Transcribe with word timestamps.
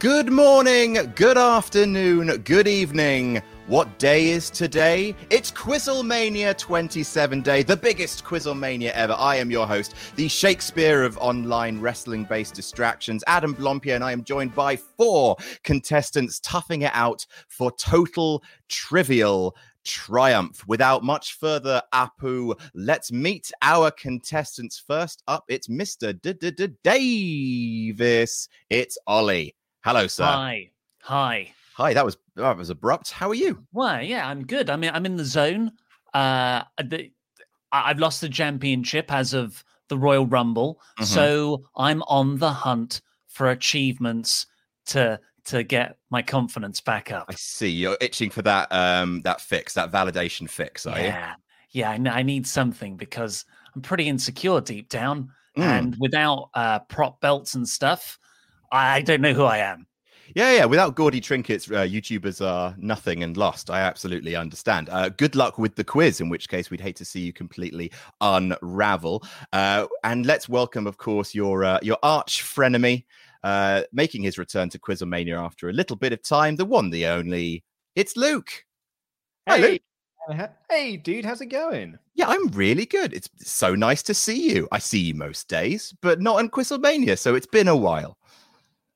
Good 0.00 0.30
morning, 0.30 1.12
good 1.16 1.36
afternoon, 1.36 2.42
good 2.42 2.68
evening. 2.68 3.42
What 3.66 3.98
day 3.98 4.28
is 4.28 4.48
today? 4.48 5.16
It's 5.28 5.50
Quizzlemania 5.50 6.56
27 6.56 7.42
Day, 7.42 7.64
the 7.64 7.76
biggest 7.76 8.24
Quizzlemania 8.24 8.92
ever. 8.92 9.16
I 9.18 9.34
am 9.34 9.50
your 9.50 9.66
host, 9.66 9.96
the 10.14 10.28
Shakespeare 10.28 11.02
of 11.02 11.18
online 11.18 11.80
wrestling 11.80 12.22
based 12.22 12.54
distractions, 12.54 13.24
Adam 13.26 13.56
Blampied, 13.56 13.96
and 13.96 14.04
I 14.04 14.12
am 14.12 14.22
joined 14.22 14.54
by 14.54 14.76
four 14.76 15.34
contestants 15.64 16.38
toughing 16.38 16.82
it 16.82 16.92
out 16.94 17.26
for 17.48 17.72
total 17.72 18.44
trivial 18.68 19.56
triumph. 19.84 20.62
Without 20.68 21.02
much 21.02 21.32
further 21.32 21.82
apu, 21.92 22.56
let's 22.72 23.10
meet 23.10 23.50
our 23.62 23.90
contestants. 23.90 24.78
First 24.78 25.24
up, 25.26 25.42
it's 25.48 25.66
Mr. 25.66 26.16
Davis. 26.84 28.48
It's 28.70 28.98
Ollie. 29.08 29.56
Hello, 29.84 30.06
sir. 30.06 30.24
Hi. 30.24 30.70
Hi. 31.02 31.52
Hi. 31.74 31.94
That 31.94 32.04
was 32.04 32.16
that 32.36 32.56
was 32.56 32.70
abrupt. 32.70 33.12
How 33.12 33.28
are 33.28 33.34
you? 33.34 33.64
Well, 33.72 34.02
yeah, 34.02 34.28
I'm 34.28 34.44
good. 34.44 34.70
I 34.70 34.76
mean, 34.76 34.90
I'm 34.92 35.06
in 35.06 35.16
the 35.16 35.24
zone. 35.24 35.72
Uh, 36.12 36.62
the, 36.82 37.10
I've 37.70 37.98
lost 37.98 38.20
the 38.20 38.28
championship 38.28 39.12
as 39.12 39.34
of 39.34 39.62
the 39.88 39.98
Royal 39.98 40.26
Rumble, 40.26 40.80
mm-hmm. 40.98 41.04
so 41.04 41.64
I'm 41.76 42.02
on 42.02 42.38
the 42.38 42.50
hunt 42.50 43.02
for 43.26 43.50
achievements 43.50 44.46
to 44.86 45.20
to 45.44 45.62
get 45.62 45.96
my 46.10 46.22
confidence 46.22 46.80
back 46.80 47.12
up. 47.12 47.26
I 47.28 47.34
see. 47.34 47.70
You're 47.70 47.96
itching 48.00 48.30
for 48.30 48.42
that 48.42 48.68
um 48.72 49.22
that 49.22 49.40
fix, 49.40 49.74
that 49.74 49.92
validation 49.92 50.50
fix, 50.50 50.86
are 50.86 50.98
yeah. 50.98 51.34
you? 51.70 51.82
Yeah. 51.82 51.90
I, 51.90 52.18
I 52.18 52.22
need 52.22 52.46
something 52.46 52.96
because 52.96 53.44
I'm 53.74 53.82
pretty 53.82 54.08
insecure 54.08 54.60
deep 54.60 54.88
down, 54.88 55.30
mm. 55.56 55.62
and 55.62 55.96
without 56.00 56.50
uh, 56.54 56.80
prop 56.80 57.20
belts 57.20 57.54
and 57.54 57.68
stuff, 57.68 58.18
I 58.70 59.02
don't 59.02 59.20
know 59.20 59.32
who 59.32 59.44
I 59.44 59.58
am. 59.58 59.86
Yeah, 60.34 60.52
yeah. 60.52 60.64
Without 60.66 60.94
gaudy 60.94 61.20
trinkets, 61.20 61.70
uh, 61.70 61.86
YouTubers 61.88 62.44
are 62.44 62.74
nothing 62.78 63.22
and 63.22 63.36
lost. 63.36 63.70
I 63.70 63.80
absolutely 63.80 64.36
understand. 64.36 64.90
Uh, 64.90 65.08
good 65.08 65.34
luck 65.34 65.58
with 65.58 65.74
the 65.74 65.84
quiz, 65.84 66.20
in 66.20 66.28
which 66.28 66.48
case 66.48 66.70
we'd 66.70 66.80
hate 66.80 66.96
to 66.96 67.04
see 67.04 67.20
you 67.20 67.32
completely 67.32 67.90
unravel. 68.20 69.24
Uh, 69.52 69.86
and 70.04 70.26
let's 70.26 70.48
welcome, 70.48 70.86
of 70.86 70.98
course, 70.98 71.34
your 71.34 71.64
uh, 71.64 71.78
your 71.82 71.96
arch 72.02 72.44
frenemy, 72.44 73.04
uh, 73.42 73.82
making 73.92 74.22
his 74.22 74.38
return 74.38 74.68
to 74.70 74.78
Quizzlemania 74.78 75.42
after 75.42 75.70
a 75.70 75.72
little 75.72 75.96
bit 75.96 76.12
of 76.12 76.22
time. 76.22 76.56
The 76.56 76.66
one, 76.66 76.90
the 76.90 77.06
only. 77.06 77.64
It's 77.94 78.16
Luke. 78.16 78.64
Hey, 79.46 79.80
Hi, 80.28 80.36
Luke. 80.36 80.50
Hey, 80.68 80.98
dude, 80.98 81.24
how's 81.24 81.40
it 81.40 81.46
going? 81.46 81.98
Yeah, 82.14 82.28
I'm 82.28 82.48
really 82.48 82.84
good. 82.84 83.14
It's 83.14 83.30
so 83.38 83.74
nice 83.74 84.02
to 84.02 84.14
see 84.14 84.52
you. 84.52 84.68
I 84.70 84.78
see 84.78 85.00
you 85.00 85.14
most 85.14 85.48
days, 85.48 85.94
but 86.02 86.20
not 86.20 86.38
in 86.40 86.50
Quizzlemania, 86.50 87.18
so 87.18 87.34
it's 87.34 87.46
been 87.46 87.68
a 87.68 87.76
while 87.76 88.17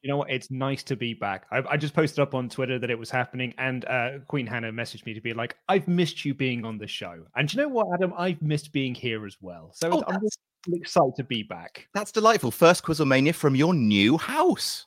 you 0.02 0.10
know 0.10 0.16
what? 0.16 0.30
It's 0.30 0.50
nice 0.50 0.82
to 0.84 0.96
be 0.96 1.14
back. 1.14 1.46
I, 1.52 1.62
I, 1.70 1.76
just 1.76 1.94
posted 1.94 2.18
up 2.18 2.34
on 2.34 2.48
Twitter 2.48 2.78
that 2.78 2.90
it 2.90 2.98
was 2.98 3.08
happening, 3.08 3.54
and 3.58 3.84
uh, 3.84 4.18
Queen 4.26 4.46
Hannah 4.46 4.72
messaged 4.72 5.06
me 5.06 5.14
to 5.14 5.20
be 5.20 5.32
like, 5.32 5.56
"I've 5.68 5.86
missed 5.86 6.24
you 6.24 6.34
being 6.34 6.64
on 6.64 6.76
the 6.76 6.88
show." 6.88 7.22
And 7.36 7.52
you 7.52 7.62
know 7.62 7.68
what, 7.68 7.86
Adam? 7.94 8.12
I've 8.16 8.42
missed 8.42 8.72
being 8.72 8.94
here 8.94 9.24
as 9.26 9.36
well. 9.40 9.70
So 9.72 9.90
oh, 9.92 10.02
I'm 10.08 10.20
just 10.20 10.38
excited 10.72 11.14
to 11.16 11.24
be 11.24 11.44
back. 11.44 11.88
That's 11.94 12.10
delightful. 12.10 12.50
First 12.50 12.84
Quizzlemania 12.84 13.34
from 13.34 13.54
your 13.54 13.74
new 13.74 14.18
house. 14.18 14.86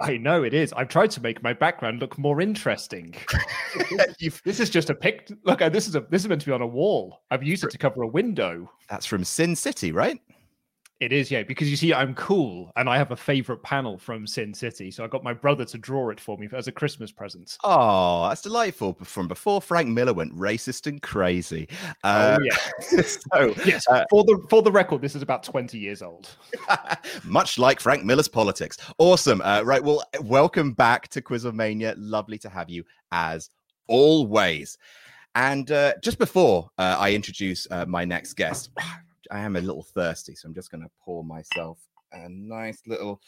I 0.00 0.16
know 0.16 0.42
it 0.42 0.52
is. 0.52 0.72
I've 0.72 0.88
tried 0.88 1.12
to 1.12 1.22
make 1.22 1.42
my 1.42 1.52
background 1.52 2.00
look 2.00 2.18
more 2.18 2.40
interesting. 2.40 3.14
this 4.44 4.60
is 4.60 4.68
just 4.68 4.90
a 4.90 4.94
pic. 4.94 5.30
Look, 5.44 5.62
uh, 5.62 5.70
this 5.70 5.88
is 5.88 5.94
a 5.94 6.00
this 6.10 6.22
is 6.22 6.28
meant 6.28 6.42
to 6.42 6.46
be 6.46 6.52
on 6.52 6.60
a 6.60 6.66
wall. 6.66 7.22
I've 7.30 7.44
used 7.44 7.64
it 7.64 7.70
to 7.70 7.78
cover 7.78 8.02
a 8.02 8.08
window. 8.08 8.70
That's 8.90 9.06
from 9.06 9.24
Sin 9.24 9.56
City, 9.56 9.92
right? 9.92 10.20
It 11.00 11.12
is, 11.12 11.28
yeah, 11.28 11.42
because 11.42 11.68
you 11.68 11.76
see, 11.76 11.92
I'm 11.92 12.14
cool 12.14 12.70
and 12.76 12.88
I 12.88 12.96
have 12.96 13.10
a 13.10 13.16
favorite 13.16 13.62
panel 13.64 13.98
from 13.98 14.28
Sin 14.28 14.54
City. 14.54 14.92
So 14.92 15.04
I 15.04 15.08
got 15.08 15.24
my 15.24 15.32
brother 15.32 15.64
to 15.64 15.76
draw 15.76 16.10
it 16.10 16.20
for 16.20 16.38
me 16.38 16.48
as 16.52 16.68
a 16.68 16.72
Christmas 16.72 17.10
present. 17.10 17.58
Oh, 17.64 18.28
that's 18.28 18.42
delightful. 18.42 18.96
From 19.02 19.26
before 19.26 19.60
Frank 19.60 19.88
Miller 19.88 20.12
went 20.12 20.36
racist 20.38 20.86
and 20.86 21.02
crazy. 21.02 21.68
Uh, 22.04 22.38
oh, 22.38 22.44
yeah. 22.44 23.02
so, 23.02 23.54
yes, 23.66 23.86
uh, 23.88 24.04
for 24.08 24.22
the 24.24 24.38
for 24.48 24.62
the 24.62 24.70
record, 24.70 25.02
this 25.02 25.16
is 25.16 25.22
about 25.22 25.42
20 25.42 25.78
years 25.78 26.00
old. 26.00 26.30
much 27.24 27.58
like 27.58 27.80
Frank 27.80 28.04
Miller's 28.04 28.28
politics. 28.28 28.76
Awesome. 28.98 29.42
Uh, 29.42 29.62
right. 29.64 29.82
Well, 29.82 30.04
welcome 30.20 30.72
back 30.72 31.08
to 31.08 31.20
Quizzlemania. 31.20 31.94
Lovely 31.98 32.38
to 32.38 32.48
have 32.48 32.70
you 32.70 32.84
as 33.10 33.50
always. 33.88 34.78
And 35.34 35.70
uh, 35.72 35.94
just 36.00 36.18
before 36.18 36.70
uh, 36.78 36.96
I 36.98 37.12
introduce 37.12 37.66
uh, 37.70 37.84
my 37.86 38.04
next 38.04 38.34
guest, 38.34 38.70
I 39.30 39.40
am 39.40 39.56
a 39.56 39.60
little 39.60 39.82
thirsty, 39.82 40.34
so 40.34 40.48
I'm 40.48 40.54
just 40.54 40.70
going 40.70 40.82
to 40.82 40.90
pour 41.00 41.24
myself 41.24 41.78
a 42.12 42.28
nice 42.28 42.82
little. 42.86 43.20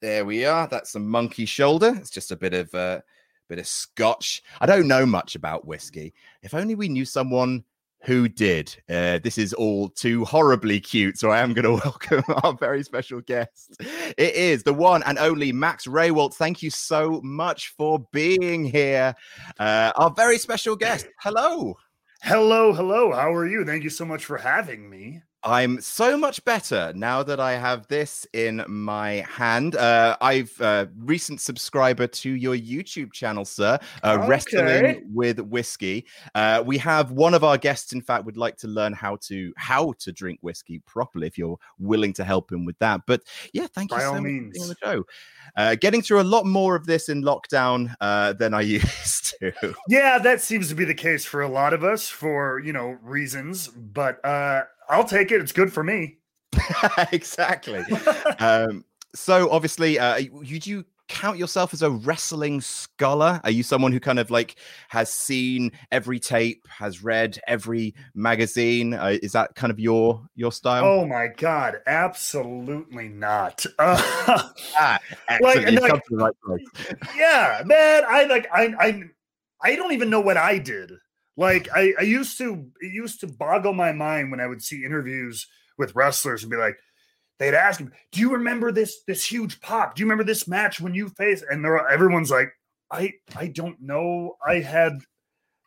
There 0.00 0.24
we 0.24 0.44
are. 0.44 0.66
That's 0.68 0.94
a 0.94 1.00
monkey 1.00 1.46
shoulder. 1.46 1.94
It's 1.96 2.10
just 2.10 2.30
a 2.30 2.36
bit 2.36 2.54
of 2.54 2.72
a 2.74 2.78
uh, 2.78 3.00
bit 3.48 3.58
of 3.58 3.66
scotch. 3.66 4.42
I 4.60 4.66
don't 4.66 4.88
know 4.88 5.04
much 5.04 5.34
about 5.34 5.66
whiskey. 5.66 6.14
If 6.42 6.54
only 6.54 6.74
we 6.74 6.88
knew 6.88 7.04
someone 7.04 7.64
who 8.04 8.28
did. 8.28 8.74
Uh, 8.88 9.18
this 9.22 9.38
is 9.38 9.52
all 9.52 9.88
too 9.88 10.24
horribly 10.24 10.80
cute. 10.80 11.18
So 11.18 11.30
I 11.30 11.40
am 11.40 11.54
going 11.54 11.64
to 11.78 11.82
welcome 11.84 12.24
our 12.42 12.52
very 12.52 12.82
special 12.82 13.20
guest. 13.20 13.76
It 13.80 14.34
is 14.34 14.62
the 14.62 14.74
one 14.74 15.02
and 15.04 15.18
only 15.18 15.52
Matt 15.52 15.80
Rehwoldt. 15.80 16.34
Thank 16.34 16.62
you 16.62 16.70
so 16.70 17.20
much 17.22 17.74
for 17.76 18.06
being 18.12 18.64
here. 18.64 19.14
Uh, 19.58 19.92
our 19.96 20.10
very 20.10 20.38
special 20.38 20.76
guest. 20.76 21.06
Hello. 21.20 21.76
Hello, 22.22 22.72
hello. 22.72 23.12
How 23.12 23.34
are 23.34 23.46
you? 23.46 23.64
Thank 23.64 23.84
you 23.84 23.90
so 23.90 24.04
much 24.04 24.24
for 24.24 24.38
having 24.38 24.88
me. 24.88 25.22
I'm 25.44 25.80
so 25.80 26.16
much 26.16 26.44
better 26.44 26.92
now 26.94 27.22
that 27.24 27.40
I 27.40 27.52
have 27.52 27.88
this 27.88 28.26
in 28.32 28.64
my 28.68 29.26
hand. 29.28 29.74
Uh, 29.74 30.16
I've 30.20 30.58
uh, 30.60 30.86
recent 30.98 31.40
subscriber 31.40 32.06
to 32.06 32.30
your 32.30 32.56
YouTube 32.56 33.12
channel, 33.12 33.44
sir. 33.44 33.78
Uh, 34.04 34.18
okay. 34.18 34.28
Wrestling 34.28 35.02
with 35.12 35.40
whiskey. 35.40 36.06
Uh, 36.36 36.62
we 36.64 36.78
have 36.78 37.10
one 37.10 37.34
of 37.34 37.42
our 37.42 37.58
guests, 37.58 37.92
in 37.92 38.00
fact, 38.00 38.24
would 38.24 38.36
like 38.36 38.56
to 38.58 38.68
learn 38.68 38.92
how 38.92 39.16
to 39.22 39.52
how 39.56 39.92
to 39.98 40.12
drink 40.12 40.38
whiskey 40.42 40.78
properly. 40.86 41.26
If 41.26 41.36
you're 41.36 41.58
willing 41.78 42.12
to 42.14 42.24
help 42.24 42.52
him 42.52 42.64
with 42.64 42.78
that, 42.78 43.00
but 43.06 43.22
yeah, 43.52 43.66
thank 43.74 43.90
you 43.90 43.96
By 43.96 44.02
so 44.04 44.12
much 44.14 44.22
means. 44.22 44.46
for 44.46 44.52
being 44.52 44.62
on 44.62 44.68
the 44.68 44.76
show. 44.80 45.06
Uh, 45.56 45.74
getting 45.74 46.02
through 46.02 46.20
a 46.20 46.22
lot 46.22 46.46
more 46.46 46.76
of 46.76 46.86
this 46.86 47.08
in 47.08 47.22
lockdown 47.22 47.94
uh, 48.00 48.32
than 48.34 48.54
I 48.54 48.60
used 48.78 49.34
to. 49.40 49.74
Yeah, 49.88 50.18
that 50.18 50.40
seems 50.40 50.68
to 50.68 50.74
be 50.74 50.84
the 50.84 50.94
case 50.94 51.24
for 51.24 51.42
a 51.42 51.48
lot 51.48 51.74
of 51.74 51.82
us 51.82 52.08
for 52.08 52.60
you 52.60 52.72
know 52.72 52.96
reasons, 53.02 53.66
but 53.68 54.24
uh, 54.24 54.62
I'll 54.92 55.04
take 55.04 55.32
it. 55.32 55.40
It's 55.40 55.52
good 55.52 55.72
for 55.72 55.82
me. 55.82 56.18
exactly. 57.12 57.82
um, 58.38 58.84
so 59.14 59.50
obviously, 59.50 59.98
uh, 59.98 60.16
you, 60.16 60.42
you 60.44 60.84
count 61.08 61.38
yourself 61.38 61.74
as 61.74 61.82
a 61.82 61.90
wrestling 61.90 62.60
scholar? 62.60 63.40
Are 63.44 63.50
you 63.50 63.62
someone 63.62 63.92
who 63.92 64.00
kind 64.00 64.18
of 64.18 64.30
like 64.30 64.56
has 64.88 65.12
seen 65.12 65.72
every 65.90 66.18
tape, 66.18 66.66
has 66.68 67.02
read 67.02 67.38
every 67.46 67.94
magazine? 68.14 68.94
Uh, 68.94 69.18
is 69.22 69.32
that 69.32 69.54
kind 69.54 69.70
of 69.70 69.78
your 69.78 70.26
your 70.34 70.52
style? 70.52 70.84
Oh 70.84 71.06
my 71.06 71.28
god, 71.28 71.76
absolutely 71.86 73.08
not. 73.08 73.64
Uh, 73.78 74.00
ah, 74.78 74.98
like, 75.40 75.70
like- 75.70 75.90
come 75.90 76.00
to 76.08 76.16
the 76.16 76.16
right 76.16 76.60
yeah, 77.16 77.62
man. 77.64 78.04
I 78.06 78.24
like 78.24 78.48
I 78.52 78.74
I 78.78 79.02
I 79.62 79.76
don't 79.76 79.92
even 79.92 80.10
know 80.10 80.20
what 80.20 80.36
I 80.36 80.58
did. 80.58 80.92
Like 81.36 81.68
I, 81.74 81.94
I 81.98 82.02
used 82.02 82.38
to 82.38 82.66
it 82.80 82.92
used 82.92 83.20
to 83.20 83.26
boggle 83.26 83.72
my 83.72 83.92
mind 83.92 84.30
when 84.30 84.40
I 84.40 84.46
would 84.46 84.62
see 84.62 84.84
interviews 84.84 85.46
with 85.78 85.94
wrestlers 85.94 86.42
and 86.42 86.50
be 86.50 86.56
like, 86.58 86.76
they'd 87.38 87.54
ask 87.54 87.80
him, 87.80 87.92
Do 88.12 88.20
you 88.20 88.32
remember 88.32 88.70
this 88.70 89.02
this 89.06 89.24
huge 89.24 89.60
pop? 89.60 89.94
Do 89.94 90.00
you 90.00 90.06
remember 90.06 90.24
this 90.24 90.46
match 90.46 90.80
when 90.80 90.94
you 90.94 91.08
faced 91.08 91.44
and 91.50 91.64
they're 91.64 91.88
everyone's 91.88 92.30
like, 92.30 92.52
I 92.90 93.14
I 93.34 93.48
don't 93.48 93.80
know. 93.80 94.36
I 94.46 94.56
had 94.60 94.98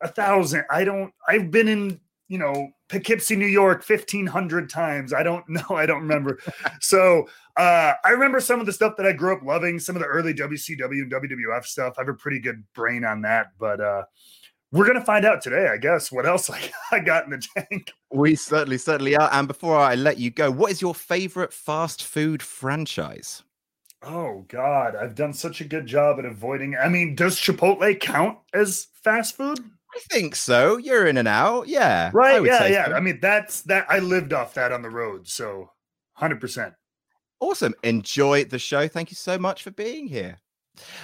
a 0.02 0.08
thousand. 0.08 0.66
I 0.70 0.84
don't 0.84 1.12
I've 1.28 1.50
been 1.50 1.68
in, 1.68 2.00
you 2.28 2.38
know, 2.38 2.70
Poughkeepsie, 2.90 3.36
New 3.36 3.48
York 3.48 3.84
1500 3.88 4.70
times. 4.70 5.14
I 5.14 5.24
don't 5.24 5.46
know. 5.50 5.66
I 5.72 5.86
don't 5.86 6.02
remember. 6.02 6.40
so 6.80 7.28
uh, 7.58 7.94
I 8.04 8.10
remember 8.12 8.40
some 8.40 8.60
of 8.60 8.66
the 8.66 8.74
stuff 8.74 8.96
that 8.98 9.06
I 9.06 9.14
grew 9.14 9.36
up 9.36 9.44
loving, 9.44 9.80
some 9.80 9.96
of 9.96 10.02
the 10.02 10.08
early 10.08 10.34
WCW 10.34 11.02
and 11.02 11.12
WWF 11.12 11.66
stuff. 11.66 11.96
I 11.98 12.02
have 12.02 12.10
a 12.10 12.14
pretty 12.14 12.40
good 12.40 12.64
brain 12.74 13.04
on 13.04 13.22
that, 13.24 13.48
but 13.58 13.82
uh, 13.82 14.04
we're 14.72 14.88
gonna 14.88 15.04
find 15.04 15.26
out 15.26 15.42
today, 15.42 15.68
I 15.68 15.78
guess. 15.78 16.12
What 16.12 16.26
else 16.26 16.50
I, 16.50 16.60
I 16.92 17.00
got 17.00 17.26
in 17.26 17.32
the 17.32 17.48
tank? 17.56 17.92
We 18.12 18.36
certainly, 18.36 18.78
certainly 18.78 19.16
are. 19.16 19.30
And 19.32 19.48
before 19.48 19.78
I 19.78 19.96
let 19.96 20.18
you 20.18 20.32
go, 20.32 20.52
what 20.52 20.72
is 20.72 20.82
your 20.82 20.96
favorite 20.96 21.54
fast 21.54 22.04
food 22.04 22.42
franchise? 22.42 23.44
Oh 24.04 24.46
God, 24.48 24.96
I've 24.96 25.16
done 25.16 25.34
such 25.34 25.62
a 25.62 25.66
good 25.66 25.88
job 25.88 26.20
at 26.20 26.26
avoiding. 26.26 26.76
I 26.76 26.90
mean, 26.90 27.16
does 27.16 27.38
Chipotle 27.38 28.00
count 28.00 28.38
as 28.54 28.88
fast 29.04 29.36
food? 29.36 29.60
I 29.96 30.00
think 30.12 30.36
so. 30.36 30.78
You're 30.78 31.08
in 31.08 31.18
and 31.18 31.28
out. 31.28 31.68
Yeah. 31.68 32.12
Right? 32.14 32.44
Yeah, 32.44 32.68
yeah. 32.68 32.88
so. 32.88 32.94
I 32.94 33.00
mean, 33.00 33.20
that's 33.22 33.62
that. 33.62 33.86
I 33.90 34.00
lived 34.00 34.34
off 34.34 34.54
that 34.56 34.72
on 34.72 34.82
the 34.82 34.90
road, 34.90 35.28
so 35.28 35.72
hundred 36.14 36.42
percent. 36.42 36.74
Awesome. 37.40 37.74
Enjoy 37.84 38.44
the 38.44 38.60
show. 38.60 38.88
Thank 38.88 39.10
you 39.10 39.16
so 39.16 39.38
much 39.38 39.64
for 39.64 39.72
being 39.72 40.08
here. 40.08 40.38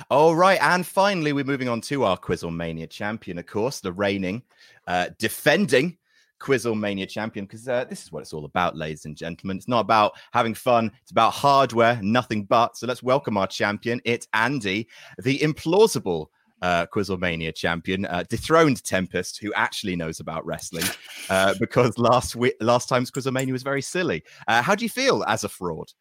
All 0.10 0.36
right. 0.36 0.62
And 0.62 0.86
finally, 0.86 1.34
we're 1.34 1.46
moving 1.46 1.70
on 1.70 1.82
to 1.82 2.04
our 2.04 2.18
Quizzlemania 2.18 2.90
champion, 2.90 3.38
of 3.38 3.46
course, 3.46 3.80
the 3.80 3.92
reigning, 3.92 4.44
uh, 4.88 5.10
defending 5.20 5.98
Quizzlemania 6.40 7.08
champion, 7.08 7.46
because 7.46 7.68
uh, 7.68 7.86
this 7.86 8.04
is 8.04 8.12
what 8.12 8.22
it's 8.22 8.34
all 8.34 8.46
about, 8.46 8.76
ladies 8.76 9.06
and 9.06 9.16
gentlemen. 9.16 9.58
It's 9.58 9.68
not 9.68 9.82
about 9.82 10.14
having 10.34 10.56
fun, 10.56 10.92
it's 11.02 11.12
about 11.12 11.34
hardware, 11.34 12.00
nothing 12.02 12.46
but. 12.46 12.78
So 12.78 12.88
let's 12.88 13.04
welcome 13.04 13.38
our 13.38 13.48
champion. 13.48 14.02
It's 14.06 14.28
Andy, 14.34 14.88
the 15.22 15.38
implausible. 15.40 16.28
Uh, 16.64 16.86
Quizzlemania 16.86 17.56
champion, 17.56 18.06
uh, 18.06 18.24
dethroned 18.30 18.84
Tempest, 18.84 19.40
who 19.40 19.52
actually 19.56 19.96
knows 19.96 20.20
about 20.20 20.46
wrestling, 20.46 20.86
uh, 21.32 21.56
because 21.60 21.98
last 21.98 22.36
week, 22.36 22.54
last 22.62 22.88
time's 22.88 23.10
Quizzlemania 23.10 23.52
was 23.52 23.64
very 23.64 23.82
silly. 23.82 24.24
Uh, 24.48 24.62
how 24.62 24.76
do 24.76 24.86
you 24.86 24.90
feel 24.90 25.24
as 25.28 25.44
a 25.44 25.50
fraud? 25.50 25.92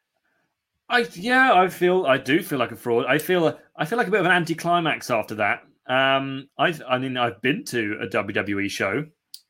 I 0.91 1.07
yeah, 1.15 1.55
I 1.55 1.69
feel 1.69 2.05
I 2.05 2.19
do 2.19 2.43
feel 2.43 2.59
like 2.59 2.73
a 2.73 2.77
fraud. 2.77 3.07
I 3.07 3.19
feel 3.19 3.57
I 3.77 3.85
feel 3.85 3.97
like 3.97 4.09
a 4.09 4.11
bit 4.11 4.21
of 4.21 4.27
an 4.27 4.33
anticlimax 4.33 5.09
after 5.11 5.37
that. 5.37 5.63
Um, 5.87 6.49
I 6.59 6.75
I 6.89 6.99
mean 6.99 7.17
I've 7.17 7.41
been 7.41 7.65
to 7.67 7.97
a 8.03 8.09
WWE 8.09 8.69
show, 8.69 9.07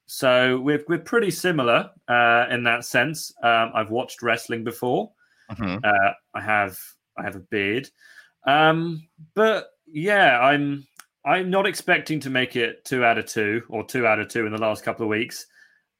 so 0.07 0.61
we're 0.61 0.85
we're 0.87 0.99
pretty 0.99 1.31
similar 1.31 1.91
uh, 2.09 2.47
in 2.51 2.63
that 2.65 2.85
sense. 2.85 3.33
Um, 3.43 3.73
I've 3.75 3.91
watched 3.91 4.23
wrestling 4.23 4.65
before. 4.65 5.13
Mhm. 5.51 5.81
Uh, 5.83 6.13
I 6.35 6.41
have 6.43 6.79
I 7.19 7.23
have 7.25 7.37
a 7.37 7.41
beard, 7.41 7.89
um, 8.47 9.09
but 9.35 9.71
yeah, 9.87 10.39
I'm 10.41 10.87
I'm 11.25 11.49
not 11.49 11.67
expecting 11.67 12.21
to 12.21 12.31
make 12.31 12.55
it 12.55 12.85
two 12.85 13.03
out 13.03 13.17
of 13.17 13.25
two 13.25 13.63
or 13.71 13.85
two 13.85 14.07
out 14.07 14.21
of 14.21 14.29
two 14.29 14.45
in 14.45 14.53
the 14.53 14.59
last 14.61 14.85
couple 14.85 15.05
of 15.05 15.11
weeks. 15.11 15.47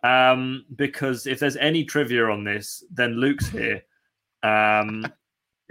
Um, 0.05 0.65
because 0.77 1.27
if 1.27 1.39
there's 1.39 1.57
any 1.57 1.85
trivia 1.85 2.27
on 2.27 2.45
this, 2.45 2.85
then 2.91 3.15
Luke's 3.15 3.49
here. 3.51 3.83
Um, 4.43 5.05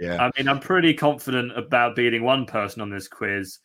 Yeah. 0.00 0.16
I 0.24 0.30
mean, 0.36 0.48
I'm 0.48 0.58
pretty 0.60 0.94
confident 0.94 1.56
about 1.56 1.94
beating 1.94 2.22
one 2.24 2.46
person 2.46 2.80
on 2.82 2.88
this 2.90 3.06
quiz, 3.06 3.58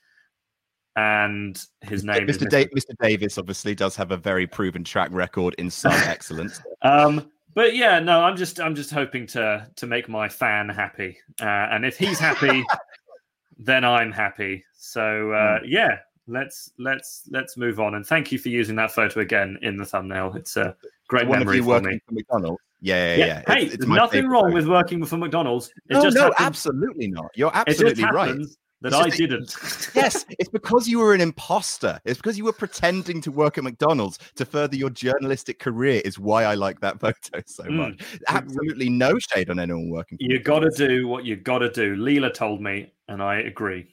and 0.95 1.61
his 1.81 2.03
name 2.03 2.29
is 2.29 2.37
Mr. 2.37 2.49
Da- 2.49 2.67
Mr. 2.67 2.95
Davis 3.01 3.37
obviously 3.37 3.75
does 3.75 3.95
have 3.95 4.11
a 4.11 4.17
very 4.17 4.45
proven 4.47 4.83
track 4.83 5.09
record 5.11 5.55
in 5.57 5.69
some 5.69 5.91
excellence. 6.05 6.61
Um, 6.81 7.31
but 7.53 7.75
yeah, 7.75 7.99
no, 7.99 8.21
I'm 8.21 8.35
just 8.35 8.59
I'm 8.59 8.75
just 8.75 8.91
hoping 8.91 9.27
to 9.27 9.67
to 9.77 9.87
make 9.87 10.09
my 10.09 10.27
fan 10.29 10.69
happy, 10.69 11.17
uh, 11.41 11.45
and 11.71 11.85
if 11.85 11.97
he's 11.97 12.19
happy, 12.19 12.65
then 13.57 13.83
I'm 13.85 14.11
happy. 14.11 14.63
So 14.77 15.31
uh, 15.31 15.59
Hmm. 15.59 15.65
yeah, 15.67 15.99
let's 16.27 16.71
let's 16.79 17.23
let's 17.31 17.55
move 17.55 17.79
on. 17.79 17.95
And 17.95 18.05
thank 18.05 18.31
you 18.31 18.39
for 18.39 18.49
using 18.49 18.75
that 18.75 18.91
photo 18.91 19.21
again 19.21 19.57
in 19.61 19.77
the 19.77 19.85
thumbnail. 19.85 20.33
It's 20.35 20.57
a 20.57 20.75
great 21.07 21.27
One 21.27 21.41
of 21.41 21.53
you 21.55 21.61
for 21.63 21.69
working 21.69 21.89
me. 21.91 21.99
for 22.07 22.13
McDonald's. 22.13 22.61
Yeah, 22.85 23.15
yeah, 23.15 23.15
Yeah. 23.15 23.25
yeah. 23.25 23.53
Hey, 23.53 23.61
It's- 23.63 23.73
it's 23.73 23.85
there's 23.85 23.97
nothing 23.97 24.27
wrong 24.27 24.53
with 24.53 24.67
working 24.67 25.03
for 25.05 25.17
McDonald's. 25.17 25.69
It 25.89 25.93
No, 25.95 26.03
just 26.03 26.15
no, 26.15 26.23
happens, 26.25 26.39
absolutely 26.47 27.07
not. 27.07 27.31
You're 27.35 27.51
absolutely 27.53 28.03
right. 28.03 28.37
that 28.81 28.89
It's 28.89 28.95
I 28.95 29.05
just 29.05 29.17
didn't. 29.17 29.55
yes, 29.95 30.25
it's 30.37 30.49
because 30.49 30.87
you 30.87 30.99
were 30.99 31.13
an 31.15 31.21
imposter. 31.21 31.99
It's 32.05 32.17
because 32.19 32.37
you 32.37 32.43
were 32.45 32.53
pretending 32.53 33.21
to 33.21 33.31
work 33.31 33.57
at 33.57 33.63
McDonald's 33.63 34.19
to 34.35 34.45
further 34.45 34.75
your 34.75 34.91
journalistic 34.91 35.57
career. 35.57 36.01
Is 36.05 36.19
why 36.19 36.43
I 36.43 36.53
like 36.53 36.79
that 36.81 36.99
photo 37.05 37.41
so 37.47 37.63
Mm. 37.63 37.75
much. 37.75 38.01
Absolutely 38.27 38.89
no 38.89 39.17
shade 39.17 39.49
on 39.49 39.57
anyone 39.59 39.89
working. 39.89 40.19
For 40.19 40.25
You 40.25 40.39
got 40.39 40.59
to 40.59 40.69
do 40.69 41.07
what 41.07 41.25
you 41.25 41.35
got 41.37 41.59
to 41.59 41.71
do. 41.71 41.95
Leela 41.95 42.31
told 42.31 42.61
me, 42.61 42.91
and 43.07 43.23
I 43.23 43.37
agree. 43.37 43.87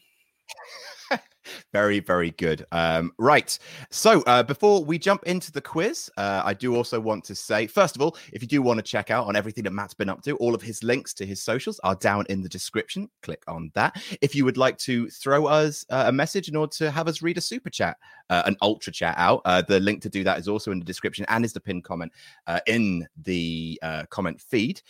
Very, 1.72 2.00
very 2.00 2.30
good. 2.32 2.64
Um, 2.72 3.12
right. 3.18 3.58
So 3.90 4.22
uh, 4.22 4.42
before 4.42 4.84
we 4.84 4.98
jump 4.98 5.22
into 5.24 5.52
the 5.52 5.60
quiz, 5.60 6.10
uh, 6.16 6.42
I 6.44 6.54
do 6.54 6.74
also 6.74 7.00
want 7.00 7.24
to 7.24 7.34
say, 7.34 7.66
first 7.66 7.96
of 7.96 8.02
all, 8.02 8.16
if 8.32 8.42
you 8.42 8.48
do 8.48 8.62
want 8.62 8.78
to 8.78 8.82
check 8.82 9.10
out 9.10 9.26
on 9.26 9.36
everything 9.36 9.64
that 9.64 9.72
Matt's 9.72 9.94
been 9.94 10.08
up 10.08 10.22
to, 10.22 10.36
all 10.36 10.54
of 10.54 10.62
his 10.62 10.82
links 10.82 11.14
to 11.14 11.26
his 11.26 11.42
socials 11.42 11.80
are 11.84 11.94
down 11.96 12.26
in 12.28 12.42
the 12.42 12.48
description. 12.48 13.08
Click 13.22 13.42
on 13.48 13.70
that. 13.74 14.02
If 14.20 14.34
you 14.34 14.44
would 14.44 14.56
like 14.56 14.78
to 14.78 15.08
throw 15.08 15.46
us 15.46 15.84
uh, 15.90 16.04
a 16.06 16.12
message 16.12 16.48
in 16.48 16.56
order 16.56 16.72
to 16.76 16.90
have 16.90 17.08
us 17.08 17.22
read 17.22 17.38
a 17.38 17.40
super 17.40 17.70
chat, 17.70 17.96
uh, 18.30 18.42
an 18.46 18.56
ultra 18.62 18.92
chat 18.92 19.14
out, 19.18 19.42
uh, 19.44 19.62
the 19.62 19.80
link 19.80 20.02
to 20.02 20.08
do 20.08 20.24
that 20.24 20.38
is 20.38 20.48
also 20.48 20.72
in 20.72 20.78
the 20.78 20.84
description 20.84 21.24
and 21.28 21.44
is 21.44 21.52
the 21.52 21.60
pinned 21.60 21.84
comment 21.84 22.12
uh, 22.46 22.60
in 22.66 23.06
the 23.22 23.78
comment 24.10 24.40
feed. 24.40 24.80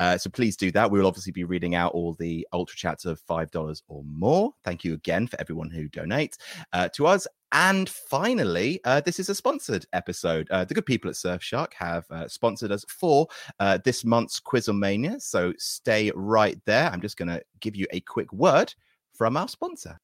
Uh, 0.00 0.18
so 0.18 0.28
please 0.30 0.56
do 0.56 0.72
that. 0.72 0.90
We 0.90 0.98
will 0.98 1.06
obviously 1.06 1.30
be 1.30 1.44
reading 1.44 1.76
out 1.76 1.92
all 1.92 2.14
the 2.14 2.46
ultra 2.52 2.76
chats 2.76 3.04
of 3.04 3.20
five 3.20 3.50
dollars 3.52 3.82
or 3.86 4.02
more. 4.04 4.52
Thank 4.64 4.82
you 4.82 4.94
again 4.94 5.28
for 5.28 5.40
everyone 5.40 5.70
who 5.70 5.88
donates 5.88 6.38
uh, 6.72 6.88
to 6.94 7.06
us. 7.06 7.28
And 7.52 7.88
finally, 7.88 8.80
uh, 8.84 9.00
this 9.00 9.18
is 9.18 9.28
a 9.28 9.34
sponsored 9.34 9.84
episode. 9.92 10.48
Uh, 10.50 10.64
the 10.64 10.74
good 10.74 10.86
people 10.86 11.10
at 11.10 11.16
Surfshark 11.16 11.74
have 11.74 12.04
uh, 12.10 12.28
sponsored 12.28 12.72
us 12.72 12.84
for 12.88 13.26
uh, 13.58 13.78
this 13.84 14.04
month's 14.04 14.40
Quizzlemania. 14.40 15.20
So 15.20 15.52
stay 15.58 16.12
right 16.14 16.58
there. 16.64 16.88
I'm 16.90 17.00
just 17.00 17.16
going 17.16 17.28
to 17.28 17.42
give 17.60 17.76
you 17.76 17.86
a 17.90 18.00
quick 18.00 18.32
word 18.32 18.72
from 19.12 19.36
our 19.36 19.48
sponsor. 19.48 20.00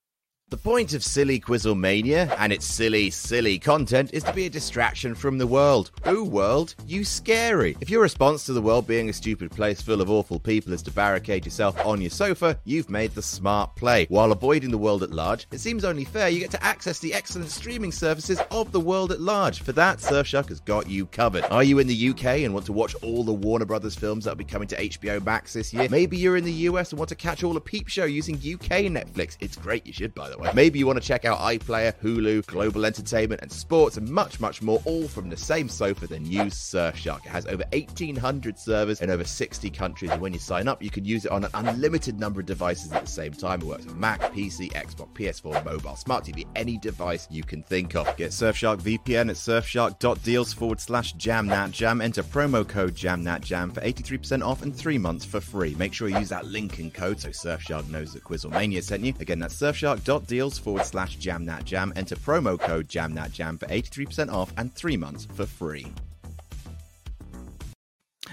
The 0.48 0.56
point 0.56 0.94
of 0.94 1.02
Silly 1.02 1.40
Quizzlemania 1.40 2.32
and 2.38 2.52
its 2.52 2.64
silly, 2.64 3.10
silly 3.10 3.58
content 3.58 4.10
is 4.12 4.22
to 4.22 4.32
be 4.32 4.46
a 4.46 4.48
distraction 4.48 5.12
from 5.12 5.38
the 5.38 5.46
world. 5.46 5.90
Ooh, 6.06 6.22
world, 6.22 6.76
you 6.86 7.02
scary. 7.02 7.76
If 7.80 7.90
your 7.90 8.00
response 8.00 8.46
to 8.46 8.52
the 8.52 8.62
world 8.62 8.86
being 8.86 9.08
a 9.08 9.12
stupid 9.12 9.50
place 9.50 9.82
full 9.82 10.00
of 10.00 10.08
awful 10.08 10.38
people 10.38 10.72
is 10.72 10.82
to 10.82 10.92
barricade 10.92 11.44
yourself 11.44 11.84
on 11.84 12.00
your 12.00 12.10
sofa, 12.10 12.60
you've 12.62 12.88
made 12.88 13.12
the 13.16 13.22
smart 13.22 13.74
play. 13.74 14.06
While 14.08 14.30
avoiding 14.30 14.70
the 14.70 14.78
world 14.78 15.02
at 15.02 15.10
large, 15.10 15.48
it 15.50 15.58
seems 15.58 15.84
only 15.84 16.04
fair 16.04 16.28
you 16.28 16.38
get 16.38 16.52
to 16.52 16.62
access 16.62 17.00
the 17.00 17.12
excellent 17.12 17.50
streaming 17.50 17.90
services 17.90 18.40
of 18.52 18.70
the 18.70 18.78
world 18.78 19.10
at 19.10 19.20
large. 19.20 19.62
For 19.62 19.72
that, 19.72 19.98
Surfshark 19.98 20.48
has 20.50 20.60
got 20.60 20.88
you 20.88 21.06
covered. 21.06 21.42
Are 21.50 21.64
you 21.64 21.80
in 21.80 21.88
the 21.88 22.10
UK 22.10 22.44
and 22.44 22.54
want 22.54 22.66
to 22.66 22.72
watch 22.72 22.94
all 23.02 23.24
the 23.24 23.32
Warner 23.32 23.64
Brothers 23.64 23.96
films 23.96 24.26
that 24.26 24.30
will 24.30 24.36
be 24.36 24.44
coming 24.44 24.68
to 24.68 24.76
HBO 24.76 25.24
Max 25.24 25.54
this 25.54 25.74
year? 25.74 25.88
Maybe 25.90 26.16
you're 26.16 26.36
in 26.36 26.44
the 26.44 26.52
US 26.52 26.92
and 26.92 27.00
want 27.00 27.08
to 27.08 27.16
catch 27.16 27.42
all 27.42 27.52
the 27.52 27.60
Peep 27.60 27.88
Show 27.88 28.04
using 28.04 28.36
UK 28.36 28.86
Netflix. 28.86 29.36
It's 29.40 29.56
great, 29.56 29.84
you 29.84 29.92
should, 29.92 30.14
by 30.14 30.30
the 30.30 30.35
way. 30.38 30.50
Maybe 30.54 30.78
you 30.78 30.86
want 30.86 31.00
to 31.00 31.06
check 31.06 31.24
out 31.24 31.38
iPlayer, 31.38 31.94
Hulu, 32.02 32.46
Global 32.46 32.84
Entertainment, 32.84 33.40
and 33.42 33.50
Sports, 33.50 33.96
and 33.96 34.08
much, 34.08 34.40
much 34.40 34.62
more, 34.62 34.82
all 34.84 35.08
from 35.08 35.28
the 35.28 35.36
same 35.36 35.68
sofa. 35.68 36.06
than 36.06 36.26
you, 36.26 36.42
Surfshark. 36.42 37.24
It 37.24 37.28
has 37.28 37.46
over 37.46 37.64
1,800 37.72 38.58
servers 38.58 39.00
in 39.00 39.10
over 39.10 39.24
60 39.24 39.70
countries, 39.70 40.10
and 40.10 40.20
when 40.20 40.32
you 40.32 40.38
sign 40.38 40.68
up, 40.68 40.82
you 40.82 40.90
can 40.90 41.04
use 41.04 41.24
it 41.24 41.30
on 41.30 41.44
an 41.44 41.50
unlimited 41.54 42.20
number 42.20 42.40
of 42.40 42.46
devices 42.46 42.92
at 42.92 43.04
the 43.04 43.10
same 43.10 43.32
time. 43.32 43.62
It 43.62 43.66
works 43.66 43.86
on 43.86 43.98
Mac, 43.98 44.20
PC, 44.32 44.72
Xbox, 44.72 45.12
PS4, 45.14 45.64
mobile, 45.64 45.96
smart 45.96 46.24
TV, 46.24 46.46
any 46.54 46.78
device 46.78 47.26
you 47.30 47.42
can 47.42 47.62
think 47.62 47.94
of. 47.94 48.14
Get 48.16 48.30
Surfshark 48.30 48.80
VPN 48.80 49.30
at 49.30 49.36
surfshark.deals 49.36 50.52
forward 50.52 50.80
slash 50.80 51.14
jamnatjam. 51.14 52.02
Enter 52.02 52.22
promo 52.22 52.66
code 52.66 52.94
jamnatjam 52.94 53.72
for 53.72 53.80
83% 53.80 54.44
off 54.44 54.62
and 54.62 54.74
three 54.74 54.98
months 54.98 55.24
for 55.24 55.40
free. 55.40 55.74
Make 55.76 55.94
sure 55.94 56.08
you 56.08 56.18
use 56.18 56.28
that 56.28 56.46
link 56.46 56.78
and 56.78 56.92
code 56.92 57.20
so 57.20 57.30
Surfshark 57.30 57.88
knows 57.88 58.12
that 58.12 58.24
Quizzlemania 58.24 58.82
sent 58.82 59.04
you. 59.04 59.14
Again, 59.18 59.38
that's 59.38 59.56
surfshark.deals 59.56 60.25
forward 60.58 60.84
slash 60.84 61.18
jamnatjam. 61.18 61.92
Enter 61.96 62.16
promo 62.16 62.58
code 62.58 62.88
jamnatjam 62.88 63.58
for 63.58 63.66
83% 63.66 64.32
off 64.32 64.52
and 64.56 64.72
three 64.74 64.96
months 64.96 65.26
for 65.34 65.46
free. 65.46 65.86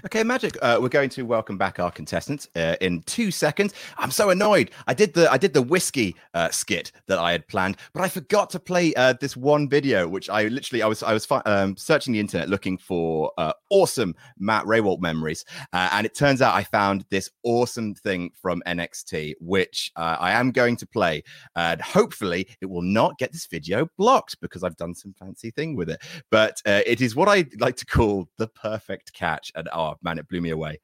Okay, 0.05 0.21
Magic. 0.21 0.57
Uh, 0.61 0.79
we're 0.81 0.89
going 0.89 1.09
to 1.11 1.23
welcome 1.23 1.57
back 1.57 1.79
our 1.79 1.89
contestants 1.89 2.49
uh, 2.57 2.75
in 2.81 3.01
two 3.03 3.31
seconds. 3.31 3.73
I'm 3.97 4.11
so 4.11 4.31
annoyed. 4.31 4.71
I 4.85 4.93
did 4.93 5.13
the 5.13 5.31
I 5.31 5.37
did 5.37 5.53
the 5.53 5.61
whiskey 5.61 6.17
uh, 6.33 6.49
skit 6.49 6.91
that 7.07 7.19
I 7.19 7.31
had 7.31 7.47
planned, 7.47 7.77
but 7.93 8.03
I 8.03 8.09
forgot 8.09 8.49
to 8.49 8.59
play 8.59 8.93
uh, 8.95 9.13
this 9.21 9.37
one 9.37 9.69
video, 9.69 10.05
which 10.05 10.29
I 10.29 10.43
literally 10.49 10.81
I 10.81 10.87
was 10.87 11.03
I 11.03 11.13
was 11.13 11.25
um, 11.45 11.77
searching 11.77 12.11
the 12.11 12.19
internet 12.19 12.49
looking 12.49 12.77
for 12.77 13.31
uh, 13.37 13.53
awesome 13.69 14.13
Matt 14.37 14.65
Rehwoldt 14.65 14.99
memories, 14.99 15.45
uh, 15.71 15.87
and 15.93 16.05
it 16.05 16.13
turns 16.13 16.41
out 16.41 16.53
I 16.53 16.63
found 16.63 17.05
this 17.09 17.29
awesome 17.43 17.95
thing 17.95 18.31
from 18.41 18.61
NXT, 18.67 19.35
which 19.39 19.89
I 19.95 20.33
am 20.33 20.51
going 20.51 20.75
to 20.77 20.85
play, 20.85 21.23
and 21.55 21.79
hopefully 21.79 22.49
it 22.59 22.65
will 22.65 22.81
not 22.81 23.17
get 23.19 23.31
this 23.31 23.47
video 23.47 23.87
blocked 23.97 24.41
because 24.41 24.63
I've 24.63 24.75
done 24.75 24.95
some 24.95 25.13
fancy 25.17 25.51
thing 25.51 25.77
with 25.77 25.89
it. 25.89 26.01
But 26.29 26.57
it 26.65 26.99
is 26.99 27.15
what 27.15 27.29
I 27.29 27.45
like 27.57 27.77
to 27.77 27.85
call 27.85 28.27
the 28.37 28.49
perfect 28.49 29.13
catch, 29.13 29.49
and 29.55 29.69
oh 29.93 29.99
man, 30.03 30.17
it 30.17 30.27
blew 30.27 30.41
me 30.41 30.49
away. 30.49 30.79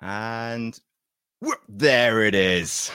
And 0.00 0.78
whoop, 1.40 1.60
there 1.68 2.22
it 2.24 2.34
is. 2.34 2.90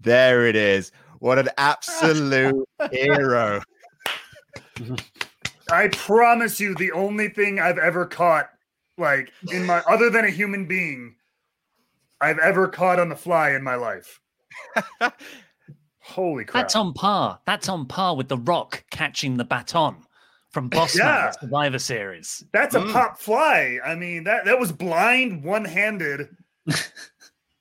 There 0.00 0.46
it 0.46 0.56
is. 0.56 0.92
What 1.18 1.38
an 1.38 1.48
absolute 1.58 2.68
hero. 2.92 3.62
I 5.70 5.88
promise 5.88 6.60
you, 6.60 6.74
the 6.74 6.92
only 6.92 7.28
thing 7.28 7.58
I've 7.58 7.78
ever 7.78 8.06
caught, 8.06 8.50
like 8.98 9.32
in 9.50 9.64
my 9.64 9.80
other 9.88 10.10
than 10.10 10.24
a 10.24 10.30
human 10.30 10.66
being, 10.66 11.16
I've 12.20 12.38
ever 12.38 12.68
caught 12.68 13.00
on 13.00 13.08
the 13.08 13.16
fly 13.16 13.50
in 13.50 13.62
my 13.62 13.74
life. 13.74 14.20
Holy 16.00 16.44
crap! 16.44 16.64
That's 16.64 16.76
on 16.76 16.92
par. 16.92 17.40
That's 17.46 17.68
on 17.68 17.86
par 17.86 18.16
with 18.16 18.28
The 18.28 18.38
Rock 18.38 18.84
catching 18.90 19.36
the 19.36 19.44
baton 19.44 20.05
from 20.56 20.70
Boss 20.70 20.96
Yeah. 20.96 21.32
Survivor 21.32 21.78
Series. 21.78 22.42
That's 22.54 22.74
a 22.74 22.80
Mm. 22.80 22.90
pop 22.90 23.18
fly. 23.18 23.78
I 23.84 23.94
mean 23.94 24.24
that 24.24 24.46
that 24.46 24.58
was 24.58 24.72
blind, 24.72 25.44
one 25.44 25.66
handed. 25.66 26.28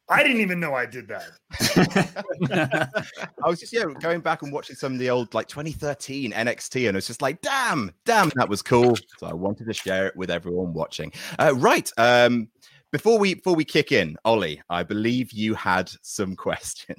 I 0.08 0.24
didn't 0.24 0.40
even 0.40 0.62
know 0.62 0.74
I 0.74 0.86
did 0.86 1.10
that. 1.10 1.32
I 3.44 3.50
was 3.50 3.60
just 3.60 3.74
yeah 3.74 3.84
going 4.00 4.22
back 4.22 4.44
and 4.44 4.54
watching 4.54 4.78
some 4.78 4.94
of 4.94 5.00
the 5.00 5.10
old 5.10 5.34
like 5.34 5.50
2013 5.50 6.32
NXT, 6.32 6.88
and 6.88 6.96
it's 6.96 7.08
just 7.08 7.22
like, 7.22 7.42
damn, 7.42 7.92
damn, 8.06 8.32
that 8.36 8.48
was 8.48 8.62
cool. 8.62 8.96
So 9.18 9.28
I 9.28 9.34
wanted 9.34 9.66
to 9.68 9.74
share 9.74 10.08
it 10.08 10.16
with 10.16 10.32
everyone 10.32 10.72
watching. 10.74 11.12
Uh, 11.38 11.54
right. 11.58 11.92
Um, 11.98 12.48
before 12.94 13.20
we 13.20 13.34
before 13.34 13.56
we 13.56 13.66
kick 13.66 13.92
in, 13.92 14.16
Ollie, 14.24 14.62
I 14.70 14.84
believe 14.84 15.34
you 15.34 15.54
had 15.54 15.92
some 16.02 16.34
questions. 16.48 16.98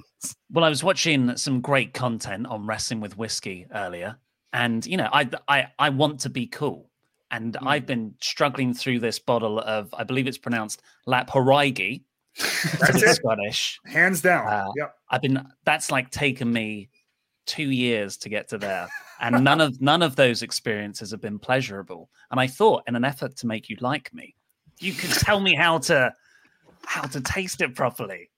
Well, 0.51 0.63
I 0.63 0.69
was 0.69 0.83
watching 0.83 1.35
some 1.37 1.59
great 1.59 1.95
content 1.95 2.45
on 2.45 2.67
Wrestling 2.67 2.99
with 2.99 3.17
Whiskey 3.17 3.65
earlier, 3.73 4.17
and 4.57 4.85
you 4.85 4.97
know, 4.97 5.09
I 5.13 5.29
I 5.47 5.67
I 5.77 5.89
want 5.89 6.19
to 6.21 6.29
be 6.29 6.47
cool, 6.47 6.89
and 7.31 7.55
Hmm. 7.55 7.67
I've 7.67 7.85
been 7.85 8.15
struggling 8.21 8.73
through 8.73 8.99
this 8.99 9.19
bottle 9.19 9.59
of 9.59 9.93
I 9.93 10.03
believe 10.03 10.27
it's 10.27 10.37
pronounced 10.37 10.81
Lap 11.05 11.29
Horaigi. 11.29 12.03
That's 12.79 13.01
it. 13.01 13.15
Scottish. 13.15 13.79
Hands 13.85 14.19
down. 14.21 14.47
Uh, 14.47 14.71
yep. 14.75 14.95
I've 15.09 15.21
been 15.21 15.45
that's 15.63 15.91
like 15.91 16.09
taken 16.11 16.51
me 16.51 16.89
two 17.45 17.71
years 17.71 18.17
to 18.17 18.29
get 18.29 18.49
to 18.49 18.57
there, 18.57 18.87
and 19.21 19.43
none 19.49 19.61
of 19.61 19.79
none 19.81 20.01
of 20.01 20.15
those 20.15 20.41
experiences 20.41 21.11
have 21.11 21.21
been 21.21 21.39
pleasurable. 21.39 22.09
And 22.31 22.39
I 22.39 22.47
thought, 22.47 22.83
in 22.87 22.95
an 22.95 23.05
effort 23.05 23.35
to 23.37 23.47
make 23.47 23.69
you 23.69 23.77
like 23.79 24.13
me, 24.13 24.35
you 24.79 24.93
could 24.93 25.11
tell 25.11 25.39
me 25.39 25.55
how 25.55 25.77
to 25.79 26.13
how 26.85 27.03
to 27.03 27.21
taste 27.21 27.61
it 27.61 27.75
properly. 27.75 28.29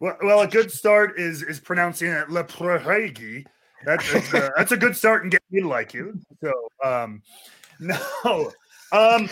Well, 0.00 0.16
well, 0.22 0.40
a 0.40 0.48
good 0.48 0.70
start 0.70 1.18
is 1.18 1.42
is 1.42 1.60
pronouncing 1.60 2.10
it 2.10 2.28
Laphroaig. 2.28 3.44
That's 3.84 4.12
that's 4.12 4.34
a, 4.34 4.52
that's 4.56 4.72
a 4.72 4.76
good 4.76 4.96
start 4.96 5.22
and 5.22 5.32
get 5.32 5.42
me 5.50 5.62
to 5.62 5.68
like 5.68 5.94
you. 5.94 6.20
So, 6.42 6.52
um, 6.84 7.22
no, 7.80 8.52
um, 8.92 9.28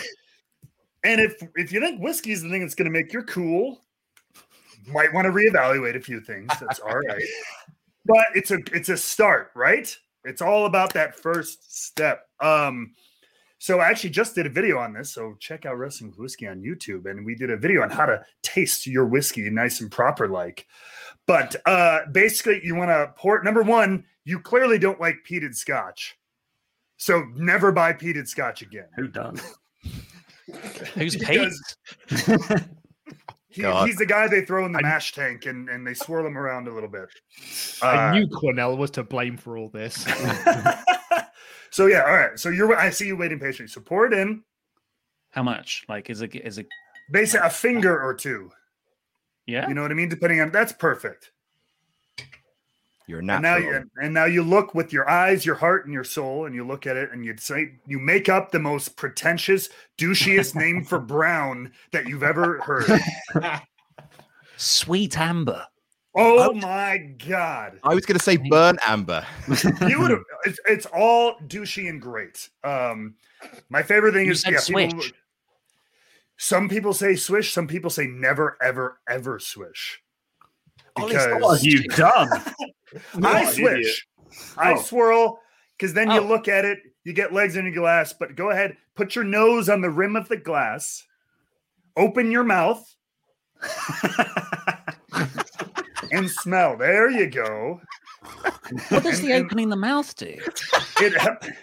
and 1.03 1.21
if 1.21 1.41
if 1.55 1.71
you 1.71 1.79
think 1.79 2.01
whiskey 2.01 2.31
is 2.31 2.41
the 2.41 2.49
thing 2.49 2.61
that's 2.61 2.75
going 2.75 2.91
to 2.91 2.91
make 2.91 3.13
you 3.13 3.21
cool, 3.23 3.81
might 4.87 5.13
want 5.13 5.25
to 5.25 5.31
reevaluate 5.31 5.95
a 5.95 5.99
few 5.99 6.19
things. 6.19 6.49
That's 6.59 6.79
all 6.79 6.97
right, 6.97 7.23
but 8.05 8.25
it's 8.33 8.51
a 8.51 8.59
it's 8.73 8.89
a 8.89 8.97
start, 8.97 9.51
right? 9.55 9.95
It's 10.25 10.41
all 10.41 10.65
about 10.65 10.93
that 10.93 11.19
first 11.19 11.75
step. 11.75 12.27
Um, 12.39 12.93
so 13.59 13.79
I 13.79 13.89
actually 13.89 14.09
just 14.09 14.33
did 14.35 14.45
a 14.45 14.49
video 14.49 14.79
on 14.79 14.93
this. 14.93 15.11
So 15.13 15.35
check 15.39 15.65
out 15.65 15.77
Wrestling 15.77 16.09
with 16.09 16.19
Whiskey 16.19 16.47
on 16.47 16.61
YouTube, 16.61 17.05
and 17.09 17.25
we 17.25 17.35
did 17.35 17.51
a 17.51 17.57
video 17.57 17.83
on 17.83 17.89
how 17.91 18.05
to 18.07 18.23
taste 18.41 18.87
your 18.87 19.05
whiskey 19.05 19.49
nice 19.49 19.81
and 19.81 19.91
proper 19.91 20.27
like. 20.27 20.65
But 21.27 21.55
uh 21.67 21.99
basically, 22.11 22.61
you 22.63 22.73
want 22.75 22.89
to 22.89 23.13
pour. 23.15 23.43
Number 23.43 23.61
one, 23.61 24.05
you 24.25 24.39
clearly 24.39 24.79
don't 24.79 24.99
like 24.99 25.17
peated 25.29 25.53
scotch, 25.55 26.17
so 26.97 27.23
never 27.35 27.71
buy 27.71 27.93
peated 27.93 28.27
scotch 28.27 28.61
again. 28.63 28.87
Who 28.95 29.07
does? 29.19 29.39
Who's 30.95 31.15
Pete? 31.15 31.51
Because 32.09 32.63
he, 33.51 33.61
God. 33.63 33.87
he's 33.87 33.97
the 33.97 34.05
guy 34.05 34.27
they 34.27 34.45
throw 34.45 34.65
in 34.65 34.71
the 34.71 34.79
I- 34.79 34.83
mash 34.83 35.11
tank 35.13 35.45
and, 35.47 35.69
and 35.69 35.85
they 35.85 35.93
swirl 35.93 36.25
him 36.25 36.37
around 36.37 36.67
a 36.67 36.73
little 36.73 36.89
bit. 36.89 37.09
I 37.81 38.09
Uh, 38.09 38.13
knew 38.13 38.27
Quinnell 38.27 38.77
was 38.77 38.91
to 38.91 39.03
blame 39.03 39.37
for 39.37 39.57
all 39.57 39.69
this. 39.69 40.05
so 41.71 41.85
yeah, 41.87 42.01
all 42.03 42.13
right. 42.15 42.39
So 42.39 42.49
you're 42.49 42.75
I 42.75 42.89
see 42.89 43.07
you 43.07 43.17
waiting 43.17 43.39
patiently. 43.39 43.67
So 43.67 43.81
pour 43.81 44.05
it 44.05 44.13
in, 44.13 44.43
How 45.31 45.43
much? 45.43 45.85
Like, 45.89 46.09
is 46.09 46.21
it 46.21 46.35
is 46.35 46.57
it? 46.57 46.67
basically 47.11 47.47
a 47.47 47.49
finger 47.49 47.99
or 48.01 48.13
two. 48.13 48.51
Yeah. 49.47 49.67
You 49.67 49.73
know 49.73 49.81
what 49.81 49.91
I 49.91 49.95
mean? 49.95 50.09
Depending 50.09 50.41
on 50.41 50.51
that's 50.51 50.71
perfect. 50.73 51.31
You're 53.07 53.17
a 53.17 53.21
And 53.21 53.27
now, 53.27 53.39
natural. 53.39 53.73
you, 53.73 53.89
and 54.03 54.13
now 54.13 54.25
you 54.25 54.43
look 54.43 54.75
with 54.75 54.93
your 54.93 55.09
eyes, 55.09 55.43
your 55.43 55.55
heart, 55.55 55.85
and 55.85 55.93
your 55.95 56.03
soul, 56.03 56.45
and 56.45 56.53
you 56.53 56.63
look 56.63 56.85
at 56.85 56.95
it, 56.95 57.11
and 57.11 57.25
you 57.25 57.35
say 57.37 57.71
you 57.87 57.97
make 57.97 58.29
up 58.29 58.51
the 58.51 58.59
most 58.59 58.95
pretentious, 58.97 59.69
douchiest 59.97 60.53
name 60.53 60.83
for 60.85 60.99
brown 61.15 61.71
that 61.91 62.07
you've 62.07 62.21
ever 62.21 62.59
heard. 62.61 63.01
Sweet 64.57 65.17
amber. 65.17 65.65
Oh 66.15 66.53
my 66.53 66.97
god! 67.27 67.79
I 67.83 67.93
was 67.93 68.05
going 68.05 68.17
to 68.17 68.23
say 68.23 68.37
burn 68.37 68.77
amber. 68.85 69.25
You 69.87 69.99
would 70.01 70.11
have. 70.11 70.21
It's, 70.45 70.59
it's 70.65 70.85
all 70.87 71.35
douchey 71.47 71.87
and 71.89 72.01
great. 72.01 72.49
Um, 72.63 73.15
my 73.69 73.83
favorite 73.83 74.13
thing 74.13 74.25
You 74.25 74.31
is 74.31 74.41
said 74.41 74.53
yeah, 74.53 74.59
people- 74.87 75.03
some 76.37 76.67
people 76.69 76.93
say 76.93 77.15
swish. 77.15 77.53
Some 77.53 77.67
people 77.67 77.89
say 77.89 78.07
never, 78.07 78.57
ever, 78.61 78.99
ever 79.07 79.39
swish. 79.39 80.01
Because 80.95 81.41
What 81.41 81.57
have 81.57 81.63
you 81.65 81.83
done? 81.89 82.29
I 83.13 83.19
What 83.19 83.43
an 83.47 83.53
swish. 83.53 84.07
I 84.57 84.73
Oh. 84.73 84.81
swirl 84.81 85.39
because 85.77 85.93
then 85.93 86.09
you 86.11 86.21
Oh. 86.21 86.25
look 86.25 86.47
at 86.47 86.65
it, 86.65 86.79
you 87.03 87.13
get 87.13 87.33
legs 87.33 87.55
in 87.55 87.65
your 87.65 87.73
glass, 87.73 88.13
but 88.13 88.35
go 88.35 88.49
ahead, 88.49 88.75
put 88.95 89.15
your 89.15 89.23
nose 89.25 89.69
on 89.69 89.81
the 89.81 89.89
rim 89.89 90.15
of 90.15 90.27
the 90.27 90.37
glass, 90.37 91.05
open 91.95 92.31
your 92.31 92.43
mouth, 92.43 92.83
and 96.11 96.29
smell. 96.29 96.77
There 96.77 97.09
you 97.09 97.27
go. 97.27 97.81
What 98.89 99.03
does 99.03 99.19
And- 99.19 99.27
the 99.29 99.33
and- 99.33 99.45
opening 99.45 99.69
the 99.69 99.75
mouth 99.77 100.15
do? 100.15 100.37
It 100.99 101.53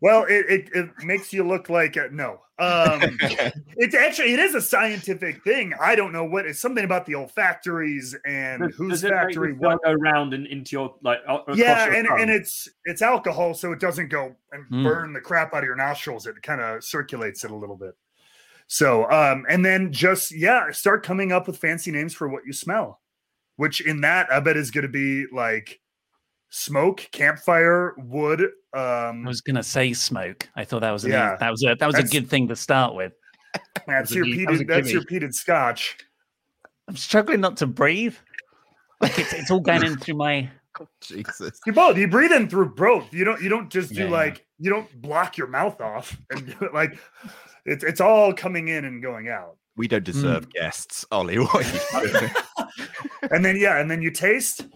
well, 0.00 0.24
it, 0.28 0.46
it, 0.48 0.68
it 0.74 0.90
makes 1.02 1.32
you 1.32 1.42
look 1.42 1.68
like 1.68 1.96
a, 1.96 2.08
no. 2.12 2.40
Um, 2.60 3.00
it's 3.76 3.94
actually 3.94 4.32
it 4.34 4.40
is 4.40 4.54
a 4.54 4.60
scientific 4.60 5.42
thing. 5.44 5.72
I 5.80 5.94
don't 5.94 6.12
know 6.12 6.24
what 6.24 6.44
it's 6.46 6.60
something 6.60 6.84
about 6.84 7.06
the 7.06 7.14
olfactories 7.14 8.14
and 8.26 8.62
Does- 8.62 8.74
whose 8.76 9.00
does 9.00 9.10
factory 9.10 9.52
the 9.52 9.58
what 9.58 9.80
smell 9.82 9.94
go 9.94 10.00
round 10.00 10.34
and 10.34 10.46
into 10.46 10.76
your 10.76 10.94
like 11.02 11.20
yeah 11.54 11.86
your 11.86 11.94
and, 11.94 12.08
tongue? 12.08 12.20
and 12.20 12.30
it's 12.30 12.68
it's 12.84 13.00
alcohol 13.02 13.54
so 13.54 13.72
it 13.72 13.78
doesn't 13.80 14.08
go 14.08 14.34
and 14.52 14.64
Mm. 14.70 14.82
burn 14.84 15.12
the 15.12 15.20
crap 15.20 15.54
out 15.54 15.58
of 15.58 15.64
your 15.64 15.76
nostrils 15.76 16.26
it 16.26 16.40
kind 16.42 16.60
of 16.60 16.82
circulates 16.82 17.44
it 17.44 17.50
a 17.52 17.56
little 17.56 17.76
bit 17.76 17.94
so 18.68 19.10
um 19.10 19.44
and 19.48 19.64
then 19.64 19.90
just 19.92 20.30
yeah 20.30 20.70
start 20.70 21.02
coming 21.02 21.32
up 21.32 21.46
with 21.46 21.56
fancy 21.58 21.90
names 21.90 22.14
for 22.14 22.28
what 22.28 22.44
you 22.46 22.52
smell 22.52 23.00
which 23.56 23.80
in 23.80 24.02
that 24.02 24.30
i 24.30 24.38
bet 24.38 24.56
is 24.56 24.70
going 24.70 24.82
to 24.82 24.88
be 24.88 25.24
like 25.32 25.80
smoke 26.50 27.08
campfire 27.10 27.94
wood 27.98 28.40
Um, 28.74 29.24
I 29.24 29.28
was 29.28 29.40
gonna 29.40 29.62
say 29.62 29.92
smoke. 29.94 30.48
I 30.56 30.64
thought 30.64 30.80
that 30.82 30.90
was 30.92 31.04
an 31.04 31.10
Yeah. 31.12 31.36
that 31.40 31.50
was 31.50 31.62
a 31.64 31.74
that 31.74 31.86
was 31.86 31.96
a 31.96 32.02
good 32.04 32.28
thing 32.28 32.48
to 32.48 32.56
start 32.56 32.94
with. 32.94 33.12
that's 33.86 34.12
a 34.12 34.16
your 34.16 34.24
gi- 34.26 34.46
peated 34.46 34.60
a 34.60 34.64
that's 34.64 34.92
your 34.92 35.02
peated 35.02 35.34
scotch 35.34 35.96
I'm 36.86 36.96
struggling 36.96 37.40
not 37.40 37.56
to 37.58 37.66
breathe. 37.66 38.14
Like 39.00 39.18
it's 39.18 39.32
it's 39.32 39.50
all 39.50 39.60
going 39.60 39.82
in 39.84 39.96
through 39.98 40.16
my. 40.16 40.48
Jesus. 41.02 41.58
you 41.66 41.72
both 41.72 41.96
you 41.98 42.06
breathe 42.08 42.32
in 42.32 42.48
through 42.48 42.74
both 42.74 43.12
you 43.12 43.24
don't 43.24 43.42
you 43.42 43.48
don't 43.48 43.68
just 43.70 43.92
do 43.92 44.04
Yeah. 44.04 44.10
like 44.10 44.46
you 44.58 44.70
don't 44.70 44.88
block 45.02 45.36
your 45.36 45.48
mouth 45.48 45.80
off 45.80 46.16
and 46.30 46.46
do 46.58 46.64
it 46.66 46.72
like 46.72 46.98
it's 47.68 47.84
it's 47.84 48.00
all 48.00 48.32
coming 48.32 48.68
in 48.68 48.84
and 48.84 49.02
going 49.02 49.28
out 49.28 49.56
We 49.76 49.88
don't 49.88 50.04
deserve 50.04 50.50
guests, 50.50 51.04
Ollie. 51.10 51.38
What 51.38 51.66
are 51.94 52.06
you 52.06 52.12
doing? 52.12 52.30
and 53.30 53.44
then 53.44 53.56
yeah, 53.56 53.78
and 53.78 53.90
then 53.90 54.02
you 54.02 54.10
taste, 54.10 54.66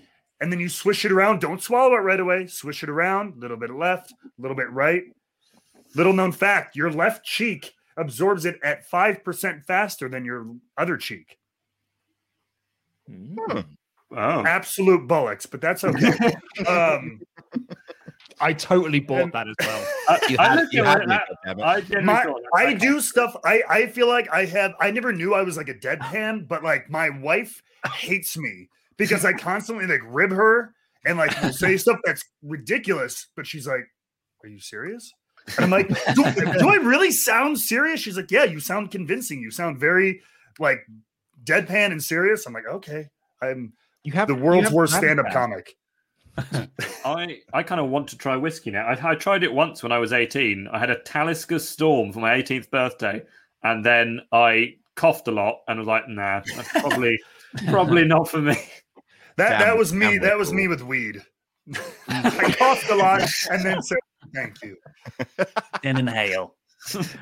and 0.40 0.52
then 0.52 0.60
you 0.60 0.68
swish 0.68 1.04
it 1.04 1.12
around. 1.12 1.40
Don't 1.40 1.62
swallow 1.62 1.94
it 1.94 2.00
right 2.00 2.20
away. 2.20 2.46
Swish 2.46 2.82
it 2.82 2.88
around, 2.88 3.36
a 3.36 3.38
little 3.38 3.56
bit 3.56 3.70
left, 3.70 4.12
a 4.12 4.42
little 4.42 4.56
bit 4.56 4.70
right. 4.70 5.04
Little 5.94 6.12
known 6.12 6.32
fact: 6.32 6.76
your 6.76 6.90
left 6.90 7.24
cheek 7.24 7.72
absorbs 7.96 8.44
it 8.44 8.58
at 8.62 8.86
five 8.86 9.24
percent 9.24 9.64
faster 9.66 10.08
than 10.08 10.24
your 10.24 10.46
other 10.76 10.96
cheek. 10.96 11.38
Mm. 13.10 13.64
oh. 14.12 14.44
Absolute 14.46 15.08
bullocks, 15.08 15.46
but 15.46 15.60
that's 15.60 15.84
okay. 15.84 16.12
um, 16.66 17.20
I 18.42 18.52
totally 18.52 19.00
bought 19.00 19.22
And- 19.22 19.32
that 19.32 19.48
as 19.48 19.54
well. 19.60 19.86
I, 20.08 20.18
You 20.28 20.36
I 20.38 20.66
you 20.72 20.84
at 20.84 21.00
had 21.00 21.10
I- 21.10 21.24
goddammit. 21.46 21.62
I 21.64 21.80
genuinely 21.80 22.04
My, 22.04 22.60
I 22.60 22.74
do 22.74 23.00
stuff. 23.00 23.34
I 23.44 23.62
I 23.68 23.86
feel 23.86 24.08
like 24.08 24.28
I 24.32 24.44
have. 24.46 24.72
I 24.80 24.90
never 24.90 25.12
knew 25.12 25.34
I 25.34 25.42
was 25.42 25.56
like 25.56 25.68
a 25.68 25.74
deadpan, 25.74 26.48
but 26.48 26.62
like 26.62 26.90
my 26.90 27.08
wife 27.10 27.62
hates 27.94 28.36
me 28.36 28.68
because 28.96 29.24
I 29.24 29.32
constantly 29.32 29.86
like 29.86 30.02
rib 30.06 30.30
her 30.32 30.74
and 31.06 31.16
like 31.18 31.40
will 31.42 31.52
say 31.52 31.76
stuff 31.76 31.98
that's 32.04 32.22
ridiculous. 32.42 33.28
But 33.36 33.46
she's 33.46 33.66
like, 33.66 33.86
"Are 34.44 34.48
you 34.48 34.58
serious?" 34.60 35.10
And 35.56 35.64
I'm 35.64 35.70
like, 35.70 35.88
do, 36.14 36.22
"Do 36.58 36.68
I 36.68 36.76
really 36.82 37.10
sound 37.10 37.58
serious?" 37.58 38.00
She's 38.00 38.16
like, 38.16 38.30
"Yeah, 38.30 38.44
you 38.44 38.60
sound 38.60 38.90
convincing. 38.90 39.40
You 39.40 39.50
sound 39.50 39.78
very 39.80 40.20
like 40.58 40.80
deadpan 41.44 41.90
and 41.92 42.02
serious." 42.02 42.46
I'm 42.46 42.52
like, 42.52 42.66
"Okay, 42.66 43.08
I'm 43.40 43.72
You 44.04 44.12
have 44.12 44.28
the 44.28 44.36
you 44.36 44.42
world's 44.42 44.64
have 44.66 44.72
worst 44.72 44.92
rabbit 44.94 45.06
stand-up 45.06 45.32
comic." 45.32 45.74
I, 47.04 47.40
I 47.52 47.62
kind 47.62 47.80
of 47.80 47.90
want 47.90 48.08
to 48.08 48.16
try 48.16 48.36
whiskey 48.36 48.70
now. 48.70 48.86
I, 48.86 49.10
I 49.10 49.14
tried 49.14 49.42
it 49.42 49.52
once 49.52 49.82
when 49.82 49.92
I 49.92 49.98
was 49.98 50.12
18. 50.12 50.68
I 50.72 50.78
had 50.78 50.90
a 50.90 50.98
Talisker 51.00 51.58
Storm 51.58 52.12
for 52.12 52.20
my 52.20 52.40
18th 52.40 52.70
birthday, 52.70 53.22
and 53.62 53.84
then 53.84 54.20
I 54.32 54.76
coughed 54.94 55.28
a 55.28 55.32
lot 55.32 55.60
and 55.68 55.78
was 55.78 55.88
like, 55.88 56.08
nah, 56.08 56.42
that's 56.56 56.68
probably 56.80 57.18
probably 57.68 58.04
not 58.04 58.28
for 58.28 58.40
me. 58.40 58.56
That 59.36 59.50
Damn- 59.50 59.60
that 59.60 59.78
was 59.78 59.92
me. 59.92 60.18
That 60.18 60.38
was 60.38 60.48
cool. 60.48 60.56
me 60.56 60.68
with 60.68 60.82
weed. 60.82 61.22
I 62.08 62.54
coughed 62.58 62.90
a 62.90 62.96
lot 62.96 63.22
and 63.50 63.64
then 63.64 63.82
said, 63.82 63.98
"Thank 64.34 64.56
you." 64.62 64.76
Then 65.82 65.96
inhale. 65.96 66.56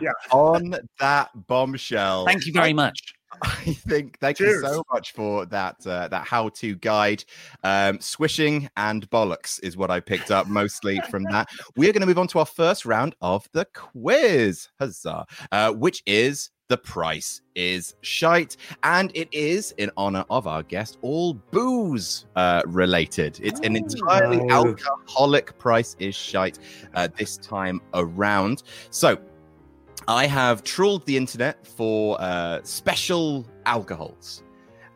Yeah. 0.00 0.12
On 0.32 0.74
that 0.98 1.30
bombshell. 1.46 2.24
Thank 2.24 2.46
you 2.46 2.52
very 2.52 2.72
much. 2.72 3.14
I 3.42 3.72
think 3.88 4.18
thank 4.18 4.40
you 4.40 4.60
so 4.60 4.82
much 4.92 5.12
for 5.12 5.46
that 5.46 5.86
uh, 5.86 6.08
that 6.08 6.26
how-to 6.26 6.74
guide. 6.76 7.24
Um, 7.62 8.00
swishing 8.00 8.68
and 8.76 9.08
bollocks 9.10 9.60
is 9.62 9.76
what 9.76 9.90
I 9.90 10.00
picked 10.00 10.30
up 10.30 10.46
mostly 10.48 11.00
from 11.10 11.24
that. 11.30 11.48
We're 11.76 11.92
going 11.92 12.00
to 12.00 12.06
move 12.06 12.18
on 12.18 12.28
to 12.28 12.40
our 12.40 12.46
first 12.46 12.84
round 12.84 13.14
of 13.20 13.48
the 13.52 13.66
quiz, 13.66 14.68
huzzah! 14.78 15.26
Uh, 15.52 15.72
which 15.72 16.02
is 16.06 16.50
the 16.68 16.76
price 16.76 17.40
is 17.56 17.94
shite, 18.00 18.56
and 18.84 19.10
it 19.14 19.28
is 19.32 19.72
in 19.76 19.90
honor 19.96 20.24
of 20.30 20.46
our 20.46 20.62
guest, 20.62 20.98
all 21.02 21.34
booze 21.34 22.26
uh, 22.36 22.62
related. 22.66 23.40
It's 23.42 23.58
an 23.60 23.76
entirely 23.76 24.40
Oh. 24.50 24.68
alcoholic 24.68 25.58
price 25.58 25.96
is 25.98 26.14
shite 26.14 26.58
uh, 26.94 27.08
this 27.18 27.36
time 27.38 27.80
around. 27.94 28.62
So 28.90 29.18
I 30.10 30.26
have 30.26 30.64
trawled 30.64 31.06
the 31.06 31.16
internet 31.16 31.64
for 31.64 32.20
uh, 32.20 32.58
special 32.64 33.46
alcohols, 33.64 34.42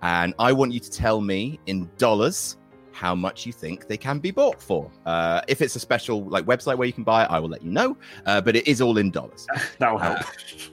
and 0.03 0.35
I 0.41 0.53
want 0.53 0.73
you 0.73 0.81
to 0.81 0.91
tell 0.91 1.21
me 1.21 1.61
in 1.67 1.89
dollars 1.99 2.57
how 2.91 3.15
much 3.15 3.47
you 3.47 3.53
think 3.53 3.87
they 3.87 3.97
can 3.97 4.19
be 4.19 4.33
bought 4.33 4.61
for. 4.61 4.91
Uh, 5.07 5.41
if 5.47 5.63
it's 5.63 5.77
a 5.77 5.79
special 5.79 6.25
like 6.25 6.47
website 6.47 6.79
where 6.79 6.87
you 6.89 6.93
can 6.93 7.05
buy 7.05 7.23
it, 7.23 7.31
I 7.31 7.39
will 7.39 7.49
let 7.49 7.63
you 7.63 7.71
know. 7.71 7.97
Uh, 8.27 8.41
but 8.41 8.57
it 8.57 8.67
is 8.67 8.81
all 8.81 8.99
in 8.99 9.13
dollars. 9.13 9.47
That'll 9.79 9.99
help. 9.99 10.19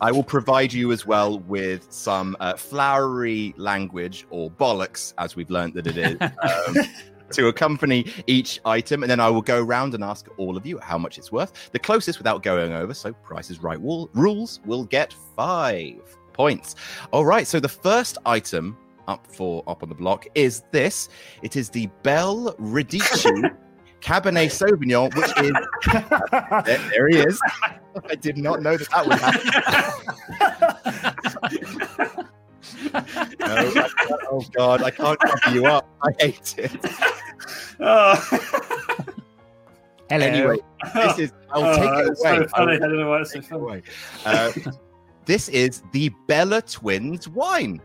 I 0.02 0.12
will 0.12 0.24
provide 0.24 0.74
you 0.74 0.92
as 0.92 1.06
well 1.06 1.38
with 1.42 1.86
some 1.92 2.36
uh, 2.40 2.56
flowery 2.56 3.54
language 3.58 4.26
or 4.32 4.50
bollocks, 4.50 5.14
as 5.20 5.36
we've 5.36 5.52
learned 5.52 5.76
that 5.76 5.86
it 5.86 5.98
is, 5.98 6.18
um, 6.22 6.88
to 7.34 7.48
accompany 7.48 8.12
each 8.28 8.60
item. 8.66 9.04
And 9.04 9.10
then 9.10 9.20
I 9.20 9.30
will 9.30 9.42
go 9.42 9.62
around 9.62 9.94
and 9.94 10.04
ask 10.04 10.28
all 10.38 10.58
of 10.58 10.66
you 10.66 10.80
how 10.80 10.98
much 10.98 11.18
it's 11.18 11.32
worth. 11.32 11.72
The 11.72 11.80
closest 11.80 12.18
without 12.18 12.44
going 12.44 12.74
over, 12.74 12.94
so 12.94 13.14
Price 13.14 13.50
is 13.50 13.62
Right 13.62 13.80
wall, 13.80 14.10
rules, 14.14 14.60
will 14.66 14.84
get 14.84 15.14
five 15.36 16.00
points. 16.34 16.76
All 17.12 17.26
right, 17.26 17.48
so 17.48 17.60
the 17.60 17.70
first 17.70 18.18
item 18.26 18.78
up 19.08 19.26
for 19.28 19.64
up 19.68 19.84
on 19.84 19.90
the 19.90 19.96
block 19.96 20.28
is 20.36 20.64
this. 20.72 21.10
It 21.42 21.56
is 21.56 21.70
the 21.70 21.88
Belle 22.04 22.54
Radici 22.60 23.56
Cabernet 24.02 24.50
Sauvignon, 24.50 25.14
which 25.16 25.32
is 25.46 25.54
there, 26.66 26.90
there 26.90 27.08
he 27.08 27.20
is. 27.20 27.40
I 28.10 28.16
did 28.16 28.38
not 28.38 28.62
know 28.62 28.78
that 28.78 28.90
that 28.90 29.06
would 29.08 29.20
happen. 32.00 32.28
No, 32.94 33.00
I 33.42 33.90
oh 34.32 34.44
God, 34.56 34.84
I 34.84 34.92
can't 34.92 35.20
cover 35.20 35.56
you 35.56 35.66
up. 35.66 35.88
I 36.04 36.12
hate 36.20 36.56
it. 36.58 36.72
Oh. 37.84 38.40
Anyway, 40.10 40.58
this 40.94 41.20
is. 41.20 41.32
I'll 41.52 41.66
Oh, 41.66 41.76
take 41.76 41.90
it 41.90 42.06
away. 42.06 42.16
So 42.16 42.28
I 42.44 42.48
funny. 42.48 42.74
I 42.76 42.80
don't 42.80 43.00
know 43.00 43.10
why 43.10 43.22
it's 43.22 43.34
so 43.34 43.42
take 43.42 43.50
funny. 43.50 43.82
Uh, 44.26 44.52
this 45.26 45.50
is 45.50 45.82
the 45.92 46.10
Bella 46.28 46.62
Twins 46.62 47.28
wine. 47.30 47.82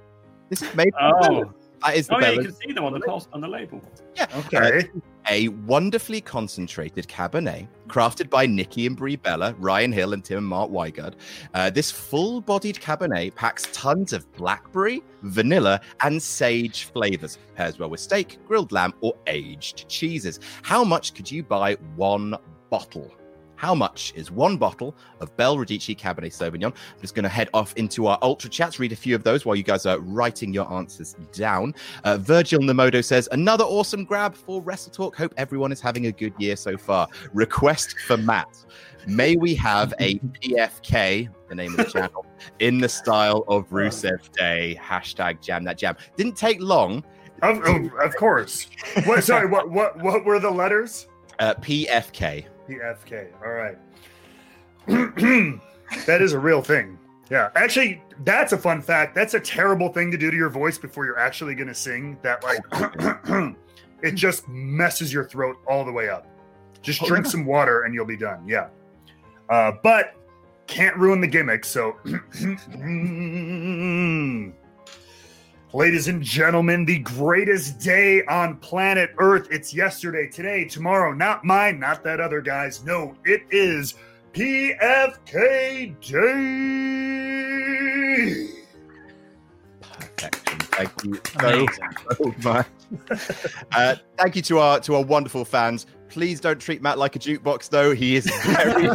This 0.51 0.61
is 0.63 0.75
made. 0.75 0.93
from 0.99 1.21
Bella. 1.21 1.55
Oh, 1.83 1.89
That 1.89 1.97
is 1.97 2.07
the 2.07 2.17
oh 2.17 2.19
yeah, 2.19 2.31
you 2.31 2.43
can 2.43 2.55
see 2.55 2.73
them 2.73 2.85
on 2.85 2.93
the 2.93 3.01
cost 3.01 3.29
on 3.33 3.41
the 3.41 3.49
label. 3.49 3.81
Yeah. 4.15 4.27
Okay. 4.47 4.89
a 5.29 5.49
wonderfully 5.49 6.21
concentrated 6.21 7.07
Cabernet 7.09 7.69
crafted 7.89 8.31
by 8.31 8.47
Nikki 8.47 8.87
and 8.87 8.97
Brie 8.97 9.17
Bella, 9.17 9.55
Ryan 9.59 9.93
Hill, 9.93 10.13
and 10.13 10.25
Tim 10.25 10.39
and 10.39 10.47
Mark 10.47 10.71
Wygard. 10.71 11.15
Uh, 11.55 11.71
this 11.71 11.91
full 11.91 12.41
bodied 12.41 12.77
Cabernet 12.77 13.35
packs 13.35 13.69
tons 13.73 14.13
of 14.13 14.31
blackberry, 14.33 15.03
vanilla, 15.23 15.81
and 16.03 16.23
sage 16.23 16.85
flavors. 16.85 17.39
Pairs 17.55 17.79
well 17.79 17.91
with 17.91 18.01
steak, 18.01 18.39
grilled 18.47 18.73
lamb, 18.73 18.95
or 19.01 19.15
aged 19.27 19.89
cheeses. 19.89 20.41
How 20.63 20.85
much 20.85 21.15
could 21.15 21.31
you 21.31 21.43
buy 21.43 21.75
one 21.97 22.37
bottle? 22.71 23.11
How 23.57 23.75
much 23.75 24.13
is 24.15 24.31
one 24.31 24.59
bottle 24.59 24.95
of 25.21 25.35
Belle 25.37 25.57
Radici 25.57 25.97
Cabernet 25.97 26.33
Sauvignon? 26.33 26.67
I'm 26.67 27.01
just 27.01 27.15
going 27.15 27.25
to 27.25 27.29
head 27.29 27.49
off 27.55 27.75
into 27.77 28.07
our 28.07 28.19
ultra 28.21 28.51
chats, 28.51 28.79
read 28.79 28.93
a 28.93 28.97
few 28.97 29.15
of 29.15 29.25
those 29.25 29.45
while 29.45 29.57
you 29.57 29.63
guys 29.63 29.87
are 29.87 29.99
writing 29.99 30.53
your 30.53 30.71
answers 30.73 31.17
down. 31.33 31.75
Uh, 32.05 32.19
Virgil 32.19 32.61
Namodo 32.61 33.03
says, 33.03 33.29
another 33.33 33.65
awesome 33.65 34.05
grab 34.05 34.35
for 34.35 34.61
Wrestle 34.61 34.93
Talk. 34.93 35.17
Hope 35.17 35.33
everyone 35.37 35.73
is 35.73 35.81
having 35.81 36.07
a 36.07 36.13
good 36.13 36.35
year 36.39 36.55
so 36.55 36.77
far. 36.77 37.09
Request 37.33 37.99
for 38.07 38.17
Matt. 38.17 38.65
May 39.07 39.37
we 39.37 39.55
have 39.55 39.95
a 40.01 40.19
PFK, 40.43 41.29
the 41.49 41.55
name 41.55 41.73
of 41.73 41.87
the 41.87 41.93
channel, 41.93 42.27
in 42.59 42.79
the 42.79 42.89
style 42.89 43.45
of 43.49 43.69
Rusev 43.71 44.33
Day. 44.33 44.79
Hashtag 44.83 45.41
jam 45.41 45.65
that 45.65 45.79
jam. 45.79 45.97
Didn't 46.17 46.37
take 46.37 46.61
long. 46.61 47.05
Of, 47.43 47.59
of, 47.65 47.93
of 48.03 48.17
course. 48.17 48.67
What? 49.05 49.23
Sorry. 49.23 49.47
What? 49.47 49.71
What? 49.71 50.03
What 50.03 50.25
were 50.25 50.41
the 50.41 50.51
letters? 50.51 51.07
Uh, 51.39 51.55
PFK. 51.55 52.47
PFK. 52.69 53.29
All 53.45 53.53
right. 53.53 53.77
that 56.07 56.23
is 56.23 56.33
a 56.33 56.39
real 56.39 56.63
thing. 56.63 56.99
Yeah. 57.31 57.51
Actually, 57.57 58.03
that's 58.25 58.53
a 58.53 58.59
fun 58.59 58.81
fact. 58.81 59.15
That's 59.15 59.35
a 59.35 59.41
terrible 59.41 59.93
thing 59.93 60.11
to 60.13 60.17
do 60.17 60.31
to 60.31 60.37
your 60.37 60.49
voice 60.49 60.79
before 60.79 61.05
you're 61.07 61.19
actually 61.19 61.55
going 61.55 61.69
to 61.69 61.75
sing. 61.75 62.19
That 62.23 62.43
like, 62.45 63.57
it 64.03 64.15
just 64.15 64.49
messes 64.49 65.13
your 65.13 65.25
throat 65.25 65.57
all 65.67 65.85
the 65.85 65.93
way 65.93 66.09
up. 66.09 66.27
Just 66.83 67.03
Oh, 67.03 67.07
drink 67.07 67.27
some 67.27 67.45
water 67.45 67.83
and 67.83 67.95
you'll 67.95 68.07
be 68.07 68.17
done. 68.17 68.47
Yeah. 68.47 68.69
Uh, 69.49 69.73
but 69.83 70.15
can't 70.67 70.97
ruin 70.97 71.21
the 71.21 71.27
gimmick. 71.27 71.65
So, 71.65 71.97
ladies 75.77 76.09
and 76.09 76.23
gentlemen, 76.23 76.87
the 76.87 77.01
greatest 77.01 77.79
day 77.79 78.25
on 78.25 78.57
planet 78.57 79.11
Earth. 79.19 79.47
It's 79.51 79.75
yesterday, 79.75 80.27
today, 80.27 80.65
tomorrow. 80.65 81.13
Not 81.13 81.45
mine, 81.45 81.79
not 81.79 82.03
that 82.05 82.19
other 82.19 82.41
guy's. 82.41 82.83
No, 82.83 83.15
it 83.27 83.43
is 83.51 83.93
PFK 84.33 86.01
Day. 86.01 87.27
Thank 90.17 91.05
you 91.05 91.21
so 91.39 91.67
so 92.17 92.35
much. 92.43 92.67
Uh, 93.73 93.97
thank 94.17 94.37
you 94.37 94.43
to 94.43 94.61
our 94.61 94.79
to 94.79 94.95
our 94.95 95.03
wonderful 95.03 95.45
fans. 95.45 95.87
Please 96.09 96.41
don't 96.41 96.61
treat 96.61 96.83
Matt 96.83 96.99
like 96.99 97.17
a 97.17 97.19
jukebox, 97.19 97.69
though. 97.69 97.95
He 97.95 98.17
is 98.17 98.31
very. 98.45 98.89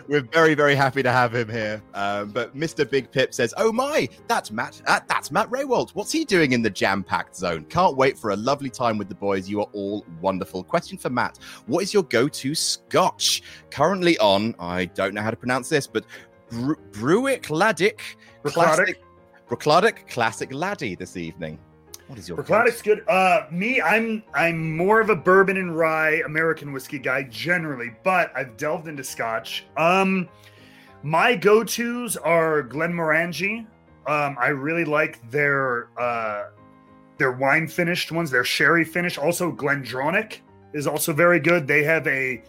we're 0.08 0.22
very 0.22 0.54
very 0.54 0.74
happy 0.74 1.02
to 1.02 1.12
have 1.12 1.34
him 1.34 1.48
here. 1.48 1.82
Um, 1.94 2.30
but 2.30 2.56
Mr. 2.56 2.88
Big 2.88 3.10
Pip 3.10 3.34
says, 3.34 3.52
"Oh 3.56 3.72
my, 3.72 4.08
that's 4.26 4.50
Matt. 4.50 4.80
Uh, 4.86 5.00
that's 5.08 5.30
Matt 5.30 5.50
Rehwoldt. 5.50 5.90
What's 5.90 6.12
he 6.12 6.24
doing 6.24 6.52
in 6.52 6.62
the 6.62 6.70
jam-packed 6.70 7.36
zone? 7.36 7.64
Can't 7.68 7.96
wait 7.96 8.18
for 8.18 8.30
a 8.30 8.36
lovely 8.36 8.70
time 8.70 8.98
with 8.98 9.08
the 9.08 9.14
boys. 9.14 9.48
You 9.48 9.60
are 9.60 9.68
all 9.72 10.04
wonderful." 10.20 10.64
Question 10.64 10.98
for 10.98 11.10
Matt: 11.10 11.38
What 11.66 11.82
is 11.82 11.94
your 11.94 12.04
go-to 12.04 12.54
Scotch? 12.54 13.42
Currently 13.70 14.18
on, 14.18 14.54
I 14.58 14.86
don't 14.86 15.14
know 15.14 15.22
how 15.22 15.30
to 15.30 15.36
pronounce 15.36 15.68
this, 15.68 15.86
but 15.86 16.04
Bru- 16.48 16.78
Bruick 16.92 17.44
Laddick 17.44 18.00
Classic. 18.44 19.00
Bruichladdich 19.48 20.08
Classic 20.08 20.52
Laddie 20.52 20.94
this 20.94 21.16
evening. 21.16 21.58
What 22.10 22.18
is 22.18 22.28
your 22.28 22.38
Bruichladdich's 22.38 22.82
good. 22.82 23.08
Uh, 23.08 23.46
me, 23.52 23.80
I'm 23.80 24.24
I'm 24.34 24.76
more 24.76 25.00
of 25.00 25.10
a 25.10 25.14
bourbon 25.14 25.56
and 25.58 25.78
rye 25.78 26.22
American 26.26 26.72
whiskey 26.72 26.98
guy 26.98 27.22
generally, 27.22 27.92
but 28.02 28.32
I've 28.34 28.56
delved 28.56 28.88
into 28.88 29.04
Scotch. 29.04 29.64
Um, 29.76 30.28
my 31.04 31.36
go-tos 31.36 32.16
are 32.16 32.64
Glenmorangie. 32.64 33.60
Um, 34.08 34.36
I 34.40 34.48
really 34.48 34.84
like 34.84 35.30
their 35.30 35.88
uh, 35.96 36.46
their 37.16 37.30
wine 37.30 37.68
finished 37.68 38.10
ones. 38.10 38.28
Their 38.28 38.42
sherry 38.42 38.84
finish. 38.84 39.16
Also, 39.16 39.52
Glendronach 39.52 40.38
is 40.72 40.88
also 40.88 41.12
very 41.12 41.38
good. 41.38 41.68
They 41.68 41.84
have 41.84 42.08
a 42.08 42.42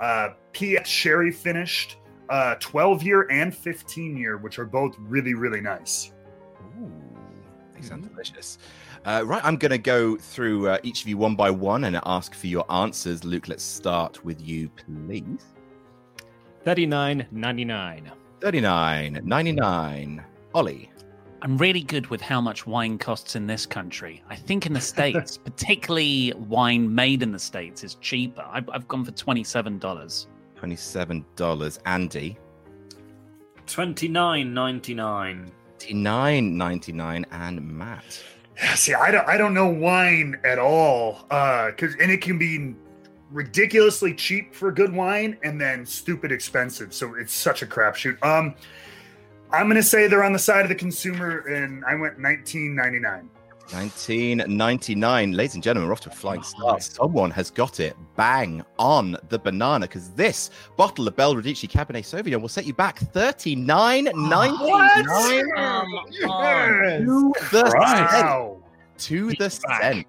uh, 0.00 0.28
PX 0.52 0.86
sherry 0.86 1.32
finished 1.32 1.96
uh, 2.28 2.54
12 2.60 3.02
year 3.02 3.26
and 3.32 3.52
15 3.52 4.16
year, 4.16 4.36
which 4.36 4.60
are 4.60 4.64
both 4.64 4.94
really 5.00 5.34
really 5.34 5.60
nice. 5.60 6.12
Ooh, 6.80 6.92
They 7.74 7.82
sound 7.82 8.08
delicious. 8.08 8.58
Uh, 9.08 9.22
right, 9.22 9.42
I'm 9.42 9.56
going 9.56 9.70
to 9.70 9.78
go 9.78 10.18
through 10.18 10.68
uh, 10.68 10.76
each 10.82 11.00
of 11.00 11.08
you 11.08 11.16
one 11.16 11.34
by 11.34 11.50
one 11.50 11.84
and 11.84 11.98
ask 12.04 12.34
for 12.34 12.46
your 12.46 12.70
answers. 12.70 13.24
Luke, 13.24 13.48
let's 13.48 13.62
start 13.62 14.22
with 14.22 14.38
you, 14.46 14.68
please. 14.68 15.46
Thirty-nine 16.62 17.26
ninety-nine. 17.30 18.12
39.99. 18.40 20.22
Ollie. 20.54 20.90
I'm 21.40 21.56
really 21.56 21.82
good 21.82 22.08
with 22.08 22.20
how 22.20 22.42
much 22.42 22.66
wine 22.66 22.98
costs 22.98 23.34
in 23.34 23.46
this 23.46 23.64
country. 23.64 24.22
I 24.28 24.36
think 24.36 24.66
in 24.66 24.74
the 24.74 24.80
States, 24.80 25.38
particularly 25.44 26.34
wine 26.36 26.94
made 26.94 27.22
in 27.22 27.32
the 27.32 27.38
States, 27.38 27.82
is 27.84 27.94
cheaper. 27.94 28.44
I've, 28.46 28.68
I've 28.68 28.86
gone 28.88 29.06
for 29.06 29.12
$27. 29.12 30.26
$27. 30.60 31.78
Andy. 31.86 32.38
Twenty 33.66 34.08
nine 34.08 34.52
ninety 34.52 34.92
nine. 34.92 35.50
99.99 35.78 37.24
and 37.30 37.66
Matt. 37.66 38.22
See, 38.74 38.94
I 38.94 39.10
don't 39.10 39.28
I 39.28 39.36
don't 39.36 39.54
know 39.54 39.68
wine 39.68 40.40
at 40.44 40.58
all. 40.58 41.26
Uh 41.30 41.70
cuz 41.76 41.94
and 42.00 42.10
it 42.10 42.20
can 42.20 42.38
be 42.38 42.74
ridiculously 43.30 44.14
cheap 44.14 44.54
for 44.54 44.72
good 44.72 44.92
wine 44.92 45.36
and 45.42 45.60
then 45.60 45.86
stupid 45.86 46.32
expensive. 46.32 46.92
So 46.92 47.14
it's 47.14 47.32
such 47.32 47.62
a 47.62 47.66
crapshoot. 47.66 48.22
Um 48.24 48.54
I'm 49.50 49.70
to 49.70 49.82
say 49.82 50.08
they're 50.08 50.24
on 50.24 50.32
the 50.32 50.38
side 50.38 50.62
of 50.62 50.68
the 50.68 50.74
consumer 50.74 51.38
and 51.46 51.84
I 51.84 51.94
went 51.94 52.20
1999. 52.20 53.30
1999. 53.72 55.32
Ladies 55.32 55.54
and 55.54 55.62
gentlemen, 55.62 55.88
we're 55.88 55.92
off 55.92 56.00
to 56.00 56.08
a 56.08 56.12
flying 56.12 56.42
start. 56.42 56.82
Someone 56.82 57.30
has 57.30 57.50
got 57.50 57.80
it 57.80 57.94
bang 58.16 58.64
on 58.78 59.16
the 59.28 59.38
banana 59.38 59.86
because 59.86 60.10
this 60.12 60.50
bottle 60.76 61.06
of 61.06 61.14
Belle 61.16 61.34
Radici 61.34 61.68
Cabernet 61.68 62.04
Sauvignon 62.04 62.40
will 62.40 62.48
set 62.48 62.64
you 62.66 62.72
back 62.72 62.98
39.99 62.98 64.12
to 66.98 67.32
the 67.50 67.70
cent. 67.70 68.62
To 68.98 69.32
the 69.38 69.44
He's 69.44 69.60
cent. 69.80 70.06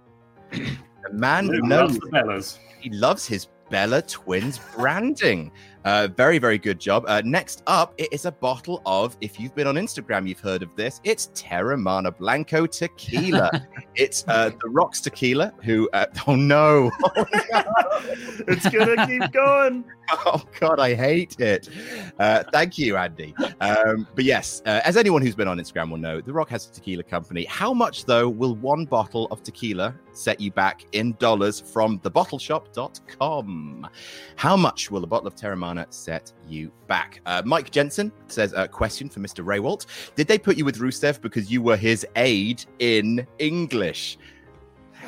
The 0.52 1.14
man 1.14 1.48
Luke 1.48 1.64
knows 1.66 1.92
loves 1.92 2.00
the 2.00 2.10
Bellas. 2.12 2.58
he 2.80 2.90
loves 2.92 3.26
his 3.28 3.48
Bella 3.70 4.02
Twins 4.02 4.60
branding. 4.76 5.52
Uh, 5.86 6.08
very, 6.08 6.38
very 6.40 6.58
good 6.58 6.80
job. 6.80 7.06
Uh, 7.08 7.22
next 7.24 7.64
up, 7.68 7.94
it 7.98 8.10
is 8.12 8.26
a 8.26 8.32
bottle 8.32 8.82
of, 8.86 9.16
if 9.22 9.40
you've 9.40 9.56
been 9.56 9.68
on 9.68 9.76
Instagram, 9.76 10.28
you've 10.28 10.40
heard 10.40 10.62
of 10.62 10.76
this. 10.76 11.00
It's 11.04 11.28
Teremana 11.28 12.16
Blanco 12.18 12.66
Tequila. 12.66 13.68
it's 13.96 14.26
uh, 14.28 14.52
the 14.62 14.70
Rocks 14.70 15.00
Tequila, 15.02 15.54
who, 15.64 15.90
uh, 15.94 16.06
oh 16.28 16.36
no. 16.36 16.92
it's 18.48 18.70
going 18.70 18.98
to 18.98 19.08
keep 19.08 19.32
going. 19.32 19.86
oh 20.26 20.44
God, 20.60 20.80
I 20.80 20.94
hate 20.94 21.40
it. 21.40 21.70
Uh, 22.18 22.44
thank 22.52 22.78
you, 22.78 22.98
Andy. 22.98 23.36
Um, 23.62 24.08
but 24.16 24.24
yes, 24.24 24.62
uh, 24.66 24.82
as 24.84 24.98
anyone 24.98 25.22
who's 25.22 25.36
been 25.36 25.48
on 25.48 25.58
Instagram 25.58 25.92
will 25.92 25.98
know, 25.98 26.22
The 26.22 26.34
Rock 26.34 26.50
has 26.50 26.68
a 26.68 26.72
tequila 26.72 27.04
company. 27.04 27.46
How 27.46 27.74
much, 27.74 28.06
though, 28.06 28.28
will 28.30 28.56
one 28.56 28.86
bottle 28.86 29.28
of 29.32 29.44
tequila 29.44 29.96
set 30.14 30.40
you 30.40 30.52
back 30.52 30.86
in 30.94 31.14
dollars 31.14 31.60
from 31.60 32.00
thebottleshop.com? 32.00 33.90
How 34.36 34.58
much 34.58 34.92
will 34.92 35.04
a 35.04 35.08
bottle 35.08 35.28
of 35.28 35.36
Teremana 35.36 35.86
set 35.94 36.34
you 36.48 36.72
back? 36.88 37.22
Uh, 37.26 37.42
Mike 37.46 37.72
Jensen 37.72 38.12
says, 38.28 38.54
a 38.56 38.68
question 38.68 39.10
for 39.10 39.20
Mr. 39.20 39.46
Rehwoldt. 39.46 39.86
Did 40.16 40.28
they 40.28 40.38
put 40.38 40.58
you 40.58 40.66
with 40.66 40.78
Rusev 40.78 41.22
because 41.22 41.52
you 41.52 41.62
were 41.62 41.78
his 41.78 42.06
aide 42.16 42.66
in 42.80 43.26
English? 43.38 44.18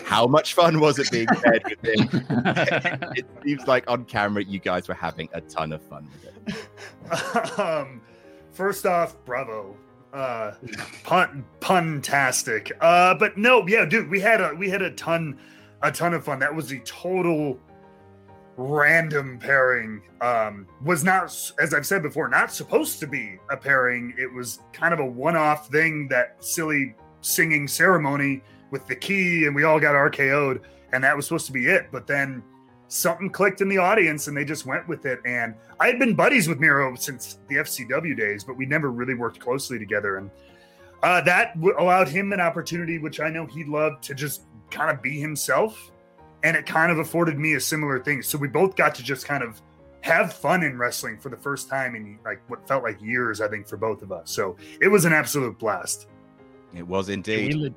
How 0.05 0.27
much 0.27 0.53
fun 0.53 0.79
was 0.79 0.99
it 0.99 1.09
being 1.11 1.27
paired 1.27 1.63
with 1.63 1.83
him? 1.83 2.25
it 3.15 3.25
seems 3.43 3.67
like 3.67 3.89
on 3.89 4.05
camera 4.05 4.43
you 4.43 4.59
guys 4.59 4.87
were 4.87 4.93
having 4.93 5.29
a 5.33 5.41
ton 5.41 5.71
of 5.71 5.81
fun 5.83 6.07
with 6.11 6.55
it. 6.55 7.59
um, 7.59 8.01
first 8.51 8.85
off, 8.85 9.15
bravo. 9.25 9.75
Uh, 10.13 10.53
pun 11.03 11.45
puntastic. 11.61 12.71
Uh, 12.81 13.13
but 13.13 13.37
no, 13.37 13.65
yeah, 13.67 13.85
dude, 13.85 14.09
we 14.09 14.19
had 14.19 14.41
a 14.41 14.53
we 14.53 14.69
had 14.69 14.81
a 14.81 14.91
ton 14.91 15.39
a 15.81 15.91
ton 15.91 16.13
of 16.13 16.23
fun. 16.23 16.39
That 16.39 16.53
was 16.53 16.71
a 16.71 16.79
total 16.79 17.57
random 18.57 19.39
pairing. 19.39 20.01
Um, 20.19 20.67
was 20.83 21.03
not 21.03 21.25
as 21.59 21.73
I've 21.73 21.85
said 21.85 22.03
before, 22.03 22.27
not 22.27 22.51
supposed 22.51 22.99
to 22.99 23.07
be 23.07 23.37
a 23.49 23.55
pairing. 23.55 24.13
It 24.17 24.31
was 24.31 24.59
kind 24.73 24.93
of 24.93 24.99
a 24.99 25.05
one-off 25.05 25.69
thing, 25.69 26.09
that 26.09 26.43
silly 26.43 26.95
singing 27.21 27.67
ceremony 27.67 28.43
with 28.71 28.87
the 28.87 28.95
key, 28.95 29.45
and 29.45 29.55
we 29.55 29.63
all 29.63 29.79
got 29.79 29.93
RKO'd, 29.93 30.61
and 30.93 31.03
that 31.03 31.15
was 31.15 31.25
supposed 31.25 31.45
to 31.45 31.51
be 31.51 31.67
it. 31.67 31.87
But 31.91 32.07
then 32.07 32.43
something 32.91 33.29
clicked 33.29 33.61
in 33.61 33.69
the 33.69 33.77
audience 33.77 34.27
and 34.27 34.35
they 34.35 34.43
just 34.43 34.65
went 34.65 34.85
with 34.87 35.05
it. 35.05 35.19
And 35.25 35.55
I 35.79 35.87
had 35.87 35.97
been 35.97 36.13
buddies 36.13 36.49
with 36.49 36.59
Miro 36.59 36.93
since 36.95 37.39
the 37.47 37.55
FCW 37.55 38.17
days, 38.17 38.43
but 38.43 38.57
we 38.57 38.65
never 38.65 38.91
really 38.91 39.13
worked 39.13 39.39
closely 39.39 39.79
together. 39.79 40.17
And 40.17 40.29
uh, 41.01 41.21
that 41.21 41.55
w- 41.55 41.75
allowed 41.79 42.09
him 42.09 42.33
an 42.33 42.41
opportunity, 42.41 42.99
which 42.99 43.21
I 43.21 43.29
know 43.29 43.45
he 43.45 43.63
loved 43.63 44.03
to 44.03 44.13
just 44.13 44.43
kind 44.69 44.91
of 44.91 45.01
be 45.01 45.19
himself. 45.19 45.91
And 46.43 46.57
it 46.57 46.65
kind 46.65 46.91
of 46.91 46.99
afforded 46.99 47.39
me 47.39 47.53
a 47.53 47.61
similar 47.61 48.03
thing. 48.03 48.21
So 48.21 48.37
we 48.37 48.49
both 48.49 48.75
got 48.75 48.93
to 48.95 49.03
just 49.03 49.25
kind 49.25 49.43
of 49.43 49.61
have 50.01 50.33
fun 50.33 50.63
in 50.63 50.77
wrestling 50.77 51.17
for 51.17 51.29
the 51.29 51.37
first 51.37 51.69
time 51.69 51.95
in 51.95 52.19
like 52.25 52.41
what 52.49 52.67
felt 52.67 52.83
like 52.83 53.01
years, 53.01 53.39
I 53.39 53.47
think, 53.47 53.69
for 53.69 53.77
both 53.77 54.01
of 54.01 54.11
us. 54.11 54.31
So 54.31 54.57
it 54.81 54.89
was 54.89 55.05
an 55.05 55.13
absolute 55.13 55.57
blast. 55.57 56.07
It 56.73 56.85
was 56.85 57.09
We, 57.09 57.13
indeed. 57.13 57.73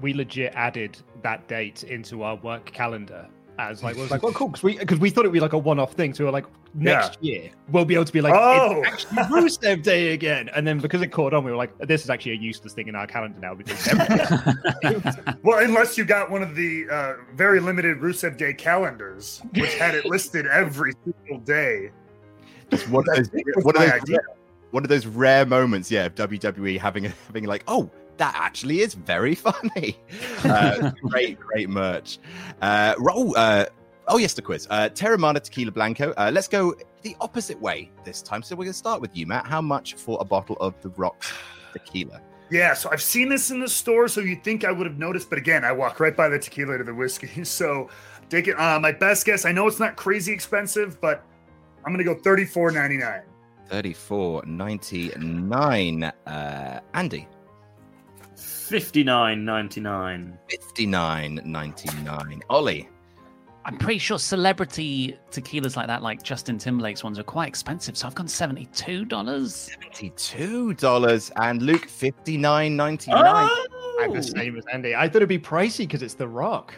Le- 0.00 0.02
we 0.02 0.14
legit 0.14 0.52
added 0.54 0.98
that 1.22 1.46
date 1.48 1.84
into 1.84 2.22
our 2.22 2.36
work 2.36 2.66
calendar 2.66 3.26
as 3.58 3.82
like, 3.82 3.94
we 3.96 4.00
was 4.02 4.10
like, 4.10 4.22
well, 4.22 4.32
cool, 4.32 4.48
because 4.48 4.62
we 4.62 4.78
because 4.78 4.98
we 4.98 5.10
thought 5.10 5.20
it'd 5.20 5.32
be 5.32 5.40
like 5.40 5.52
a 5.52 5.58
one-off 5.58 5.92
thing. 5.92 6.14
So 6.14 6.24
we 6.24 6.26
were 6.26 6.32
like, 6.32 6.46
next 6.72 7.22
year 7.22 7.50
we'll 7.70 7.84
be 7.84 7.94
able 7.94 8.04
to 8.06 8.12
be 8.12 8.20
like, 8.22 8.32
Oh. 8.34 8.80
it's 8.86 9.04
actually 9.06 9.16
Rusev 9.24 9.82
Day 9.82 10.12
again. 10.14 10.48
And 10.54 10.66
then 10.66 10.78
because 10.78 11.02
it 11.02 11.08
caught 11.08 11.34
on, 11.34 11.44
we 11.44 11.50
were 11.50 11.56
like, 11.58 11.76
this 11.80 12.02
is 12.02 12.08
actually 12.10 12.32
a 12.32 12.36
useless 12.36 12.72
thing 12.72 12.88
in 12.88 12.94
our 12.94 13.06
calendar 13.06 13.38
now 13.38 13.54
because 13.54 13.86
every- 13.88 15.02
Well, 15.42 15.58
unless 15.62 15.98
you 15.98 16.04
got 16.04 16.30
one 16.30 16.42
of 16.42 16.54
the 16.54 16.88
uh, 16.90 17.14
very 17.34 17.60
limited 17.60 17.98
Rusev 17.98 18.36
Day 18.38 18.54
calendars, 18.54 19.42
which 19.54 19.74
had 19.74 19.94
it 19.94 20.06
listed 20.06 20.46
every 20.46 20.92
single 21.04 21.40
day. 21.44 21.90
It's 22.70 22.88
one 22.88 23.04
of 23.10 23.16
those, 23.16 23.30
was 23.56 23.64
one 23.64 23.76
of 23.76 23.82
those, 23.82 23.90
idea. 23.92 24.18
one 24.70 24.84
of 24.84 24.88
those 24.88 25.04
rare 25.06 25.44
moments, 25.44 25.90
yeah, 25.90 26.06
of 26.06 26.14
WWE 26.14 26.78
having 26.78 27.04
a, 27.06 27.08
having 27.26 27.44
like, 27.44 27.64
oh, 27.66 27.90
that 28.20 28.34
actually 28.36 28.80
is 28.80 28.94
very 28.94 29.34
funny. 29.46 29.96
Uh, 30.44 30.90
great, 31.02 31.38
great 31.38 31.68
merch. 31.68 32.18
Uh, 32.62 32.94
ro- 32.98 33.32
uh, 33.34 33.66
oh 34.08 34.16
yes, 34.16 34.32
the 34.32 34.40
quiz. 34.40 34.66
Uh, 34.70 34.88
Teremana 34.88 35.38
Tequila 35.42 35.70
Blanco. 35.70 36.12
Uh, 36.16 36.30
let's 36.32 36.48
go 36.48 36.74
the 37.02 37.14
opposite 37.20 37.60
way 37.60 37.90
this 38.04 38.22
time. 38.22 38.42
So 38.42 38.54
we're 38.56 38.64
going 38.64 38.72
to 38.72 38.78
start 38.78 39.02
with 39.02 39.14
you, 39.14 39.26
Matt. 39.26 39.46
How 39.46 39.60
much 39.60 39.94
for 39.94 40.16
a 40.20 40.24
bottle 40.24 40.56
of 40.60 40.80
the 40.80 40.88
Rock 40.90 41.22
Tequila? 41.74 42.22
Yeah, 42.50 42.72
so 42.72 42.88
I've 42.90 43.02
seen 43.02 43.28
this 43.28 43.50
in 43.50 43.60
the 43.60 43.68
store, 43.68 44.08
so 44.08 44.22
you'd 44.22 44.42
think 44.42 44.64
I 44.64 44.72
would 44.72 44.86
have 44.86 44.98
noticed, 44.98 45.28
but 45.28 45.38
again, 45.38 45.62
I 45.62 45.72
walk 45.72 46.00
right 46.00 46.16
by 46.16 46.28
the 46.28 46.38
tequila 46.38 46.78
to 46.78 46.84
the 46.84 46.94
whiskey. 46.94 47.44
So 47.44 47.90
take 48.30 48.48
it. 48.48 48.58
Uh, 48.58 48.80
my 48.80 48.92
best 48.92 49.26
guess. 49.26 49.44
I 49.44 49.52
know 49.52 49.66
it's 49.68 49.78
not 49.78 49.94
crazy 49.96 50.32
expensive, 50.32 51.00
but 51.02 51.22
I'm 51.84 51.92
gonna 51.92 52.02
go 52.02 52.14
thirty 52.14 52.46
four 52.46 52.70
ninety 52.70 52.96
nine. 52.96 53.22
Thirty-four 53.68 54.44
ninety-nine. 54.46 56.04
Uh, 56.26 56.80
Andy. 56.94 57.28
Fifty 58.70 59.02
nine 59.02 59.44
ninety 59.44 59.80
nine. 59.80 60.38
Fifty-nine 60.48 61.40
ninety-nine. 61.44 62.40
Ollie. 62.48 62.88
I'm 63.64 63.76
pretty 63.76 63.98
sure 63.98 64.16
celebrity 64.16 65.18
tequilas 65.32 65.74
like 65.74 65.88
that, 65.88 66.04
like 66.04 66.22
Justin 66.22 66.56
Timberlake's 66.56 67.02
ones, 67.02 67.18
are 67.18 67.24
quite 67.24 67.48
expensive. 67.48 67.96
So 67.96 68.06
I've 68.06 68.14
gone 68.14 68.28
$72. 68.28 69.50
Seventy-two 69.50 70.74
dollars. 70.74 71.32
And 71.34 71.62
Luke. 71.62 71.86
Fifty-nine 71.86 72.76
ninety-nine. 72.76 73.50
I'm 74.02 74.14
the 74.14 74.22
same 74.22 74.56
as 74.56 74.64
Andy. 74.72 74.94
I 74.94 75.08
thought 75.08 75.16
it'd 75.16 75.28
be 75.28 75.36
pricey 75.36 75.78
because 75.78 76.02
it's 76.02 76.14
The 76.14 76.28
Rock. 76.28 76.72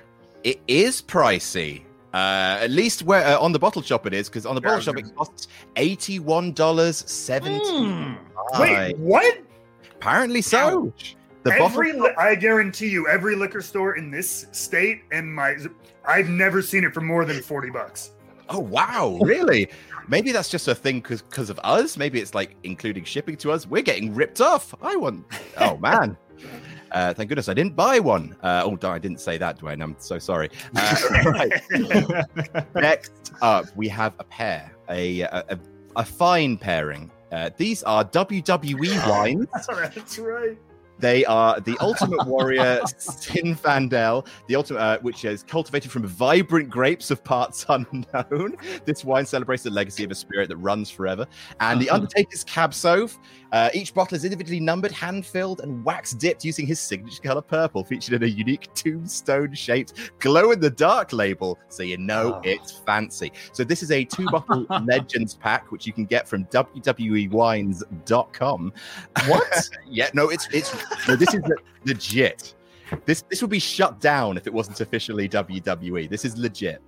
It 0.45 0.63
is 0.69 1.03
pricey. 1.03 1.83
Uh, 2.15 2.57
at 2.63 2.71
least 2.71 3.03
where 3.03 3.23
uh, 3.23 3.39
on 3.39 3.53
the 3.53 3.59
bottle 3.59 3.83
shop 3.83 4.07
it 4.07 4.15
is, 4.15 4.31
because 4.31 4.47
on 4.47 4.55
the 4.55 4.63
bottle 4.63 4.79
I 4.79 4.81
shop 4.81 4.97
it 4.97 5.15
costs 5.15 5.49
eighty-one 5.77 6.53
dollars 6.53 7.05
seventy. 7.07 8.17
Wait, 8.59 8.97
what? 8.97 9.43
apparently 10.03 10.43
so. 10.43 10.93
The 11.43 11.53
every 11.55 11.93
li- 11.93 12.15
I 12.17 12.35
guarantee 12.35 12.89
you, 12.89 13.09
every 13.09 13.35
liquor 13.35 13.63
store 13.63 13.97
in 13.97 14.11
this 14.11 14.47
state 14.53 15.03
and 15.11 15.33
my 15.35 15.57
I've 16.05 16.29
never 16.29 16.63
seen 16.63 16.85
it 16.85 16.95
for 16.95 17.01
more 17.01 17.25
than 17.25 17.43
forty 17.43 17.71
bucks. 17.71 18.13
Oh 18.49 18.61
wow, 18.61 19.19
really? 19.23 19.69
Maybe 20.09 20.33
that's 20.33 20.49
just 20.49 20.69
a 20.69 20.75
thing 20.75 21.01
because 21.01 21.51
of 21.51 21.59
us. 21.65 21.97
Maybe 21.97 22.21
it's 22.21 22.35
like 22.35 22.57
including 22.63 23.05
shipping 23.05 23.37
to 23.39 23.53
us. 23.53 23.67
We're 23.67 23.83
getting 23.83 24.15
ripped 24.15 24.41
off. 24.41 24.75
I 24.83 24.97
want. 24.97 25.25
Oh 25.59 25.77
man. 25.79 26.17
Uh, 26.93 27.15
thank 27.15 27.31
goodness 27.31 27.49
I 27.49 27.55
didn't 27.55 27.75
buy 27.75 27.99
one. 28.01 28.37
Uh, 28.43 28.65
oh, 28.67 28.79
I 28.87 28.99
didn't 28.99 29.19
say 29.19 29.39
that, 29.39 29.59
Dwayne. 29.59 29.83
I'm 29.83 29.97
so 29.99 30.19
sorry. 30.19 30.51
Uh, 30.77 30.97
right. 31.25 31.51
Next 32.75 33.33
up, 33.41 33.75
we 33.75 33.89
have 33.89 34.13
a 34.19 34.25
pair, 34.25 34.71
a 34.91 35.21
a, 35.23 35.45
a, 35.49 35.59
a 35.97 36.05
fine 36.05 36.59
pairing. 36.59 37.11
Uh, 37.33 37.49
these 37.57 37.83
are 37.85 38.05
WWE 38.05 39.09
wines. 39.09 39.47
That's 39.55 40.19
right. 40.19 40.59
They 41.03 41.25
are 41.25 41.59
the 41.61 41.77
Ultimate 41.81 42.27
Warrior 42.29 42.81
Zinfandel, 42.87 44.25
the 44.47 44.55
ultimate, 44.57 44.79
uh, 44.81 44.99
which 45.01 45.25
is 45.25 45.43
cultivated 45.43 45.91
from 45.91 46.07
vibrant 46.07 46.71
grapes 46.71 47.11
of 47.11 47.25
parts 47.25 47.67
unknown. 47.69 48.57
This 48.85 49.05
wine 49.05 49.27
celebrates 49.27 49.65
the 49.65 49.71
legacy 49.71 50.05
of 50.05 50.13
a 50.13 50.15
spirit 50.15 50.49
that 50.49 50.59
runs 50.59 50.89
forever. 50.91 51.27
And 51.59 51.83
the 51.83 51.91
Undertaker's 51.91 52.45
Cab 52.45 52.71
Sauv. 52.71 53.19
Uh, 53.51 53.69
each 53.75 53.93
bottle 53.93 54.15
is 54.17 54.25
individually 54.25 54.61
numbered, 54.61 54.93
hand 54.93 55.27
filled, 55.27 55.61
and 55.61 55.85
wax 55.85 56.13
dipped 56.13 56.43
using 56.43 56.67
his 56.67 56.81
signature 56.81 57.21
color 57.21 57.43
purple, 57.43 57.85
featured 57.85 58.15
in 58.15 58.23
a 58.23 58.27
unique 58.27 58.73
tombstone 58.75 59.53
shaped 59.53 59.93
glow 60.21 60.53
in 60.53 60.61
the 60.61 60.71
dark 60.71 61.13
label. 61.13 61.59
So 61.69 61.83
you 61.83 61.99
know 61.99 62.37
Oh. 62.37 62.41
it's 62.45 62.71
fancy. 62.73 63.31
So 63.53 63.63
this 63.65 63.83
is 63.83 63.91
a 63.91 64.05
two 64.05 64.25
bottle 64.27 64.65
Legends 64.87 65.35
pack, 65.35 65.71
which 65.73 65.87
you 65.87 65.93
can 65.93 66.05
get 66.07 66.27
from 66.29 66.45
WWEWines.com. 66.47 68.73
What? 69.27 69.69
yeah, 69.87 70.09
no, 70.15 70.29
it's 70.31 70.49
it's 70.53 70.73
no, 71.09 71.17
this 71.17 71.33
is 71.35 71.43
legit. 71.85 72.55
This 73.07 73.23
this 73.31 73.41
would 73.41 73.51
be 73.51 73.59
shut 73.59 74.01
down 74.01 74.37
if 74.37 74.47
it 74.47 74.53
wasn't 74.53 74.81
officially 74.81 75.29
WWE. 75.29 76.09
This 76.09 76.25
is 76.25 76.37
legit. 76.37 76.83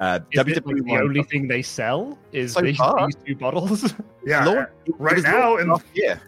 Uh, 0.00 0.18
Is 0.32 0.40
it, 0.40 0.66
like, 0.66 0.76
WWE 0.76 0.84
the 0.86 0.96
only 1.02 1.22
thing 1.22 1.46
they 1.46 1.62
sell 1.62 2.18
is 2.32 2.52
So 2.54 2.60
these, 2.60 2.78
these 2.78 3.14
two 3.24 3.36
bottles. 3.36 3.94
Yeah, 4.26 4.44
Lord, 4.46 4.66
right 4.98 5.22
now, 5.22 5.50
launched 5.50 5.60
and- 5.62 5.70
last 5.70 5.84
year. 5.94 6.20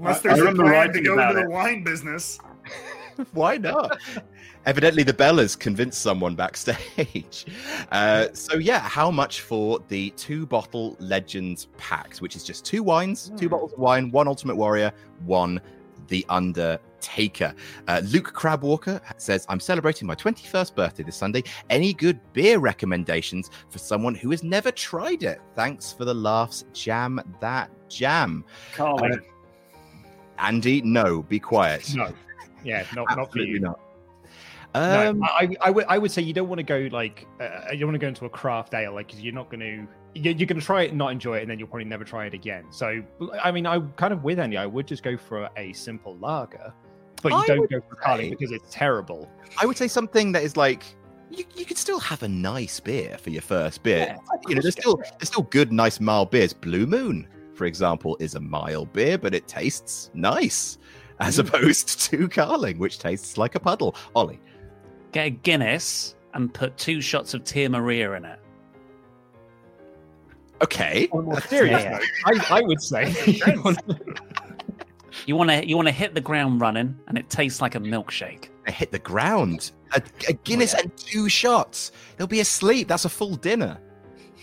unless 0.00 0.18
I- 0.18 0.22
there's 0.22 0.34
I 0.34 0.36
a 0.36 0.40
remember 0.40 0.64
plan 0.64 0.92
to 0.92 1.00
go 1.00 1.14
about 1.14 1.30
into 1.36 1.42
the 1.44 1.50
wine 1.50 1.84
business. 1.84 2.38
Why 3.32 3.56
not? 3.58 3.98
Evidently, 4.66 5.04
the 5.04 5.12
Bellas 5.12 5.56
convinced 5.58 6.02
someone 6.02 6.34
backstage. 6.34 7.46
Uh, 7.92 8.26
so, 8.32 8.56
yeah, 8.56 8.80
how 8.80 9.10
much 9.10 9.42
for 9.42 9.78
the 9.88 10.10
two 10.16 10.46
bottle 10.46 10.96
Legends 10.98 11.68
packs, 11.78 12.20
which 12.20 12.34
is 12.34 12.42
just 12.42 12.64
two 12.64 12.82
wines, 12.82 13.30
two 13.36 13.48
bottles 13.48 13.72
of 13.72 13.78
wine, 13.78 14.10
one 14.10 14.26
Ultimate 14.26 14.56
Warrior, 14.56 14.90
one 15.26 15.60
The 16.08 16.24
Undertaker. 16.28 17.54
Uh, 17.88 18.00
Luke 18.06 18.32
Crabwalker 18.32 19.00
says, 19.16 19.46
I'm 19.48 19.60
celebrating 19.60 20.06
my 20.08 20.14
21st 20.14 20.74
birthday 20.74 21.02
this 21.02 21.16
Sunday. 21.16 21.42
Any 21.70 21.92
good 21.94 22.20
beer 22.32 22.58
recommendations 22.58 23.50
for 23.70 23.78
someone 23.78 24.14
who 24.14 24.30
has 24.30 24.42
never 24.42 24.70
tried 24.70 25.22
it? 25.22 25.40
Thanks 25.54 25.92
for 25.92 26.04
the 26.04 26.14
laughs. 26.14 26.64
Jam 26.72 27.20
that 27.40 27.70
jam. 27.88 28.44
Carling. 28.74 29.12
Uh, 29.14 29.16
Andy, 30.38 30.82
no, 30.82 31.22
be 31.22 31.38
quiet. 31.38 31.94
no, 31.94 32.12
yeah, 32.64 32.84
not 32.94 33.06
not 33.16 33.30
for 33.32 33.38
you. 33.38 33.60
not. 33.60 33.78
No, 34.74 35.10
Um, 35.10 35.22
I, 35.22 35.56
I 35.60 35.98
would 35.98 36.10
say 36.10 36.22
you 36.22 36.32
don't 36.32 36.48
want 36.48 36.58
to 36.58 36.64
go 36.64 36.88
like 36.90 37.28
uh, 37.40 37.68
you 37.70 37.78
don't 37.78 37.90
want 37.90 37.94
to 37.94 37.98
go 38.00 38.08
into 38.08 38.24
a 38.24 38.28
craft 38.28 38.74
ale 38.74 38.92
like 38.94 39.08
'cause 39.08 39.20
you're 39.20 39.32
not 39.32 39.48
going 39.48 39.60
to 39.60 39.86
you're, 40.14 40.34
you're 40.34 40.46
going 40.46 40.60
to 40.60 40.64
try 40.64 40.82
it 40.82 40.90
and 40.90 40.98
not 40.98 41.12
enjoy 41.12 41.38
it 41.38 41.42
and 41.42 41.50
then 41.50 41.58
you'll 41.58 41.68
probably 41.68 41.84
never 41.84 42.04
try 42.04 42.26
it 42.26 42.34
again. 42.34 42.64
So 42.70 43.02
I 43.42 43.50
mean 43.50 43.66
I'm 43.66 43.92
kind 43.92 44.12
of 44.12 44.24
with 44.24 44.38
Andy. 44.38 44.56
I 44.56 44.66
would 44.66 44.86
just 44.86 45.02
go 45.02 45.16
for 45.16 45.48
a 45.56 45.72
simple 45.72 46.16
lager, 46.18 46.72
but 47.22 47.32
you 47.32 47.38
I 47.38 47.46
don't 47.46 47.70
go 47.70 47.80
for 47.88 47.96
Carling 47.96 48.30
because 48.30 48.52
it's 48.52 48.68
terrible. 48.70 49.30
I 49.58 49.66
would 49.66 49.76
say 49.76 49.88
something 49.88 50.32
that 50.32 50.42
is 50.42 50.56
like 50.56 50.84
you, 51.30 51.44
you 51.56 51.64
could 51.64 51.78
still 51.78 51.98
have 52.00 52.22
a 52.22 52.28
nice 52.28 52.80
beer 52.80 53.16
for 53.18 53.30
your 53.30 53.42
first 53.42 53.82
beer. 53.82 54.16
you 54.46 54.54
know, 54.54 54.60
there's 54.60 54.74
still 54.74 54.96
there's 54.96 55.28
still 55.28 55.42
good, 55.42 55.72
nice 55.72 56.00
mild 56.00 56.30
beers. 56.30 56.52
Blue 56.52 56.86
Moon, 56.86 57.26
for 57.54 57.64
example, 57.64 58.16
is 58.20 58.34
a 58.34 58.40
mild 58.40 58.92
beer, 58.92 59.18
but 59.18 59.34
it 59.34 59.48
tastes 59.48 60.10
nice 60.14 60.78
as 61.20 61.36
hmm. 61.36 61.46
opposed 61.46 62.00
to 62.10 62.28
Carling, 62.28 62.78
which 62.78 62.98
tastes 62.98 63.36
like 63.38 63.54
a 63.54 63.60
puddle. 63.60 63.96
Ollie, 64.14 64.40
Get 65.12 65.26
a 65.26 65.30
Guinness 65.30 66.16
and 66.34 66.52
put 66.52 66.76
two 66.76 67.00
shots 67.00 67.34
of 67.34 67.44
Tia 67.44 67.68
Maria 67.68 68.12
in 68.14 68.24
it. 68.24 68.40
Okay, 70.62 71.08
On 71.12 71.20
a 71.20 71.22
more 71.22 71.40
serious 71.42 71.82
Yeah. 71.82 71.90
note, 71.98 72.02
I, 72.50 72.58
I 72.58 72.60
would 72.62 72.80
say 72.80 73.12
You 75.26 75.36
want 75.36 75.48
to 75.50 75.66
you 75.66 75.76
want 75.76 75.88
to 75.88 75.92
hit 75.92 76.14
the 76.14 76.20
ground 76.20 76.60
running, 76.60 76.98
and 77.06 77.16
it 77.16 77.30
tastes 77.30 77.62
like 77.62 77.74
a 77.76 77.78
milkshake. 77.78 78.48
I 78.66 78.70
hit 78.72 78.90
the 78.90 78.98
ground. 78.98 79.70
A, 79.94 80.02
a 80.28 80.32
Guinness 80.32 80.74
and 80.74 80.94
two 80.96 81.28
shots. 81.28 81.92
They'll 82.16 82.26
be 82.26 82.40
asleep. 82.40 82.88
That's 82.88 83.04
a 83.04 83.08
full 83.08 83.36
dinner. 83.36 83.78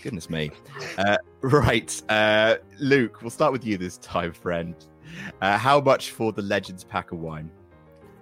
Goodness 0.02 0.28
me. 0.30 0.50
Uh, 0.98 1.18
right, 1.42 2.02
uh, 2.08 2.56
Luke. 2.80 3.20
We'll 3.22 3.30
start 3.30 3.52
with 3.52 3.64
you 3.64 3.76
this 3.78 3.98
time, 3.98 4.32
friend. 4.32 4.74
Uh, 5.40 5.56
how 5.58 5.80
much 5.80 6.10
for 6.10 6.32
the 6.32 6.42
Legends 6.42 6.84
pack 6.84 7.12
of 7.12 7.18
wine? 7.20 7.50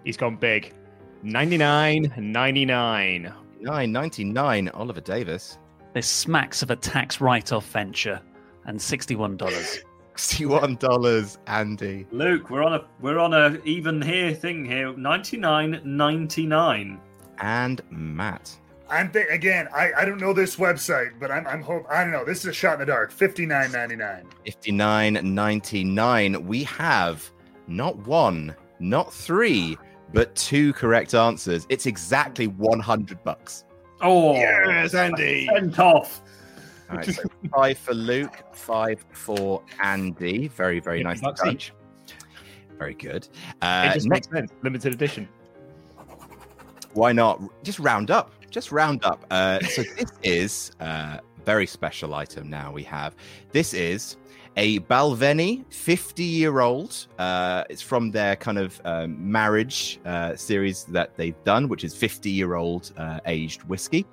he's 0.05 0.17
gone 0.17 0.37
big. 0.37 0.75
99 1.23 2.13
99. 2.17 3.33
Nine 3.61 3.93
ninety 3.93 4.25
nine. 4.25 4.69
Oliver 4.71 5.01
Davis. 5.01 5.59
This 5.93 6.07
smacks 6.07 6.63
of 6.63 6.71
a 6.71 6.77
tax 6.77 7.21
write-off 7.21 7.67
venture, 7.71 8.21
and 8.67 8.81
sixty-one 8.81 9.37
dollars. 9.37 9.81
Sixty-one 10.17 10.77
dollars, 10.77 11.39
Andy. 11.47 12.07
Luke, 12.11 12.51
we're 12.51 12.63
on 12.63 12.75
a 12.75 12.85
we're 13.01 13.19
on 13.19 13.33
a 13.33 13.59
even 13.65 14.03
here 14.03 14.35
thing 14.35 14.67
here. 14.67 14.95
Ninety 14.97 15.39
nine 15.39 15.81
ninety 15.85 16.45
nine. 16.45 17.01
and 17.39 17.81
Matt. 17.91 18.55
I'm 18.91 19.11
th- 19.11 19.29
again. 19.31 19.69
I, 19.75 19.93
I 19.97 20.05
don't 20.05 20.21
know 20.21 20.35
this 20.35 20.57
website, 20.57 21.19
but 21.19 21.31
I'm 21.31 21.47
I'm 21.47 21.63
hope 21.63 21.87
I 21.89 22.03
don't 22.03 22.13
know. 22.13 22.25
This 22.25 22.41
is 22.41 22.47
a 22.47 22.53
shot 22.53 22.75
in 22.75 22.81
the 22.81 22.87
dark. 22.87 23.11
Fifty 23.13 23.47
nine 23.47 23.73
ninety 23.73 23.97
nine. 23.97 24.27
Fifty-nine 24.45 25.21
ninety-nine. 25.23 26.47
We 26.47 26.65
have 26.65 27.31
not 27.67 27.97
one, 28.07 28.55
not 28.79 29.15
three, 29.15 29.79
but 30.13 30.35
two 30.35 30.73
correct 30.75 31.15
answers. 31.15 31.67
It's 31.71 31.87
exactly 31.87 32.47
one 32.49 32.81
hundred 32.81 33.23
bucks. 33.25 33.65
Oh, 34.03 34.35
Yes, 34.35 34.95
Andy. 34.95 35.47
Sent 35.53 35.79
off. 35.79 36.23
All 36.91 36.97
right, 36.97 37.07
so 37.07 37.23
five 37.55 37.79
for 37.79 37.95
Luke, 37.95 38.43
five 38.53 39.05
for 39.13 39.63
Andy. 39.81 40.49
Very, 40.49 40.81
very 40.81 40.99
50 40.99 41.05
nice. 41.05 41.21
bucks 41.21 41.41
done. 41.43 41.55
each. 41.55 41.73
Very 42.79 42.95
good. 42.95 43.25
It 43.25 43.31
Uh, 43.63 43.93
just 43.95 44.09
next, 44.09 44.31
makes 44.33 44.49
sense. 44.49 44.53
Limited 44.63 44.95
edition. 44.95 45.29
why 46.95 47.13
not? 47.13 47.41
Just 47.63 47.79
round 47.79 48.11
up. 48.11 48.33
Just 48.51 48.73
round 48.73 49.05
up. 49.05 49.25
Uh, 49.31 49.61
so 49.61 49.83
this 49.83 50.11
is 50.23 50.73
a 50.81 51.21
very 51.45 51.67
special 51.67 52.15
item. 52.15 52.51
Now 52.51 52.73
we 52.73 52.83
have. 52.85 53.15
This 53.53 53.75
is 53.75 54.17
a 54.61 54.79
Balvenie 54.81 55.65
50 55.73 56.23
year 56.23 56.61
old. 56.61 57.07
Uh, 57.19 57.65
it's 57.71 57.81
from 57.81 58.11
their 58.11 58.37
kind 58.37 58.59
of 58.59 58.79
um, 58.85 59.17
marriage 59.33 59.99
uh, 60.05 60.37
series 60.37 60.85
that 60.85 61.17
they've 61.17 61.43
done, 61.45 61.67
which 61.67 61.83
is 61.83 61.97
50 61.97 62.31
year 62.31 62.57
old 62.57 62.93
uh, 62.99 63.21
aged 63.25 63.63
whiskey. 63.65 64.05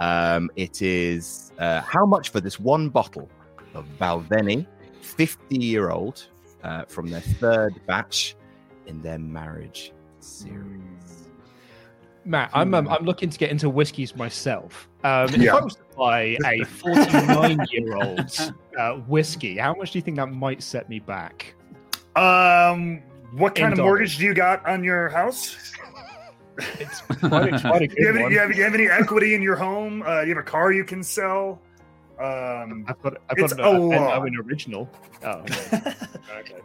Um, 0.00 0.50
it 0.56 0.80
is 0.80 1.52
uh, 1.58 1.82
how 1.82 2.06
much 2.06 2.30
for 2.30 2.40
this 2.40 2.58
one 2.58 2.88
bottle 2.88 3.28
of 3.74 3.84
Balvenie 4.00 4.66
50 5.02 5.58
year 5.58 5.90
old 5.90 6.26
uh, 6.64 6.86
from 6.86 7.10
their 7.10 7.20
third 7.20 7.78
batch 7.86 8.36
in 8.86 9.02
their 9.02 9.18
marriage 9.18 9.92
series? 10.18 11.28
Matt, 12.24 12.50
I'm 12.54 12.72
um, 12.74 12.88
I'm 12.88 13.04
looking 13.04 13.28
to 13.28 13.38
get 13.38 13.50
into 13.50 13.68
whiskies 13.68 14.16
myself. 14.16 14.88
Um, 15.04 15.28
If 15.28 15.42
Yeah. 15.42 15.56
I 15.56 15.60
was 15.60 15.76
to 15.76 15.82
buy 16.00 16.36
a 16.46 16.64
49 16.64 17.66
year 17.70 17.94
old 17.96 18.30
uh, 18.78 18.94
whiskey, 19.06 19.58
how 19.58 19.74
much 19.74 19.90
do 19.92 19.98
you 19.98 20.02
think 20.02 20.16
that 20.16 20.28
might 20.28 20.62
set 20.62 20.88
me 20.88 20.98
back? 20.98 21.54
Um, 22.16 23.02
what 23.32 23.56
In 23.56 23.62
kind 23.62 23.72
of 23.74 23.76
dollars. 23.76 23.88
mortgage 23.90 24.18
do 24.18 24.24
you 24.24 24.34
got 24.34 24.66
on 24.66 24.82
your 24.82 25.10
house? 25.10 25.74
It's 26.78 27.00
quite 27.02 27.54
a, 27.54 27.60
quite 27.60 27.82
a 27.82 27.86
Do 27.86 27.94
you 27.98 28.06
have, 28.06 28.16
any, 28.16 28.22
one. 28.24 28.32
you, 28.32 28.38
have, 28.38 28.56
you 28.56 28.62
have 28.64 28.74
any 28.74 28.86
equity 28.86 29.34
in 29.34 29.42
your 29.42 29.56
home? 29.56 30.02
Uh, 30.02 30.22
you 30.22 30.30
have 30.30 30.38
a 30.38 30.42
car 30.42 30.72
you 30.72 30.84
can 30.84 31.02
sell? 31.02 31.60
Um, 32.18 32.84
I've 32.88 33.00
got, 33.00 33.14
I've 33.30 33.38
It's 33.38 33.52
got 33.52 33.60
a, 33.66 33.70
a 33.70 33.78
a, 33.78 33.78
lot. 33.78 34.26
an 34.26 34.36
original. 34.36 34.88
Oh, 35.22 35.30
okay. 35.40 35.76
okay. 36.38 36.56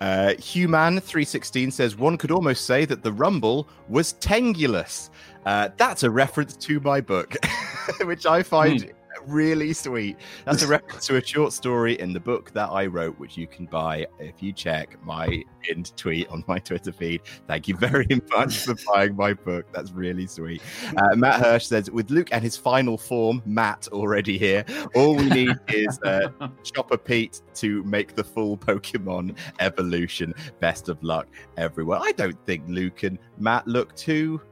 Uh, 0.00 0.34
Human316 0.38 1.72
says 1.72 1.96
one 1.96 2.16
could 2.18 2.30
almost 2.30 2.66
say 2.66 2.84
that 2.84 3.02
the 3.02 3.12
Rumble 3.12 3.68
was 3.88 4.14
tengulous. 4.14 5.10
Uh, 5.48 5.70
that's 5.78 6.02
a 6.02 6.10
reference 6.10 6.54
to 6.54 6.78
my 6.80 7.00
book, 7.00 7.34
which 8.02 8.26
I 8.26 8.42
find 8.42 8.92
really 9.26 9.72
sweet. 9.72 10.18
That's 10.44 10.62
a 10.62 10.66
reference 10.76 11.06
to 11.06 11.16
a 11.16 11.24
short 11.24 11.54
story 11.54 11.98
in 11.98 12.12
the 12.12 12.20
book 12.20 12.50
that 12.52 12.68
I 12.68 12.84
wrote, 12.84 13.18
which 13.18 13.38
you 13.38 13.46
can 13.46 13.64
buy 13.64 14.06
if 14.18 14.42
you 14.42 14.52
check 14.52 15.02
my 15.02 15.42
pinned 15.62 15.96
tweet 15.96 16.28
on 16.28 16.44
my 16.46 16.58
Twitter 16.58 16.92
feed. 16.92 17.22
Thank 17.46 17.66
you 17.66 17.76
very 17.76 18.06
much 18.30 18.58
for 18.58 18.74
buying 18.92 19.16
my 19.16 19.32
book. 19.32 19.64
That's 19.72 19.90
really 19.90 20.26
sweet. 20.26 20.60
Uh, 20.98 21.16
Matt 21.16 21.40
Hirsch 21.40 21.64
says, 21.64 21.90
with 21.90 22.10
Luke 22.10 22.28
and 22.30 22.44
his 22.44 22.58
final 22.58 22.98
form, 22.98 23.42
Matt 23.46 23.88
already 23.90 24.36
here, 24.36 24.66
all 24.94 25.16
we 25.16 25.30
need 25.30 25.56
is 25.68 25.98
uh, 26.04 26.28
Chopper 26.62 26.98
Pete 26.98 27.40
to 27.54 27.82
make 27.84 28.16
the 28.16 28.24
full 28.24 28.58
Pokemon 28.58 29.34
evolution. 29.60 30.34
Best 30.60 30.90
of 30.90 31.02
luck, 31.02 31.26
everyone. 31.56 32.02
I 32.02 32.12
don't 32.12 32.38
think 32.44 32.64
Luke 32.68 33.02
and 33.02 33.18
Matt 33.38 33.66
look 33.66 33.96
too 33.96 34.42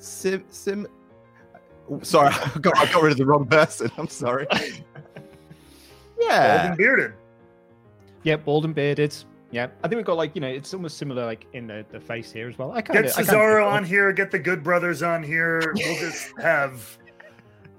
sim. 0.00 0.44
sim- 0.50 0.86
sorry, 2.02 2.28
I 2.54 2.58
got, 2.60 2.76
I 2.76 2.92
got 2.92 3.02
rid 3.02 3.12
of 3.12 3.18
the 3.18 3.26
wrong 3.26 3.46
person. 3.46 3.90
I'm 3.96 4.08
sorry. 4.08 4.46
yeah, 4.52 4.58
bald 4.58 6.20
Yeah. 6.20 6.66
and 6.68 6.76
bearded. 6.76 7.12
Yeah, 8.22 8.36
bald 8.36 8.64
and 8.64 8.74
bearded. 8.74 9.14
Yeah, 9.52 9.68
I 9.82 9.88
think 9.88 9.96
we've 9.96 10.06
got 10.06 10.16
like 10.16 10.34
you 10.34 10.40
know 10.40 10.48
it's 10.48 10.72
almost 10.74 10.96
similar 10.96 11.26
like 11.26 11.46
in 11.54 11.66
the, 11.66 11.84
the 11.90 11.98
face 11.98 12.30
here 12.30 12.48
as 12.48 12.56
well. 12.56 12.70
I 12.72 12.82
kind 12.82 13.04
Get 13.04 13.18
of 13.18 13.26
Cesaro 13.26 13.68
on 13.68 13.84
here. 13.84 14.12
Get 14.12 14.30
the 14.30 14.38
Good 14.38 14.62
Brothers 14.62 15.02
on 15.02 15.22
here. 15.22 15.72
We'll 15.74 15.98
just 15.98 16.32
have 16.40 16.98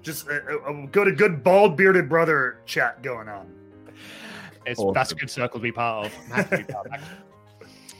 just 0.02 0.26
a, 0.26 0.58
a, 0.66 0.84
a 0.84 0.86
good, 0.88 1.08
a 1.08 1.12
good 1.12 1.42
bald 1.42 1.76
bearded 1.76 2.08
brother 2.08 2.58
chat 2.66 3.02
going 3.02 3.28
on. 3.28 3.46
It's, 4.66 4.78
Awesome. 4.78 4.92
That's 4.92 5.12
a 5.12 5.14
good 5.14 5.30
circle 5.30 5.60
to 5.60 5.62
be 5.62 5.72
part 5.72 6.06
of. 6.06 6.12
I'm 6.26 6.30
happy 6.30 6.56
to 6.58 6.64
be 6.64 6.72
part 6.72 6.86
of. 6.88 7.00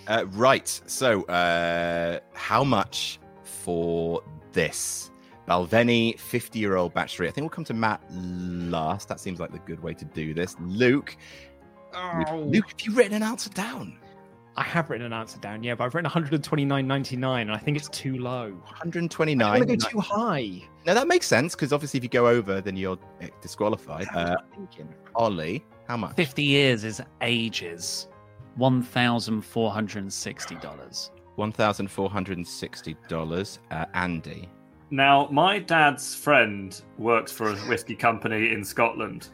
Uh, 0.07 0.27
right. 0.33 0.69
So, 0.87 1.23
uh, 1.25 2.21
how 2.35 2.63
much 2.65 3.19
for 3.63 4.23
this? 4.53 5.11
Balvenie, 5.49 6.19
50 6.21 6.59
year 6.59 6.77
old 6.77 6.93
battery. 6.95 7.29
I 7.29 7.33
think 7.33 7.43
we'll 7.43 7.51
come 7.51 7.65
to 7.65 7.75
Matt 7.75 8.03
last. 8.11 9.09
That 9.09 9.19
seems 9.21 9.41
like 9.41 9.51
the 9.53 9.59
good 9.61 9.83
way 9.83 9.95
to 9.95 10.05
do 10.05 10.35
this. 10.35 10.57
Luke, 10.61 11.17
Oh. 11.95 12.45
Luke, 12.47 12.71
have 12.71 12.81
you 12.81 12.93
written 12.95 13.13
an 13.15 13.23
answer 13.23 13.51
down? 13.51 13.99
I 14.57 14.63
have 14.63 14.89
written 14.91 15.07
an 15.07 15.13
answer 15.15 15.39
down, 15.39 15.63
yeah, 15.63 15.75
but 15.75 15.85
I've 15.85 15.95
written 15.95 16.11
129.99, 16.11 17.41
and 17.43 17.53
I 17.53 17.57
think 17.59 17.77
it's 17.77 17.89
too 17.89 18.19
low. 18.19 18.49
I 18.67 18.71
129. 18.85 19.39
don't 19.39 19.51
want 19.69 19.71
to 19.71 19.77
go 19.77 19.89
too 19.91 20.01
high. 20.01 20.63
No, 20.87 20.95
that 20.95 21.07
makes 21.09 21.27
sense 21.27 21.55
because 21.55 21.73
obviously, 21.73 21.99
if 21.99 22.05
you 22.05 22.11
go 22.11 22.27
over, 22.29 22.61
then 22.61 22.77
you're 22.77 22.99
eh, 23.21 23.29
disqualified. 23.41 24.07
Uh, 24.15 24.37
Ollie, 25.15 25.65
how 25.89 25.97
much? 25.97 26.15
50 26.17 26.43
years 26.43 26.85
is 26.85 27.01
ages. 27.23 28.09
$1,460. 28.59 31.11
$1,460. 31.39 33.59
Uh, 33.71 33.87
Andy. 33.95 34.49
Now, 34.91 35.29
my 35.31 35.59
dad's 35.59 36.15
friend 36.15 36.79
works 36.99 37.33
for 37.33 37.51
a 37.51 37.57
whiskey 37.57 37.95
company 37.95 38.53
in 38.53 38.63
Scotland, 38.63 39.31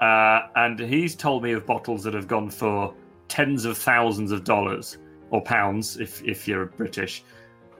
uh, 0.00 0.48
and 0.56 0.78
he's 0.78 1.16
told 1.16 1.42
me 1.42 1.52
of 1.52 1.64
bottles 1.64 2.04
that 2.04 2.12
have 2.12 2.28
gone 2.28 2.50
for 2.50 2.94
tens 3.28 3.64
of 3.64 3.78
thousands 3.78 4.32
of 4.32 4.44
dollars 4.44 4.98
or 5.30 5.40
pounds 5.40 5.96
if 5.96 6.22
if 6.24 6.46
you're 6.46 6.66
British. 6.66 7.24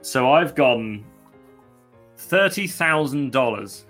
So 0.01 0.31
I've 0.31 0.55
gone 0.55 1.05
thirty 2.17 2.67
thousand 2.67 3.31
dollars. 3.31 3.85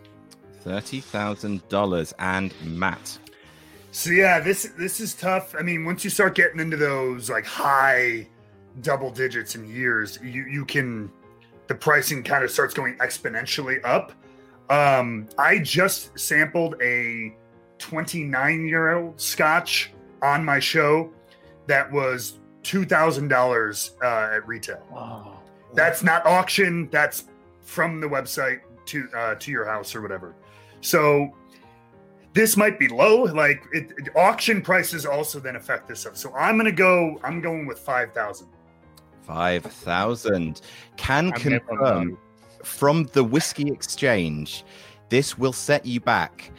$30,000. 0.66 2.14
And 2.20 2.54
Matt. 2.64 3.20
So 3.92 4.12
yeah, 4.12 4.40
this 4.40 4.70
this 4.78 5.00
is 5.00 5.14
tough. 5.14 5.54
I 5.58 5.62
mean, 5.62 5.86
once 5.86 6.04
you 6.04 6.10
start 6.10 6.36
getting 6.36 6.60
into 6.60 6.78
those 6.78 7.30
like 7.30 7.46
high 7.46 8.28
double 8.82 9.12
digits 9.12 9.56
in 9.56 9.66
years, 9.68 10.20
you 10.24 10.46
you 10.46 10.66
can 10.66 11.12
the 11.68 11.76
pricing 11.76 12.24
kind 12.24 12.44
of 12.44 12.52
starts 12.52 12.74
going 12.74 12.96
exponentially 12.98 13.80
up. 13.86 14.12
Um, 14.70 15.28
I 15.38 15.60
just 15.60 16.18
sampled 16.18 16.76
a 16.82 17.36
29 17.80 18.66
year 18.68 18.94
old 18.94 19.20
Scotch 19.20 19.92
on 20.22 20.44
my 20.44 20.60
show 20.60 21.12
that 21.68 21.92
was 21.92 22.40
two 22.64 22.86
thousand 22.86 23.32
uh, 23.32 23.36
dollars 23.36 23.92
at 24.02 24.48
retail. 24.48 24.82
That's 25.74 26.04
not 26.04 26.26
auction. 26.26 26.90
That's 26.92 27.26
from 27.62 28.00
the 28.00 28.08
website 28.08 28.62
to 28.86 29.08
uh, 29.16 29.36
to 29.36 29.52
your 29.52 29.66
house 29.66 29.96
or 29.96 30.02
whatever. 30.02 30.36
So 30.82 31.36
this 32.34 32.58
might 32.58 32.80
be 32.80 32.88
low. 32.88 33.24
Like 33.24 33.64
it, 33.74 33.92
it- 33.98 34.16
auction 34.16 34.62
prices 34.62 35.06
also 35.06 35.40
then 35.40 35.56
affect 35.56 35.88
this 35.88 36.02
stuff. 36.02 36.18
So 36.18 36.34
I'm 36.34 36.58
gonna 36.58 36.72
go. 36.72 37.20
I'm 37.24 37.42
going 37.42 37.66
with 37.66 37.80
five 37.80 38.14
thousand. 38.14 38.48
5,000. 39.26 40.62
Can 40.98 41.28
I'm 41.28 41.32
confirm 41.34 42.18
from 42.64 43.04
the 43.14 43.24
Whisky 43.24 43.70
Exchange, 43.70 44.64
this 45.10 45.38
will 45.38 45.54
set 45.54 45.86
you 45.86 46.00
back 46.00 46.52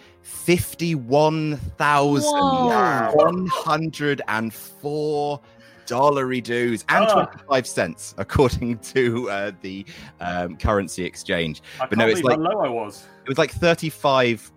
$51,104 4.22 5.40
dollary 5.86 6.40
dues 6.40 6.82
and 6.88 7.04
Ah. 7.08 7.26
25 7.26 7.66
cents 7.66 8.14
according 8.16 8.78
to 8.94 9.28
uh, 9.28 9.52
the 9.60 9.84
um, 10.18 10.56
currency 10.56 11.04
exchange 11.04 11.60
I 11.78 11.84
But 11.86 11.98
no, 11.98 12.06
it's 12.06 12.22
like- 12.22 12.38
how 12.38 12.42
low 12.42 12.60
I 12.64 12.68
was. 12.70 13.06
it 13.24 13.28
was 13.28 13.36
like 13.36 13.50
35 13.50 14.50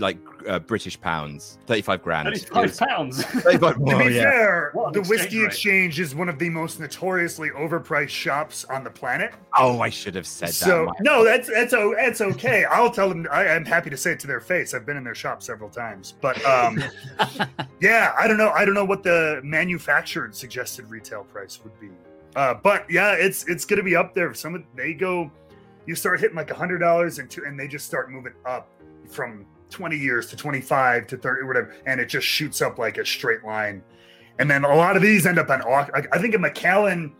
like 0.00 0.18
uh, 0.48 0.58
british 0.58 0.98
pounds 1.00 1.58
35 1.66 2.02
grand 2.02 2.28
It 2.28 2.40
Thirty-five 2.52 2.88
pounds. 2.88 3.22
35 3.24 3.74
To 3.74 3.78
be 3.84 3.92
Oh, 3.92 3.98
yeah. 4.08 4.22
fair, 4.22 4.70
What 4.72 4.94
the 4.94 5.02
whiskey 5.02 5.40
rate. 5.40 5.46
exchange 5.48 6.00
is 6.00 6.14
one 6.14 6.28
of 6.30 6.38
the 6.38 6.48
most 6.48 6.80
notoriously 6.80 7.50
overpriced 7.50 8.08
shops 8.08 8.64
on 8.64 8.82
the 8.82 8.90
planet. 8.90 9.34
oh 9.58 9.80
i 9.80 9.90
should 9.90 10.14
have 10.14 10.26
said 10.26 10.48
that 10.48 10.54
So 10.54 10.90
no, 11.00 11.22
that's 11.24 11.48
that's 11.48 11.74
o- 11.74 11.94
that's 11.94 12.20
okay. 12.22 12.64
I'll 12.64 12.90
tell 12.90 13.08
them. 13.10 13.26
I, 13.30 13.48
I'm 13.48 13.64
happy 13.66 13.90
to 13.90 13.96
say 13.96 14.12
it 14.12 14.20
to 14.20 14.26
their 14.26 14.40
face. 14.40 14.72
I've 14.74 14.86
been 14.86 14.96
in 14.96 15.04
their 15.04 15.14
shop 15.14 15.42
several 15.42 15.68
times, 15.68 16.14
but 16.20 16.42
um, 16.46 16.82
yeah, 17.80 18.14
I 18.18 18.26
don't 18.26 18.38
know. 18.38 18.50
I 18.50 18.64
don't 18.64 18.74
know 18.74 18.84
what 18.84 19.02
the 19.02 19.40
manufactured 19.44 20.34
suggested 20.34 20.86
retail 20.88 21.24
price 21.24 21.60
would 21.62 21.78
be. 21.80 21.90
Uh, 22.36 22.54
but 22.54 22.90
yeah, 22.90 23.12
it's 23.12 23.46
it's 23.48 23.64
gonna 23.64 23.82
be 23.82 23.96
up 23.96 24.14
there. 24.14 24.32
Some 24.34 24.54
of 24.54 24.62
they 24.74 24.94
go, 24.94 25.30
you 25.86 25.94
start 25.94 26.20
hitting 26.20 26.36
like 26.36 26.50
a 26.50 26.54
hundred 26.54 26.78
dollars 26.78 27.18
and 27.18 27.28
two, 27.30 27.44
and 27.44 27.58
they 27.58 27.68
just 27.68 27.86
start 27.86 28.10
moving 28.10 28.34
up 28.46 28.68
from 29.10 29.44
twenty 29.70 29.96
years 29.96 30.26
to 30.26 30.36
twenty 30.36 30.60
five 30.60 31.06
to 31.08 31.16
thirty, 31.16 31.46
whatever, 31.46 31.74
and 31.86 32.00
it 32.00 32.06
just 32.06 32.26
shoots 32.26 32.60
up 32.60 32.78
like 32.78 32.98
a 32.98 33.04
straight 33.06 33.44
line. 33.44 33.82
And 34.38 34.50
then 34.50 34.64
a 34.64 34.74
lot 34.74 34.96
of 34.96 35.02
these 35.02 35.26
end 35.26 35.38
up 35.38 35.50
on 35.50 35.62
au- 35.62 35.86
like 35.92 36.14
I 36.14 36.18
think 36.18 36.34
a 36.34 36.38
Macallan, 36.38 37.14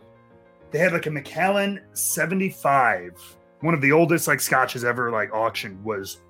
they 0.71 0.79
had 0.79 0.93
like 0.93 1.05
a 1.05 1.11
Macallan 1.11 1.81
seventy 1.93 2.49
five, 2.49 3.11
one 3.61 3.73
of 3.73 3.81
the 3.81 3.91
oldest 3.91 4.27
like 4.27 4.39
scotches 4.39 4.83
ever 4.83 5.11
like 5.11 5.33
auctioned 5.33 5.83
was 5.83 6.21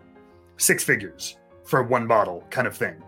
six 0.57 0.83
figures 0.83 1.37
for 1.63 1.83
one 1.83 2.07
bottle 2.07 2.43
kind 2.49 2.67
of 2.67 2.75
thing. 2.75 3.01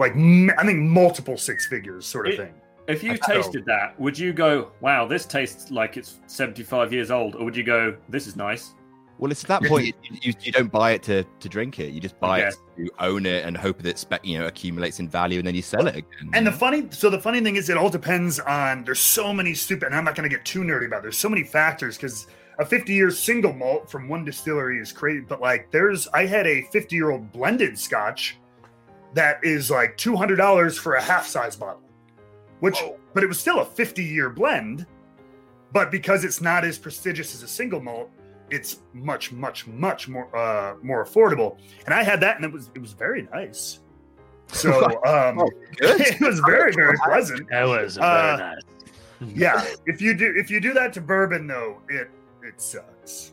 Like 0.00 0.12
i 0.12 0.64
think 0.66 0.80
multiple 0.80 1.36
six 1.36 1.66
figures 1.66 2.06
sort 2.06 2.28
of 2.28 2.34
It- 2.34 2.36
thing. 2.36 2.54
If 2.88 3.02
you 3.02 3.18
tasted 3.18 3.66
that, 3.66 4.00
would 4.00 4.18
you 4.18 4.32
go, 4.32 4.70
"Wow, 4.80 5.06
this 5.06 5.26
tastes 5.26 5.70
like 5.70 5.98
it's 5.98 6.20
seventy-five 6.26 6.90
years 6.90 7.10
old," 7.10 7.36
or 7.36 7.44
would 7.44 7.54
you 7.54 7.62
go, 7.62 7.94
"This 8.08 8.26
is 8.26 8.34
nice"? 8.34 8.72
Well, 9.18 9.32
it's 9.32 9.42
at 9.42 9.48
that 9.48 9.64
point 9.64 9.86
you, 9.86 9.92
you, 10.22 10.32
you 10.40 10.52
don't 10.52 10.70
buy 10.70 10.92
it 10.92 11.02
to, 11.04 11.24
to 11.24 11.48
drink 11.48 11.80
it. 11.80 11.92
You 11.92 12.00
just 12.00 12.18
buy 12.20 12.40
Okay. 12.44 12.48
it 12.76 12.86
to 12.86 12.90
own 13.00 13.26
it 13.26 13.44
and 13.44 13.56
hope 13.56 13.82
that 13.82 14.04
it 14.12 14.24
you 14.24 14.38
know 14.38 14.46
accumulates 14.46 15.00
in 15.00 15.08
value, 15.08 15.38
and 15.38 15.46
then 15.46 15.54
you 15.56 15.62
sell 15.62 15.86
it 15.88 15.96
again. 15.96 16.30
And 16.34 16.46
the 16.46 16.52
funny, 16.52 16.86
so 16.90 17.10
the 17.10 17.18
funny 17.18 17.40
thing 17.40 17.56
is, 17.56 17.68
it 17.68 17.76
all 17.76 17.90
depends 17.90 18.38
on. 18.40 18.84
There's 18.84 19.00
so 19.00 19.32
many 19.32 19.54
stupid, 19.54 19.86
and 19.86 19.94
I'm 19.96 20.04
not 20.04 20.14
going 20.14 20.28
to 20.28 20.34
get 20.34 20.44
too 20.44 20.60
nerdy 20.60 20.86
about. 20.86 20.98
It. 21.00 21.02
There's 21.02 21.18
so 21.18 21.28
many 21.28 21.42
factors 21.42 21.96
because 21.96 22.28
a 22.60 22.64
50 22.64 22.92
year 22.92 23.10
single 23.10 23.52
malt 23.52 23.90
from 23.90 24.08
one 24.08 24.24
distillery 24.24 24.78
is 24.78 24.92
crazy. 24.92 25.24
But 25.28 25.40
like, 25.40 25.70
there's 25.72 26.06
I 26.08 26.26
had 26.26 26.46
a 26.46 26.62
50 26.70 26.94
year 26.94 27.10
old 27.10 27.32
blended 27.32 27.76
Scotch 27.78 28.38
that 29.14 29.40
is 29.42 29.70
like 29.70 29.96
200 29.96 30.36
dollars 30.36 30.78
for 30.78 30.94
a 30.94 31.02
half 31.02 31.26
size 31.26 31.56
bottle, 31.56 31.82
which, 32.60 32.80
but 33.14 33.24
it 33.24 33.26
was 33.26 33.40
still 33.40 33.60
a 33.60 33.64
50 33.64 34.04
year 34.04 34.30
blend. 34.30 34.86
But 35.72 35.90
because 35.90 36.24
it's 36.24 36.40
not 36.40 36.64
as 36.64 36.78
prestigious 36.78 37.34
as 37.34 37.42
a 37.42 37.48
single 37.48 37.80
malt, 37.80 38.10
it's 38.50 38.78
much, 38.92 39.32
much, 39.32 39.66
much 39.66 40.08
more 40.08 40.34
uh 40.36 40.74
more 40.82 41.04
affordable. 41.04 41.56
And 41.86 41.94
I 41.94 42.02
had 42.02 42.20
that, 42.20 42.36
and 42.36 42.44
it 42.44 42.52
was 42.52 42.70
it 42.74 42.80
was 42.80 42.92
very 42.92 43.22
nice. 43.32 43.80
So 44.48 44.84
um, 45.06 45.38
Oh, 45.40 45.50
it 45.78 46.20
was 46.20 46.40
very 46.40 46.72
very 46.72 46.96
pleasant 47.04 47.48
That 47.50 47.64
was 47.66 47.98
Uh, 47.98 48.36
very 48.36 48.50
nice. 48.54 48.62
yeah 49.36 49.66
if 49.86 50.00
you 50.00 50.14
do 50.14 50.32
if 50.36 50.50
you 50.50 50.60
do 50.60 50.72
that 50.72 50.92
to 50.94 51.00
bourbon 51.00 51.46
though 51.46 51.80
it 51.88 52.08
it 52.42 52.60
sucks 52.60 53.32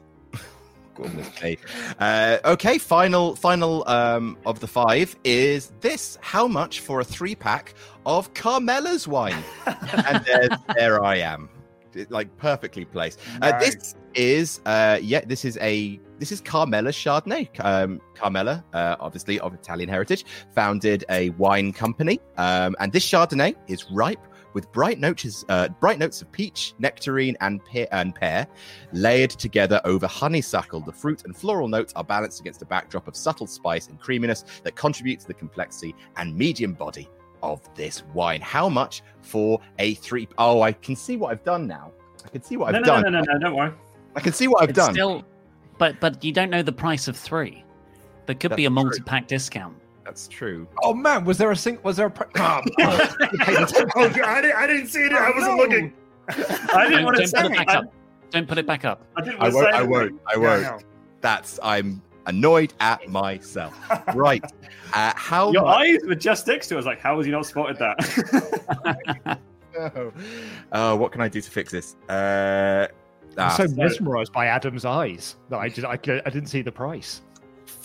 Goodness 0.96 1.42
me. 1.44 1.58
Uh, 2.00 2.38
okay, 2.46 2.78
final 2.78 3.36
final 3.36 3.84
um, 3.86 4.38
of 4.46 4.62
the 4.62 4.68
five 4.68 5.14
is 5.26 5.74
this: 5.82 6.18
how 6.22 6.48
much 6.48 6.80
for 6.80 7.02
a 7.02 7.04
three 7.04 7.36
pack 7.36 7.74
of 8.06 8.34
Carmela's 8.34 9.06
wine? 9.06 9.44
and 9.66 10.24
there, 10.24 10.48
there 10.74 11.04
I 11.04 11.18
am, 11.18 11.50
It- 11.96 12.12
like 12.12 12.36
perfectly 12.38 12.86
placed. 12.86 13.20
Uh, 13.42 13.58
this 13.60 13.96
is 14.14 14.62
uh, 14.66 15.00
yeah, 15.02 15.22
this 15.26 15.46
is 15.46 15.58
a 15.62 16.00
this 16.20 16.32
is 16.32 16.42
Carmela 16.42 16.92
Chardonnay. 16.92 17.50
Um, 17.64 18.02
Carmela, 18.14 18.64
uh, 18.74 18.96
obviously 19.00 19.40
of 19.40 19.54
Italian 19.54 19.90
heritage, 19.90 20.26
founded 20.54 21.04
a 21.10 21.30
wine 21.32 21.74
company, 21.74 22.20
um, 22.38 22.76
and 22.80 22.92
this 22.92 23.06
Chardonnay 23.06 23.56
is 23.68 23.92
ripe 23.92 24.26
with 24.56 24.72
bright 24.72 25.00
notes, 25.00 25.44
uh, 25.50 25.68
bright 25.82 26.00
notes 26.00 26.22
of 26.22 26.32
peach, 26.32 26.74
nectarine, 26.80 27.36
and 27.42 27.64
pear, 27.66 27.88
and 27.92 28.16
pear, 28.16 28.48
layered 28.94 29.30
together 29.30 29.82
over 29.84 30.08
honeysuckle. 30.08 30.80
The 30.80 30.94
fruit 30.94 31.26
and 31.26 31.36
floral 31.36 31.68
notes 31.68 31.92
are 31.98 32.06
balanced 32.06 32.40
against 32.40 32.62
a 32.62 32.66
backdrop 32.66 33.08
of 33.10 33.18
subtle 33.18 33.48
spice 33.48 33.90
and 33.90 34.00
creaminess 34.00 34.46
that 34.64 34.76
contribute 34.76 35.20
to 35.20 35.28
the 35.28 35.34
complexity 35.34 35.94
and 36.16 36.36
medium 36.36 36.74
body 36.74 37.10
of 37.54 37.76
this 37.76 38.04
wine. 38.14 38.42
How 38.42 38.70
much 38.70 39.02
for 39.22 39.60
a 39.80 39.96
three? 39.96 40.28
Oh, 40.38 40.62
I 40.62 40.72
can 40.72 40.96
see 40.96 41.18
what 41.18 41.32
I've 41.32 41.44
done 41.44 41.68
now. 41.68 41.92
I 42.24 42.30
can 42.30 42.44
see 42.44 42.58
what 42.58 42.72
no, 42.72 42.80
I've 42.80 42.86
no, 42.86 42.94
done. 42.94 43.04
no, 43.04 43.10
no, 43.10 43.22
no, 43.22 43.34
no, 43.34 43.40
don't 43.40 43.56
worry. 43.56 43.74
I 44.16 44.20
can 44.20 44.34
see 44.34 44.48
what 44.48 44.64
I've 44.64 44.70
It's 44.70 44.78
done. 44.78 44.94
Still, 44.94 45.24
but 45.78 46.00
but 46.00 46.24
you 46.24 46.32
don't 46.32 46.50
know 46.50 46.64
the 46.64 46.72
price 46.72 47.08
of 47.08 47.18
three. 47.18 47.64
There 48.26 48.36
could 48.36 48.56
be 48.56 48.66
a 48.66 48.70
multi-pack 48.70 49.28
discount. 49.28 49.76
That's 50.04 50.28
true. 50.28 50.68
Oh 50.84 50.94
man, 50.94 51.26
was 51.26 51.38
there 51.38 51.52
a 51.52 51.56
sing? 51.56 51.80
Was 51.84 51.98
there 51.98 52.08
a? 52.08 52.12
Pri- 52.12 52.28
ah, 52.38 52.62
oh, 52.80 53.16
oh 53.96 54.10
God, 54.10 54.20
I, 54.20 54.42
didn't, 54.42 54.56
I 54.58 54.68
didn't 54.68 54.88
see 54.88 55.00
it 55.00 55.14
i 55.14 55.30
wasn't 55.32 55.54
oh, 55.54 55.56
no. 55.56 55.64
looking 55.64 55.94
I 56.30 56.34
didn't 56.34 56.92
Don't, 56.92 57.04
want 57.06 57.18
to 57.18 57.22
don't 57.22 57.28
say. 57.28 57.42
put 57.42 57.52
it 57.52 57.58
back 57.58 57.70
I, 57.70 57.76
up. 57.76 57.94
Don't 58.32 58.48
put 58.48 58.58
it 58.58 58.68
back 58.68 58.86
up. 58.86 59.06
I 59.16 59.22
didn't 59.22 59.40
I 59.40 59.44
want 59.44 59.56
won't. 59.56 59.68
I 59.68 59.70
anything. 59.78 59.90
won't. 59.92 60.22
I 60.34 60.38
won't. 60.38 60.62
no. 60.64 60.80
That's. 61.22 61.60
I'm 61.64 62.02
annoyed 62.28 62.74
at 62.80 63.08
myself. 63.10 63.74
right. 64.16 64.44
Uh, 64.94 65.14
how 65.16 65.52
Your 65.52 65.64
much? 65.64 65.78
eyes 65.78 66.00
were 66.06 66.16
just 66.16 66.48
next 66.48 66.68
to 66.68 66.78
us. 66.78 66.86
Like, 66.86 67.00
how 67.00 67.18
has 67.18 67.26
he 67.26 67.32
not 67.32 67.46
spotted 67.46 67.78
that? 67.78 69.40
Oh. 69.78 70.14
Uh, 70.72 70.96
what 70.96 71.12
can 71.12 71.20
I 71.20 71.28
do 71.28 71.42
to 71.42 71.52
fix 71.52 71.70
this? 71.70 71.98
Uh, 72.08 72.88
I'm 73.38 73.50
ah, 73.50 73.50
so 73.50 73.68
mesmerized 73.68 74.32
by 74.32 74.46
Adam's 74.46 74.86
eyes 74.86 75.36
that 75.50 75.58
I 75.58 75.68
just 75.68 75.86
I, 75.86 75.94
I 75.96 76.30
didn't 76.30 76.46
see 76.46 76.62
the 76.62 76.72
price. 76.72 77.24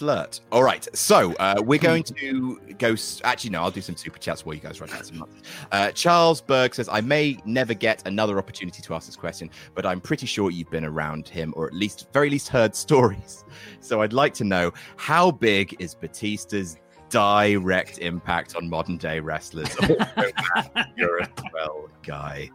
Flirt. 0.01 0.41
All 0.51 0.63
right, 0.65 0.87
so 0.97 1.35
uh, 1.35 1.63
we're 1.65 1.79
going 1.79 2.03
to 2.05 2.59
go. 2.79 2.93
s- 2.95 3.21
Actually, 3.23 3.51
no, 3.51 3.63
I'll 3.63 3.71
do 3.71 3.81
some 3.83 3.97
super 3.97 4.19
chats 4.19 4.45
while 4.45 4.55
you 4.55 4.61
guys 4.61 4.81
write 4.81 4.93
out 4.95 5.07
some. 5.07 5.25
Uh, 5.71 5.91
Charles 5.93 6.41
Berg 6.41 6.75
says, 6.75 6.89
"I 6.89 7.01
may 7.03 7.39
never 7.45 7.75
get 7.75 8.07
another 8.07 8.39
opportunity 8.39 8.83
to 8.83 8.95
ask 8.95 9.07
this 9.07 9.15
question, 9.17 9.51
but 9.75 9.85
I'm 9.87 10.01
pretty 10.01 10.27
sure 10.27 10.51
you've 10.51 10.71
been 10.71 10.85
around 10.87 11.29
him, 11.29 11.53
or 11.57 11.67
at 11.67 11.75
least, 11.75 12.09
very 12.13 12.31
least, 12.31 12.49
heard 12.49 12.75
stories. 12.75 13.45
So 13.83 14.03
I'd 14.03 14.13
like 14.13 14.35
to 14.35 14.45
know 14.45 14.73
how 14.97 15.31
big 15.31 15.75
is 15.81 15.95
Batista's 15.95 16.77
direct 17.09 17.99
impact 17.99 18.55
on 18.55 18.69
modern 18.69 18.97
day 18.99 19.19
wrestlers? 19.21 19.75
You're 20.97 21.19
a 21.19 21.29
well 21.53 21.89
guy. 22.03 22.51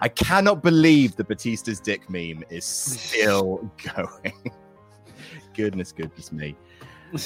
I 0.00 0.08
cannot 0.08 0.62
believe 0.62 1.16
the 1.16 1.24
Batista's 1.24 1.80
dick 1.80 2.08
meme 2.10 2.42
is 2.50 2.64
still 2.90 3.70
going. 3.94 4.32
goodness, 5.54 5.92
goodness 5.92 6.32
me. 6.32 6.56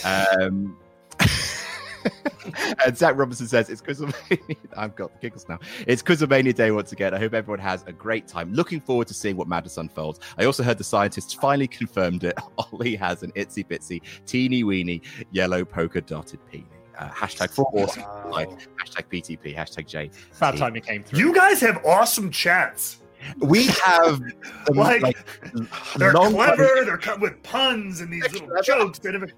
Um, 0.05 0.77
and 2.85 2.97
Zach 2.97 3.17
Robinson 3.17 3.47
says 3.47 3.71
it's 3.71 3.81
Quizzlemania. 3.81 4.57
I've 4.77 4.95
got 4.95 5.13
the 5.13 5.19
giggles 5.21 5.47
now. 5.49 5.59
It's 5.87 6.03
Quizzlemania 6.03 6.55
Day 6.55 6.71
once 6.71 6.93
again. 6.93 7.15
I 7.15 7.19
hope 7.19 7.35
everyone 7.35 7.59
has 7.61 7.83
a 7.87 7.93
great 7.93 8.27
time. 8.29 8.53
Looking 8.53 8.81
forward 8.81 9.07
to 9.09 9.15
seeing 9.15 9.37
what 9.37 9.49
madness 9.49 9.79
unfolds. 9.79 10.21
I 10.39 10.45
also 10.45 10.63
heard 10.63 10.79
the 10.79 10.85
scientists 10.85 11.33
finally 11.33 11.69
confirmed 11.69 12.25
it. 12.25 12.39
Ollie 12.59 12.97
has 12.97 13.23
an 13.23 13.33
itsy 13.33 13.67
bitsy, 13.67 14.03
teeny 14.27 14.65
weeny, 14.65 15.03
yellow 15.33 15.65
polka 15.65 16.01
dotted 16.01 16.41
penis. 16.51 16.67
Uh, 16.99 17.09
hashtag 17.09 17.51
for 17.51 17.65
awesome 17.75 18.03
Wow. 18.05 18.31
life. 18.31 18.69
Hashtag 18.85 19.05
PTP. 19.11 19.57
Hashtag 19.57 19.87
J. 19.89 20.11
Bad 20.39 20.57
time 20.59 20.77
it 20.77 20.87
came 20.87 21.03
through. 21.03 21.19
You 21.19 21.35
guys 21.35 21.61
have 21.61 21.85
awesome 21.85 22.31
chats. 22.31 23.01
We 23.39 23.65
have 23.85 24.21
um, 24.21 24.33
Like, 24.75 25.03
like, 25.03 25.17
They're 25.97 26.13
long- 26.13 26.35
clever. 26.35 26.69
They're 26.85 26.99
cut 26.99 27.21
with 27.21 27.43
puns 27.43 28.01
and 28.01 28.13
these 28.13 28.23
They're 28.23 28.33
little 28.33 28.49
clever. 28.49 28.63
jokes 28.63 28.99
that 29.01 29.15
every- 29.17 29.33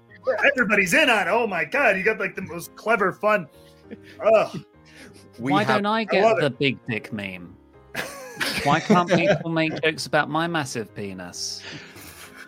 everybody's 0.45 0.93
in 0.93 1.09
on. 1.09 1.27
it. 1.27 1.31
Oh 1.31 1.47
my 1.47 1.65
god, 1.65 1.97
you 1.97 2.03
got 2.03 2.19
like 2.19 2.35
the 2.35 2.41
most 2.43 2.75
clever 2.75 3.11
fun. 3.13 3.47
Ugh. 4.33 4.63
We 5.39 5.51
Why 5.51 5.63
have 5.63 5.77
don't 5.77 5.85
I 5.85 6.03
get 6.03 6.23
it. 6.25 6.41
the 6.41 6.49
big 6.49 6.77
dick 6.87 7.13
meme? 7.13 7.55
Why 8.63 8.79
can't 8.79 9.09
people 9.09 9.51
make 9.51 9.81
jokes 9.81 10.05
about 10.05 10.29
my 10.29 10.47
massive 10.47 10.93
penis? 10.95 11.61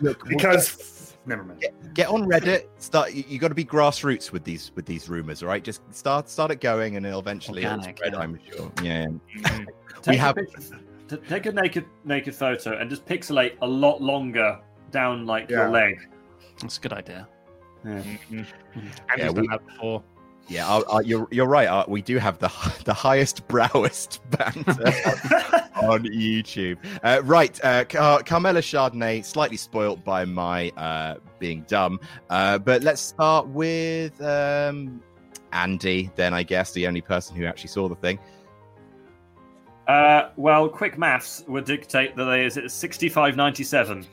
look, 0.00 0.26
because 0.28 1.16
never 1.26 1.44
mind. 1.44 1.64
get 1.94 2.08
on 2.08 2.24
Reddit. 2.24 2.66
Start. 2.78 3.12
You, 3.12 3.24
you 3.28 3.38
got 3.38 3.48
to 3.48 3.54
be 3.54 3.64
grassroots 3.64 4.32
with 4.32 4.44
these 4.44 4.72
with 4.74 4.86
these 4.86 5.08
rumors, 5.08 5.42
all 5.42 5.48
right? 5.48 5.62
Just 5.62 5.82
start 5.94 6.28
start 6.28 6.50
it 6.50 6.60
going, 6.60 6.96
and 6.96 7.06
it'll 7.06 7.20
eventually 7.20 7.64
it'll 7.64 7.82
spread. 7.82 8.12
yeah. 8.12 8.18
I'm 8.18 8.38
sure. 8.52 8.72
Yeah. 8.82 9.06
Mhm. 9.06 9.66
Take 10.02 10.18
have- 10.18 10.36
a 10.36 10.42
picture, 10.42 10.80
t- 11.08 11.16
take 11.28 11.46
a 11.46 11.52
naked 11.52 11.84
naked 12.04 12.34
photo 12.34 12.76
and 12.78 12.90
just 12.90 13.04
pixelate 13.06 13.56
a 13.62 13.66
lot 13.66 14.00
longer 14.02 14.58
down 14.90 15.26
like 15.26 15.48
Yeah. 15.48 15.58
your 15.58 15.70
leg. 15.70 15.98
That's 16.60 16.78
a 16.78 16.80
good 16.80 16.92
idea. 16.92 17.28
Mhm. 17.84 18.18
And 18.30 18.46
Yeah, 19.16 19.24
he's 19.24 19.26
we- 19.28 19.34
done 19.34 19.46
that 19.50 19.66
before. 19.66 20.02
Yeah, 20.48 20.68
uh, 20.68 20.82
uh, 20.96 20.98
you're 21.04 21.28
you're 21.30 21.46
right. 21.46 21.68
Uh, 21.68 21.84
we 21.86 22.02
do 22.02 22.18
have 22.18 22.38
the 22.40 22.48
the 22.84 22.92
highest 22.94 23.46
browest 23.48 24.20
banter 24.30 24.72
on 25.80 26.02
YouTube. 26.04 26.76
Uh, 27.04 27.20
right, 27.24 27.58
uh, 27.64 27.84
Car- 27.84 28.22
Carmela 28.24 28.60
Chardonnay, 28.60 29.24
slightly 29.24 29.56
spoilt 29.56 30.02
by 30.04 30.24
my 30.24 30.70
uh, 30.70 31.16
being 31.38 31.64
dumb, 31.68 32.00
uh, 32.30 32.58
but 32.58 32.82
let's 32.82 33.00
start 33.00 33.46
with 33.46 34.20
um, 34.22 35.00
Andy. 35.52 36.10
Then 36.16 36.34
I 36.34 36.42
guess 36.42 36.72
the 36.72 36.86
only 36.88 37.00
person 37.00 37.36
who 37.36 37.44
actually 37.44 37.68
saw 37.68 37.88
the 37.88 37.94
thing. 37.94 38.18
Uh, 39.86 40.30
well, 40.36 40.68
quick 40.68 40.98
maths 40.98 41.44
would 41.48 41.64
dictate 41.64 42.14
that 42.16 42.24
there 42.24 42.44
is 42.44 42.56
it's 42.56 42.74
65.97. 42.80 44.06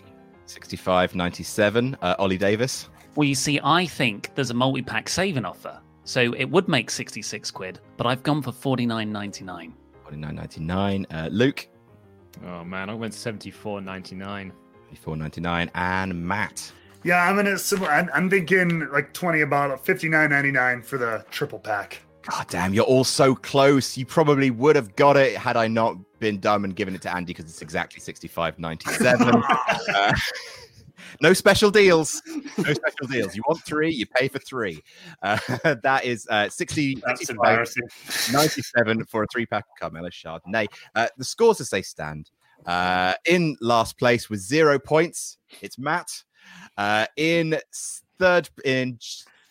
65.97. 0.47 1.95
Uh, 2.01 2.15
Ollie 2.19 2.37
Davis. 2.37 2.89
Well, 3.17 3.27
you 3.27 3.33
see, 3.33 3.59
I 3.63 3.87
think 3.87 4.29
there's 4.35 4.51
a 4.51 4.53
multi-pack 4.53 5.09
saving 5.09 5.43
offer, 5.43 5.81
so 6.03 6.33
it 6.33 6.45
would 6.45 6.67
make 6.67 6.91
66 6.91 7.49
quid, 7.49 7.79
but 7.97 8.05
I've 8.05 8.21
gone 8.21 8.43
for 8.43 8.51
49.99. 8.51 9.71
49.99. 10.07 11.05
Uh, 11.09 11.27
Luke. 11.31 11.67
Oh 12.45 12.63
man, 12.63 12.91
I 12.91 12.93
went 12.93 13.15
seventy 13.15 13.49
four 13.49 13.81
ninety 13.81 14.13
nine. 14.13 14.53
54.99. 14.93 15.71
And 15.73 16.27
Matt. 16.27 16.71
Yeah, 17.03 17.27
I'm 17.27 17.39
in 17.39 17.47
a 17.47 17.57
similar. 17.57 17.89
I'm, 17.89 18.07
I'm 18.13 18.29
thinking 18.29 18.87
like 18.91 19.13
twenty 19.13 19.41
about 19.41 19.83
fifty 19.83 20.07
nine 20.07 20.29
ninety 20.29 20.51
nine 20.51 20.83
for 20.83 20.99
the 20.99 21.25
triple 21.31 21.57
pack. 21.57 22.03
God 22.29 22.45
damn, 22.49 22.73
you're 22.75 22.85
all 22.85 23.03
so 23.03 23.33
close. 23.33 23.97
You 23.97 24.05
probably 24.05 24.51
would 24.51 24.75
have 24.75 24.95
got 24.95 25.17
it 25.17 25.35
had 25.35 25.57
I 25.57 25.67
not 25.67 25.97
been 26.19 26.39
dumb 26.39 26.65
and 26.65 26.75
given 26.75 26.93
it 26.93 27.01
to 27.03 27.15
Andy 27.15 27.33
because 27.33 27.45
it's 27.45 27.61
exactly 27.61 28.01
65.97. 28.01 29.43
uh, 29.95 30.13
no 31.21 31.33
special 31.33 31.71
deals. 31.71 32.21
No 32.57 32.73
special 32.73 33.07
deals. 33.09 33.35
You 33.35 33.43
want 33.47 33.61
three, 33.63 33.91
you 33.91 34.05
pay 34.05 34.27
for 34.27 34.39
three. 34.39 34.81
Uh, 35.21 35.37
that 35.83 36.01
is 36.03 36.27
uh, 36.29 36.49
60, 36.49 37.01
That's 37.05 37.29
embarrassing. 37.29 37.87
97 38.31 39.05
for 39.05 39.23
a 39.23 39.27
three 39.31 39.45
pack 39.45 39.65
of 39.65 39.79
Carmela 39.79 40.09
Chardonnay. 40.09 40.67
Uh, 40.95 41.07
the 41.17 41.25
scores 41.25 41.61
as 41.61 41.69
they 41.69 41.81
stand. 41.81 42.29
Uh, 42.65 43.13
in 43.25 43.55
last 43.61 43.97
place 43.97 44.29
with 44.29 44.39
zero 44.39 44.79
points, 44.79 45.37
it's 45.61 45.77
Matt. 45.77 46.23
Uh, 46.77 47.05
in 47.15 47.57
third 48.19 48.49
in 48.65 48.97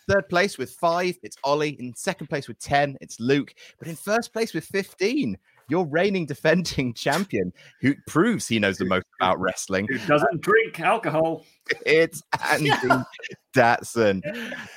third 0.08 0.28
place 0.28 0.58
with 0.58 0.70
five, 0.72 1.16
it's 1.22 1.36
Ollie. 1.44 1.76
In 1.80 1.94
second 1.94 2.28
place 2.28 2.48
with 2.48 2.58
ten, 2.58 2.96
it's 3.00 3.20
Luke. 3.20 3.54
But 3.78 3.88
in 3.88 3.96
first 3.96 4.32
place 4.32 4.52
with 4.52 4.64
fifteen, 4.64 5.38
your 5.68 5.86
reigning 5.86 6.26
defending 6.26 6.94
champion, 6.94 7.52
who 7.80 7.94
proves 8.06 8.46
he 8.48 8.58
knows 8.58 8.78
the 8.78 8.84
most 8.84 9.06
about 9.20 9.40
wrestling. 9.40 9.86
Who 9.88 9.98
doesn't 9.98 10.40
drink 10.40 10.80
alcohol? 10.80 11.44
It's 11.84 12.22
Andy 12.48 12.70
Datson. 13.56 14.22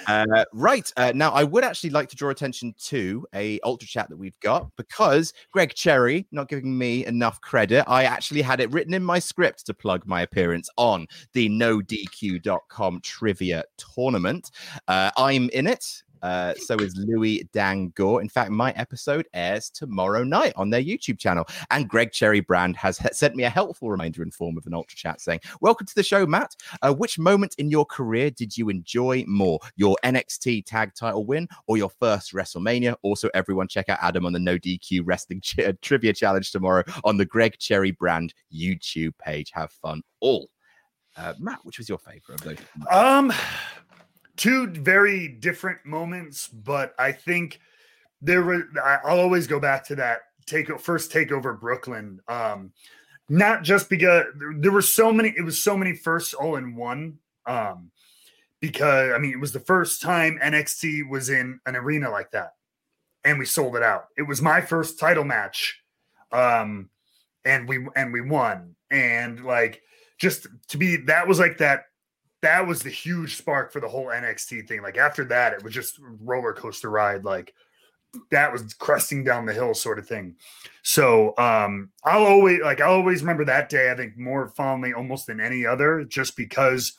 Uh, 0.08 0.46
right 0.54 0.92
uh, 0.98 1.12
now, 1.14 1.30
I 1.30 1.44
would 1.44 1.64
actually 1.64 1.92
like 1.92 2.10
to 2.10 2.16
draw 2.16 2.32
attention 2.32 2.74
to 2.86 3.28
a 3.36 3.60
ultra 3.60 3.88
chat 3.88 4.10
that 4.10 4.18
we've 4.18 4.40
got 4.40 4.76
because 4.76 5.34
Greg 5.52 5.76
Cherry 5.76 6.26
not 6.32 6.50
giving 6.50 6.76
me 6.76 7.06
enough 7.06 7.40
credit. 7.42 7.84
I 7.88 8.06
actually 8.06 8.42
had 8.42 8.60
it 8.60 8.72
written 8.72 8.96
in 8.96 9.04
my 9.04 9.20
script 9.20 9.68
to 9.68 9.74
plug 9.76 10.08
my 10.08 10.22
appearance 10.22 10.68
on 10.78 11.06
the 11.34 11.48
NoDQ.com 11.48 13.02
trivia 13.02 13.66
tournament. 13.78 14.50
Uh, 14.88 15.12
I'm 15.16 15.50
in 15.50 15.68
it. 15.68 16.04
Uh, 16.22 16.54
so 16.56 16.76
is 16.76 16.96
Louis 16.96 17.48
Dangoor. 17.54 18.22
In 18.22 18.30
fact, 18.30 18.52
my 18.52 18.72
episode 18.72 19.28
airs 19.34 19.70
tomorrow 19.70 20.24
night 20.24 20.54
on 20.56 20.70
their 20.70 20.82
YouTube 20.82 21.20
channel. 21.20 21.46
And 21.72 21.88
Greg 21.88 22.12
Cherry 22.12 22.40
Brand 22.40 22.76
has 22.78 23.00
sent 23.18 23.36
me 23.36 23.44
a 23.44 23.50
helpful 23.50 23.90
reminder 23.90 24.24
in 24.24 24.32
form 24.32 24.58
of 24.58 24.66
an 24.66 24.74
ultra 24.74 24.98
chat 24.98 25.22
saying, 25.22 25.40
Welcome 25.62 25.88
to 25.88 25.96
the 25.96 26.04
show, 26.04 26.26
Matt. 26.26 26.56
Uh, 26.82 26.94
which 26.94 27.20
moment 27.20 27.56
in 27.58 27.70
your 27.70 27.86
career 27.86 28.30
did 28.32 28.58
you 28.58 28.70
enjoy 28.70 29.24
more? 29.28 29.60
Your 29.76 29.96
NXT 30.04 30.66
tag 30.66 30.94
title 30.96 31.26
win 31.26 31.48
or 31.68 31.78
your 31.78 31.90
first 31.90 32.34
WrestleMania? 32.34 32.96
Also, 33.02 33.30
everyone 33.34 33.68
check 33.68 33.90
out 33.90 34.00
Adam 34.02 34.26
on 34.26 34.34
the 34.34 34.40
No 34.40 34.58
DQ 34.58 35.02
Wrestling 35.06 35.42
Ch- 35.42 35.60
uh, 35.60 35.74
Trivia 35.82 36.14
Challenge 36.14 36.52
tomorrow 36.52 36.84
on 37.04 37.18
the 37.18 37.26
Greg 37.26 37.58
Cherry 37.60 37.92
Brand 37.92 38.34
YouTube 38.54 39.18
page. 39.18 39.52
Have 39.54 39.72
fun 39.72 40.02
all. 40.20 40.50
Uh, 41.18 41.34
Matt, 41.40 41.60
which 41.64 41.78
was 41.78 41.90
your 41.90 41.98
favorite 41.98 42.36
of 42.36 42.42
those? 42.42 42.58
Um, 42.90 43.34
two 44.40 44.68
very 44.68 45.28
different 45.28 45.86
moments, 45.86 46.48
but 46.48 46.96
I 46.98 47.12
think 47.12 47.60
there 48.22 48.42
were. 48.42 48.64
I'll 48.84 49.20
always 49.20 49.46
go 49.46 49.60
back 49.60 49.86
to 49.88 49.96
that 49.96 50.22
take 50.48 50.80
first 50.80 51.12
takeover 51.12 51.60
Brooklyn. 51.60 52.22
Um, 52.28 52.72
not 53.28 53.64
just 53.64 53.90
because 53.90 54.26
there, 54.40 54.54
there 54.58 54.72
were 54.72 54.82
so 54.82 55.12
many. 55.12 55.34
It 55.38 55.44
was 55.44 55.62
so 55.62 55.78
many 55.78 55.94
firsts 55.94 56.34
all 56.34 56.56
in 56.56 56.76
one. 56.76 57.20
Um, 57.46 57.92
because 58.62 59.14
I 59.14 59.18
mean, 59.20 59.32
it 59.32 59.40
was 59.40 59.52
the 59.52 59.60
first 59.60 60.02
time 60.02 60.40
NXT 60.42 61.10
was 61.10 61.30
in 61.30 61.60
an 61.66 61.76
arena 61.76 62.10
like 62.10 62.32
that, 62.32 62.54
and 63.24 63.38
we 63.38 63.46
sold 63.46 63.76
it 63.76 63.84
out. 63.84 64.06
It 64.18 64.24
was 64.24 64.42
my 64.42 64.62
first 64.62 65.00
title 65.00 65.24
match, 65.26 65.82
um, 66.32 66.90
and 67.46 67.68
we 67.68 67.86
and 67.96 68.12
we 68.14 68.22
won. 68.22 68.76
And 68.90 69.44
like, 69.44 69.82
just 70.18 70.48
to 70.70 70.78
be 70.78 70.96
that 71.08 71.28
was 71.28 71.40
like 71.40 71.58
that 71.58 71.84
that 72.42 72.66
was 72.66 72.82
the 72.82 72.90
huge 72.90 73.36
spark 73.36 73.72
for 73.72 73.80
the 73.80 73.88
whole 73.88 74.08
NXT 74.08 74.68
thing. 74.68 74.82
Like 74.82 74.98
after 74.98 75.26
that, 75.26 75.54
it 75.54 75.64
was 75.64 75.74
just 75.74 76.00
roller 76.22 76.54
coaster 76.54 76.90
ride. 76.90 77.26
Like 77.26 77.54
that 78.32 78.52
was 78.52 78.74
cresting 78.74 79.24
down 79.24 79.46
the 79.46 79.54
hill 79.54 79.74
sort 79.74 80.00
of 80.00 80.08
thing. 80.08 80.36
So 80.84 81.34
um 81.38 81.92
I'll 82.04 82.26
always 82.26 82.62
like 82.62 82.82
I'll 82.82 82.94
always 82.94 83.22
remember 83.22 83.46
that 83.46 83.70
day, 83.70 83.92
I 83.92 83.96
think 83.96 84.18
more 84.18 84.48
fondly 84.50 84.94
almost 84.94 85.28
than 85.28 85.40
any 85.40 85.66
other, 85.66 86.04
just 86.04 86.36
because 86.38 86.94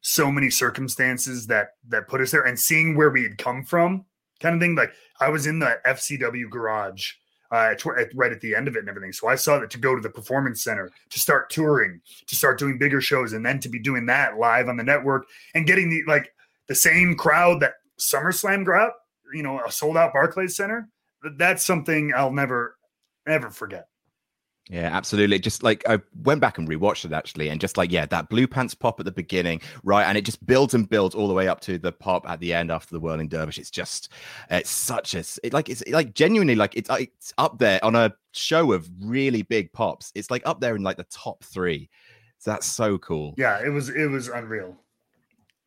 so 0.00 0.30
many 0.30 0.50
circumstances 0.50 1.46
that 1.48 1.70
that 1.88 2.08
put 2.08 2.20
us 2.20 2.30
there 2.30 2.44
and 2.44 2.58
seeing 2.58 2.96
where 2.96 3.10
we 3.10 3.22
had 3.22 3.38
come 3.38 3.64
from, 3.64 4.04
kind 4.40 4.54
of 4.54 4.60
thing. 4.60 4.74
Like 4.74 4.92
I 5.20 5.30
was 5.30 5.46
in 5.46 5.58
the 5.58 5.78
FCW 5.86 6.50
garage 6.50 7.12
uh, 7.50 7.74
right 8.14 8.32
at 8.32 8.40
the 8.40 8.54
end 8.54 8.68
of 8.68 8.76
it 8.76 8.80
and 8.80 8.88
everything. 8.88 9.12
So 9.12 9.28
I 9.28 9.34
saw 9.34 9.58
that 9.58 9.70
to 9.70 9.78
go 9.78 9.94
to 9.94 10.00
the 10.00 10.10
performance 10.10 10.62
center 10.62 10.90
to 11.10 11.18
start 11.18 11.50
touring, 11.50 12.00
to 12.26 12.36
start 12.36 12.58
doing 12.58 12.78
bigger 12.78 13.00
shows, 13.00 13.32
and 13.32 13.44
then 13.44 13.60
to 13.60 13.68
be 13.68 13.78
doing 13.78 14.06
that 14.06 14.38
live 14.38 14.68
on 14.68 14.76
the 14.76 14.84
network 14.84 15.26
and 15.54 15.66
getting 15.66 15.90
the 15.90 16.02
like 16.06 16.32
the 16.66 16.74
same 16.74 17.14
crowd 17.14 17.60
that 17.60 17.74
SummerSlam 17.98 18.64
got, 18.64 18.92
you 19.34 19.42
know, 19.42 19.60
a 19.64 19.72
sold 19.72 19.96
out 19.96 20.12
Barclays 20.12 20.56
Center. 20.56 20.88
That's 21.36 21.66
something 21.66 22.12
I'll 22.14 22.32
never, 22.32 22.76
never 23.26 23.50
forget. 23.50 23.88
Yeah, 24.70 24.90
absolutely. 24.92 25.38
Just 25.38 25.62
like 25.62 25.88
I 25.88 25.98
went 26.22 26.40
back 26.40 26.58
and 26.58 26.68
rewatched 26.68 27.06
it 27.06 27.12
actually, 27.12 27.48
and 27.48 27.60
just 27.60 27.76
like 27.76 27.90
yeah, 27.90 28.04
that 28.06 28.28
blue 28.28 28.46
pants 28.46 28.74
pop 28.74 29.00
at 29.00 29.06
the 29.06 29.12
beginning, 29.12 29.62
right, 29.82 30.04
and 30.04 30.18
it 30.18 30.24
just 30.26 30.44
builds 30.46 30.74
and 30.74 30.88
builds 30.88 31.14
all 31.14 31.26
the 31.26 31.34
way 31.34 31.48
up 31.48 31.60
to 31.62 31.78
the 31.78 31.92
pop 31.92 32.28
at 32.28 32.40
the 32.40 32.52
end 32.52 32.70
after 32.70 32.94
the 32.94 33.00
whirling 33.00 33.28
dervish. 33.28 33.58
It's 33.58 33.70
just, 33.70 34.12
it's 34.50 34.70
such 34.70 35.14
a, 35.14 35.24
it 35.42 35.52
like 35.52 35.70
it's 35.70 35.82
like 35.88 36.14
genuinely 36.14 36.54
like 36.54 36.76
it's 36.76 36.90
it's 36.90 37.32
up 37.38 37.58
there 37.58 37.82
on 37.82 37.94
a 37.94 38.12
show 38.32 38.72
of 38.72 38.88
really 39.00 39.42
big 39.42 39.72
pops. 39.72 40.12
It's 40.14 40.30
like 40.30 40.42
up 40.44 40.60
there 40.60 40.76
in 40.76 40.82
like 40.82 40.98
the 40.98 41.04
top 41.04 41.42
three. 41.44 41.88
So 42.38 42.50
that's 42.50 42.66
so 42.66 42.98
cool. 42.98 43.34
Yeah, 43.38 43.64
it 43.64 43.70
was 43.70 43.88
it 43.88 44.06
was 44.10 44.28
unreal. 44.28 44.76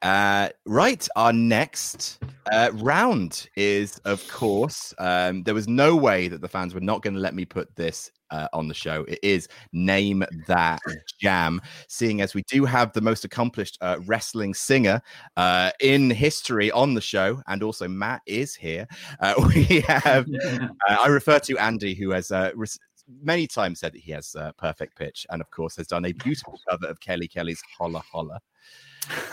Uh, 0.01 0.49
right, 0.65 1.07
our 1.15 1.31
next 1.31 2.19
uh, 2.51 2.71
round 2.73 3.47
is, 3.55 3.99
of 4.05 4.27
course, 4.29 4.95
um, 4.97 5.43
there 5.43 5.53
was 5.53 5.67
no 5.67 5.95
way 5.95 6.27
that 6.27 6.41
the 6.41 6.47
fans 6.47 6.73
were 6.73 6.79
not 6.79 7.03
going 7.03 7.13
to 7.13 7.19
let 7.19 7.35
me 7.35 7.45
put 7.45 7.75
this 7.75 8.11
uh, 8.31 8.47
on 8.53 8.67
the 8.67 8.73
show. 8.73 9.03
It 9.07 9.19
is 9.21 9.47
Name 9.71 10.23
That 10.47 10.79
Jam, 11.19 11.61
seeing 11.87 12.21
as 12.21 12.33
we 12.33 12.43
do 12.43 12.65
have 12.65 12.93
the 12.93 13.01
most 13.01 13.25
accomplished 13.25 13.77
uh, 13.81 13.97
wrestling 14.05 14.53
singer 14.53 15.01
uh, 15.37 15.71
in 15.79 16.09
history 16.09 16.71
on 16.71 16.93
the 16.93 17.01
show, 17.01 17.41
and 17.47 17.61
also 17.63 17.87
Matt 17.87 18.21
is 18.25 18.55
here. 18.55 18.87
Uh, 19.19 19.33
we 19.55 19.81
have, 19.81 20.27
uh, 20.45 20.67
I 21.01 21.07
refer 21.07 21.39
to 21.39 21.57
Andy, 21.57 21.93
who 21.93 22.11
has. 22.11 22.31
Uh, 22.31 22.51
res- 22.55 22.79
Many 23.21 23.45
times 23.45 23.79
said 23.81 23.91
that 23.93 23.99
he 23.99 24.11
has 24.13 24.35
uh, 24.35 24.53
perfect 24.53 24.95
pitch, 24.95 25.25
and 25.31 25.41
of 25.41 25.49
course 25.51 25.75
has 25.75 25.87
done 25.87 26.05
a 26.05 26.13
beautiful 26.13 26.57
cover 26.69 26.85
of 26.87 26.99
Kelly 27.01 27.27
Kelly's 27.27 27.61
"Holla 27.77 27.99
Holla." 27.99 28.39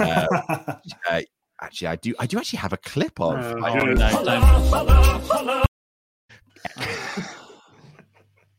Uh, 0.01 0.27
uh, 1.09 1.21
actually, 1.61 1.87
I 1.87 1.97
do. 1.97 2.13
I 2.19 2.27
do 2.27 2.39
actually 2.39 2.59
have 2.59 2.73
a 2.73 2.79
clip 2.79 3.21
of. 3.21 3.37
Oh, 3.37 3.63
I- 3.63 3.85
no, 3.85 5.65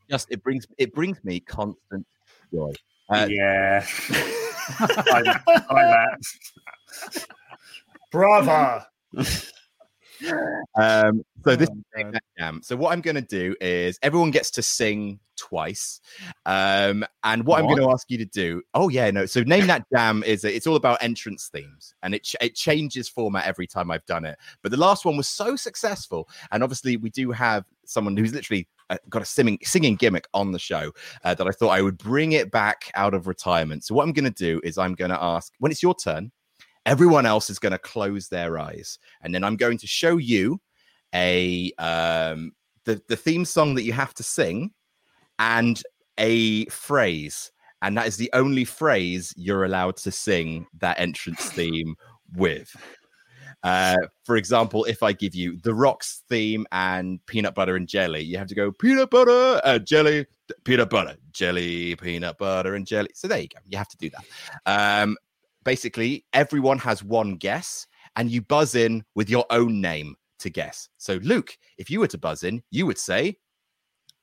just 0.09 0.31
it 0.31 0.43
brings 0.43 0.67
it 0.77 0.93
brings 0.93 1.23
me 1.23 1.39
constant 1.39 2.05
joy. 2.53 2.71
Uh, 3.09 3.27
yeah. 3.29 3.85
Matt. 5.71 6.19
Brava. 8.11 8.87
Um, 10.75 11.23
so 11.43 11.55
this 11.55 11.69
Oh, 11.97 12.11
Jam. 12.37 12.61
So 12.63 12.75
what 12.75 12.91
I'm 12.91 13.01
going 13.01 13.15
to 13.15 13.21
do 13.21 13.55
is 13.61 13.97
everyone 14.01 14.31
gets 14.31 14.51
to 14.51 14.61
sing 14.61 15.19
twice, 15.37 16.01
um, 16.45 17.05
and 17.23 17.45
what, 17.45 17.59
I'm 17.59 17.65
going 17.65 17.81
to 17.81 17.89
ask 17.89 18.09
you 18.09 18.17
to 18.17 18.25
do. 18.25 18.61
Oh 18.73 18.89
yeah, 18.89 19.09
no. 19.11 19.25
So 19.25 19.41
name 19.43 19.67
that 19.67 19.85
jam 19.93 20.23
is 20.23 20.43
it's 20.43 20.67
all 20.67 20.75
about 20.75 21.01
entrance 21.01 21.49
themes, 21.51 21.93
and 22.03 22.13
it 22.13 22.23
ch- 22.23 22.35
it 22.41 22.55
changes 22.55 23.09
format 23.09 23.45
every 23.45 23.67
time 23.67 23.91
I've 23.91 24.05
done 24.05 24.25
it. 24.25 24.37
But 24.61 24.71
the 24.71 24.77
last 24.77 25.05
one 25.05 25.17
was 25.17 25.27
so 25.27 25.55
successful, 25.55 26.29
and 26.51 26.63
obviously 26.63 26.97
we 26.97 27.09
do 27.09 27.31
have 27.31 27.65
someone 27.85 28.15
who's 28.15 28.33
literally 28.33 28.67
got 29.09 29.21
a 29.21 29.25
singing 29.25 29.59
singing 29.63 29.95
gimmick 29.95 30.27
on 30.33 30.51
the 30.51 30.59
show 30.59 30.91
uh, 31.23 31.33
that 31.33 31.47
I 31.47 31.51
thought 31.51 31.69
I 31.69 31.81
would 31.81 31.97
bring 31.97 32.33
it 32.33 32.51
back 32.51 32.91
out 32.95 33.13
of 33.13 33.27
retirement. 33.27 33.83
So 33.83 33.95
what 33.95 34.03
I'm 34.03 34.13
going 34.13 34.25
to 34.25 34.31
do 34.31 34.59
is 34.63 34.77
I'm 34.77 34.95
going 34.95 35.11
to 35.11 35.23
ask 35.23 35.53
when 35.59 35.71
it's 35.71 35.83
your 35.83 35.95
turn. 35.95 36.31
Everyone 36.85 37.25
else 37.25 37.49
is 37.49 37.59
going 37.59 37.73
to 37.73 37.77
close 37.77 38.29
their 38.29 38.57
eyes, 38.57 38.97
and 39.21 39.33
then 39.35 39.43
I'm 39.43 39.57
going 39.57 39.77
to 39.79 39.87
show 39.87 40.17
you 40.17 40.59
a 41.13 41.71
um 41.77 42.51
the 42.85 43.01
the 43.07 43.15
theme 43.15 43.45
song 43.45 43.75
that 43.75 43.83
you 43.83 43.93
have 43.93 44.13
to 44.15 44.23
sing 44.23 44.71
and 45.39 45.81
a 46.17 46.65
phrase 46.65 47.51
and 47.81 47.97
that 47.97 48.07
is 48.07 48.17
the 48.17 48.29
only 48.33 48.65
phrase 48.65 49.33
you're 49.37 49.65
allowed 49.65 49.95
to 49.97 50.11
sing 50.11 50.67
that 50.79 50.99
entrance 50.99 51.49
theme 51.51 51.95
with 52.35 52.75
uh 53.63 53.97
for 54.23 54.37
example 54.37 54.85
if 54.85 55.03
i 55.03 55.11
give 55.11 55.35
you 55.35 55.57
the 55.63 55.73
rocks 55.73 56.23
theme 56.29 56.65
and 56.71 57.19
peanut 57.25 57.53
butter 57.53 57.75
and 57.75 57.87
jelly 57.87 58.21
you 58.21 58.37
have 58.37 58.47
to 58.47 58.55
go 58.55 58.71
peanut 58.71 59.09
butter 59.09 59.59
uh, 59.63 59.77
jelly 59.79 60.25
peanut 60.63 60.89
butter 60.89 61.15
jelly 61.31 61.95
peanut 61.95 62.37
butter 62.37 62.75
and 62.75 62.87
jelly 62.87 63.09
so 63.13 63.27
there 63.27 63.41
you 63.41 63.47
go 63.47 63.59
you 63.65 63.77
have 63.77 63.89
to 63.89 63.97
do 63.97 64.09
that 64.09 65.01
um 65.03 65.17
basically 65.63 66.25
everyone 66.33 66.77
has 66.77 67.03
one 67.03 67.35
guess 67.35 67.85
and 68.15 68.31
you 68.31 68.41
buzz 68.41 68.75
in 68.75 69.03
with 69.15 69.29
your 69.29 69.45
own 69.49 69.81
name 69.81 70.15
to 70.39 70.49
guess. 70.49 70.89
So, 70.97 71.19
Luke, 71.23 71.57
if 71.77 71.89
you 71.89 71.99
were 71.99 72.07
to 72.07 72.17
buzz 72.17 72.43
in, 72.43 72.61
you 72.71 72.85
would 72.85 72.97
say, 72.97 73.37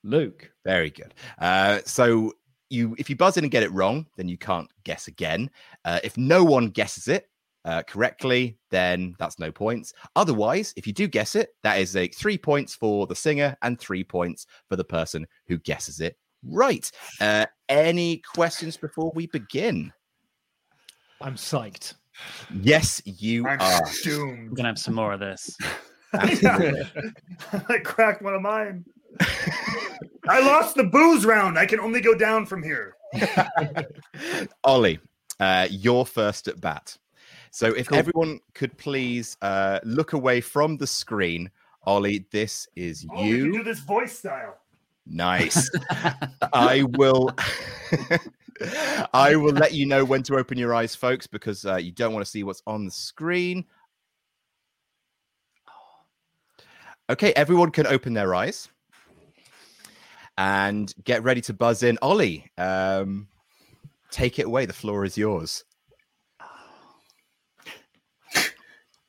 Luke. 0.03 0.51
very 0.65 0.91
good. 0.91 1.15
Uh, 1.39 1.81
so, 1.85 2.33
you 2.69 2.97
if 2.99 3.09
you 3.09 3.17
buzz 3.17 3.37
in 3.37 3.45
and 3.45 3.51
get 3.51 3.63
it 3.63 3.73
wrong, 3.73 4.07
then 4.17 4.29
you 4.29 4.37
can't 4.37 4.69
guess 4.85 5.07
again. 5.07 5.51
Uh, 5.85 6.01
if 6.03 6.17
no 6.17 6.43
one 6.43 6.69
guesses 6.69 7.07
it 7.07 7.29
uh, 7.67 7.83
correctly, 7.83 8.57
then 8.71 9.15
that's 9.19 9.39
no 9.39 9.53
points. 9.53 9.93
Otherwise, 10.15 10.73
if 10.77 10.87
you 10.87 10.93
do 10.95 11.07
guess 11.07 11.35
it, 11.35 11.51
that 11.63 11.79
is 11.79 11.97
a 11.97 12.09
three 12.09 12.39
points 12.39 12.75
for 12.75 13.07
the 13.07 13.15
singer 13.15 13.57
and 13.63 13.79
three 13.79 14.05
points 14.05 14.47
for 14.69 14.77
the 14.77 14.85
person 14.85 15.27
who 15.47 15.59
guesses 15.59 16.01
it 16.01 16.17
right. 16.43 16.91
Uh, 17.21 17.47
any 17.69 18.23
questions 18.35 18.77
before 18.77 19.13
we 19.15 19.27
begin? 19.27 19.93
I'm 21.21 21.35
psyched. 21.35 21.95
Yes, 22.63 23.03
you 23.05 23.47
I'm 23.47 23.61
are. 23.61 23.83
I'm 23.85 23.93
doomed. 24.03 24.57
gonna 24.57 24.69
have 24.69 24.79
some 24.79 24.95
more 24.95 25.13
of 25.13 25.21
this. 25.21 25.57
I 26.15 27.79
cracked 27.85 28.23
one 28.23 28.35
of 28.35 28.43
mine. 28.43 28.85
I 30.29 30.41
lost 30.41 30.77
the 30.77 30.85
booze 30.85 31.25
round. 31.27 31.59
I 31.59 31.67
can 31.67 31.81
only 31.81 32.01
go 32.01 32.15
down 32.15 32.47
from 32.47 32.63
here. 32.63 32.97
Ollie, 34.65 34.99
uh, 35.41 35.69
you're 35.71 36.07
first 36.07 36.49
at 36.49 36.61
bat. 36.61 36.97
So 37.57 37.69
if 37.69 37.89
Cool. 37.89 37.97
everyone 37.97 38.41
could 38.53 38.77
please 38.77 39.39
uh, 39.41 39.81
look 39.83 40.13
away 40.13 40.43
from 40.43 40.77
the 40.77 40.87
screen, 40.87 41.51
Ollie, 41.85 42.27
this 42.31 42.69
is 42.77 43.07
Oh, 43.11 43.23
we 43.23 43.31
can 43.31 43.51
do 43.51 43.57
you. 43.57 43.63
this 43.63 43.79
voice 43.81 44.19
style. 44.19 44.59
Nice. 45.07 45.71
I 46.53 46.83
will. 46.83 47.31
I 49.15 49.37
will 49.37 49.55
let 49.55 49.73
you 49.73 49.87
know 49.87 50.05
when 50.05 50.23
to 50.25 50.37
open 50.37 50.59
your 50.59 50.75
eyes, 50.75 50.95
folks, 50.95 51.27
because 51.27 51.65
uh, 51.65 51.77
you 51.77 51.93
don't 51.93 52.13
want 52.13 52.23
to 52.27 52.31
see 52.31 52.43
what's 52.43 52.63
on 52.67 52.85
the 52.85 52.91
screen. 52.91 53.65
Okay, 57.09 57.33
everyone 57.33 57.71
can 57.71 57.87
open 57.87 58.13
their 58.13 58.35
eyes 58.35 58.69
and 60.37 60.93
get 61.05 61.23
ready 61.23 61.41
to 61.41 61.55
buzz 61.55 61.83
in. 61.83 61.97
Ollie, 62.03 62.51
um, 62.59 63.29
take 64.11 64.39
it 64.39 64.45
away. 64.45 64.67
The 64.67 64.75
floor 64.75 65.07
is 65.07 65.17
yours. 65.17 65.65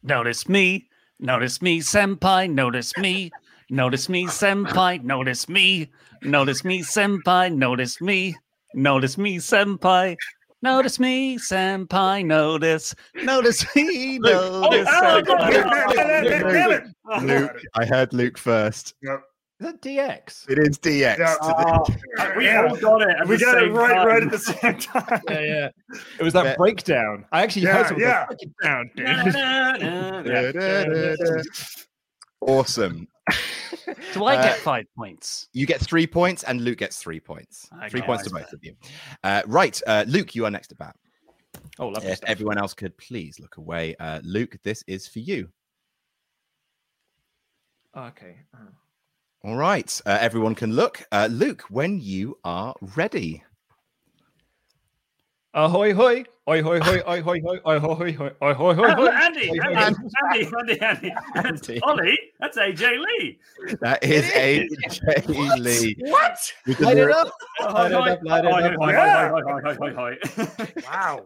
Notice 0.04 0.48
me, 0.48 0.88
notice 1.20 1.62
me, 1.62 1.80
senpai, 1.80 2.50
notice 2.50 2.98
me, 2.98 3.32
notice 3.70 4.10
me, 4.10 4.26
senpai, 4.26 5.04
notice 5.04 5.50
me, 5.50 5.90
notice 6.22 6.64
me, 6.64 6.82
senpai, 6.82 7.56
notice 7.56 8.02
me, 8.02 8.36
notice 8.74 9.18
me, 9.18 9.38
senpai. 9.38 10.18
Notice 10.64 11.00
me, 11.00 11.38
senpai, 11.38 12.26
notice, 12.26 12.96
notice 13.24 13.64
me, 13.76 14.18
notice, 14.18 14.88
oh, 14.92 15.22
senpai. 15.22 15.52
Damn 15.94 16.26
it, 16.26 16.54
damn 16.54 16.72
it. 16.72 16.84
Oh, 17.06 17.20
Luke, 17.22 17.62
I 17.76 17.86
heard 17.86 18.12
Luke 18.12 18.40
first. 18.40 18.96
Yep. 19.04 19.22
Is 19.60 19.66
that 19.66 19.82
DX? 19.82 20.50
It 20.50 20.60
is 20.60 20.78
DX. 20.78 21.18
Yeah. 21.18 21.36
Ah, 21.42 21.84
we 22.38 22.46
Yeah. 22.46 22.68
all 22.70 22.78
got 22.78 23.02
it. 23.02 23.18
At 23.22 23.28
We 23.28 23.40
got 23.40 23.62
it 23.64 23.72
right, 23.72 23.94
time. 23.96 24.08
right 24.08 24.22
at 24.24 24.30
the 24.32 24.38
same 24.38 24.78
time. 24.78 25.22
Yeah, 25.30 25.40
yeah. 25.40 25.70
It 26.20 26.24
was 26.24 26.34
that 26.34 26.44
Bet. 26.44 26.58
breakdown. 26.58 27.26
I 27.32 27.42
actually 27.42 27.64
Yeah, 27.64 27.74
heard 27.78 27.88
someone 27.88 28.02
yeah. 28.04 28.22
go, 28.22 28.28
break 28.28 28.44
it 28.44 28.52
down, 28.64 28.92
Na, 28.98 29.24
dude. 29.24 29.34
na, 29.34 29.72
na, 29.78 30.10
na. 30.12 30.22
Da-da-da-da. 30.52 31.42
Awesome. 32.42 33.08
Do 34.14 34.26
I 34.26 34.36
Uh, 34.38 34.44
get 34.44 34.58
five 34.60 34.86
points? 34.96 35.48
You 35.54 35.66
get 35.66 35.82
three 35.82 36.06
points, 36.06 36.44
and 36.44 36.62
Luke 36.62 36.78
gets 36.78 37.00
three 37.00 37.20
points. 37.20 37.68
Three 37.90 38.02
points 38.04 38.26
to 38.26 38.30
both 38.30 38.54
of 38.54 38.60
you. 38.64 38.76
Uh, 39.24 39.42
right, 39.48 39.82
uh, 39.88 40.06
Luke, 40.08 40.36
you 40.36 40.46
are 40.46 40.52
next 40.52 40.68
to 40.68 40.76
bat. 40.76 40.96
Oh, 41.80 41.88
lovely 41.88 42.12
If 42.12 42.18
stuff. 42.20 42.30
everyone 42.30 42.60
else 42.60 42.76
could 42.76 42.96
please 42.98 43.40
look 43.40 43.58
away. 43.58 43.96
Uh, 43.96 44.20
Luke, 44.24 44.56
this 44.64 44.84
is 44.86 45.08
for 45.08 45.18
you. 45.20 45.50
Okay. 47.98 48.38
uh, 48.54 48.70
All 49.48 49.56
right, 49.56 50.02
uh, 50.06 50.18
everyone 50.20 50.56
can 50.56 50.74
look. 50.74 51.02
Uh, 51.10 51.30
Luke, 51.32 51.62
when 51.70 52.02
you 52.02 52.38
are 52.44 52.76
ready. 52.98 53.44
Ahoy, 55.54 55.94
hoy. 55.94 56.26
Oi, 56.50 56.62
hoy, 56.62 56.80
hoy, 56.82 57.02
oi, 57.08 57.22
hoy, 57.22 57.40
hoy, 57.40 57.60
oi, 57.66 57.80
hoy, 57.80 57.96
hoy, 57.96 58.12
hoy, 58.14 58.32
oi, 58.42 58.54
hoy, 58.54 58.74
hoy, 58.76 58.86
Oh, 58.90 58.96
hoy. 58.96 59.08
Andy, 59.08 59.50
Oi, 59.50 59.58
hoy, 59.64 59.74
Andy, 59.74 60.04
hoy. 60.04 60.10
Andy, 60.34 60.50
Andy, 60.82 60.82
Andy, 60.82 61.14
Andy. 61.48 61.80
Ollie, 61.84 62.20
that's 62.42 62.58
AJ 62.58 63.00
Lee. 63.00 63.40
That 63.80 64.04
is 64.04 64.26
AJ 64.32 65.60
Lee. 65.60 65.96
What? 66.12 66.54
With 66.66 66.78
the 66.80 66.84
Light 66.84 66.98
it 66.98 67.00
lyric- 67.06 67.16
up. 67.16 67.32
Light 67.74 67.92
it 67.92 67.96
up, 67.96 68.24
light 68.24 68.46
it 68.46 70.30
up. 70.38 70.84
Wow. 70.84 71.24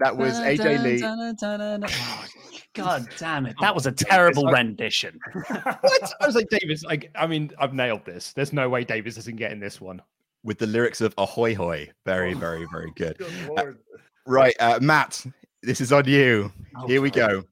That 0.00 0.16
was 0.16 0.34
AJ 0.34 0.82
Lee. 0.82 1.02
Oh, 1.04 2.26
God 2.74 3.08
damn 3.18 3.46
it. 3.46 3.56
That 3.60 3.74
was 3.74 3.86
a 3.86 3.92
terrible 3.92 4.44
like- 4.44 4.54
rendition. 4.54 5.18
What? 5.34 6.12
I 6.20 6.26
was 6.26 6.34
like, 6.34 6.48
Davis, 6.50 6.84
like, 6.84 7.10
I 7.14 7.26
mean, 7.26 7.50
I've 7.58 7.72
nailed 7.74 8.04
this. 8.04 8.32
There's 8.32 8.52
no 8.52 8.68
way 8.68 8.84
Davis 8.84 9.16
isn't 9.18 9.36
getting 9.36 9.60
this 9.60 9.80
one. 9.80 10.02
with 10.44 10.58
the 10.58 10.66
lyrics 10.66 11.00
of 11.00 11.14
Ahoy 11.18 11.54
Hoy. 11.54 11.90
Very, 12.04 12.34
very, 12.34 12.66
very 12.70 12.92
good. 12.96 13.16
Good 13.18 13.32
lord. 13.48 13.78
Right, 14.26 14.54
uh, 14.60 14.78
Matt, 14.82 15.24
this 15.62 15.80
is 15.80 15.92
on 15.92 16.04
you. 16.06 16.52
Oh, 16.76 16.86
Here 16.86 17.00
we 17.00 17.10
go. 17.10 17.42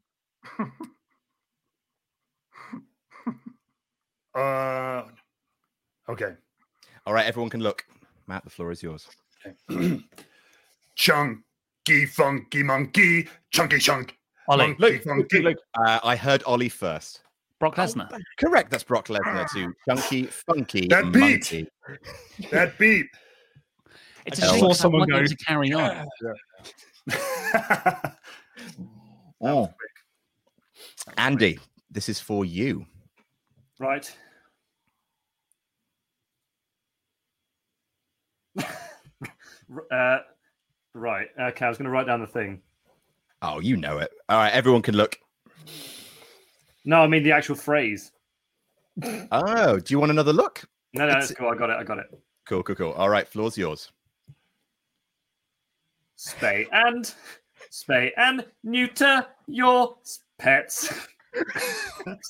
Uh, 4.35 5.05
okay. 6.09 6.33
All 7.07 7.15
right, 7.15 7.27
everyone 7.27 7.51
can 7.51 7.61
look. 7.61 7.85
Matt, 8.27 8.45
the 8.45 8.51
floor 8.51 8.73
is 8.73 8.83
yours. 8.83 9.07
Chunky, 10.97 11.43
funky 11.89 12.63
monkey, 12.63 13.29
chunky 13.51 13.79
chunk. 13.79 14.17
Ollie, 14.49 14.75
Monkey, 14.79 14.99
funky. 14.99 15.55
Uh, 15.75 16.01
I 16.03 16.17
heard 16.17 16.43
Ollie 16.45 16.69
first. 16.69 17.21
Brock 17.61 17.77
Lesnar. 17.77 18.21
Correct. 18.39 18.71
That's 18.71 18.85
Brock 18.85 19.09
Lesnar 19.09 19.49
to 19.53 19.73
Chunky 19.89 20.25
Funky 20.27 20.87
That 20.89 21.13
beat. 21.13 21.21
Monkey. 21.21 21.67
That 22.51 22.77
beat. 22.79 23.07
It's 24.27 24.43
I 24.43 24.47
a 24.47 24.49
saw 24.49 24.55
shame 24.55 24.65
'cause 24.69 24.79
someone 24.79 25.01
want 25.01 25.13
you 25.13 25.21
go, 25.21 25.27
to 25.27 25.37
carry 25.37 25.73
on. 25.73 26.07
Oh. 29.47 29.69
Andy, 31.19 31.59
this 31.91 32.09
is 32.09 32.19
for 32.19 32.47
you. 32.47 32.87
Right. 33.79 34.11
uh, 39.91 40.19
right. 40.95 41.29
Okay, 41.39 41.67
I 41.67 41.69
was 41.69 41.77
going 41.79 41.85
to 41.87 41.91
write 41.91 42.07
down 42.07 42.21
the 42.21 42.27
thing. 42.27 42.61
Oh, 43.43 43.61
you 43.61 43.77
know 43.77 43.99
it. 43.99 44.11
All 44.29 44.39
right, 44.39 44.53
everyone 44.53 44.81
can 44.83 44.97
look. 44.97 45.19
No, 46.85 47.01
I 47.03 47.07
mean 47.07 47.23
the 47.23 47.33
actual 47.33 47.57
phrase. 47.57 48.11
Oh, 49.33 49.79
do 49.81 49.93
you 49.93 49.99
want 49.99 50.13
another 50.13 50.33
look? 50.33 50.65
No, 50.93 51.05
no, 51.05 51.09
It's- 51.11 51.29
that's 51.29 51.39
cool. 51.39 51.49
I 51.51 51.57
got 51.57 51.69
it. 51.71 51.77
I 51.79 51.83
got 51.83 51.99
it. 51.99 52.07
Cool, 52.47 52.63
cool, 52.63 52.77
cool. 52.77 52.93
All 52.93 53.09
right, 53.09 53.27
floor's 53.27 53.59
yours. 53.59 53.91
Spay 56.17 56.67
and 56.71 57.13
spay 57.73 58.11
and 58.17 58.47
neuter 58.63 59.27
your 59.49 59.97
pets. 60.39 60.93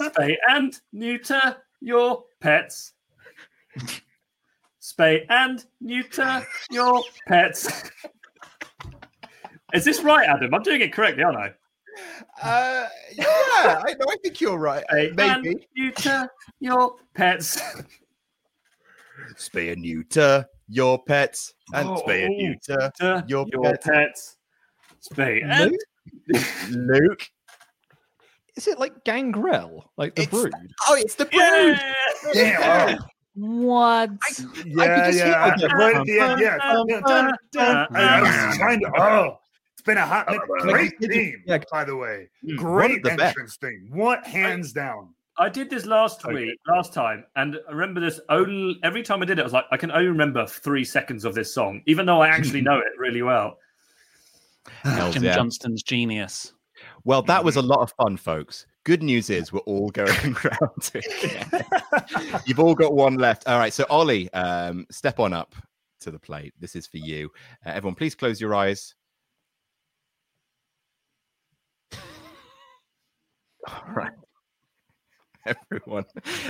spay 0.01 0.37
and 0.49 0.81
neuter 0.93 1.57
your 1.81 2.25
pets. 2.41 2.93
Spay 4.81 5.27
and 5.29 5.65
neuter 5.81 6.47
your 6.71 7.03
pets. 7.29 7.91
Is 9.75 9.85
this 9.85 10.03
right, 10.03 10.29
Adam? 10.29 10.55
I'm 10.55 10.63
doing 10.63 10.81
it 10.81 10.93
correctly, 10.93 11.23
aren't 11.25 11.39
I? 11.39 11.53
Uh, 12.43 12.89
yeah, 13.17 13.25
I, 13.87 13.95
no, 13.99 14.07
I 14.09 14.17
think 14.23 14.41
you're 14.41 14.59
right. 14.59 14.85
Spay 14.93 15.09
and 15.19 15.43
Maybe. 15.43 15.69
neuter 15.77 16.29
your 16.61 16.97
pets. 17.15 17.61
Spay 19.37 19.73
and 19.73 19.83
neuter 19.83 20.47
your 20.69 21.03
pets, 21.05 21.55
and 21.73 21.89
Oh, 21.89 22.03
spay 22.07 22.27
and 22.27 22.37
neuter 22.37 22.91
Neuter 23.01 23.25
your, 23.29 23.47
your 23.53 23.63
pets. 23.63 23.87
pets. 23.87 24.37
Spay 25.13 25.45
and 25.45 25.77
Luke. 26.71 27.27
Is 28.57 28.67
it 28.69 28.79
like 28.79 29.05
Gangrel, 29.05 29.91
like 29.97 30.15
the 30.15 30.23
It's- 30.23 30.41
brood? 30.43 30.53
Oh, 30.89 30.95
it's 30.97 31.15
the 31.17 31.27
brood. 31.27 31.79
yeah. 32.35 32.87
Damn. 32.87 32.99
oh, 33.03 33.07
What? 33.35 34.11
Yeah, 34.65 35.11
just 35.11 35.19
hear 35.19 35.27
yeah. 35.29 35.55
it. 35.59 35.73
Right 35.73 35.97
at 35.97 36.07
the 36.07 36.21
end. 36.21 36.41
Yeah. 36.41 36.57
yeah, 36.89 37.01
dun, 37.01 37.33
dun. 37.53 37.57
I, 37.57 37.61
uh, 37.61 37.65
uh, 37.65 37.87
uh, 37.93 37.99
I 37.99 38.47
was 38.49 38.57
trying 38.59 38.81
to. 38.81 38.93
Oh, 38.97 39.25
it's 39.41 39.44
been 39.85 39.99
a 39.99 40.07
hot 40.07 40.27
minute. 40.29 40.43
Great 40.61 40.93
theme, 41.01 41.43
Yeah. 41.47 41.59
by 41.71 41.85
the 41.85 41.97
way. 41.97 42.29
One 42.43 42.57
Great 42.57 42.97
of 42.99 43.03
the 43.03 43.09
best. 43.17 43.21
entrance 43.37 43.57
theme. 43.57 43.89
What 43.91 44.27
hands 44.27 44.73
down? 44.73 45.15
I 45.37 45.49
did 45.49 45.69
this 45.69 45.85
last 45.85 46.25
Okay. 46.25 46.35
week, 46.35 46.59
last 46.69 46.93
time, 46.95 47.25
and 47.35 47.59
I 47.69 47.73
remember 47.73 48.01
this 48.01 48.21
only 48.29 48.79
every 48.85 49.03
time 49.03 49.21
I 49.21 49.25
did 49.25 49.39
it. 49.39 49.43
I 49.43 49.45
was 49.45 49.53
like, 49.53 49.65
I 49.73 49.77
can 49.77 49.91
only 49.91 50.07
remember 50.07 50.47
three 50.47 50.85
seconds 50.85 51.25
of 51.25 51.35
this 51.35 51.53
song, 51.53 51.83
even 51.87 52.07
though 52.07 52.21
I 52.23 52.29
actually 52.29 52.61
know 52.69 52.79
it 52.79 52.93
really 52.99 53.23
well. 53.23 53.59
Hells 54.83 55.15
Jim 55.15 55.25
yeah. 55.25 55.35
Johnston's 55.35 55.83
genius. 55.83 56.53
Well, 57.05 57.23
that 57.23 57.45
was 57.45 57.57
a 57.57 57.63
lot 57.63 57.81
of 57.81 57.93
fun, 58.01 58.17
folks. 58.17 58.67
Good 58.85 59.03
news 59.03 59.29
is 59.31 59.53
we're 59.53 59.61
all 59.61 59.89
going 59.91 60.09
round 60.45 60.83
to 60.83 60.99
it. 61.03 62.43
You've 62.47 62.61
all 62.61 62.75
got 62.75 62.95
one 62.95 63.15
left. 63.17 63.47
All 63.49 63.59
right. 63.59 63.73
So, 63.73 63.85
Ollie, 63.91 64.33
um, 64.35 64.87
step 64.91 65.19
on 65.19 65.33
up 65.33 65.55
to 66.01 66.11
the 66.11 66.19
plate. 66.19 66.53
This 66.61 66.77
is 66.77 66.87
for 66.87 66.99
you. 66.99 67.31
Uh, 67.67 67.71
everyone, 67.71 67.95
please 67.95 68.15
close 68.15 68.41
your 68.41 68.55
eyes. 68.55 68.95
All 73.69 73.95
right. 73.95 74.13
Everyone, 75.71 76.05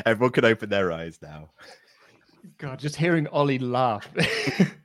everyone 0.07 0.33
can 0.33 0.45
open 0.45 0.69
their 0.69 0.93
eyes 0.93 1.19
now. 1.21 1.51
God, 2.59 2.79
just 2.79 2.95
hearing 2.95 3.27
Ollie 3.29 3.59
laugh. 3.59 4.09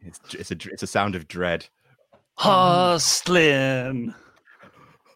It's 0.00 0.20
it's 0.34 0.50
a 0.50 0.56
it's 0.72 0.82
a 0.82 0.86
sound 0.86 1.14
of 1.14 1.28
dread. 1.28 1.66
Hustlin. 2.38 4.14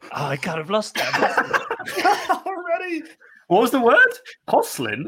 Oh, 0.04 0.24
I 0.26 0.36
kind 0.36 0.60
of 0.60 0.68
lost 0.70 0.94
that. 0.96 1.62
Already? 2.46 3.04
What 3.46 3.62
was 3.62 3.70
the 3.70 3.80
word? 3.80 3.96
Hoslin. 4.48 5.04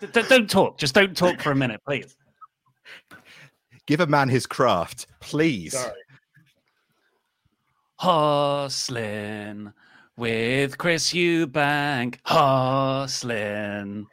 D- 0.00 0.08
d- 0.12 0.22
don't 0.28 0.50
talk. 0.50 0.78
Just 0.78 0.94
don't 0.94 1.16
talk 1.16 1.40
for 1.40 1.52
a 1.52 1.56
minute, 1.56 1.80
please. 1.86 2.16
Give 3.86 4.00
a 4.00 4.06
man 4.06 4.28
his 4.28 4.46
craft, 4.46 5.06
please. 5.20 5.72
Sorry. 5.72 5.92
Hustlin 8.00 9.72
with 10.16 10.78
Chris 10.78 11.12
Eubank. 11.12 12.16
Hustlin 12.24 14.06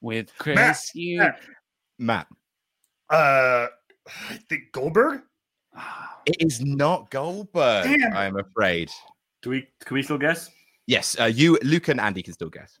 with 0.00 0.30
Chris 0.38 0.92
Eubank. 0.94 1.18
Matt. 1.18 1.38
Matt, 1.98 2.26
Uh, 3.10 3.66
I 4.30 4.36
think 4.48 4.72
Goldberg. 4.72 5.22
it 6.26 6.36
is 6.40 6.60
not 6.60 7.10
Goldberg. 7.10 7.84
Damn. 7.84 8.12
I 8.14 8.26
am 8.26 8.36
afraid. 8.38 8.90
Do 9.42 9.50
we? 9.50 9.66
Can 9.84 9.94
we 9.94 10.02
still 10.02 10.18
guess? 10.18 10.50
Yes, 10.86 11.18
uh, 11.20 11.24
you, 11.24 11.58
Luke, 11.62 11.88
and 11.88 12.00
Andy 12.00 12.22
can 12.22 12.32
still 12.34 12.50
guess. 12.50 12.78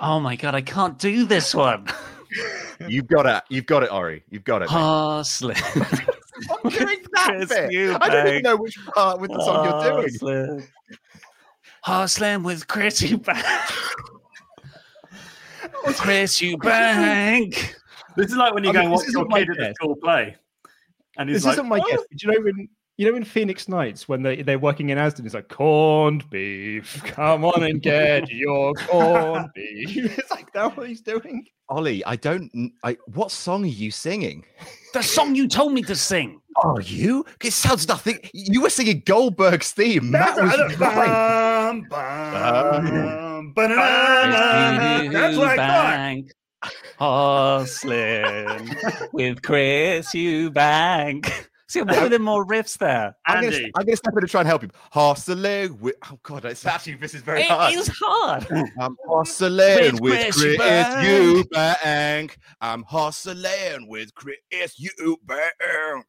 Oh 0.00 0.20
my 0.20 0.36
god, 0.36 0.54
I 0.54 0.60
can't 0.60 0.98
do 0.98 1.24
this 1.24 1.54
one. 1.54 1.86
You've 2.88 3.06
got 3.06 3.26
it. 3.26 3.42
You've 3.48 3.66
got 3.66 3.82
it, 3.82 3.92
Ori. 3.92 4.22
You've 4.30 4.44
got 4.44 4.62
it. 4.62 4.66
mate. 4.66 4.76
Hustlin. 4.78 5.56
Stop 6.40 6.62
doing 6.62 6.98
that 7.14 7.34
Chris 7.36 7.48
bit. 7.48 8.00
I 8.00 8.08
don't 8.08 8.26
even 8.28 8.42
know 8.42 8.56
which 8.56 8.78
part 8.94 9.20
with 9.20 9.30
the 9.30 9.40
song 9.40 9.64
you're 9.64 9.92
doing. 9.92 10.04
Hustlin. 10.08 10.68
Hustlin 11.84 12.42
with 12.44 12.68
Chris 12.68 13.00
Eubank. 13.02 13.42
Chris 15.96 16.40
Eubank. 16.40 17.74
This 18.16 18.30
is 18.30 18.36
like 18.36 18.54
when 18.54 18.64
you 18.64 18.70
I 18.70 18.72
go 18.72 18.78
mean, 18.80 18.88
and 18.88 18.94
this 18.94 19.04
watch 19.06 19.12
your 19.12 19.22
isn't 19.22 19.30
my 19.30 19.38
kid 19.40 19.50
at 19.50 19.56
the 19.56 19.74
school 19.74 19.96
play, 19.96 20.36
and 21.16 21.28
he's 21.28 21.38
this 21.38 21.44
like, 21.44 21.52
isn't 21.54 21.68
my 21.68 21.78
"Oh." 21.82 21.88
guess. 21.88 22.00
Do 22.00 22.16
you 22.26 22.32
know 22.32 22.40
when 22.44 22.68
you 22.98 23.10
know 23.10 23.16
in 23.16 23.24
Phoenix 23.24 23.68
Nights 23.68 24.08
when 24.08 24.22
they 24.22 24.42
they're 24.42 24.58
working 24.58 24.90
in 24.90 24.98
Aston? 24.98 25.24
It's 25.24 25.34
like 25.34 25.48
corned 25.48 26.28
beef. 26.28 27.02
Come 27.04 27.44
on 27.44 27.62
and 27.62 27.80
get 27.80 28.28
your 28.30 28.74
corned 28.74 29.48
beef. 29.54 29.96
It's 30.18 30.30
like 30.30 30.52
that 30.52 30.76
what 30.76 30.88
he's 30.88 31.00
doing. 31.00 31.46
Ollie, 31.70 32.04
I 32.04 32.16
don't. 32.16 32.72
I, 32.82 32.96
what 33.14 33.30
song 33.30 33.64
are 33.64 33.66
you 33.66 33.90
singing? 33.90 34.44
The 34.94 35.02
song 35.02 35.34
you 35.34 35.48
told 35.48 35.72
me 35.72 35.82
to 35.82 35.94
sing. 35.94 36.40
Are 36.56 36.80
you? 36.80 37.24
It 37.42 37.52
sounds 37.52 37.86
nothing. 37.86 38.18
You 38.34 38.62
were 38.62 38.70
singing 38.70 39.02
Goldberg's 39.06 39.70
theme. 39.72 40.10
Matt 40.10 40.34
That's, 40.34 40.58
was 40.58 40.78
right. 40.78 41.86
bum, 41.86 41.86
bum. 41.88 43.52
That's 43.54 45.36
what 45.36 45.48
I 45.48 45.56
thought. 45.56 45.98
Eubank. 45.98 46.30
Hustling 46.98 48.76
with 49.12 49.42
Chris 49.42 50.08
Eubank. 50.12 51.47
See, 51.68 51.80
I'm 51.80 51.86
putting 51.86 52.22
more 52.22 52.46
riffs 52.46 52.78
there. 52.78 53.14
I'm 53.26 53.42
gonna, 53.44 53.54
Andy. 53.56 53.70
I'm 53.76 53.84
gonna 53.84 53.96
step 53.96 54.14
in 54.14 54.20
and 54.20 54.28
try 54.30 54.40
and 54.40 54.48
help 54.48 54.62
you. 54.62 54.70
Hustling 54.90 55.78
with. 55.80 55.96
Oh 56.10 56.18
God, 56.22 56.46
it's 56.46 56.64
actually 56.64 56.94
this 56.94 57.12
is 57.12 57.20
very 57.20 57.42
It 57.42 57.48
hard. 57.48 57.74
is 57.74 57.90
hard. 58.02 58.46
I'm 58.80 58.96
hustling 59.06 59.92
With 59.94 60.00
with, 60.00 60.34
Chris 60.34 60.56
Chris 60.56 60.56
Eubank. 60.58 61.44
Eubank. 61.52 62.36
I'm 62.62 62.82
hustling 62.84 63.86
with 63.86 64.14
Chris 64.14 64.80
Eubank. 64.80 66.00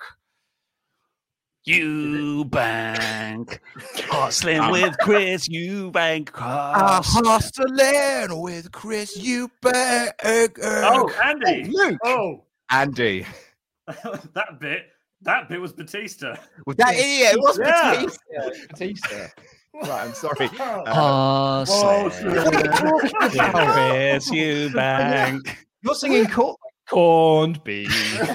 Eubank. 1.67 3.59
Hustling 4.07 4.71
with 4.71 4.97
Chris 4.99 5.47
Eubank. 5.49 6.29
I'm 6.35 7.03
Hustling. 7.03 7.25
hustling 7.25 8.41
with 8.41 8.71
Chris 8.71 9.17
Eubank. 9.17 10.57
"Oh, 10.63 11.11
Andy, 11.21 11.65
Luke. 11.65 11.97
Oh, 12.05 12.45
Andy. 12.71 13.25
that 13.87 14.59
bit, 14.59 14.85
that 15.21 15.49
bit 15.49 15.59
was 15.61 15.73
Batista." 15.73 16.35
Was 16.65 16.75
that 16.77 16.95
yeah, 16.95 17.31
it? 17.33 17.37
was 17.39 17.59
Yeah. 17.59 18.05
Batista. 18.05 18.67
Batista. 18.69 19.27
Right, 19.81 20.07
I'm 20.07 20.13
sorry. 20.13 20.49
oh. 20.59 20.83
Uh, 20.83 21.63
Hustling 21.63 22.03
with 22.05 22.71
Chris 22.73 24.29
Eubank. 24.31 25.55
You're 25.83 25.93
singing 25.95 26.25
corn- 26.27 26.55
corned 26.89 27.63
beef. 27.63 28.19
We're 28.19 28.31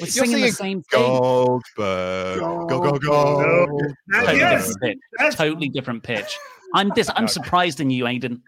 You're 0.00 0.06
singing 0.08 0.40
the 0.40 0.50
singing 0.50 0.52
same 0.52 0.82
thing. 0.84 1.00
Goldberg. 1.02 2.38
Go, 2.40 2.66
go, 2.66 2.98
go. 2.98 3.66
No. 4.08 4.20
Totally 4.20 4.38
yes, 4.38 4.68
different 4.68 4.80
pitch. 4.82 4.98
that's- 5.18 5.34
Totally 5.36 5.68
different 5.68 6.02
pitch. 6.02 6.38
I'm 6.74 6.88
dis- 6.90 7.10
I'm 7.14 7.28
surprised 7.28 7.80
in 7.80 7.90
you, 7.90 8.04
Aiden. 8.04 8.40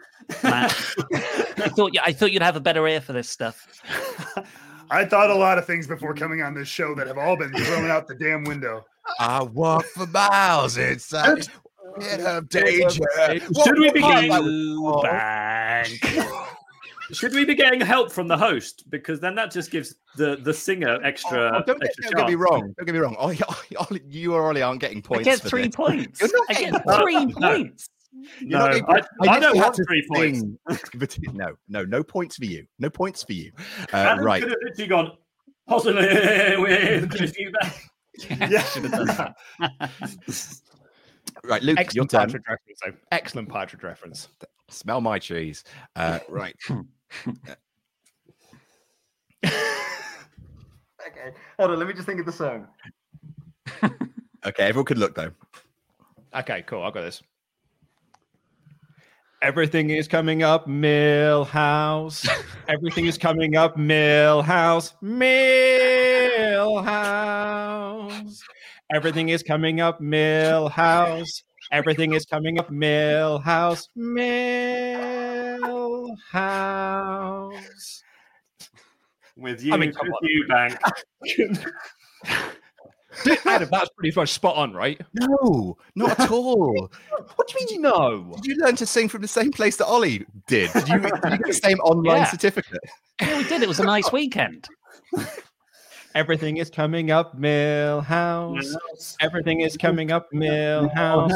I 0.43 0.69
thought 0.69 1.93
you, 1.93 2.01
I 2.05 2.13
thought 2.13 2.33
you'd 2.33 2.43
have 2.43 2.57
a 2.57 2.61
better 2.61 2.89
ear 2.89 3.01
for 3.03 3.13
this 3.13 3.29
stuff. 3.29 3.67
I 4.93 5.07
thought 5.07 5.31
a 5.31 5.35
lot 5.35 5.57
of 5.57 5.67
things 5.67 5.87
before 5.87 6.13
mm-hmm. 6.13 6.23
coming 6.23 6.43
on 6.43 6.55
this 6.55 6.69
show 6.69 6.95
that 6.95 7.07
have 7.07 7.19
all 7.19 7.37
been 7.37 7.53
thrown 7.53 7.91
out 7.91 8.07
the 8.07 8.15
damn 8.15 8.45
window. 8.45 8.85
I 9.19 9.43
walk 9.43 9.85
for 9.87 10.07
miles 10.07 10.77
inside. 10.77 11.49
bit 11.99 12.21
of 12.21 12.49
danger. 12.51 13.05
Should 13.65 13.79
we 13.79 13.91
be 13.91 14.01
getting 14.01 14.31
Bank. 15.03 15.89
should 17.11 17.33
we 17.33 17.45
be 17.45 17.55
getting 17.55 17.81
help 17.81 18.13
from 18.13 18.29
the 18.29 18.37
host? 18.37 18.85
Because 18.91 19.19
then 19.19 19.35
that 19.35 19.51
just 19.51 19.71
gives 19.71 19.95
the 20.17 20.37
the 20.37 20.53
singer 20.53 21.03
extra. 21.03 21.53
Oh, 21.55 21.59
oh 21.59 21.63
don't, 21.67 21.81
get, 21.81 21.89
extra 21.89 22.11
don't 22.11 22.21
get 22.21 22.29
me 22.29 22.35
wrong. 22.35 22.75
Don't 22.77 22.85
get 22.85 22.93
me 22.93 22.99
wrong. 22.99 23.17
Ollie, 23.17 23.41
Ollie, 23.77 24.03
you 24.09 24.35
or 24.35 24.47
Ollie 24.47 24.63
aren't 24.63 24.81
getting 24.81 24.99
I 24.99 25.01
points. 25.01 25.25
get 25.25 25.41
for 25.41 25.49
three 25.49 25.67
this. 25.67 25.77
points. 25.77 26.21
You're 26.21 26.31
not 26.33 26.47
I 26.51 26.53
getting 26.53 26.73
get 26.73 27.01
three 27.01 27.27
No. 27.27 27.49
points. 27.49 27.89
You're 28.41 28.51
No, 28.51 28.59
not 28.59 28.67
getting 28.73 28.85
I, 28.85 28.93
points. 28.93 29.09
I 29.29 29.41
don't 29.41 29.57
want 29.57 29.75
to 29.75 29.85
three 29.85 30.07
points. 30.13 30.45
But 30.95 31.19
no, 31.35 31.55
no, 31.69 31.85
no 31.85 32.03
points 32.03 32.37
for 32.37 32.45
you. 32.45 32.67
No 32.79 32.91
points 32.91 33.23
for 33.23 33.33
you. 33.33 33.53
Uh, 33.93 33.97
Adam 33.97 34.25
right. 34.25 34.43
could 34.43 34.51
have 34.53 34.59
literally 34.63 34.89
gone 34.89 35.13
possibly 35.67 36.03
with 36.59 37.11
Chris 37.11 37.33
Eubank. 37.33 38.51
Yeah. 38.51 38.63
Should 38.65 38.85
have 38.85 38.93
done 38.93 39.07
that. 39.07 39.91
Right, 41.45 41.63
Luke, 41.63 41.79
your 41.95 42.05
Excellent 42.05 42.11
turn. 42.11 42.21
partridge 42.21 42.43
reference. 42.47 42.79
though. 42.85 42.93
Excellent 43.11 43.49
partridge 43.49 43.83
reference. 43.83 44.29
Smell 44.69 45.01
my 45.01 45.19
cheese. 45.19 45.65
Uh, 45.97 46.19
right. 46.29 46.55
Okay, 49.45 51.33
hold 51.59 51.71
on. 51.73 51.79
Let 51.79 51.89
me 51.89 51.95
just 51.95 52.07
think 52.07 52.21
of 52.21 52.27
the 52.27 52.33
song. 52.33 52.69
Okay, 54.45 54.65
everyone 54.65 54.85
could 54.85 54.99
look 54.99 55.15
though. 55.15 55.31
Okay, 56.35 56.63
cool. 56.67 56.83
I've 56.83 56.95
got 56.95 57.03
this. 57.03 57.23
Everything 59.43 59.91
is 59.91 60.07
coming 60.07 60.45
up, 60.45 60.69
Milhouse. 60.69 62.29
Everything 62.69 63.07
is 63.07 63.19
coming 63.19 63.57
up, 63.57 63.77
Milhouse. 63.77 64.93
Milhouse. 65.03 65.43
Everything 68.95 69.31
is 69.31 69.43
coming 69.43 69.81
up, 69.81 70.01
Milhouse. 70.01 71.43
Everything 71.73 72.13
is 72.13 72.25
coming 72.25 72.61
up, 72.61 72.71
Milhouse. 72.71 73.89
Milhouse. 73.99 74.53
With 79.37 79.65
you, 79.65 79.73
I 79.73 79.77
mean, 79.77 79.93
come 79.93 80.09
Chris 81.21 81.59
on. 81.59 82.53
Eubank. 83.25 83.47
Adam, 83.47 83.69
that's 83.71 83.91
pretty 83.97 84.15
much 84.19 84.31
spot 84.33 84.57
on, 84.57 84.73
right? 84.73 85.01
No, 85.15 85.77
not 85.95 86.19
at 86.19 86.31
all. 86.33 86.91
What 87.37 87.49
do 87.49 87.55
you 87.61 87.67
mean, 87.71 87.83
no? 87.83 88.33
Did 88.43 88.47
you 88.47 88.57
learn 88.65 88.77
to 88.77 88.87
sing 88.87 89.09
from 89.09 89.23
the 89.23 89.29
same 89.29 89.51
place 89.53 89.77
that 89.77 89.87
Ollie 89.87 90.25
did? 90.47 90.73
Did 90.73 90.89
you, 90.89 90.99
did 91.01 91.13
you 91.25 91.31
get 91.39 91.47
the 91.47 91.53
same 91.53 91.79
online 91.81 92.19
Yeah. 92.19 92.25
certificate? 92.31 92.81
Yeah, 93.21 93.37
we 93.39 93.45
did. 93.45 93.63
It 93.63 93.69
was 93.69 93.79
a 93.79 93.85
nice 93.85 94.11
weekend. 94.11 94.67
Everything 96.17 96.57
is 96.57 96.71
coming 96.71 97.11
up, 97.13 97.39
Milhouse. 97.39 98.75
Everything 99.21 99.61
is 99.61 99.77
coming 99.77 100.11
up, 100.11 100.29
Milhouse. 100.33 101.31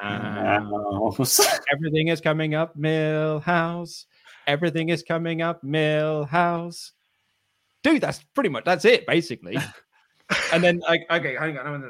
Milhouse. 0.00 1.60
Everything 1.72 2.08
is 2.08 2.20
coming 2.20 2.54
up, 2.54 2.76
Milhouse. 2.78 4.06
Everything 4.46 4.88
is 4.88 5.02
coming 5.02 5.42
up, 5.42 5.62
Milhouse. 5.62 6.92
Dude, 7.86 8.02
that's 8.02 8.20
pretty 8.34 8.48
much 8.50 8.64
that's 8.64 8.84
it, 8.84 9.06
basically. 9.06 9.56
and 10.52 10.64
then, 10.64 10.80
like, 10.80 11.02
okay, 11.10 11.36
hang 11.38 11.56
on. 11.56 11.82
hang 11.82 11.84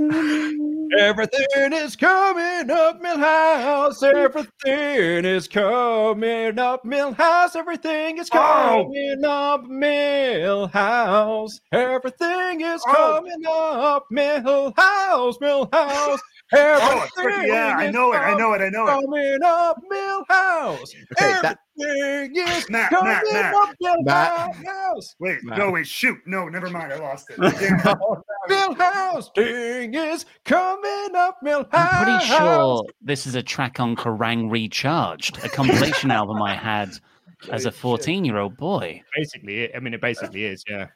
on. 0.00 0.90
Everything 0.98 1.74
is 1.74 1.94
coming 1.94 2.70
up, 2.70 2.98
Milhouse. 3.02 4.02
Everything 4.02 5.26
is 5.26 5.46
coming 5.46 6.58
up, 6.58 6.84
Milhouse. 6.84 7.54
Everything 7.54 8.16
is 8.16 8.30
Oh. 8.32 8.86
coming 8.86 9.24
up, 9.26 9.64
Milhouse. 9.66 11.60
Everything 11.70 12.62
is 12.62 12.80
Oh. 12.88 12.94
coming 12.94 13.44
up, 13.46 14.06
Milhouse, 14.10 15.38
Milhouse. 15.42 16.20
Oh, 16.50 17.06
yeah, 17.44 17.74
I 17.76 17.90
know 17.90 18.12
it. 18.12 18.16
I 18.18 18.34
know 18.36 18.54
it. 18.54 18.60
I 18.62 18.68
know 18.70 18.84
it. 18.86 18.88
Coming 19.04 19.38
up, 19.44 19.76
Milhouse. 19.92 20.94
Okay, 21.12 21.38
that- 21.42 21.58
Everything 21.80 22.36
is 22.48 22.68
Matt, 22.70 22.90
coming 22.90 23.12
Matt, 23.12 23.24
Matt. 23.32 23.54
up, 23.54 23.74
Matt. 23.80 24.56
Milhouse. 24.56 25.14
Wait, 25.20 25.38
Matt. 25.44 25.58
no, 25.58 25.70
wait, 25.70 25.86
shoot. 25.86 26.16
No, 26.26 26.48
never 26.48 26.68
mind. 26.70 26.92
I 26.92 26.96
lost 26.96 27.30
it. 27.30 27.36
Milhouse. 28.48 29.32
Thing 29.34 29.94
is 29.94 30.24
coming 30.44 31.14
up, 31.14 31.36
Milhouse. 31.44 31.68
I'm 31.72 32.04
pretty 32.04 32.24
sure 32.26 32.84
this 33.00 33.26
is 33.26 33.34
a 33.34 33.42
track 33.42 33.78
on 33.78 33.94
Kerrang 33.94 34.50
Recharged, 34.50 35.38
a 35.44 35.48
compilation 35.48 36.10
album 36.10 36.42
I 36.42 36.54
had 36.54 36.90
as 37.52 37.66
a 37.66 37.70
14 37.70 38.24
year 38.24 38.38
old 38.38 38.56
boy. 38.56 39.00
Basically, 39.16 39.72
I 39.74 39.78
mean, 39.78 39.94
it 39.94 40.00
basically 40.00 40.44
is, 40.44 40.64
yeah. 40.68 40.86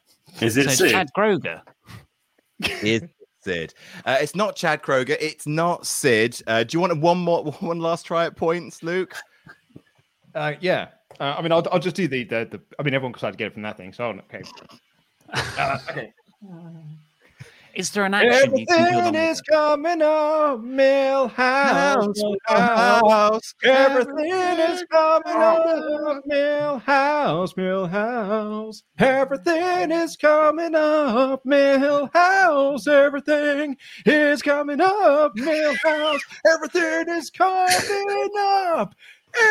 Is 0.40 0.56
it 0.56 0.66
it's 0.66 0.78
Chad 0.78 1.10
Kroeger. 1.16 1.60
is 2.82 3.02
Sid. 3.42 3.74
Uh, 4.04 4.18
it's 4.20 4.34
not 4.34 4.56
Chad 4.56 4.82
Kroeger. 4.82 5.16
It's 5.20 5.46
not 5.46 5.86
Sid. 5.86 6.42
Uh, 6.46 6.64
do 6.64 6.76
you 6.76 6.80
want 6.80 6.98
one 7.00 7.18
more, 7.18 7.44
one 7.60 7.78
last 7.78 8.04
try 8.04 8.26
at 8.26 8.36
points, 8.36 8.82
Luke? 8.82 9.14
Uh, 10.34 10.54
yeah. 10.60 10.88
Uh, 11.20 11.34
I 11.38 11.42
mean, 11.42 11.52
I'll, 11.52 11.66
I'll 11.70 11.78
just 11.78 11.96
do 11.96 12.08
the, 12.08 12.24
the, 12.24 12.48
the. 12.50 12.60
I 12.78 12.82
mean, 12.82 12.94
everyone 12.94 13.12
decided 13.12 13.32
to 13.32 13.38
get 13.38 13.46
it 13.48 13.52
from 13.52 13.62
that 13.62 13.76
thing. 13.76 13.92
So, 13.92 14.04
okay. 14.04 14.42
Uh, 15.58 15.78
okay. 15.88 16.12
Is 17.74 17.90
there 17.90 18.04
an 18.04 18.14
action? 18.14 18.32
Everything 18.32 19.14
is 19.14 19.40
coming 19.42 20.02
up, 20.02 20.60
Milhouse. 20.60 22.14
Milhouse. 22.48 23.54
Everything 23.64 24.58
is 24.58 24.84
coming 24.90 25.36
up, 25.36 26.22
Milhouse. 26.30 26.82
Milhouse. 26.82 27.56
mill 27.56 27.86
house. 27.86 28.82
Everything 28.98 29.90
is 29.90 30.16
coming 30.16 30.74
up, 30.74 31.44
mill 31.44 32.10
house. 32.12 32.86
Everything 32.86 33.76
is 34.06 34.42
coming 34.42 34.80
up, 34.80 35.32
mill 35.34 35.74
house. 35.84 36.20
Everything 36.46 37.08
is 37.08 37.30
coming 37.30 38.30
up. 38.38 38.94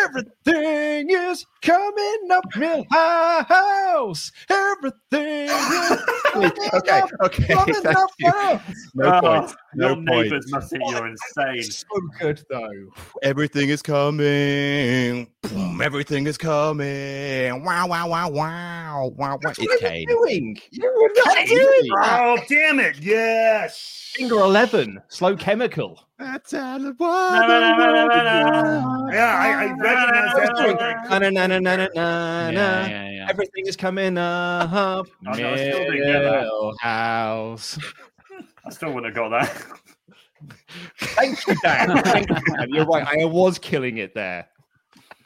Everything 0.04 1.10
is 1.10 1.46
coming 1.62 2.28
up, 2.32 2.46
Milhouse. 2.56 4.32
Everything 4.50 5.50
is 5.50 6.02
Okay, 6.74 7.02
okay. 7.24 7.54
coming 7.54 7.74
thank 7.84 7.98
up, 7.98 8.10
you. 8.20 8.32
Milhouse. 8.32 8.62
No 8.96 9.06
ah, 9.08 9.20
Oh, 9.22 9.22
points. 9.22 9.56
No 9.76 9.88
your 9.88 9.96
points. 9.96 10.08
neighbours 10.08 10.52
must 10.52 10.70
think 10.70 10.84
you're 10.90 11.08
insane. 11.08 11.64
So 11.64 11.86
good 12.20 12.42
though. 12.50 12.70
Everything 13.24 13.70
is 13.70 13.82
coming. 13.82 15.28
Boom, 15.42 15.82
everything 15.82 16.28
is 16.28 16.38
coming. 16.38 17.64
Wow, 17.64 17.88
wow, 17.88 18.08
wow, 18.08 18.30
wow, 18.30 19.12
wow, 19.16 19.40
wow. 19.44 19.54
It's 19.58 19.82
Kane. 19.82 20.08
doing? 20.08 20.58
You 20.72 20.92
were 21.02 21.12
not 21.26 21.46
doing 21.48 21.90
Oh, 21.94 22.38
damn 22.48 22.80
it. 22.80 22.98
Yes. 23.00 24.14
Finger 24.16 24.36
11, 24.40 25.02
slow 25.08 25.36
chemical. 25.36 26.06
That's 26.22 26.54
all 26.54 26.78
the 26.78 26.96
Yeah, 29.12 29.36
I, 29.40 29.50
I 29.50 29.72
recognize 29.72 30.34
that. 30.36 30.56
Doing- 30.56 30.78
too. 30.78 31.10
Na, 31.10 31.18
na, 31.18 31.30
na, 31.32 31.48
na, 31.48 31.60
na, 31.60 31.76
na, 31.78 32.50
Yeah, 32.52 32.88
yeah, 32.88 33.10
yeah. 33.10 33.28
Everything 33.28 33.66
is 33.66 33.76
coming 33.76 34.20
up. 34.20 34.72
Oh, 34.72 35.04
no, 35.24 35.32
I 35.32 35.56
still 35.56 35.80
didn't 35.80 35.98
get 35.98 36.22
that. 36.22 36.76
House. 36.80 37.80
I 38.64 38.70
still 38.70 38.94
wouldn't 38.94 39.18
have 39.18 39.32
got 39.32 39.42
that. 39.42 39.80
Thank 41.00 41.48
you, 41.48 41.56
Dan. 41.64 41.98
Thank 42.04 42.30
you, 42.30 42.36
Dan. 42.36 42.70
You're 42.70 42.86
right. 42.86 43.08
I 43.08 43.26
was 43.26 43.58
killing 43.58 43.98
it 43.98 44.14
there. 44.14 44.48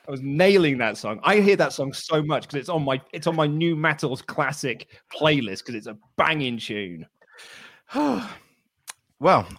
I 0.07 0.11
was 0.11 0.21
nailing 0.21 0.77
that 0.77 0.97
song. 0.97 1.19
I 1.23 1.41
hear 1.41 1.57
that 1.57 1.73
song 1.73 1.91
so 1.91 2.23
much 2.23 2.43
because 2.43 2.55
it's 2.55 2.69
on 2.69 2.83
my 2.85 3.01
it's 3.11 3.27
on 3.27 3.35
my 3.35 3.47
nu 3.47 3.75
metals 3.75 4.21
classic 4.21 4.87
playlist 5.13 5.59
because 5.59 5.75
it's 5.75 5.87
a 5.87 5.97
banging 6.15 6.57
tune. 6.57 7.05
well, 7.95 8.29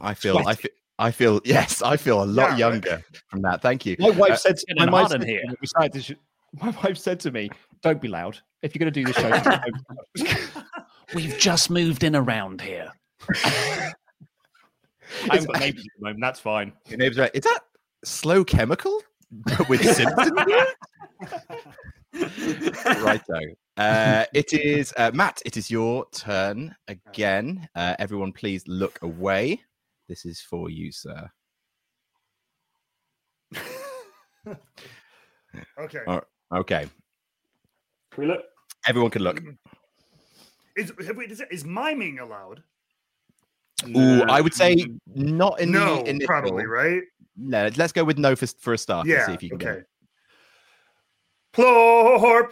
I 0.01 0.14
feel, 0.14 0.39
I 0.39 0.55
feel, 0.55 0.70
I 0.99 1.11
feel, 1.11 1.40
yes, 1.44 1.82
I 1.82 1.97
feel 1.97 2.22
a 2.22 2.24
lot 2.24 2.42
Yeah, 2.42 2.49
right. 2.51 2.59
younger 2.59 3.05
from 3.28 3.42
that. 3.42 3.62
Thank 3.62 3.84
you. 3.86 3.97
My 3.99 4.11
wife 4.11 4.32
Uh, 4.32 4.36
said 4.36 4.57
to, 4.57 4.74
my, 4.76 4.90
wife 4.90 5.03
hot 5.11 5.14
in 5.16 5.20
said 5.20 5.20
to 5.20 5.26
here. 5.26 5.40
me 5.42 5.47
when 5.49 5.57
we 5.61 5.66
started 5.66 5.92
this 5.92 6.05
sh- 6.05 6.12
my 6.62 6.70
wife 6.82 6.97
said 6.97 7.20
to 7.20 7.30
me, 7.30 7.51
"Don't 7.82 8.01
be 8.01 8.09
loud. 8.09 8.38
If 8.62 8.74
you're 8.74 8.80
going 8.80 8.92
to 8.92 9.01
do 9.01 9.05
this 9.05 9.16
show, 9.16 9.30
don't- 9.30 10.40
We've 11.14 11.36
just 11.38 11.68
moved 11.70 12.03
in 12.03 12.16
around 12.16 12.61
here. 12.62 12.90
I 13.30 13.92
haven't 15.30 15.47
got 15.53 15.61
neighbours 15.61 15.82
at 15.84 15.90
the 15.99 16.05
moment. 16.05 16.20
That's 16.20 16.40
fine." 16.40 16.72
Your 16.88 16.99
neighbor's 16.99 17.18
right. 17.18 17.30
Is 17.34 17.42
that 17.44 17.61
slow 18.05 18.42
chemical 18.44 19.03
with 19.68 19.82
Simpson? 19.84 20.34
right 23.03 23.22
though. 23.28 23.82
Uh, 23.82 24.24
it 24.32 24.53
is 24.55 24.94
uh, 24.97 25.11
Matt. 25.12 25.42
It 25.44 25.57
is 25.59 25.70
your 25.70 26.07
turn 26.11 26.74
again. 26.88 27.68
Uh, 27.74 27.94
everyone, 27.99 28.32
please 28.32 28.66
look 28.66 28.99
away. 29.03 29.62
This 30.09 30.24
is 30.24 30.40
for 30.40 30.70
you, 30.70 30.92
sir. 30.92 31.30
Okay. 35.78 36.00
Oh. 36.07 36.20
Okay, 36.52 36.86
Can 38.12 38.22
we 38.22 38.26
look? 38.26 38.42
everyone 38.86 39.11
can 39.11 39.22
look. 39.22 39.40
Is, 40.76 40.92
wait, 41.16 41.32
is, 41.32 41.42
is 41.50 41.64
miming 41.64 42.18
allowed? 42.18 42.62
Ooh, 43.96 44.22
I 44.24 44.42
would 44.42 44.52
say 44.52 44.84
not 45.14 45.59
in 45.59 45.72
no, 45.72 46.02
the 46.02 46.11
initial. 46.11 46.26
probably, 46.26 46.66
right? 46.66 47.02
No, 47.34 47.70
let's 47.78 47.92
go 47.92 48.04
with 48.04 48.18
no 48.18 48.36
for, 48.36 48.46
for 48.46 48.74
a 48.74 48.78
start. 48.78 49.07
and 49.07 49.11
Yeah. 49.14 49.24
see 49.26 49.32
if 49.32 49.42
you 49.42 49.48
can 49.48 49.59
get 49.59 49.68
Okay. 49.70 49.82
Plorp. 51.54 52.50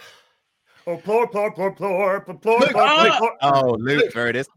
Oh, 0.86 0.96
plorp, 0.96 1.32
plorp, 1.32 1.54
plorp, 1.54 1.76
plorp, 1.76 2.24
plorp, 2.24 2.40
plorp, 2.40 2.42
plorp, 2.42 2.72
ah! 2.76 3.18
plorp. 3.20 3.36
Oh, 3.42 3.76
Luke, 3.78 4.10
there 4.14 4.28
it 4.28 4.36
is. 4.36 4.48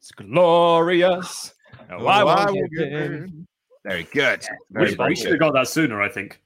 It's 0.00 0.10
glorious. 0.12 1.52
Oh, 1.90 2.02
why 2.04 2.22
why 2.24 2.46
won't 2.46 2.56
would 2.60 2.70
you 2.72 2.84
you- 2.84 3.46
Very 3.84 4.04
good. 4.12 4.44
We 4.70 4.74
Very, 4.74 4.88
should, 4.88 4.96
very 4.98 5.08
we 5.10 5.16
should 5.16 5.30
have 5.30 5.40
got 5.40 5.52
that 5.54 5.68
sooner, 5.68 6.02
I 6.02 6.08
think. 6.08 6.40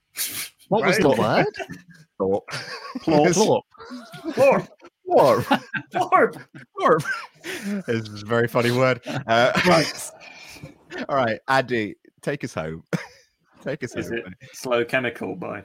What 0.68 0.84
was 0.84 0.99
the 0.99 1.09
word? 1.11 1.47
Thorpe. 2.18 2.51
Plorp. 2.99 3.62
Lord, 5.07 5.47
Thorpe. 5.47 5.47
Lord. 5.93 6.34
Thorpe. 6.78 7.05
This 7.86 8.09
is 8.09 8.22
a 8.22 8.26
very 8.26 8.47
funny 8.47 8.70
word. 8.70 9.01
Uh, 9.07 9.53
right. 9.66 10.11
All 11.09 11.16
right, 11.16 11.41
Andy, 11.49 11.97
take 12.20 12.45
us 12.45 12.53
home. 12.53 12.84
take 13.62 13.82
us 13.82 13.95
Is 13.97 14.09
home. 14.11 14.18
it 14.18 14.51
Slow 14.53 14.84
Chemical 14.84 15.34
by? 15.34 15.64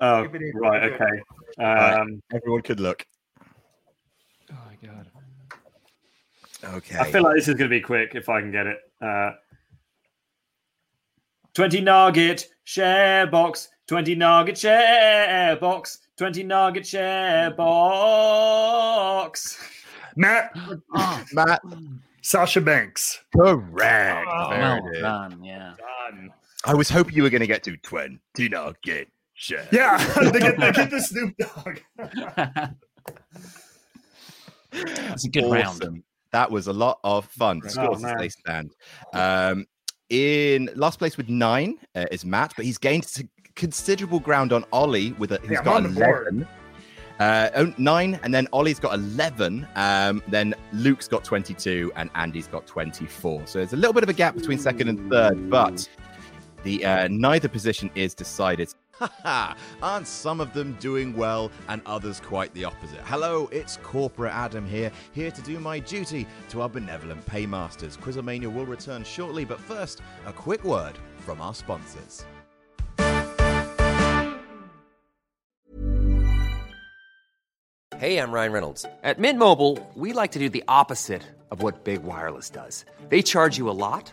Oh, 0.00 0.26
right, 0.54 0.92
okay. 0.92 1.04
Right. 1.58 1.94
Um, 1.98 2.22
Everyone 2.32 2.62
could 2.62 2.78
look. 2.80 3.04
Oh 4.52 4.56
my 4.66 4.86
god. 4.86 5.10
Okay. 6.64 6.98
I 6.98 7.10
feel 7.10 7.22
like 7.22 7.36
this 7.36 7.48
is 7.48 7.54
going 7.54 7.70
to 7.70 7.76
be 7.76 7.80
quick 7.80 8.14
if 8.14 8.28
I 8.28 8.40
can 8.40 8.50
get 8.50 8.66
it. 8.66 8.78
Uh, 9.00 9.32
20 11.54 11.80
nugget 11.80 12.48
share 12.64 13.26
box, 13.26 13.68
20 13.86 14.14
nugget 14.14 14.58
share 14.58 15.56
box, 15.56 15.98
20 16.16 16.42
nugget 16.44 16.86
share 16.86 17.50
box. 17.52 19.58
Matt, 20.16 20.50
Oh, 20.94 21.24
Matt, 21.32 21.62
Sasha 22.22 22.60
Banks. 22.60 23.20
correct. 23.36 24.26
Oh, 24.30 24.48
well 24.50 24.80
done, 25.00 25.44
yeah. 25.44 25.74
Done. 26.10 26.32
I 26.64 26.74
was 26.74 26.90
hoping 26.90 27.14
you 27.14 27.22
were 27.22 27.30
going 27.30 27.40
to 27.40 27.46
get 27.46 27.62
to 27.64 27.76
20 27.76 28.18
nugget 28.48 29.08
share. 29.34 29.66
Yeah, 29.70 29.96
they 30.32 30.40
get, 30.40 30.58
they 30.58 30.72
get 30.72 30.90
the 30.90 31.00
Snoop 31.00 31.34
Dogg. 31.38 31.78
That's 34.72 35.24
a 35.24 35.28
good 35.28 35.50
round. 35.50 36.02
Awesome. 36.32 36.40
That 36.40 36.50
was 36.50 36.66
a 36.66 36.72
lot 36.72 36.98
of 37.04 37.24
fun. 37.26 37.60
Oh, 37.64 37.68
Scores 37.68 38.04
as 38.04 38.14
they 38.18 38.28
stand. 38.28 38.74
Um, 39.12 39.66
in 40.10 40.70
last 40.74 40.98
place 40.98 41.16
with 41.16 41.28
nine 41.28 41.78
uh, 41.94 42.06
is 42.10 42.24
Matt, 42.24 42.54
but 42.56 42.64
he's 42.64 42.78
gained 42.78 43.06
considerable 43.54 44.20
ground 44.20 44.52
on 44.52 44.64
Ollie 44.72 45.12
with 45.12 45.32
a, 45.32 45.38
who's 45.38 45.50
Yeah, 45.50 45.64
got 45.64 45.84
on 45.84 45.86
11. 45.86 46.46
Uh, 47.18 47.50
oh, 47.56 47.74
nine, 47.78 48.18
and 48.22 48.32
then 48.32 48.46
Ollie's 48.52 48.78
got 48.78 48.94
11. 48.94 49.66
Um, 49.74 50.22
then 50.28 50.54
Luke's 50.72 51.08
got 51.08 51.24
22, 51.24 51.92
and 51.96 52.10
Andy's 52.14 52.46
got 52.46 52.66
24. 52.66 53.46
So 53.46 53.58
there's 53.58 53.72
a 53.72 53.76
little 53.76 53.92
bit 53.92 54.04
of 54.04 54.08
a 54.08 54.12
gap 54.12 54.36
between 54.36 54.58
second 54.58 54.88
and 54.88 55.10
third, 55.10 55.50
but 55.50 55.88
the 56.62 56.84
uh, 56.84 57.08
neither 57.10 57.48
position 57.48 57.90
is 57.94 58.14
decided. 58.14 58.72
Aren't 59.82 60.06
some 60.06 60.40
of 60.40 60.52
them 60.52 60.76
doing 60.80 61.16
well 61.16 61.50
and 61.68 61.82
others 61.86 62.20
quite 62.20 62.52
the 62.54 62.64
opposite? 62.64 63.00
Hello, 63.04 63.48
it's 63.52 63.78
Corporate 63.82 64.32
Adam 64.32 64.66
here, 64.66 64.90
here 65.12 65.30
to 65.30 65.42
do 65.42 65.58
my 65.58 65.78
duty 65.78 66.26
to 66.50 66.62
our 66.62 66.68
benevolent 66.68 67.24
paymasters. 67.26 67.96
Quizzlemania 67.96 68.52
will 68.52 68.66
return 68.66 69.04
shortly, 69.04 69.44
but 69.44 69.60
first, 69.60 70.00
a 70.26 70.32
quick 70.32 70.64
word 70.64 70.98
from 71.18 71.40
our 71.40 71.54
sponsors. 71.54 72.24
Hey, 77.98 78.18
I'm 78.18 78.30
Ryan 78.30 78.52
Reynolds. 78.52 78.86
At 79.02 79.18
Mint 79.18 79.40
Mobile, 79.40 79.76
we 79.96 80.12
like 80.12 80.30
to 80.30 80.38
do 80.38 80.48
the 80.48 80.62
opposite 80.68 81.24
of 81.50 81.62
what 81.62 81.82
Big 81.82 82.04
Wireless 82.04 82.48
does. 82.48 82.84
They 83.08 83.22
charge 83.22 83.58
you 83.58 83.68
a 83.68 83.72
lot, 83.74 84.12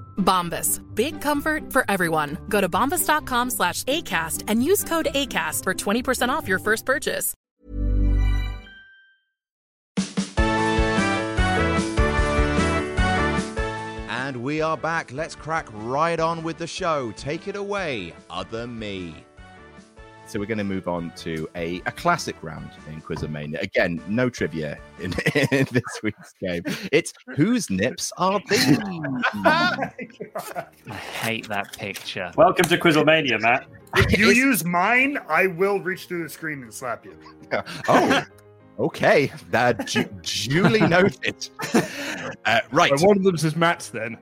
Bombas. 0.17 0.81
Big 0.95 1.19
comfort 1.19 1.73
for 1.73 1.83
everyone. 1.89 2.37
Go 2.47 2.61
to 2.61 2.69
bombas.com 2.69 3.49
slash 3.49 3.83
ACAST 3.83 4.45
and 4.47 4.63
use 4.63 4.83
code 4.83 5.09
ACAST 5.13 5.63
for 5.63 5.73
20% 5.73 6.29
off 6.29 6.47
your 6.47 6.59
first 6.59 6.85
purchase. 6.85 7.33
And 14.09 14.43
we 14.43 14.61
are 14.61 14.77
back. 14.77 15.11
Let's 15.11 15.35
crack 15.35 15.67
right 15.73 16.17
on 16.17 16.41
with 16.41 16.57
the 16.57 16.67
show. 16.67 17.11
Take 17.17 17.49
it 17.49 17.57
away, 17.57 18.13
other 18.29 18.65
me. 18.65 19.25
So 20.31 20.39
we're 20.39 20.45
going 20.45 20.59
to 20.59 20.63
move 20.63 20.87
on 20.87 21.11
to 21.17 21.49
a, 21.55 21.81
a 21.85 21.91
classic 21.91 22.37
round 22.41 22.69
in 22.87 23.01
Quizzlemania. 23.01 23.61
Again, 23.61 24.01
no 24.07 24.29
trivia 24.29 24.77
in, 25.01 25.11
in 25.35 25.67
this 25.73 25.83
week's 26.03 26.33
game. 26.39 26.63
It's 26.93 27.11
whose 27.35 27.69
nips 27.69 28.13
are 28.17 28.39
these? 28.49 28.79
I 29.43 29.91
hate 31.19 31.49
that 31.49 31.77
picture. 31.77 32.31
Welcome 32.37 32.63
to 32.69 32.77
Quizzlemania, 32.77 33.41
Matt. 33.41 33.67
If 33.97 34.17
you 34.17 34.29
use 34.29 34.63
mine, 34.63 35.19
I 35.27 35.47
will 35.47 35.81
reach 35.81 36.05
through 36.05 36.23
the 36.23 36.29
screen 36.29 36.63
and 36.63 36.73
slap 36.73 37.03
you. 37.03 37.17
oh, 37.89 38.23
okay. 38.79 39.33
That 39.49 39.85
du- 39.87 40.05
duly 40.21 40.79
noted. 40.79 41.49
Uh, 42.45 42.61
right. 42.71 42.91
Well, 42.91 43.07
one 43.07 43.17
of 43.17 43.23
them 43.23 43.35
says 43.35 43.57
Matt's 43.57 43.89
then. 43.89 44.17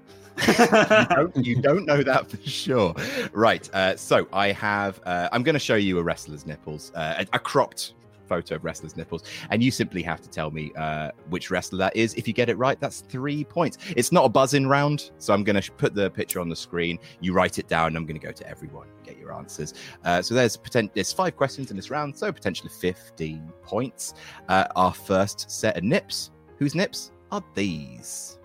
You, 0.48 1.06
don't, 1.16 1.46
you 1.46 1.62
don't 1.62 1.86
know 1.86 2.04
that 2.04 2.30
for 2.30 2.38
sure. 2.38 2.96
Right. 3.34 3.70
Uh, 3.74 3.96
so 3.96 4.28
I 4.34 4.52
have, 4.52 5.00
uh, 5.06 5.30
I'm 5.32 5.44
going 5.44 5.54
to 5.54 5.60
show 5.60 5.76
you 5.76 6.00
a 6.00 6.04
wrestler's 6.04 6.46
nipples, 6.46 6.92
uh, 6.96 7.24
a, 7.32 7.36
a 7.36 7.40
cropped 7.40 7.94
photo 8.30 8.56
of 8.56 8.64
wrestler's 8.64 8.96
nipples, 8.96 9.24
and 9.50 9.62
you 9.62 9.72
simply 9.72 10.02
have 10.04 10.22
to 10.22 10.30
tell 10.30 10.52
me 10.52 10.72
uh, 10.78 11.12
which 11.30 11.50
wrestler 11.52 11.80
that 11.80 11.96
is. 11.96 12.14
If 12.14 12.28
you 12.28 12.34
get 12.34 12.48
it 12.48 12.58
right, 12.58 12.80
that's 12.80 13.02
three 13.02 13.44
points. 13.44 13.80
It's 13.98 14.12
not 14.12 14.24
a 14.24 14.30
buzzing 14.30 14.68
round, 14.68 15.12
so 15.18 15.34
I'm 15.34 15.44
going 15.44 15.60
to 15.60 15.72
put 15.74 15.96
the 15.96 16.10
picture 16.12 16.40
on 16.40 16.48
the 16.48 16.56
screen. 16.56 17.00
You 17.20 17.34
write 17.34 17.58
it 17.60 17.68
down. 17.68 17.98
I'm 17.98 18.06
going 18.06 18.20
to 18.20 18.26
go 18.26 18.32
to 18.32 18.48
everyone, 18.48 18.88
and 18.96 19.06
get 19.06 19.18
your 19.18 19.34
answers. 19.34 19.74
Uh, 20.06 20.22
so 20.22 20.36
there's 20.36 20.56
potent- 20.56 20.94
there's 20.94 21.12
five 21.12 21.36
questions 21.36 21.72
in 21.72 21.76
this 21.76 21.90
round, 21.90 22.16
so 22.16 22.32
potentially 22.32 22.70
15 22.70 23.52
points. 23.64 24.14
Uh, 24.48 24.66
our 24.76 24.94
first 24.94 25.50
set 25.50 25.76
of 25.76 25.84
nips. 25.84 26.32
Whose 26.60 26.76
nips 26.76 27.12
are 27.32 27.44
these? 27.56 28.39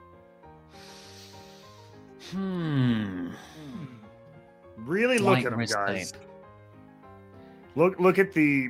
Hmm. 2.35 3.28
Really 4.76 5.18
look 5.18 5.39
at 5.39 5.51
them, 5.51 5.64
guys. 5.64 6.12
tape. 6.12 6.20
Look, 7.76 7.99
look 7.99 8.18
at 8.18 8.32
the 8.32 8.68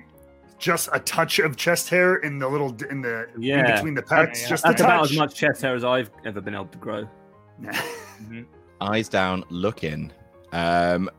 just 0.58 0.88
a 0.92 1.00
touch 1.00 1.38
of 1.40 1.56
chest 1.56 1.88
hair 1.90 2.16
in 2.16 2.38
the 2.38 2.48
little 2.48 2.74
in 2.90 3.00
the 3.02 3.28
in 3.34 3.42
Yeah. 3.42 3.74
between 3.74 3.94
the 3.94 4.02
That's, 4.02 4.44
pecs. 4.44 4.48
Just 4.48 4.64
a 4.64 4.68
that's 4.68 4.80
about 4.80 5.04
as 5.10 5.16
much 5.16 5.34
chest 5.34 5.62
hair 5.62 5.74
as 5.74 5.84
I've 5.84 6.10
ever 6.24 6.40
been 6.40 6.54
able 6.54 6.66
to 6.66 6.78
grow. 6.78 7.08
eyes 8.80 9.08
down, 9.08 9.44
look 9.50 9.84
in. 9.84 10.12
Um, 10.52 11.10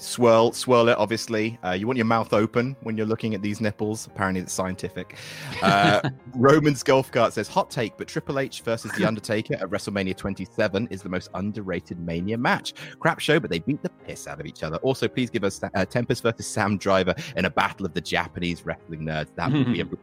swirl, 0.00 0.52
swirl 0.52 0.88
it. 0.88 0.98
Obviously, 0.98 1.58
uh, 1.64 1.72
you 1.72 1.86
want 1.86 1.96
your 1.96 2.06
mouth 2.06 2.32
open 2.32 2.76
when 2.82 2.96
you're 2.96 3.06
looking 3.06 3.34
at 3.34 3.42
these 3.42 3.60
nipples. 3.60 4.06
Apparently, 4.06 4.40
it's 4.40 4.52
scientific. 4.52 5.16
Uh, 5.62 6.08
Roman's 6.34 6.82
golf 6.82 7.10
cart 7.12 7.32
says 7.32 7.48
hot 7.48 7.70
take, 7.70 7.96
but 7.96 8.08
Triple 8.08 8.38
H 8.38 8.62
versus 8.62 8.92
The 8.92 9.04
Undertaker 9.04 9.54
at 9.54 9.68
WrestleMania 9.68 10.16
27 10.16 10.88
is 10.90 11.02
the 11.02 11.08
most 11.08 11.28
underrated 11.34 11.98
Mania 12.00 12.38
match. 12.38 12.74
Crap 12.98 13.20
show, 13.20 13.38
but 13.38 13.50
they 13.50 13.58
beat 13.58 13.82
the 13.82 13.90
piss 13.90 14.26
out 14.26 14.40
of 14.40 14.46
each 14.46 14.62
other. 14.62 14.76
Also, 14.78 15.08
please 15.08 15.30
give 15.30 15.44
us 15.44 15.60
uh, 15.62 15.84
Tempest 15.84 16.22
versus 16.22 16.46
Sam 16.46 16.78
Driver 16.78 17.14
in 17.36 17.44
a 17.44 17.50
battle 17.50 17.86
of 17.86 17.94
the 17.94 18.00
Japanese 18.00 18.64
wrestling 18.64 19.02
nerds. 19.02 19.28
That 19.36 19.52
would 19.52 19.72
be 19.72 19.80
a 19.80 19.86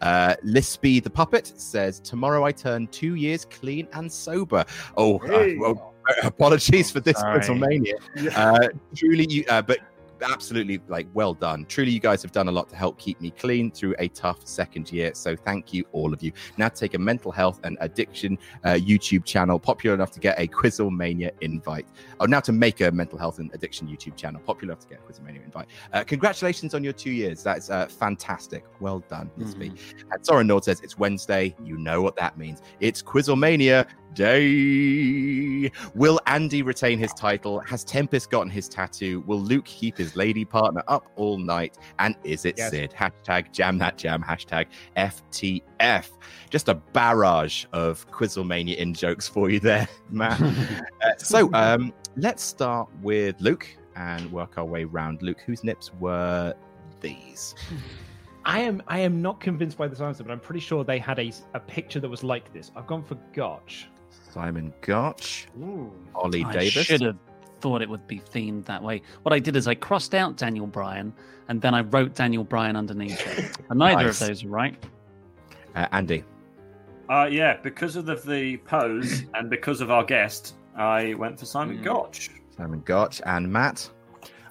Uh, 0.00 0.34
Lispy 0.44 1.02
the 1.02 1.10
puppet 1.10 1.52
says, 1.56 1.98
"Tomorrow 2.00 2.44
I 2.44 2.52
turn 2.52 2.86
two 2.88 3.16
years 3.16 3.44
clean 3.44 3.88
and 3.92 4.10
sober." 4.10 4.64
Oh, 4.96 5.18
uh, 5.18 5.48
well, 5.58 5.94
apologies 6.22 6.90
for 6.90 7.00
this, 7.00 7.18
Sorry. 7.18 7.38
Pennsylvania. 7.38 7.94
Uh, 8.34 8.68
truly, 8.94 9.26
you, 9.28 9.44
uh, 9.48 9.62
but 9.62 9.78
absolutely, 10.22 10.80
like, 10.88 11.06
well 11.14 11.34
done. 11.34 11.64
Truly, 11.66 11.90
you 11.90 12.00
guys 12.00 12.22
have 12.22 12.32
done 12.32 12.48
a 12.48 12.52
lot 12.52 12.68
to 12.70 12.76
help 12.76 12.98
keep 12.98 13.20
me 13.20 13.30
clean 13.30 13.70
through 13.70 13.94
a 13.98 14.08
tough 14.08 14.46
second 14.46 14.90
year. 14.92 15.14
So, 15.14 15.36
thank 15.36 15.72
you, 15.72 15.84
all 15.92 16.12
of 16.12 16.22
you. 16.22 16.32
Now, 16.56 16.68
take 16.68 16.94
a 16.94 16.98
mental 16.98 17.30
health 17.30 17.60
and 17.64 17.76
addiction 17.80 18.38
uh, 18.64 18.70
YouTube 18.70 19.24
channel 19.24 19.58
popular 19.58 19.94
enough 19.94 20.10
to 20.12 20.20
get 20.20 20.38
a 20.38 20.46
Quizzlemania 20.46 21.30
invite. 21.40 21.86
Oh, 22.20 22.26
now 22.26 22.40
to 22.40 22.52
make 22.52 22.80
a 22.80 22.90
mental 22.90 23.18
health 23.18 23.38
and 23.38 23.52
addiction 23.54 23.88
YouTube 23.88 24.16
channel 24.16 24.40
popular 24.40 24.72
enough 24.72 24.82
to 24.86 24.88
get 24.88 25.00
a 25.00 25.12
Quizzlemania 25.12 25.44
invite. 25.44 25.68
Uh, 25.92 26.04
congratulations 26.04 26.74
on 26.74 26.82
your 26.82 26.92
two 26.92 27.12
years. 27.12 27.42
That's 27.42 27.70
uh, 27.70 27.86
fantastic. 27.86 28.64
Well 28.80 29.00
done, 29.08 29.30
Lispy. 29.38 29.78
And 30.10 30.24
Soren 30.24 30.46
Nord 30.46 30.64
says 30.64 30.80
it's 30.80 30.98
Wednesday. 30.98 31.54
You 31.62 31.76
know 31.78 32.02
what 32.02 32.16
that 32.16 32.38
means. 32.38 32.62
It's 32.80 33.02
Quizzlemania 33.02 33.86
Day. 34.14 35.70
Will 35.94 36.20
Andy 36.26 36.62
retain 36.62 36.98
his 36.98 37.12
title? 37.12 37.60
Has 37.60 37.84
Tempest 37.84 38.30
gotten 38.30 38.50
his 38.50 38.68
tattoo? 38.68 39.20
Will 39.26 39.40
Luke 39.40 39.64
keep 39.64 39.96
his 39.96 40.16
lady 40.16 40.44
partner 40.44 40.82
up 40.88 41.10
all 41.16 41.38
night? 41.38 41.78
And 41.98 42.16
is 42.24 42.44
it 42.44 42.56
Yes. 42.58 42.70
Sid? 42.70 42.92
Hashtag 42.98 43.52
jam 43.52 43.78
that 43.78 43.96
jam. 43.98 44.22
Hashtag 44.22 44.66
FTF. 44.96 46.08
Just 46.50 46.68
a 46.68 46.74
barrage 46.74 47.64
of 47.72 48.08
Quizzlemania 48.10 48.76
in 48.76 48.94
jokes 48.94 49.28
for 49.28 49.50
you 49.50 49.60
there, 49.60 49.88
Matt. 50.10 50.40
Uh, 51.00 51.12
so 51.16 51.48
um, 51.54 51.92
let's 52.16 52.42
start 52.42 52.88
with 53.02 53.40
Luke 53.40 53.68
and 53.94 54.30
work 54.32 54.58
our 54.58 54.64
way 54.64 54.82
round. 54.82 55.22
Luke, 55.22 55.40
whose 55.46 55.62
nips 55.62 55.92
were 56.00 56.54
these? 57.00 57.54
I 58.44 58.60
am 58.60 58.82
I 58.88 58.98
am 58.98 59.22
not 59.22 59.40
convinced 59.40 59.78
by 59.78 59.86
this 59.86 60.00
answer, 60.00 60.24
but 60.24 60.32
I'm 60.32 60.40
pretty 60.40 60.60
sure 60.60 60.82
they 60.82 60.98
had 60.98 61.20
a, 61.20 61.30
a 61.54 61.60
picture 61.60 62.00
that 62.00 62.08
was 62.08 62.24
like 62.24 62.52
this. 62.52 62.72
I've 62.74 62.86
gone 62.88 63.04
for 63.04 63.14
Gotch. 63.32 63.88
Simon 64.32 64.72
Gotch, 64.82 65.46
Ooh. 65.60 65.92
Ollie 66.14 66.44
I 66.44 66.52
Davis. 66.52 66.86
should 66.86 67.00
have 67.00 67.16
thought 67.60 67.82
it 67.82 67.88
would 67.88 68.06
be 68.06 68.20
themed 68.20 68.64
that 68.66 68.82
way. 68.82 69.02
What 69.22 69.32
I 69.32 69.38
did 69.38 69.56
is 69.56 69.66
I 69.66 69.74
crossed 69.74 70.14
out 70.14 70.36
Daniel 70.36 70.66
Bryan 70.66 71.12
and 71.48 71.60
then 71.60 71.74
I 71.74 71.80
wrote 71.80 72.14
Daniel 72.14 72.44
Bryan 72.44 72.76
underneath 72.76 73.20
it. 73.38 73.56
And 73.70 73.78
neither 73.78 74.04
Nice. 74.04 74.20
of 74.20 74.28
those 74.28 74.44
are 74.44 74.48
right. 74.48 74.76
Uh, 75.74 75.86
Andy. 75.92 76.24
Uh, 77.08 77.28
yeah, 77.30 77.56
because 77.62 77.96
of 77.96 78.04
the, 78.06 78.14
the 78.16 78.58
pose 78.58 79.24
and 79.34 79.48
because 79.50 79.80
of 79.80 79.90
our 79.90 80.04
guest, 80.04 80.54
I 80.76 81.14
went 81.14 81.38
for 81.40 81.46
Simon 81.46 81.78
Mm. 81.78 81.84
Gotch. 81.84 82.30
Simon 82.56 82.80
Gotch 82.84 83.20
and 83.24 83.50
Matt. 83.50 83.88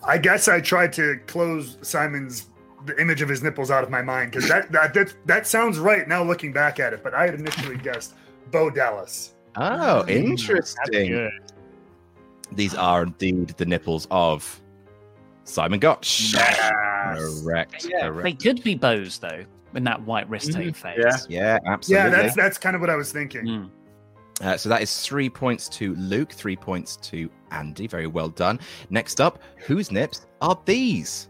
I 0.04 0.18
guess 0.18 0.48
I 0.48 0.60
tried 0.62 0.92
to 0.94 1.20
close 1.28 1.78
Simon's 1.82 2.48
the 2.86 3.00
image 3.02 3.22
of 3.22 3.28
his 3.30 3.44
nipples 3.44 3.70
out 3.72 3.84
of 3.84 3.90
my 3.90 4.02
mind 4.02 4.32
because 4.32 4.48
that, 4.48 4.72
that 4.72 4.94
that 4.94 5.14
that 5.26 5.48
sounds 5.48 5.78
right 5.80 6.08
now 6.08 6.24
looking 6.24 6.54
back 6.54 6.80
at 6.80 6.94
it. 6.94 7.04
But 7.04 7.14
I 7.14 7.26
had 7.26 7.34
initially 7.36 7.76
guessed 7.78 8.14
Bo 8.52 8.70
Dallas. 8.70 9.34
Oh, 9.58 10.04
That's 10.04 10.10
interesting. 10.12 11.32
These 12.52 12.76
are 12.76 13.04
indeed 13.04 13.50
the 13.58 13.66
nipples 13.66 14.08
of 14.12 14.62
Simon 15.44 15.80
Gotch. 15.80 16.34
Correct. 16.34 17.84
They 17.84 17.90
Correct. 18.02 18.42
could 18.44 18.64
be 18.64 18.76
bows 18.76 19.20
though, 19.20 19.44
in 19.74 19.84
that 19.84 20.02
white 20.04 20.30
wrist 20.30 20.54
tape 20.54 20.76
phase. 20.76 20.98
Yeah. 20.98 21.18
Yeah, 21.30 21.60
absolutely. 21.66 22.12
Yeah, 22.12 22.22
that's 22.22 22.36
that's 22.36 22.58
kind 22.58 22.76
of 22.76 22.82
what 22.82 22.90
I 22.90 22.96
was 22.96 23.12
thinking. 23.12 23.46
Mm. 23.46 23.70
Uh, 24.42 24.56
so 24.56 24.70
that 24.70 24.82
is 24.82 25.02
three 25.02 25.30
points 25.30 25.68
to 25.70 25.96
Luke, 25.96 26.32
three 26.32 26.56
points 26.56 26.96
to 26.98 27.30
Andy. 27.52 27.88
Very 27.88 28.08
well 28.08 28.30
done. 28.30 28.60
Next 28.92 29.20
up, 29.20 29.42
whose 29.58 29.92
nips 29.92 30.28
are 30.42 30.60
these? 30.66 31.30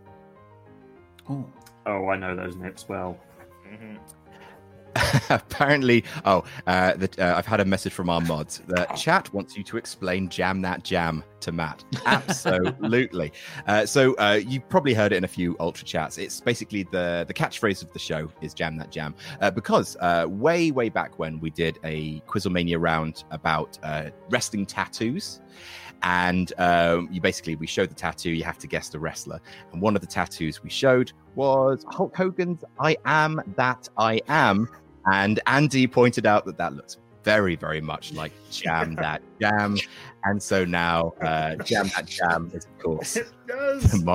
Ooh. 1.32 1.50
Oh, 1.86 2.10
I 2.10 2.18
know 2.18 2.36
those 2.36 2.58
nips 2.58 2.90
well. 2.90 3.18
Apparently, 5.30 6.04
oh, 6.26 6.44
uh, 6.66 6.94
the, 6.94 7.10
uh, 7.20 7.38
I've 7.38 7.46
had 7.46 7.60
a 7.60 7.66
message 7.66 7.94
from 7.94 8.10
our 8.10 8.22
mods. 8.22 8.62
The 8.68 8.86
chat 8.96 9.34
wants 9.34 9.58
you 9.58 9.64
to 9.64 9.78
explain 9.78 10.30
"jam 10.30 10.62
that 10.62 10.84
jam" 10.84 11.24
to 11.42 11.52
Matt. 11.52 11.84
Absolutely. 12.06 13.32
uh, 13.68 13.86
so 13.86 14.16
uh, 14.16 14.40
you 14.46 14.62
probably 14.62 14.94
heard 14.94 15.12
it 15.12 15.18
in 15.18 15.24
a 15.24 15.28
few 15.28 15.56
ultra 15.60 15.86
chats. 15.86 16.18
It's 16.18 16.42
basically 16.42 16.84
the 16.84 17.26
the 17.28 17.34
catchphrase 17.34 17.84
of 17.84 17.92
the 17.94 18.00
show 18.00 18.32
is 18.42 18.54
"jam 18.54 18.78
that 18.78 18.92
jam" 18.92 19.16
uh, 19.42 19.52
because 19.52 19.98
uh, 20.00 20.26
way 20.28 20.72
way 20.72 20.90
back 20.90 21.20
when 21.20 21.40
we 21.40 21.50
did 21.50 21.80
a 21.84 22.20
Quizzlemania 22.22 22.78
round 22.80 23.24
about 23.32 23.78
uh, 23.84 24.10
wrestling 24.30 24.66
tattoos. 24.66 25.42
And 26.04 26.54
um, 26.60 27.10
you 27.12 27.20
basically 27.22 27.56
we 27.56 27.66
showed 27.66 27.90
the 27.90 27.96
tattoo. 27.96 28.30
You 28.30 28.44
have 28.44 28.60
to 28.60 28.68
guess 28.68 28.90
the 28.90 29.00
wrestler, 29.00 29.40
and 29.72 29.82
one 29.82 29.96
of 29.96 30.02
the 30.02 30.08
tattoos 30.08 30.62
we 30.62 30.70
showed 30.70 31.12
was 31.34 31.84
Hulk 31.90 32.16
Hogan's 32.16 32.64
"I 32.80 32.98
am 33.06 33.42
that 33.56 33.90
I 33.98 34.22
am," 34.28 34.70
And 35.12 35.40
Andy 35.48 35.88
pointed 35.88 36.26
out 36.26 36.46
that 36.46 36.58
that 36.58 36.74
looks 36.74 36.98
very, 37.24 37.56
very 37.56 37.82
much 37.82 38.14
like 38.14 38.32
Jam 38.52 38.96
That 39.02 39.22
Jam. 39.42 39.78
And 40.24 40.42
so 40.42 40.66
now 40.66 41.14
uh, 41.22 41.56
Jam 41.56 41.90
That 41.96 42.06
Jam 42.06 42.52
is, 42.54 42.66
of 42.66 42.80
course, 42.80 43.18
It 43.18 43.30
does. 43.48 44.04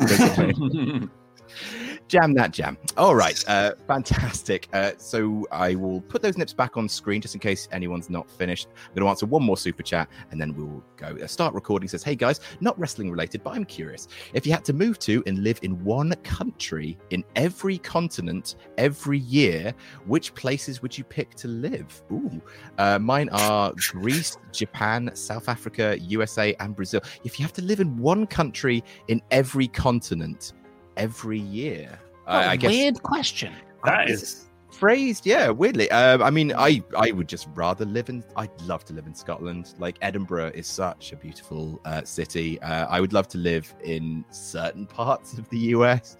Jam 2.10 2.34
that 2.34 2.50
jam. 2.50 2.76
All 2.96 3.14
right, 3.14 3.40
uh, 3.46 3.74
fantastic. 3.86 4.68
Uh, 4.72 4.90
so 4.98 5.46
I 5.52 5.76
will 5.76 6.00
put 6.00 6.22
those 6.22 6.36
nips 6.36 6.52
back 6.52 6.76
on 6.76 6.88
screen 6.88 7.20
just 7.20 7.36
in 7.36 7.40
case 7.40 7.68
anyone's 7.70 8.10
not 8.10 8.28
finished. 8.28 8.66
I'm 8.66 8.94
going 8.96 9.06
to 9.06 9.08
answer 9.08 9.26
one 9.26 9.44
more 9.44 9.56
super 9.56 9.84
chat 9.84 10.08
and 10.32 10.40
then 10.40 10.52
we'll 10.56 10.82
go. 10.96 11.16
Uh, 11.22 11.28
start 11.28 11.54
recording 11.54 11.88
says, 11.88 12.02
"Hey 12.02 12.16
guys, 12.16 12.40
not 12.60 12.76
wrestling 12.80 13.12
related, 13.12 13.44
but 13.44 13.54
I'm 13.54 13.64
curious. 13.64 14.08
If 14.34 14.44
you 14.44 14.50
had 14.50 14.64
to 14.64 14.72
move 14.72 14.98
to 15.00 15.22
and 15.26 15.44
live 15.44 15.60
in 15.62 15.84
one 15.84 16.12
country 16.24 16.98
in 17.10 17.22
every 17.36 17.78
continent 17.78 18.56
every 18.76 19.20
year, 19.20 19.72
which 20.04 20.34
places 20.34 20.82
would 20.82 20.98
you 20.98 21.04
pick 21.04 21.36
to 21.36 21.46
live? 21.46 22.02
Ooh, 22.10 22.42
uh, 22.78 22.98
mine 22.98 23.28
are 23.28 23.72
Greece, 23.92 24.36
Japan, 24.50 25.12
South 25.14 25.48
Africa, 25.48 25.96
USA, 26.00 26.56
and 26.58 26.74
Brazil. 26.74 27.02
If 27.22 27.38
you 27.38 27.44
have 27.44 27.52
to 27.52 27.62
live 27.62 27.78
in 27.78 27.96
one 27.98 28.26
country 28.26 28.82
in 29.06 29.22
every 29.30 29.68
continent." 29.68 30.54
Every 31.00 31.40
year. 31.40 31.98
What 32.24 32.34
I, 32.34 32.50
I 32.50 32.54
a 32.54 32.56
guess 32.56 32.70
weird 32.70 33.02
question. 33.02 33.52
That 33.84 34.10
is 34.10 34.46
phrased, 34.70 35.26
yeah, 35.26 35.50
weirdly. 35.50 35.90
Um, 35.90 36.22
I 36.22 36.30
mean, 36.30 36.52
I 36.56 36.82
I 36.96 37.10
would 37.10 37.28
just 37.28 37.48
rather 37.54 37.84
live 37.84 38.08
in. 38.08 38.22
I'd 38.36 38.50
love 38.62 38.84
to 38.86 38.92
live 38.92 39.06
in 39.06 39.14
Scotland. 39.14 39.74
Like 39.78 39.96
Edinburgh 40.00 40.52
is 40.54 40.66
such 40.66 41.12
a 41.12 41.16
beautiful 41.16 41.80
uh, 41.84 42.02
city. 42.04 42.60
Uh, 42.62 42.86
I 42.86 43.00
would 43.00 43.12
love 43.12 43.28
to 43.28 43.38
live 43.38 43.72
in 43.82 44.24
certain 44.30 44.86
parts 44.86 45.38
of 45.38 45.48
the 45.48 45.58
US. 45.74 46.16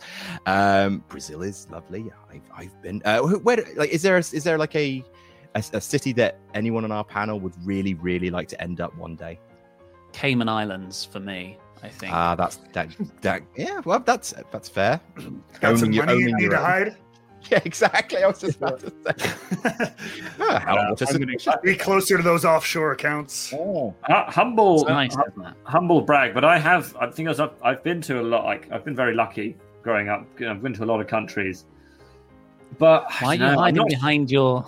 Um, 0.46 1.04
Brazil 1.08 1.42
is 1.42 1.68
lovely. 1.70 2.10
I've 2.32 2.50
I've 2.54 2.82
been. 2.82 3.02
Uh, 3.04 3.20
where 3.20 3.64
like 3.76 3.90
is 3.90 4.02
there 4.02 4.16
a, 4.16 4.20
is 4.20 4.44
there 4.44 4.58
like 4.58 4.74
a, 4.74 5.04
a 5.54 5.64
a 5.74 5.80
city 5.80 6.12
that 6.14 6.38
anyone 6.54 6.84
on 6.84 6.92
our 6.92 7.04
panel 7.04 7.38
would 7.40 7.54
really 7.64 7.94
really 7.94 8.30
like 8.30 8.48
to 8.48 8.60
end 8.60 8.80
up 8.80 8.96
one 8.96 9.16
day? 9.16 9.38
Cayman 10.12 10.48
Islands 10.48 11.04
for 11.04 11.20
me, 11.20 11.56
I 11.82 11.88
think. 11.88 12.12
Ah, 12.12 12.34
that's 12.34 12.56
that 12.72 12.88
that 13.22 13.42
yeah. 13.56 13.80
Well, 13.84 14.00
that's 14.00 14.34
that's 14.50 14.68
fair. 14.68 15.00
Got 15.60 15.78
some 15.78 15.92
your- 15.92 16.04
money 16.06 16.20
you 16.20 16.36
need 16.36 16.50
to 16.50 16.58
hide. 16.58 16.96
Yeah, 17.50 17.60
exactly. 17.64 18.22
I 18.22 18.26
was 18.26 18.38
just 18.38 18.58
about 18.58 18.80
to 18.80 18.90
say. 18.90 19.88
How 20.38 20.76
Uh, 20.76 20.90
much 20.90 21.00
is 21.00 21.08
I'm 21.14 21.22
it? 21.22 21.42
gonna- 21.44 21.60
Be 21.62 21.74
closer 21.74 22.18
to 22.18 22.22
those 22.22 22.44
offshore 22.44 22.92
accounts. 22.92 23.54
Oh. 23.56 23.94
Hu- 24.06 24.12
humble, 24.30 24.82
It's 24.82 24.88
nice, 24.90 25.14
hu- 25.16 25.44
humble 25.62 26.02
brag, 26.02 26.34
but 26.34 26.44
I 26.44 26.58
have. 26.58 26.94
I 27.00 27.08
think 27.10 27.28
I 27.28 27.30
was, 27.30 27.40
I've, 27.40 27.54
I've 27.62 27.82
been 27.82 28.02
to 28.02 28.20
a 28.20 28.22
lot. 28.22 28.44
Like 28.44 28.70
I've 28.70 28.84
been 28.84 28.94
very 28.94 29.14
lucky 29.14 29.56
growing 29.82 30.10
up. 30.10 30.26
I've 30.46 30.62
been 30.62 30.74
to 30.74 30.84
a 30.84 30.90
lot 30.92 31.00
of 31.00 31.06
countries. 31.06 31.64
But 32.78 33.10
Why 33.20 33.28
are 33.28 33.34
you 33.34 33.40
no, 33.40 33.46
I'm 33.52 33.58
hiding 33.58 33.76
not, 33.76 33.88
behind 33.88 34.30
your? 34.30 34.66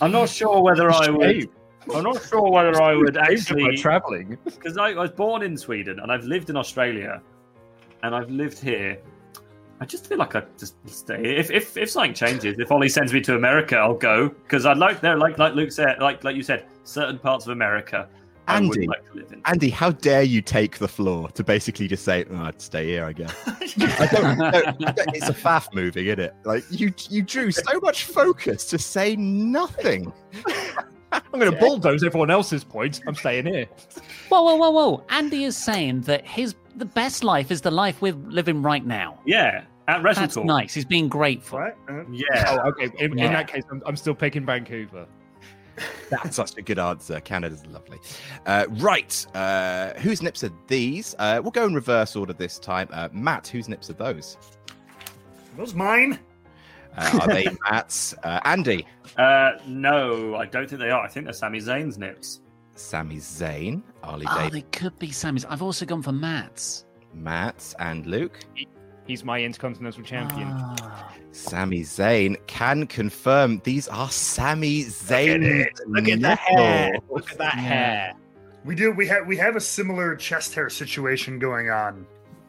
I'm 0.00 0.10
not 0.10 0.30
sure 0.30 0.62
whether 0.62 0.90
I 0.90 1.10
would. 1.10 1.50
I'm 1.94 2.02
not 2.04 2.22
sure 2.24 2.50
whether 2.50 2.80
I 2.82 2.94
would 2.94 3.16
actually 3.16 3.76
traveling. 3.76 4.38
because 4.44 4.76
I, 4.76 4.90
I 4.90 4.94
was 5.02 5.10
born 5.10 5.42
in 5.42 5.56
Sweden 5.56 6.00
and 6.00 6.10
I've 6.10 6.24
lived 6.24 6.50
in 6.50 6.56
Australia, 6.56 7.22
and 8.02 8.14
I've 8.14 8.30
lived 8.30 8.58
here. 8.58 8.98
I 9.78 9.84
just 9.84 10.06
feel 10.06 10.18
like 10.18 10.34
I 10.34 10.42
just 10.58 10.74
stay. 10.88 11.36
If 11.36 11.50
if 11.50 11.76
if 11.76 11.90
something 11.90 12.14
changes, 12.14 12.58
if 12.58 12.72
Ollie 12.72 12.88
sends 12.88 13.12
me 13.12 13.20
to 13.22 13.36
America, 13.36 13.76
I'll 13.76 13.94
go 13.94 14.28
because 14.28 14.64
I'd 14.66 14.78
like 14.78 15.00
there, 15.00 15.16
like 15.16 15.38
like 15.38 15.54
Luke 15.54 15.70
said, 15.72 15.98
like 16.00 16.24
like 16.24 16.34
you 16.34 16.42
said, 16.42 16.66
certain 16.84 17.18
parts 17.18 17.46
of 17.46 17.52
America 17.52 18.08
Andy. 18.48 18.86
like 18.86 19.04
to 19.10 19.14
live 19.14 19.32
in. 19.32 19.42
Andy, 19.44 19.70
how 19.70 19.90
dare 19.90 20.22
you 20.22 20.40
take 20.40 20.78
the 20.78 20.88
floor 20.88 21.28
to 21.30 21.42
basically 21.42 21.88
just 21.88 22.04
say, 22.04 22.24
oh, 22.30 22.36
"I'd 22.36 22.60
stay 22.60 22.86
here"? 22.86 23.04
I 23.04 23.12
guess. 23.12 23.34
I 23.46 24.06
don't, 24.06 24.40
I 24.40 24.50
don't- 24.50 24.76
it's 25.14 25.28
a 25.28 25.34
faff 25.34 25.74
moving, 25.74 26.06
isn't 26.06 26.20
it? 26.20 26.34
Like 26.44 26.64
you, 26.70 26.92
you 27.10 27.22
drew 27.22 27.50
so 27.50 27.80
much 27.80 28.04
focus 28.04 28.64
to 28.66 28.78
say 28.78 29.16
nothing. 29.16 30.12
I'm 31.12 31.22
going 31.32 31.50
to 31.50 31.58
bulldoze 31.58 32.02
everyone 32.02 32.30
else's 32.30 32.64
points. 32.64 33.00
I'm 33.06 33.14
staying 33.14 33.46
here. 33.46 33.66
Whoa, 34.28 34.42
whoa, 34.42 34.56
whoa, 34.56 34.70
whoa! 34.70 35.04
Andy 35.08 35.44
is 35.44 35.56
saying 35.56 36.02
that 36.02 36.26
his 36.26 36.54
the 36.76 36.84
best 36.84 37.24
life 37.24 37.50
is 37.50 37.60
the 37.60 37.70
life 37.70 38.02
we're 38.02 38.12
living 38.14 38.62
right 38.62 38.84
now. 38.84 39.18
Yeah, 39.24 39.64
at 39.88 40.02
Wrestle 40.02 40.22
That's 40.22 40.36
nice. 40.36 40.74
He's 40.74 40.84
being 40.84 41.08
grateful. 41.08 41.60
What? 41.60 41.76
Uh, 41.88 42.04
Yeah. 42.10 42.58
Oh, 42.64 42.68
okay. 42.70 42.90
In, 42.98 43.18
in 43.18 43.32
that 43.32 43.48
case, 43.48 43.64
I'm, 43.70 43.82
I'm 43.86 43.96
still 43.96 44.14
picking 44.14 44.44
Vancouver. 44.44 45.06
That's 46.10 46.36
such 46.36 46.56
a 46.56 46.62
good 46.62 46.78
answer. 46.78 47.20
Canada's 47.20 47.64
lovely. 47.66 47.98
Uh, 48.46 48.66
right, 48.70 49.26
uh, 49.34 49.92
whose 49.94 50.22
nips 50.22 50.42
are 50.42 50.52
these? 50.68 51.14
Uh, 51.18 51.40
we'll 51.42 51.50
go 51.50 51.66
in 51.66 51.74
reverse 51.74 52.16
order 52.16 52.32
this 52.32 52.58
time. 52.58 52.88
Uh, 52.92 53.08
Matt, 53.12 53.46
whose 53.46 53.68
nips 53.68 53.90
are 53.90 53.94
those? 53.94 54.38
those 55.56 55.74
mine? 55.74 56.18
Uh, 56.96 57.18
are 57.22 57.28
they 57.28 57.46
Matt's? 57.70 58.14
Uh, 58.22 58.40
Andy, 58.44 58.86
Uh, 59.16 59.52
no, 59.66 60.34
I 60.36 60.46
don't 60.46 60.68
think 60.68 60.80
they 60.80 60.90
are. 60.90 61.02
I 61.02 61.08
think 61.08 61.26
they're 61.26 61.32
Sami 61.34 61.58
Zayn's 61.60 61.98
nips. 61.98 62.40
Sami 62.74 63.16
Zayn, 63.16 63.82
Ollie 64.02 64.26
Oh, 64.28 64.36
Davis, 64.38 64.52
they 64.52 64.62
could 64.62 64.98
be 64.98 65.10
Sammy's. 65.10 65.44
I've 65.46 65.62
also 65.62 65.86
gone 65.86 66.02
for 66.02 66.12
Matt's. 66.12 66.84
Matt's 67.14 67.74
and 67.78 68.06
Luke. 68.06 68.38
He's 69.06 69.24
my 69.24 69.40
intercontinental 69.40 70.02
champion. 70.02 70.48
Ah. 70.52 71.12
Sami 71.32 71.80
Zayn 71.82 72.36
can 72.46 72.86
confirm 72.86 73.60
these 73.64 73.88
are 73.88 74.10
Sami 74.10 74.84
Zayn. 74.84 75.42
it. 75.44 75.78
Look 75.86 76.08
at 76.08 76.20
the 76.20 76.34
hair. 76.34 76.92
Look 77.08 77.30
at 77.30 77.38
that 77.38 77.54
hair. 77.54 78.14
We 78.64 78.74
do. 78.74 78.90
We 78.90 79.06
have 79.06 79.26
we 79.26 79.36
have 79.36 79.54
a 79.54 79.60
similar 79.60 80.16
chest 80.16 80.54
hair 80.54 80.68
situation 80.68 81.38
going 81.38 81.70
on 81.70 82.04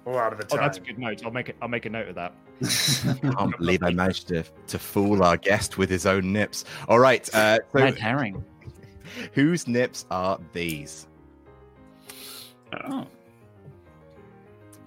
a 0.07 0.09
lot 0.09 0.31
of 0.33 0.39
the 0.39 0.45
time. 0.45 0.53
Oh, 0.53 0.57
time. 0.61 0.65
that's 0.67 0.77
a 0.77 0.81
good 0.81 0.97
note. 0.97 1.23
I'll 1.23 1.31
make 1.31 1.49
it. 1.49 1.57
I'll 1.61 1.67
make 1.67 1.85
a 1.85 1.89
note 1.89 2.07
of 2.07 2.15
that. 2.15 2.33
I 2.63 3.13
can't 3.21 3.57
believe 3.57 3.83
I 3.83 3.91
managed 3.91 4.27
to, 4.29 4.43
to 4.43 4.79
fool 4.79 5.23
our 5.23 5.37
guest 5.37 5.77
with 5.77 5.89
his 5.89 6.05
own 6.05 6.33
nips. 6.33 6.65
All 6.87 6.99
right. 6.99 7.27
Uh, 7.33 7.57
so 7.57 7.63
Red 7.73 7.97
herring. 7.97 8.43
whose 9.33 9.67
nips 9.67 10.05
are 10.09 10.39
these? 10.53 11.07
Oh. 12.73 13.07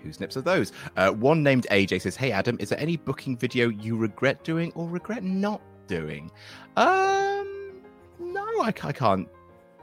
Whose 0.02 0.18
nips 0.20 0.36
are 0.36 0.42
those? 0.42 0.72
Uh, 0.96 1.10
one 1.10 1.42
named 1.42 1.66
AJ 1.70 2.02
says, 2.02 2.16
"Hey 2.16 2.32
Adam, 2.32 2.56
is 2.58 2.70
there 2.70 2.80
any 2.80 2.96
booking 2.96 3.36
video 3.36 3.68
you 3.68 3.96
regret 3.96 4.42
doing 4.44 4.72
or 4.74 4.88
regret 4.88 5.22
not 5.22 5.60
doing?" 5.86 6.30
Um, 6.76 7.82
no, 8.18 8.44
I, 8.62 8.72
I 8.82 8.92
can't 8.92 9.28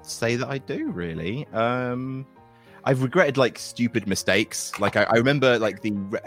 say 0.01 0.35
that 0.35 0.47
I 0.47 0.57
do 0.57 0.89
really. 0.91 1.47
Um, 1.53 2.25
I've 2.83 3.03
regretted 3.03 3.38
like 3.38 3.59
stupid 3.59 4.07
mistakes. 4.07 4.71
Like 4.79 4.95
I, 4.95 5.03
I 5.03 5.15
remember 5.15 5.59
like 5.59 5.81
the 5.81 5.91
re- 5.91 6.19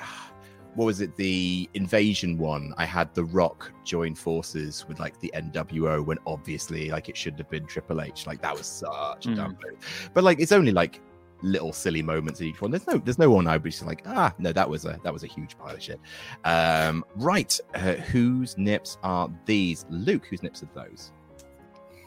what 0.74 0.84
was 0.84 1.00
it 1.00 1.16
the 1.16 1.68
invasion 1.74 2.38
one? 2.38 2.74
I 2.76 2.84
had 2.84 3.12
The 3.14 3.24
Rock 3.24 3.72
join 3.84 4.14
forces 4.14 4.86
with 4.88 5.00
like 5.00 5.18
the 5.20 5.32
NWO 5.34 6.04
when 6.04 6.18
obviously 6.26 6.90
like 6.90 7.08
it 7.08 7.16
should 7.16 7.38
have 7.38 7.50
been 7.50 7.66
Triple 7.66 8.00
H. 8.00 8.26
Like 8.26 8.40
that 8.42 8.56
was 8.56 8.66
such 8.66 9.26
a 9.26 9.34
dumb 9.34 9.58
move. 9.64 10.10
But 10.14 10.24
like 10.24 10.40
it's 10.40 10.52
only 10.52 10.72
like 10.72 11.00
little 11.42 11.72
silly 11.72 12.02
moments 12.02 12.40
in 12.40 12.48
each 12.48 12.60
one. 12.60 12.70
There's 12.70 12.86
no 12.86 12.98
there's 12.98 13.18
no 13.18 13.30
one 13.30 13.46
I'd 13.46 13.62
be 13.62 13.70
just 13.70 13.84
like 13.84 14.02
ah 14.06 14.32
no 14.38 14.52
that 14.52 14.68
was 14.68 14.84
a 14.84 14.98
that 15.02 15.12
was 15.12 15.24
a 15.24 15.26
huge 15.26 15.58
pile 15.58 15.74
of 15.74 15.82
shit. 15.82 16.00
Um, 16.44 17.04
right, 17.16 17.58
uh, 17.74 17.94
whose 17.94 18.56
nips 18.56 18.98
are 19.02 19.30
these? 19.46 19.86
Luke, 19.90 20.26
whose 20.26 20.42
nips 20.42 20.62
are 20.62 20.68
those? 20.74 21.12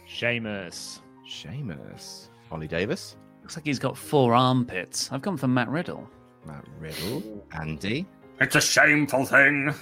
Sheamus. 0.06 1.02
Sheamus. 1.26 2.30
Ollie 2.52 2.68
Davis. 2.68 3.18
Looks 3.42 3.58
like 3.58 3.66
he's 3.66 3.80
got 3.80 3.98
four 3.98 4.34
armpits. 4.34 5.12
I've 5.12 5.22
gone 5.22 5.38
for 5.38 5.48
Matt 5.48 5.68
Riddle. 5.70 6.08
Matt 6.46 6.66
Riddle. 6.80 7.46
Andy. 7.52 8.06
It's 8.44 8.56
a 8.56 8.62
shameful 8.62 9.26
thing. 9.26 9.74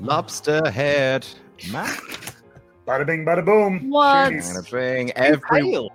Lobster 0.00 0.70
head. 0.70 1.26
Matt. 1.72 1.98
Bada 2.86 3.04
bing, 3.06 3.24
bada 3.24 3.44
boom. 3.44 3.90
What? 3.90 4.32
Shitty. 4.32 4.54
Gonna 4.54 4.68
bring 4.70 5.10
every. 5.12 5.62
Pale. 5.62 5.90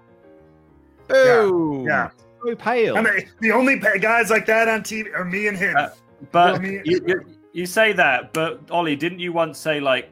Boom. 1.08 1.86
Yeah. 1.88 2.10
So 2.46 2.56
pale. 2.56 2.98
I 2.98 3.02
mean, 3.02 3.30
the 3.40 3.52
only 3.52 3.78
guys 3.80 4.30
like 4.30 4.46
that 4.48 4.68
on 4.68 4.82
TV 4.82 5.14
are 5.14 5.26
me 5.26 5.48
and 5.48 5.58
him. 5.58 5.76
Uh, 5.78 5.90
But 6.32 6.54
Well, 6.54 6.62
me- 6.62 6.82
you, 6.86 7.02
you, 7.08 7.26
you 7.54 7.66
say 7.66 7.94
that, 7.94 8.34
but 8.34 8.62
Ollie, 8.70 8.96
didn't 8.96 9.20
you 9.20 9.32
once 9.34 9.58
say 9.58 9.80
like 9.80 10.10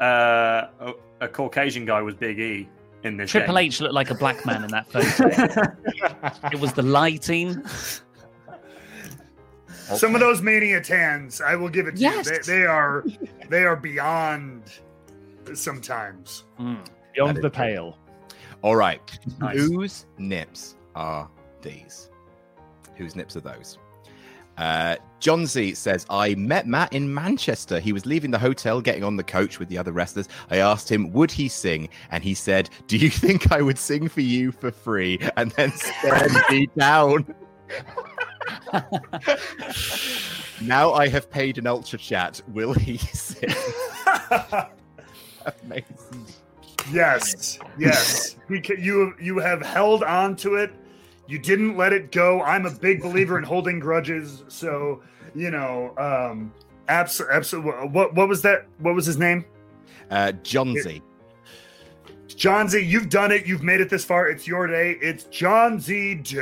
uh, 0.00 0.66
a, 0.80 0.92
a 1.20 1.28
Caucasian 1.28 1.84
guy 1.84 2.02
was 2.02 2.14
Big 2.14 2.38
E 2.38 2.68
in 3.04 3.16
this? 3.16 3.30
Triple 3.30 3.54
game? 3.54 3.66
H 3.66 3.80
looked 3.80 3.94
like 3.94 4.10
a 4.10 4.14
black 4.14 4.44
man 4.46 4.64
in 4.64 4.70
that 4.70 4.90
photo. 4.90 5.28
it 6.52 6.60
was 6.60 6.72
the 6.72 6.82
lighting. 6.82 7.62
Some 9.96 10.14
of 10.14 10.20
those 10.20 10.42
mania 10.42 10.80
tans, 10.80 11.40
I 11.40 11.54
will 11.56 11.68
give 11.68 11.86
it 11.86 11.96
to 11.96 12.00
Yes. 12.00 12.26
you. 12.26 12.38
They, 12.42 12.58
they 12.60 12.66
are 12.66 13.04
they 13.48 13.64
are 13.64 13.76
beyond 13.76 14.64
sometimes. 15.54 16.44
Mm. 16.60 16.78
Beyond 17.14 17.36
That 17.36 17.40
the 17.42 17.48
is 17.48 17.54
true. 17.54 17.64
pale. 17.64 17.98
All 18.62 18.76
right. 18.76 19.00
Nice. 19.40 19.56
Whose 19.56 20.06
nips 20.18 20.76
are 20.94 21.28
these? 21.62 22.10
Whose 22.96 23.14
nips 23.16 23.36
are 23.36 23.40
those? 23.40 23.78
Uh, 24.56 24.96
John 25.20 25.46
Z 25.46 25.74
says, 25.74 26.04
I 26.10 26.34
met 26.34 26.66
Matt 26.66 26.92
in 26.92 27.12
Manchester. 27.14 27.78
He 27.78 27.92
was 27.92 28.04
leaving 28.06 28.32
the 28.32 28.38
hotel, 28.40 28.80
getting 28.80 29.04
on 29.04 29.16
the 29.16 29.22
coach 29.22 29.60
with 29.60 29.68
the 29.68 29.78
other 29.78 29.92
wrestlers. 29.92 30.28
I 30.50 30.56
asked 30.56 30.90
him, 30.90 31.12
would 31.12 31.30
he 31.30 31.46
sing? 31.46 31.88
And 32.10 32.24
he 32.24 32.34
said, 32.34 32.68
Do 32.88 32.96
you 32.96 33.08
think 33.24 33.52
I 33.52 33.62
would 33.62 33.78
sing 33.78 34.08
for 34.08 34.20
you 34.20 34.50
for 34.50 34.72
free? 34.72 35.20
And 35.36 35.52
then 35.52 35.70
stared 35.70 36.32
me 36.50 36.68
down. 36.76 37.32
Now 40.62 40.92
I 40.92 41.08
have 41.08 41.30
paid 41.30 41.58
an 41.58 41.66
ultra 41.66 41.98
chat. 41.98 42.40
Will 42.48 42.72
he 42.72 42.98
sing? 42.98 43.50
Amazing. 45.64 46.26
Yes, 46.92 47.58
yes. 47.78 48.36
You 48.48 49.14
you 49.20 49.38
have 49.38 49.62
held 49.62 50.02
on 50.02 50.36
to 50.36 50.56
it. 50.56 50.72
You 51.26 51.38
didn't 51.38 51.76
let 51.76 51.92
it 51.92 52.10
go. 52.10 52.40
I'm 52.42 52.64
a 52.66 52.70
big 52.70 53.02
believer 53.02 53.36
in 53.38 53.44
holding 53.44 53.78
grudges. 53.78 54.44
So 54.48 55.02
you 55.34 55.50
know, 55.50 55.94
um, 55.98 56.52
absolutely. 56.88 57.36
Absolutely. 57.36 57.88
What 57.88 58.14
what 58.14 58.28
was 58.28 58.42
that? 58.42 58.66
What 58.78 58.94
was 58.94 59.06
his 59.06 59.18
name? 59.18 59.44
Uh, 60.10 60.32
John 60.32 60.74
Z. 60.74 61.02
John 62.38 62.68
Z. 62.68 62.80
You've 62.82 63.08
done 63.08 63.32
it. 63.32 63.46
You've 63.46 63.64
made 63.64 63.80
it 63.80 63.90
this 63.90 64.04
far. 64.04 64.28
It's 64.28 64.46
your 64.46 64.68
day. 64.68 64.96
It's 65.02 65.24
John 65.24 65.80
Z 65.80 66.14
Day. 66.22 66.38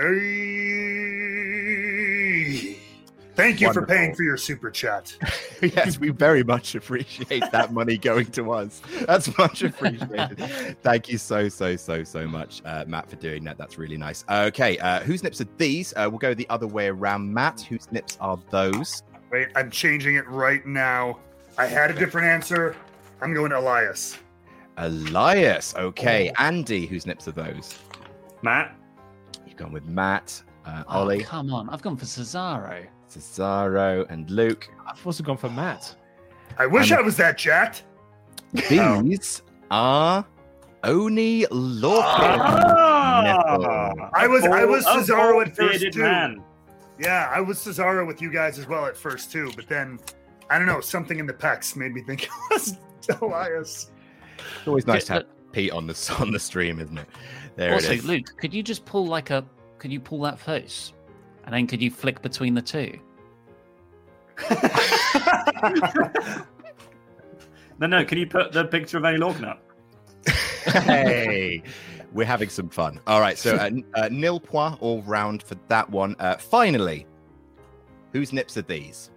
Thank 3.35 3.63
you 3.63 3.73
for 3.73 3.87
paying 3.87 4.15
for 4.15 4.23
your 4.23 4.37
super 4.37 4.71
chat. 4.71 5.17
yes, 5.63 5.99
we 5.99 6.11
very 6.11 6.45
much 6.45 6.75
appreciate 6.75 7.51
that 7.51 7.73
money 7.73 7.97
going 7.97 8.27
to 8.27 8.53
us. 8.53 8.83
That's 9.07 9.39
much 9.39 9.63
appreciated. 9.63 10.77
Thank 10.83 11.09
you 11.09 11.17
so, 11.17 11.49
so, 11.49 11.77
so, 11.77 12.05
so 12.05 12.27
much, 12.27 12.61
uh, 12.67 12.85
Matt, 12.87 13.09
for 13.09 13.17
doing 13.17 13.43
that. 13.45 13.57
That's 13.57 13.79
really 13.79 13.97
nice. 13.97 14.23
Okay, 14.31 14.77
uh, 14.79 15.01
whose 15.01 15.23
nips 15.23 15.41
are 15.41 15.49
these? 15.57 15.95
Uh, 15.97 16.09
we'll 16.11 16.19
go 16.19 16.35
the 16.35 16.49
other 16.51 16.67
way 16.67 16.89
around. 16.89 17.33
Matt, 17.33 17.63
whose 17.63 17.91
nips 17.91 18.19
are 18.21 18.39
those? 18.51 19.03
Wait, 19.33 19.49
I'm 19.57 19.71
changing 19.71 20.17
it 20.17 20.29
right 20.29 20.67
now. 20.67 21.21
I 21.57 21.65
had 21.65 21.91
a 21.91 21.95
different 21.95 22.27
answer. 22.27 22.77
I'm 23.23 23.33
going 23.33 23.51
to 23.51 23.59
Elias. 23.59 24.19
Elias. 24.79 25.75
Okay, 25.77 26.33
Andy, 26.39 26.87
whose 26.87 27.07
nips 27.07 27.27
are 27.29 27.33
those? 27.33 27.79
Matt. 28.43 28.75
You've 29.47 29.57
gone 29.57 29.73
with 29.73 29.85
Matt, 29.87 30.43
uh, 30.65 30.85
Oh, 30.89 31.01
Ollie, 31.01 31.23
come 31.23 31.53
on. 31.53 31.69
I've 31.71 31.83
gone 31.83 31.97
for 31.97 32.05
Cesaro. 32.05 32.87
Cesaro, 33.11 34.07
and 34.11 34.29
Luke. 34.31 34.69
I've 34.87 35.05
also 35.07 35.23
gone 35.25 35.37
for 35.39 35.49
Matt. 35.49 35.95
I 36.59 36.67
wish 36.67 36.91
I'm- 36.93 37.01
I 37.01 37.03
was 37.03 37.17
that 37.17 37.39
jacked. 37.39 37.85
These 38.53 39.43
are 39.71 40.25
Oney 40.85 41.47
Lorcan. 41.47 42.39
Ah! 42.39 43.93
nipples. 43.95 44.11
I 44.15 44.27
was 44.27 44.45
I 44.45 44.65
was 44.65 44.85
A 44.87 44.89
Cesaro 44.91 45.39
a 45.39 45.41
at 45.47 45.57
first 45.57 45.59
bearded 45.81 45.93
too. 45.95 46.03
man. 46.03 46.43
Yeah, 46.99 47.31
I 47.35 47.41
was 47.41 47.59
Cesaro 47.59 48.07
with 48.07 48.23
you 48.23 48.31
guys 48.31 48.59
as 48.59 48.67
well 48.69 48.87
at 48.87 48.97
first 48.97 49.31
too, 49.33 49.51
but 49.57 49.69
then 49.69 49.99
I 50.49 50.59
don't 50.59 50.67
know, 50.67 50.81
something 50.81 51.19
in 51.19 51.27
the 51.27 51.33
pecs 51.33 51.75
made 51.77 51.93
me 51.93 52.03
think 52.03 52.25
it 52.25 52.31
was 52.51 52.77
Elias. 53.21 53.91
It's 54.39 54.69
always 54.69 54.87
nice 54.87 55.05
to 55.07 55.13
Yeah, 55.13 55.19
have 55.21 55.53
Pete 55.53 55.73
on 55.73 55.87
the 55.87 56.17
on 56.21 56.31
the 56.33 56.39
stream, 56.41 56.81
isn't 56.81 56.99
it? 56.99 57.07
There 57.57 57.73
also, 57.75 57.93
it 57.93 57.99
is. 57.99 58.05
Luke, 58.05 58.27
could 58.39 58.53
you 58.55 58.63
just 58.63 58.85
pull 58.85 59.07
like 59.07 59.31
a 59.31 59.45
could 59.79 59.93
you 59.93 60.01
pull 60.01 60.21
that 60.23 60.39
face? 60.39 60.93
And 61.45 61.55
then 61.55 61.67
could 61.67 61.81
you 61.81 61.91
flick 61.91 62.23
between 62.23 62.55
the 62.55 62.63
two? 62.63 62.99
No, 67.79 67.87
no. 67.87 68.05
Can 68.05 68.19
you 68.19 68.27
put 68.27 68.53
the 68.53 68.65
picture 68.65 68.97
of 68.97 69.05
Oney 69.05 69.19
Lorcan 69.19 69.47
up? 69.49 69.63
hey, 70.85 71.63
we're 72.13 72.25
having 72.27 72.49
some 72.49 72.69
fun. 72.71 73.01
All 73.07 73.21
right, 73.21 73.37
so 73.37 73.57
uh, 73.57 73.71
uh, 73.95 74.09
nil 74.11 74.41
point 74.41 74.79
all 74.81 75.03
round 75.03 75.43
for 75.43 75.57
that 75.69 75.89
one. 75.91 76.17
Uh, 76.19 76.37
finally, 76.37 77.07
whose 78.13 78.33
nips 78.33 78.57
are 78.57 78.63
these? 78.63 79.11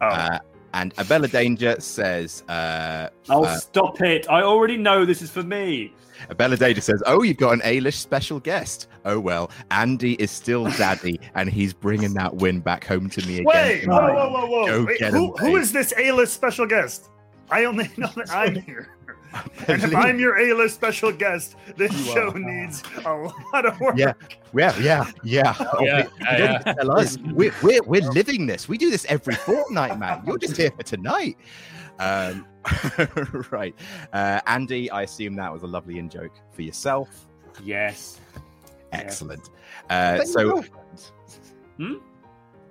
Oh, 0.00 0.08
Uh, 0.08 0.38
and 0.74 0.94
Abella 0.98 1.28
Danger 1.28 1.80
says, 1.80 2.42
uh, 2.48 3.08
oh 3.28 3.44
uh, 3.44 3.56
stop 3.56 4.00
it! 4.00 4.26
I 4.30 4.42
already 4.42 4.76
know 4.76 5.04
this 5.04 5.22
is 5.22 5.30
for 5.30 5.42
me. 5.42 5.92
Abella 6.30 6.56
Danger 6.56 6.80
says, 6.80 7.02
oh, 7.06 7.22
you've 7.22 7.36
got 7.36 7.52
an 7.52 7.62
A-list 7.64 8.00
special 8.00 8.40
guest. 8.40 8.88
Oh 9.04 9.18
well, 9.18 9.50
Andy 9.70 10.14
is 10.14 10.30
still 10.30 10.64
daddy, 10.78 11.20
and 11.34 11.50
he's 11.50 11.72
bringing 11.72 12.14
that 12.14 12.34
win 12.34 12.60
back 12.60 12.86
home 12.86 13.10
to 13.10 13.26
me 13.26 13.38
again. 13.38 13.46
Wait, 13.46 13.86
whoa, 13.86 14.00
tonight. 14.00 14.14
whoa, 14.14 14.30
whoa, 14.30 14.46
whoa. 14.46 14.84
Wait, 14.84 15.00
who, 15.00 15.36
him, 15.36 15.46
who 15.46 15.56
is 15.56 15.72
this 15.72 15.92
A-list 15.96 16.34
special 16.34 16.66
guest? 16.66 17.08
I 17.50 17.64
only 17.66 17.90
know 17.96 18.10
that 18.16 18.30
I'm 18.30 18.56
here. 18.56 18.88
And 19.68 19.82
if 19.82 19.94
I'm 19.94 20.18
your 20.18 20.38
A-list 20.38 20.74
special 20.74 21.12
guest, 21.12 21.56
this 21.76 21.92
You 21.92 22.12
show 22.12 22.30
are. 22.30 22.38
needs 22.38 22.82
a 23.04 23.30
lot 23.52 23.64
of 23.66 23.78
work. 23.80 23.96
Yeah, 23.96 24.12
yeah, 24.54 24.76
yeah, 24.78 25.10
yeah. 25.22 25.54
Oh, 25.58 25.78
Yeah, 25.84 25.98
you 26.02 26.10
yeah, 26.20 26.36
don't 26.36 26.66
yeah. 26.66 26.72
tell 26.74 26.98
us. 26.98 27.18
We're, 27.18 27.54
we're, 27.62 27.82
we're 27.84 28.10
living 28.10 28.46
this. 28.46 28.68
We 28.68 28.76
do 28.78 28.90
this 28.90 29.06
every 29.08 29.34
fortnight, 29.34 29.98
man. 29.98 30.22
You're 30.26 30.38
just 30.38 30.56
here 30.56 30.70
for 30.70 30.82
tonight. 30.82 31.36
Um, 31.98 32.46
right. 33.50 33.74
Uh, 34.12 34.40
Andy, 34.46 34.90
I 34.90 35.02
assume 35.02 35.36
that 35.36 35.52
was 35.52 35.62
a 35.62 35.66
lovely 35.66 35.98
in 35.98 36.08
joke 36.08 36.32
for 36.50 36.62
yourself. 36.62 37.08
Yes. 37.62 38.20
Excellent. 38.92 39.50
Uh, 39.88 40.16
Was 40.20 40.34
that 40.34 40.42
your 40.42 40.50
so, 40.62 40.62
girlfriend? 40.62 41.10
Hmm? 41.78 41.94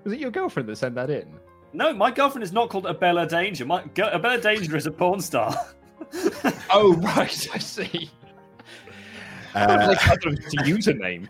Was 0.03 0.13
it 0.13 0.19
your 0.19 0.31
girlfriend 0.31 0.69
that 0.69 0.75
sent 0.77 0.95
that 0.95 1.09
in? 1.09 1.33
No, 1.73 1.93
my 1.93 2.11
girlfriend 2.11 2.43
is 2.43 2.51
not 2.51 2.69
called 2.69 2.85
Abella 2.85 3.25
Danger. 3.27 3.65
My 3.65 3.83
Abella 3.97 4.39
Danger 4.39 4.75
is 4.75 4.85
a 4.85 4.91
porn 4.91 5.21
star. 5.21 5.55
oh 6.69 6.95
right, 6.97 7.47
I 7.53 7.57
see. 7.57 8.09
Uh, 9.53 9.85
like 9.89 10.19
it's 10.25 10.53
a 10.53 10.57
username. 10.57 11.27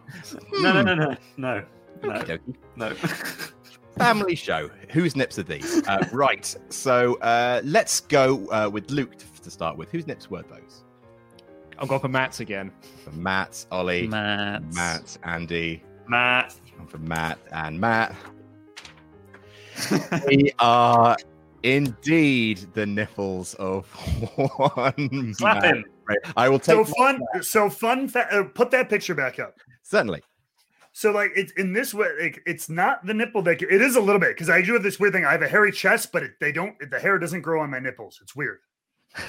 No, 0.60 0.74
no, 0.74 0.82
no, 0.84 0.94
no, 0.94 1.16
no, 1.38 1.64
no, 2.04 2.14
Okey-dokey. 2.14 2.56
no. 2.76 2.94
Family 3.98 4.36
show. 4.36 4.70
Whose 4.92 5.16
nips 5.16 5.38
are 5.38 5.44
these? 5.44 5.86
Uh, 5.88 6.08
right. 6.12 6.56
So 6.70 7.16
uh, 7.16 7.62
let's 7.64 8.00
go 8.00 8.48
uh, 8.48 8.70
with 8.70 8.90
Luke 8.90 9.18
to, 9.18 9.26
to 9.44 9.52
start 9.52 9.78
with. 9.78 9.90
Whose 9.92 10.08
nips 10.08 10.30
were 10.30 10.44
those? 10.44 10.84
I'll 11.78 11.88
go 11.88 12.00
for 12.00 12.08
Matt's 12.08 12.40
again. 12.40 12.72
For 13.04 13.12
Matt, 13.12 13.66
Ollie, 13.72 14.08
Matt. 14.08 14.64
Matt, 14.74 15.18
Andy, 15.24 15.84
Matt. 16.08 16.56
and 16.78 16.90
for 16.90 17.00
Matt 17.00 17.40
and 17.52 17.80
Matt. 17.80 18.16
we 20.28 20.52
are 20.60 21.18
indeed 21.64 22.66
the 22.74 22.86
nipples 22.86 23.54
of 23.56 23.86
one. 24.76 25.34
Slap 25.34 25.62
man. 25.64 25.76
him. 25.78 25.86
Right. 26.08 26.18
I 26.36 26.50
will 26.50 26.60
take 26.60 26.76
So 26.76 26.84
fun. 26.86 27.22
So 27.42 27.70
fun. 27.70 28.08
Fa- 28.08 28.28
uh, 28.32 28.44
put 28.44 28.72
that 28.72 28.90
picture 28.90 29.16
back 29.16 29.40
up. 29.40 29.56
certainly. 29.84 30.22
So 30.94 31.12
like 31.12 31.32
it's 31.36 31.54
in 31.54 31.72
this 31.72 31.94
way, 31.94 32.10
like, 32.22 32.42
it's 32.46 32.68
not 32.70 33.06
the 33.06 33.14
nipple 33.14 33.42
that 33.44 33.62
it 33.62 33.82
is 33.82 33.96
a 33.96 34.02
little 34.02 34.20
bit 34.20 34.36
because 34.36 34.50
I 34.50 34.62
do 34.62 34.74
have 34.74 34.84
this 34.84 35.00
weird 35.00 35.14
thing. 35.14 35.24
I 35.26 35.32
have 35.32 35.42
a 35.42 35.48
hairy 35.48 35.72
chest, 35.72 36.12
but 36.12 36.24
it, 36.24 36.32
they 36.42 36.52
don't. 36.52 36.76
The 36.90 37.00
hair 37.00 37.18
doesn't 37.18 37.42
grow 37.42 37.62
on 37.62 37.70
my 37.70 37.80
nipples. 37.80 38.20
It's 38.22 38.36
weird. 38.36 38.60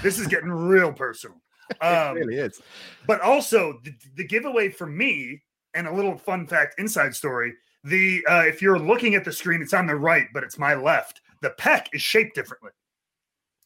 This 0.03 0.19
is 0.19 0.27
getting 0.27 0.49
real 0.51 0.93
personal. 0.93 1.41
Um, 1.81 2.17
it 2.17 2.21
really 2.21 2.37
is. 2.39 2.61
but 3.07 3.21
also 3.21 3.79
the, 3.85 3.95
the 4.17 4.25
giveaway 4.25 4.69
for 4.69 4.87
me 4.87 5.43
and 5.75 5.87
a 5.87 5.93
little 5.93 6.19
fun 6.19 6.47
fact 6.47 6.75
inside 6.79 7.15
story 7.15 7.55
the 7.85 8.23
uh, 8.29 8.43
if 8.47 8.61
you're 8.61 8.79
looking 8.79 9.15
at 9.15 9.25
the 9.25 9.33
screen 9.33 9.63
it's 9.63 9.73
on 9.73 9.87
the 9.87 9.95
right 9.95 10.27
but 10.35 10.43
it's 10.43 10.59
my 10.59 10.75
left 10.75 11.23
the 11.43 11.51
peck 11.51 11.91
is 11.93 12.01
shaped 12.01 12.35
differently 12.35 12.71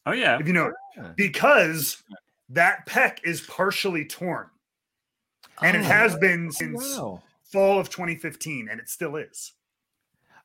Oh 0.05 0.11
yeah. 0.11 0.37
if 0.39 0.47
you 0.47 0.53
know 0.53 0.73
Yeah. 0.97 1.11
because 1.15 2.03
that 2.49 2.85
peck 2.85 3.21
is 3.23 3.41
partially 3.41 4.03
torn 4.05 4.47
and 5.61 5.77
it 5.77 5.81
oh. 5.81 5.83
has 5.83 6.15
been 6.17 6.47
oh, 6.47 6.51
since 6.51 6.97
Wow. 6.97 7.23
fall 7.43 7.79
of 7.79 7.89
2015 7.89 8.67
and 8.69 8.79
it 8.81 8.89
still 8.89 9.15
is 9.15 9.53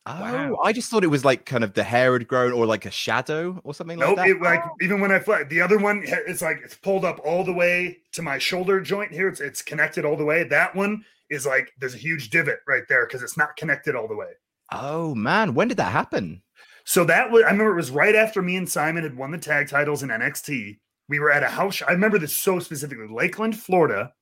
Oh, 0.04 0.20
Wow. 0.20 0.58
I 0.64 0.72
just 0.72 0.90
thought 0.90 1.04
it 1.04 1.08
was 1.08 1.24
like 1.24 1.46
kind 1.46 1.62
of 1.62 1.74
the 1.74 1.84
hair 1.84 2.12
had 2.14 2.26
grown 2.26 2.52
or 2.52 2.66
like 2.66 2.86
a 2.86 2.90
shadow 2.90 3.60
or 3.62 3.72
something 3.72 3.98
nope 3.98 4.16
like 4.16 4.26
that. 4.28 4.36
it, 4.36 4.42
like 4.42 4.60
oh. 4.64 4.76
even 4.82 5.00
when 5.00 5.12
i 5.12 5.18
fly 5.20 5.44
the 5.44 5.60
other 5.60 5.78
one 5.78 6.02
it's 6.04 6.42
like 6.42 6.58
it's 6.64 6.74
pulled 6.74 7.04
up 7.04 7.20
all 7.24 7.44
the 7.44 7.52
way 7.52 7.98
to 8.12 8.20
my 8.20 8.36
shoulder 8.36 8.80
joint 8.80 9.12
here 9.12 9.28
it's, 9.28 9.40
it's 9.40 9.62
connected 9.62 10.04
all 10.04 10.16
the 10.16 10.24
way 10.24 10.42
that 10.44 10.74
one 10.74 11.04
is 11.30 11.46
like 11.46 11.72
there's 11.78 11.94
a 11.94 11.98
huge 11.98 12.30
divot 12.30 12.58
right 12.66 12.82
there 12.88 13.06
because 13.06 13.22
it's 13.22 13.36
not 13.36 13.56
connected 13.56 13.94
all 13.94 14.08
the 14.08 14.16
way 14.16 14.32
Oh 14.74 15.14
man, 15.14 15.52
when 15.54 15.68
did 15.68 15.76
that 15.76 15.92
happen? 15.92 16.40
So 16.84 17.04
that 17.04 17.30
was 17.30 17.44
I 17.44 17.50
remember 17.50 17.72
it 17.72 17.76
was 17.76 17.90
right 17.90 18.14
after 18.14 18.42
me 18.42 18.56
and 18.56 18.68
Simon 18.68 19.02
had 19.02 19.16
won 19.16 19.30
the 19.30 19.38
tag 19.38 19.68
titles 19.68 20.02
in 20.02 20.08
NXT. 20.08 20.78
We 21.08 21.20
were 21.20 21.32
at 21.32 21.42
a 21.42 21.48
house. 21.48 21.82
I 21.86 21.92
remember 21.92 22.18
this 22.18 22.36
so 22.36 22.58
specifically, 22.58 23.08
Lakeland, 23.08 23.58
Florida. 23.58 24.12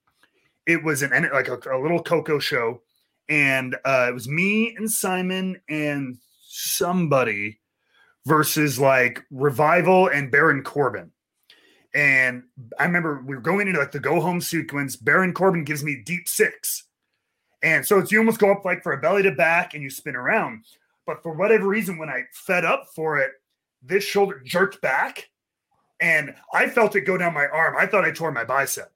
It 0.66 0.82
was 0.82 1.03
an 1.03 1.28
like 1.32 1.49
a, 1.49 1.59
a 1.73 1.81
little 1.81 2.03
Coco 2.03 2.39
show, 2.39 2.82
and 3.28 3.77
uh, 3.85 4.07
it 4.09 4.15
was 4.15 4.28
me 4.28 4.74
and 4.77 4.91
Simon 4.91 5.61
and 5.69 6.19
somebody 6.49 7.61
versus 8.27 8.78
like 8.78 9.24
Revival 9.31 10.09
and 10.09 10.31
Baron 10.31 10.62
Corbin. 10.62 11.11
And 11.95 12.45
I 12.78 12.85
remember 12.85 13.23
we 13.27 13.35
were 13.35 13.41
going 13.41 13.66
into 13.66 13.81
like 13.81 13.93
the 13.93 14.01
go 14.01 14.20
home 14.20 14.41
sequence. 14.41 14.97
Baron 14.97 15.32
Corbin 15.32 15.65
gives 15.65 15.82
me 15.82 16.03
deep 16.05 16.28
six. 16.28 16.87
And 17.62 17.85
so 17.85 17.99
it's 17.99 18.12
you 18.12 18.19
almost 18.19 18.39
go 18.39 18.53
up 18.53 18.65
like 18.65 18.82
for 18.82 18.93
a 18.93 19.01
belly 19.01 19.23
to 19.24 19.32
back 19.32 19.74
and 19.74 19.82
you 19.82 19.91
spin 19.91 20.16
around. 20.16 20.65
But 21.11 21.24
for 21.24 21.32
whatever 21.32 21.66
reason, 21.66 21.99
when 21.99 22.09
I 22.09 22.23
fed 22.32 22.65
up 22.65 22.87
for 22.95 23.19
it, 23.19 23.32
this 23.82 24.05
shoulder 24.05 24.41
jerked 24.45 24.81
back 24.81 25.28
and 26.01 26.32
I 26.55 26.69
felt 26.69 26.95
it 26.95 27.01
go 27.01 27.19
down 27.19 27.35
my 27.35 27.49
arm. 27.49 27.74
I 27.77 27.85
thought 27.85 28.05
I 28.05 28.12
tore 28.12 28.31
my 28.31 28.45
bicep. 28.45 28.93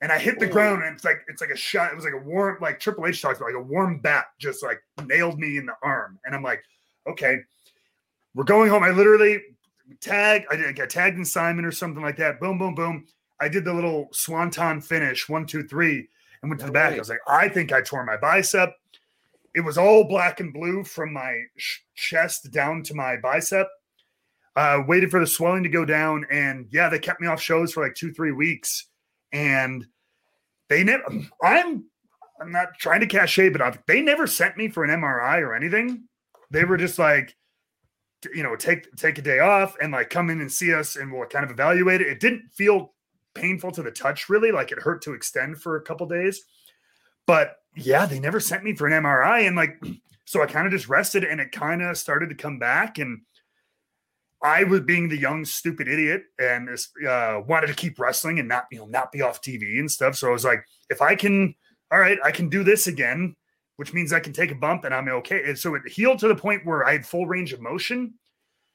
And 0.00 0.12
I 0.12 0.20
hit 0.20 0.38
the 0.38 0.46
ground 0.46 0.84
and 0.84 0.94
it's 0.94 1.04
like 1.04 1.22
it's 1.26 1.40
like 1.40 1.50
a 1.50 1.56
shot. 1.56 1.90
It 1.90 1.96
was 1.96 2.04
like 2.04 2.14
a 2.14 2.24
warm, 2.24 2.58
like 2.60 2.78
Triple 2.78 3.08
H 3.08 3.20
talks 3.20 3.38
about, 3.38 3.46
like 3.46 3.56
a 3.56 3.60
warm 3.60 3.98
bat 3.98 4.26
just 4.38 4.62
like 4.62 4.80
nailed 5.04 5.40
me 5.40 5.56
in 5.56 5.66
the 5.66 5.74
arm. 5.82 6.20
And 6.24 6.32
I'm 6.32 6.44
like, 6.44 6.62
okay, 7.08 7.38
we're 8.36 8.44
going 8.44 8.70
home. 8.70 8.84
I 8.84 8.90
literally 8.90 9.40
tag, 10.00 10.44
I 10.52 10.54
did 10.54 10.76
get 10.76 10.90
tagged 10.90 11.18
in 11.18 11.24
Simon 11.24 11.64
or 11.64 11.72
something 11.72 12.04
like 12.04 12.18
that. 12.18 12.38
Boom, 12.38 12.56
boom, 12.56 12.76
boom. 12.76 13.04
I 13.40 13.48
did 13.48 13.64
the 13.64 13.74
little 13.74 14.10
swanton 14.12 14.80
finish, 14.80 15.28
one, 15.28 15.44
two, 15.44 15.64
three, 15.64 16.06
and 16.40 16.50
went 16.52 16.60
to 16.60 16.66
the 16.66 16.72
back. 16.72 16.94
I 16.94 16.98
was 17.00 17.08
like, 17.08 17.18
I 17.26 17.48
think 17.48 17.72
I 17.72 17.82
tore 17.82 18.04
my 18.04 18.16
bicep. 18.16 18.74
It 19.58 19.64
was 19.64 19.76
all 19.76 20.04
black 20.04 20.38
and 20.38 20.52
blue 20.52 20.84
from 20.84 21.12
my 21.12 21.42
sh- 21.56 21.80
chest 21.96 22.52
down 22.52 22.84
to 22.84 22.94
my 22.94 23.16
bicep. 23.16 23.66
Uh, 24.54 24.84
waited 24.86 25.10
for 25.10 25.18
the 25.18 25.26
swelling 25.26 25.64
to 25.64 25.68
go 25.68 25.84
down, 25.84 26.24
and 26.30 26.68
yeah, 26.70 26.88
they 26.88 27.00
kept 27.00 27.20
me 27.20 27.26
off 27.26 27.42
shows 27.42 27.72
for 27.72 27.82
like 27.82 27.96
two, 27.96 28.12
three 28.12 28.30
weeks. 28.30 28.86
And 29.32 29.84
they 30.68 30.84
never. 30.84 31.02
I'm. 31.42 31.86
I'm 32.40 32.52
not 32.52 32.68
trying 32.78 33.00
to 33.00 33.08
cachet, 33.08 33.48
but 33.48 33.60
I've, 33.60 33.80
they 33.88 34.00
never 34.00 34.28
sent 34.28 34.56
me 34.56 34.68
for 34.68 34.84
an 34.84 34.90
MRI 34.90 35.40
or 35.40 35.56
anything. 35.56 36.04
They 36.52 36.64
were 36.64 36.76
just 36.76 36.96
like, 36.96 37.34
you 38.32 38.44
know, 38.44 38.54
take 38.54 38.94
take 38.94 39.18
a 39.18 39.22
day 39.22 39.40
off 39.40 39.74
and 39.82 39.90
like 39.90 40.08
come 40.08 40.30
in 40.30 40.40
and 40.40 40.52
see 40.52 40.72
us, 40.72 40.94
and 40.94 41.12
we'll 41.12 41.26
kind 41.26 41.44
of 41.44 41.50
evaluate 41.50 42.00
it. 42.00 42.06
It 42.06 42.20
didn't 42.20 42.44
feel 42.54 42.94
painful 43.34 43.72
to 43.72 43.82
the 43.82 43.90
touch, 43.90 44.28
really. 44.28 44.52
Like 44.52 44.70
it 44.70 44.78
hurt 44.78 45.02
to 45.02 45.14
extend 45.14 45.60
for 45.60 45.74
a 45.74 45.82
couple 45.82 46.06
days, 46.06 46.44
but 47.26 47.56
yeah, 47.78 48.06
they 48.06 48.20
never 48.20 48.40
sent 48.40 48.64
me 48.64 48.74
for 48.74 48.86
an 48.86 49.02
MRI, 49.02 49.46
and 49.46 49.56
like, 49.56 49.82
so 50.24 50.42
I 50.42 50.46
kind 50.46 50.66
of 50.66 50.72
just 50.72 50.88
rested, 50.88 51.24
and 51.24 51.40
it 51.40 51.52
kind 51.52 51.82
of 51.82 51.96
started 51.96 52.28
to 52.28 52.34
come 52.34 52.58
back, 52.58 52.98
and 52.98 53.20
I 54.42 54.64
was 54.64 54.80
being 54.82 55.08
the 55.08 55.18
young 55.18 55.44
stupid 55.44 55.88
idiot, 55.88 56.22
and 56.38 56.68
this, 56.68 56.88
uh, 57.06 57.40
wanted 57.46 57.68
to 57.68 57.74
keep 57.74 57.98
wrestling 57.98 58.38
and 58.38 58.48
not 58.48 58.66
you 58.70 58.78
know 58.78 58.86
not 58.86 59.12
be 59.12 59.22
off 59.22 59.42
TV 59.42 59.78
and 59.78 59.90
stuff. 59.90 60.16
So 60.16 60.28
I 60.28 60.32
was 60.32 60.44
like, 60.44 60.64
if 60.90 61.02
I 61.02 61.14
can, 61.14 61.54
all 61.90 61.98
right, 61.98 62.18
I 62.24 62.30
can 62.30 62.48
do 62.48 62.62
this 62.62 62.86
again, 62.86 63.34
which 63.76 63.92
means 63.92 64.12
I 64.12 64.20
can 64.20 64.32
take 64.32 64.50
a 64.50 64.56
bump 64.56 64.84
and 64.84 64.94
I'm 64.94 65.08
okay. 65.08 65.42
And 65.44 65.58
so 65.58 65.74
it 65.74 65.88
healed 65.88 66.18
to 66.20 66.28
the 66.28 66.36
point 66.36 66.66
where 66.66 66.86
I 66.86 66.92
had 66.92 67.06
full 67.06 67.26
range 67.26 67.52
of 67.52 67.60
motion, 67.60 68.14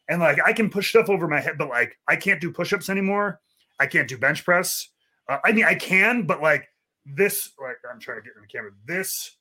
and 0.09 0.19
like 0.19 0.39
I 0.45 0.53
can 0.53 0.69
push 0.69 0.89
stuff 0.89 1.09
over 1.09 1.27
my 1.27 1.39
head, 1.39 1.57
but 1.57 1.69
like 1.69 1.97
I 2.07 2.15
can't 2.15 2.41
do 2.41 2.51
push-ups 2.51 2.89
anymore. 2.89 3.39
I 3.79 3.87
can't 3.87 4.07
do 4.07 4.17
bench 4.17 4.43
press. 4.43 4.89
Uh, 5.29 5.37
I 5.45 5.51
mean, 5.53 5.65
I 5.65 5.75
can, 5.75 6.25
but 6.25 6.41
like 6.41 6.67
this, 7.05 7.51
like 7.61 7.77
I'm 7.91 7.99
trying 7.99 8.17
to 8.17 8.23
get 8.23 8.33
in 8.35 8.41
the 8.41 8.47
camera. 8.47 8.71
This 8.85 9.37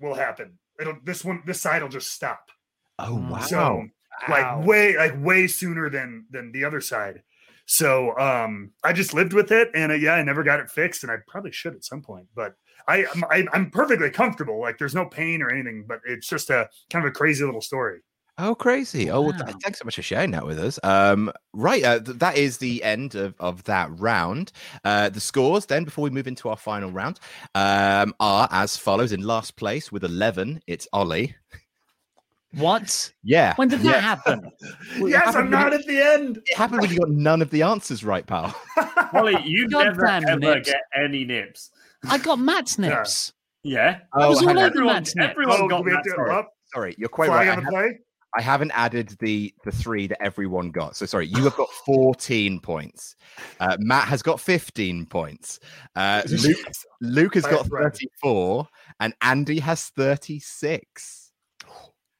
will 0.00 0.14
happen. 0.14 0.58
It'll 0.80 0.96
this 1.04 1.24
one, 1.24 1.42
this 1.46 1.60
side 1.60 1.82
will 1.82 1.88
just 1.88 2.12
stop. 2.12 2.50
Oh 2.98 3.14
wow. 3.14 3.40
So 3.40 3.84
like 4.28 4.64
way, 4.64 4.96
like 4.96 5.14
way 5.18 5.46
sooner 5.46 5.90
than 5.90 6.26
than 6.30 6.52
the 6.52 6.64
other 6.64 6.80
side. 6.80 7.22
So 7.66 8.16
um 8.18 8.72
I 8.82 8.92
just 8.92 9.14
lived 9.14 9.32
with 9.32 9.50
it, 9.52 9.70
and 9.74 9.92
uh, 9.92 9.96
yeah, 9.96 10.14
I 10.14 10.22
never 10.22 10.42
got 10.42 10.60
it 10.60 10.70
fixed, 10.70 11.02
and 11.02 11.12
I 11.12 11.16
probably 11.26 11.52
should 11.52 11.74
at 11.74 11.84
some 11.84 12.02
point. 12.02 12.26
But 12.34 12.54
I, 12.86 13.06
I'm, 13.06 13.24
I, 13.30 13.46
I'm 13.52 13.70
perfectly 13.70 14.10
comfortable. 14.10 14.60
Like 14.60 14.78
there's 14.78 14.94
no 14.94 15.06
pain 15.06 15.42
or 15.42 15.50
anything, 15.50 15.84
but 15.88 16.00
it's 16.04 16.28
just 16.28 16.50
a 16.50 16.68
kind 16.90 17.04
of 17.04 17.10
a 17.10 17.14
crazy 17.14 17.44
little 17.44 17.62
story. 17.62 18.00
Oh, 18.36 18.54
crazy! 18.54 19.10
Oh, 19.10 19.20
well, 19.20 19.32
th- 19.32 19.56
thanks 19.62 19.78
so 19.78 19.84
much 19.84 19.94
for 19.94 20.02
sharing 20.02 20.32
that 20.32 20.44
with 20.44 20.58
us. 20.58 20.80
Um, 20.82 21.30
right, 21.52 21.84
uh, 21.84 22.00
th- 22.00 22.18
that 22.18 22.36
is 22.36 22.58
the 22.58 22.82
end 22.82 23.14
of, 23.14 23.34
of 23.38 23.62
that 23.64 23.88
round. 24.00 24.50
Uh, 24.84 25.08
the 25.08 25.20
scores 25.20 25.66
then, 25.66 25.84
before 25.84 26.02
we 26.02 26.10
move 26.10 26.26
into 26.26 26.48
our 26.48 26.56
final 26.56 26.90
round, 26.90 27.20
um, 27.54 28.12
are 28.18 28.48
as 28.50 28.76
follows. 28.76 29.12
In 29.12 29.22
last 29.22 29.54
place 29.54 29.92
with 29.92 30.02
eleven, 30.02 30.60
it's 30.66 30.88
Ollie. 30.92 31.36
What? 32.54 33.12
Yeah. 33.24 33.54
When 33.56 33.68
did 33.68 33.80
that 33.80 33.84
yeah. 33.94 34.00
happen? 34.00 34.50
Well, 35.00 35.08
yes, 35.08 35.24
happened 35.26 35.44
I'm 35.44 35.50
not 35.50 35.72
at 35.72 35.84
the 35.86 36.00
end. 36.00 36.38
It 36.46 36.56
happened 36.56 36.82
when 36.82 36.90
you 36.90 36.98
got 36.98 37.10
none 37.10 37.42
of 37.42 37.50
the 37.50 37.62
answers 37.62 38.04
right, 38.04 38.24
pal. 38.26 38.54
Ollie, 39.12 39.36
you 39.44 39.66
never 39.68 40.02
Goddamn 40.02 40.28
ever 40.28 40.38
nips. 40.56 40.70
get 40.70 40.80
any 40.96 41.24
nips. 41.24 41.70
I 42.08 42.18
got 42.18 42.38
Matt's 42.38 42.78
nips. 42.80 43.32
Yeah. 43.64 44.00
I 44.12 44.28
was 44.28 44.40
all 44.42 44.50
over 44.50 44.58
Everyone, 44.60 44.94
Matt's 44.94 45.16
nips. 45.16 45.30
everyone 45.32 45.56
Oh, 45.62 45.68
got 45.68 45.84
we 45.84 45.90
have 45.92 46.04
that. 46.04 46.10
to- 46.10 46.16
Sorry. 46.16 46.30
up, 46.34 46.50
Sorry, 46.72 46.94
you're 46.98 47.08
quite 47.08 47.26
flag 47.26 47.48
right. 47.48 47.58
I, 47.58 47.60
on 47.60 47.66
play. 47.66 47.98
I 48.36 48.42
haven't 48.42 48.72
added 48.72 49.16
the 49.20 49.54
the 49.64 49.72
three 49.72 50.06
that 50.08 50.22
everyone 50.22 50.70
got. 50.70 50.96
So 50.96 51.06
sorry, 51.06 51.26
you 51.26 51.44
have 51.44 51.56
got 51.56 51.70
14 51.86 52.60
points. 52.60 53.16
Uh, 53.60 53.76
Matt 53.78 54.08
has 54.08 54.22
got 54.22 54.40
15 54.40 55.06
points. 55.06 55.60
Uh, 55.94 56.22
Luke, 56.28 56.56
Luke 57.00 57.34
has 57.34 57.46
got 57.46 57.66
34, 57.66 58.66
and 59.00 59.14
Andy 59.22 59.60
has 59.60 59.90
36. 59.90 61.32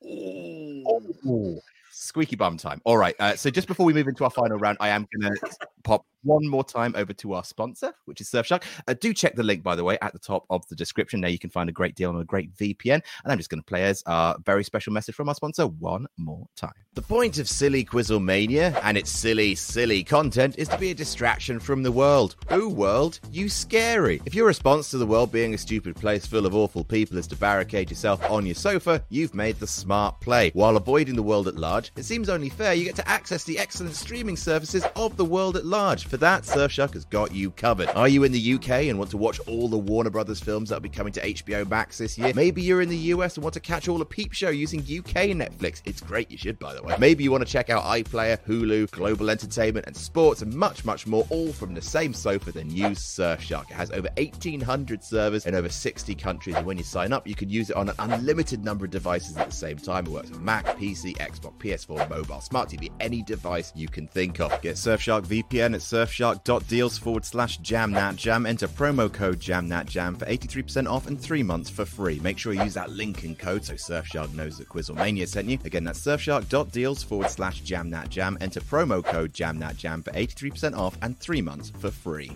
Ooh. 0.07 1.59
Squeaky 1.91 2.37
bum 2.37 2.57
time. 2.57 2.81
All 2.85 2.99
right. 2.99 3.15
Uh, 3.19 3.37
so 3.37 3.51
just 3.51 3.67
before 3.67 3.87
we 3.87 3.93
move 3.93 4.09
into 4.09 4.25
our 4.25 4.31
final 4.31 4.59
round, 4.59 4.77
I 4.81 4.89
am 4.89 5.07
going 5.17 5.35
to 5.45 5.57
pop 5.85 6.05
one 6.25 6.47
more 6.49 6.65
time 6.65 6.95
over 6.97 7.13
to 7.13 7.35
our 7.35 7.45
sponsor, 7.45 7.93
which 8.07 8.21
is 8.21 8.29
Surfshark. 8.29 8.63
Uh, 8.89 8.95
do 8.95 9.15
check 9.15 9.37
the 9.37 9.43
link, 9.43 9.63
by 9.63 9.77
the 9.77 9.85
way, 9.85 9.99
at 10.03 10.13
the 10.13 10.19
top 10.19 10.45
of 10.51 10.67
the 10.69 10.75
description. 10.75 11.21
There 11.21 11.31
you 11.31 11.39
can 11.39 11.51
find 11.51 11.69
a 11.69 11.73
great 11.73 11.95
deal 11.95 12.11
on 12.11 12.21
a 12.21 12.25
great 12.25 12.55
VPN. 12.57 13.01
And 13.25 13.33
I'm 13.33 13.39
just 13.39 13.51
going 13.51 13.61
to 13.61 13.67
play 13.67 13.85
as 13.85 14.03
our 14.07 14.37
very 14.45 14.65
special 14.65 14.93
message 14.93 15.15
from 15.15 15.29
our 15.29 15.35
sponsor 15.35 15.67
one 15.67 16.07
more 16.17 16.47
time. 16.57 16.73
The 16.95 17.03
point 17.03 17.39
of 17.39 17.49
Silly 17.49 17.85
Quizzlemania 17.85 18.79
and 18.83 18.97
its 18.97 19.11
silly, 19.11 19.55
silly 19.55 20.05
content 20.05 20.57
is 20.59 20.69
to 20.69 20.79
be 20.79 20.91
a 20.91 20.95
distraction 20.95 21.59
from 21.59 21.83
the 21.83 21.93
world. 21.93 22.37
Ooh, 22.53 22.69
world, 22.69 23.21
you 23.31 23.49
scary. 23.49 24.23
If 24.25 24.35
your 24.35 24.47
response 24.47 24.91
to 24.91 24.99
the 24.99 25.07
world 25.07 25.33
being 25.33 25.55
a 25.55 25.59
stupid 25.59 25.97
place 25.97 26.27
full 26.27 26.47
of 26.47 26.55
awful 26.55 26.85
people 26.85 27.19
is 27.19 27.27
to 27.29 27.37
barricade 27.37 27.91
yourself 27.91 28.23
on 28.31 28.47
your 28.47 28.55
sofa, 28.55 29.03
you've 29.09 29.35
made 29.35 29.59
the 29.59 29.67
smart 29.67 30.21
play. 30.21 30.51
While 30.55 30.77
avoiding 30.77 31.17
the 31.17 31.23
world 31.23 31.49
at 31.49 31.57
large, 31.57 31.93
it 31.97 32.05
seems 32.05 32.29
only 32.29 32.49
fair 32.49 32.75
you 32.75 32.85
get 32.85 32.97
to 32.97 33.09
access 33.09 33.45
the 33.45 33.59
excellent 33.59 33.95
streaming 33.95 34.37
services 34.37 34.85
of 34.97 35.17
the 35.17 35.25
world 35.25 35.57
at 35.57 35.67
large. 35.67 36.07
For 36.15 36.19
that, 36.19 36.45
Surfshark 36.45 36.95
has 36.95 37.05
got 37.05 37.35
you 37.35 37.51
covered. 37.51 37.89
Are 37.89 38.07
you 38.07 38.23
in 38.23 38.31
the 38.31 38.55
UK 38.55 38.85
and 38.85 39.01
want 39.01 39.11
to 39.11 39.17
watch 39.17 39.41
all 39.49 39.67
the 39.67 39.77
Warner 39.77 40.11
Brothers 40.11 40.39
films 40.39 40.69
that 40.69 40.77
will 40.77 40.83
be 40.83 40.89
coming 40.89 41.13
to 41.15 41.21
HBO 41.21 41.69
Max 41.69 41.99
this 41.99 42.17
year? 42.17 42.33
Maybe 42.37 42.63
you're 42.63 42.83
in 42.83 42.89
the 42.89 42.97
US 42.97 43.37
and 43.37 43.43
want 43.43 43.55
to 43.55 43.61
catch 43.61 43.89
all 43.89 43.99
the 43.99 44.05
Peep 44.05 44.33
Show 44.33 44.51
using 44.51 44.79
UK 44.79 45.35
Netflix. 45.35 45.83
It's 45.85 46.01
great, 46.01 46.31
you 46.31 46.39
should, 46.39 46.61
by 46.61 46.73
the 46.73 46.85
way. 46.85 46.95
Maybe 47.01 47.25
you 47.25 47.33
want 47.33 47.45
to 47.45 47.53
check 47.53 47.69
out 47.69 47.83
iPlayer, 47.83 48.39
Hulu, 48.47 48.93
Global 48.93 49.29
Entertainment, 49.29 49.89
and 49.89 49.97
sports, 49.97 50.41
and 50.41 50.55
much, 50.55 50.85
much 50.85 51.09
more, 51.09 51.27
all 51.31 51.53
from 51.53 51.75
the 51.75 51.83
same 51.83 52.15
sofa. 52.15 52.53
Then 52.53 52.71
use 52.71 53.01
Surfshark. 53.01 53.73
It 53.73 53.75
has 53.75 53.91
over 53.91 54.09
1,800 54.17 55.03
servers 55.03 55.47
in 55.47 55.57
over 55.57 55.69
60 55.69 56.15
countries, 56.15 56.55
and 56.55 56.65
when 56.65 56.79
you 56.79 56.85
sign 56.85 57.13
up, 57.13 57.27
you 57.27 57.35
can 57.35 57.51
use 57.51 57.71
it 57.71 57.77
on 57.77 57.89
an 57.89 57.97
unlimited 57.99 58.65
number 58.65 58.85
of 58.85 58.93
devices 58.93 59.37
at 59.37 59.51
the 59.51 59.57
same 59.57 59.79
time. 59.79 60.07
It 60.07 60.11
works 60.11 60.31
on 60.31 60.45
Mac, 60.45 60.65
PC, 60.79 61.17
Xbox, 61.17 61.59
PS4, 61.59 62.09
mobile, 62.09 62.41
smart 62.41 62.71
TV, 62.71 62.93
any 63.01 63.25
device 63.25 63.73
you 63.75 63.89
can 63.89 64.07
think 64.07 64.39
of. 64.39 64.63
Get 64.63 64.77
Surfshark 64.77 65.27
VPN 65.27 65.75
at 65.75 65.81
surfshark.deals 66.05 66.99
forward 66.99 67.25
slash 67.25 67.61
jamnatjam. 67.61 68.47
Enter 68.47 68.69
promo 68.69 69.13
code 69.13 69.41
jamnatjam 69.41 70.19
for 70.19 70.27
83% 70.27 70.89
off 70.89 71.07
and 71.07 71.21
three 71.21 71.43
months 71.43 71.71
for 71.71 71.85
free. 71.85 72.21
Make 72.21 72.39
sure 72.39 72.53
you 72.53 72.63
use 72.63 72.75
that 72.75 72.91
link 72.91 73.25
and 73.25 73.39
code 73.39 73.65
so 73.65 73.75
Surfshark 73.75 74.35
knows 74.35 74.59
that 74.59 74.69
Quizzlemania 74.69 75.27
sent 75.27 75.49
you. 75.49 75.59
Again, 75.65 75.85
that's 75.85 76.01
surfshark.deals 76.01 77.03
forward 77.03 77.31
slash 77.31 77.63
jamnatjam. 77.63 78.37
Enter 78.41 78.61
promo 78.61 79.05
code 79.05 79.33
jamnatjam 79.33 80.05
for 80.05 80.11
83% 80.11 80.77
off 80.77 80.97
and 81.03 81.19
three 81.19 81.43
months 81.43 81.71
for 81.79 81.91
free. 81.91 82.33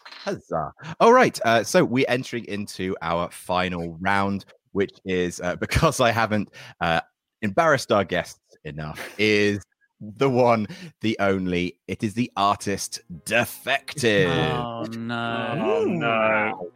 Huzzah. 0.00 0.72
All 0.98 1.12
right. 1.12 1.38
Uh, 1.44 1.62
so 1.62 1.84
we're 1.84 2.06
entering 2.08 2.46
into 2.46 2.96
our 3.00 3.30
final 3.30 3.96
round, 4.00 4.44
which 4.72 4.98
is 5.04 5.40
uh, 5.40 5.54
because 5.60 6.00
I 6.00 6.10
haven't 6.10 6.50
uh, 6.80 7.00
embarrassed 7.42 7.92
our 7.92 8.04
guests 8.04 8.40
enough, 8.64 9.00
is 9.18 9.60
the 10.00 10.28
one, 10.28 10.66
the 11.00 11.16
only. 11.20 11.76
It 11.88 12.02
is 12.02 12.14
the 12.14 12.30
artist 12.36 13.00
defective. 13.24 14.30
Oh 14.30 14.84
no! 14.90 15.62
Oh 15.64 15.84
no! 15.84 16.72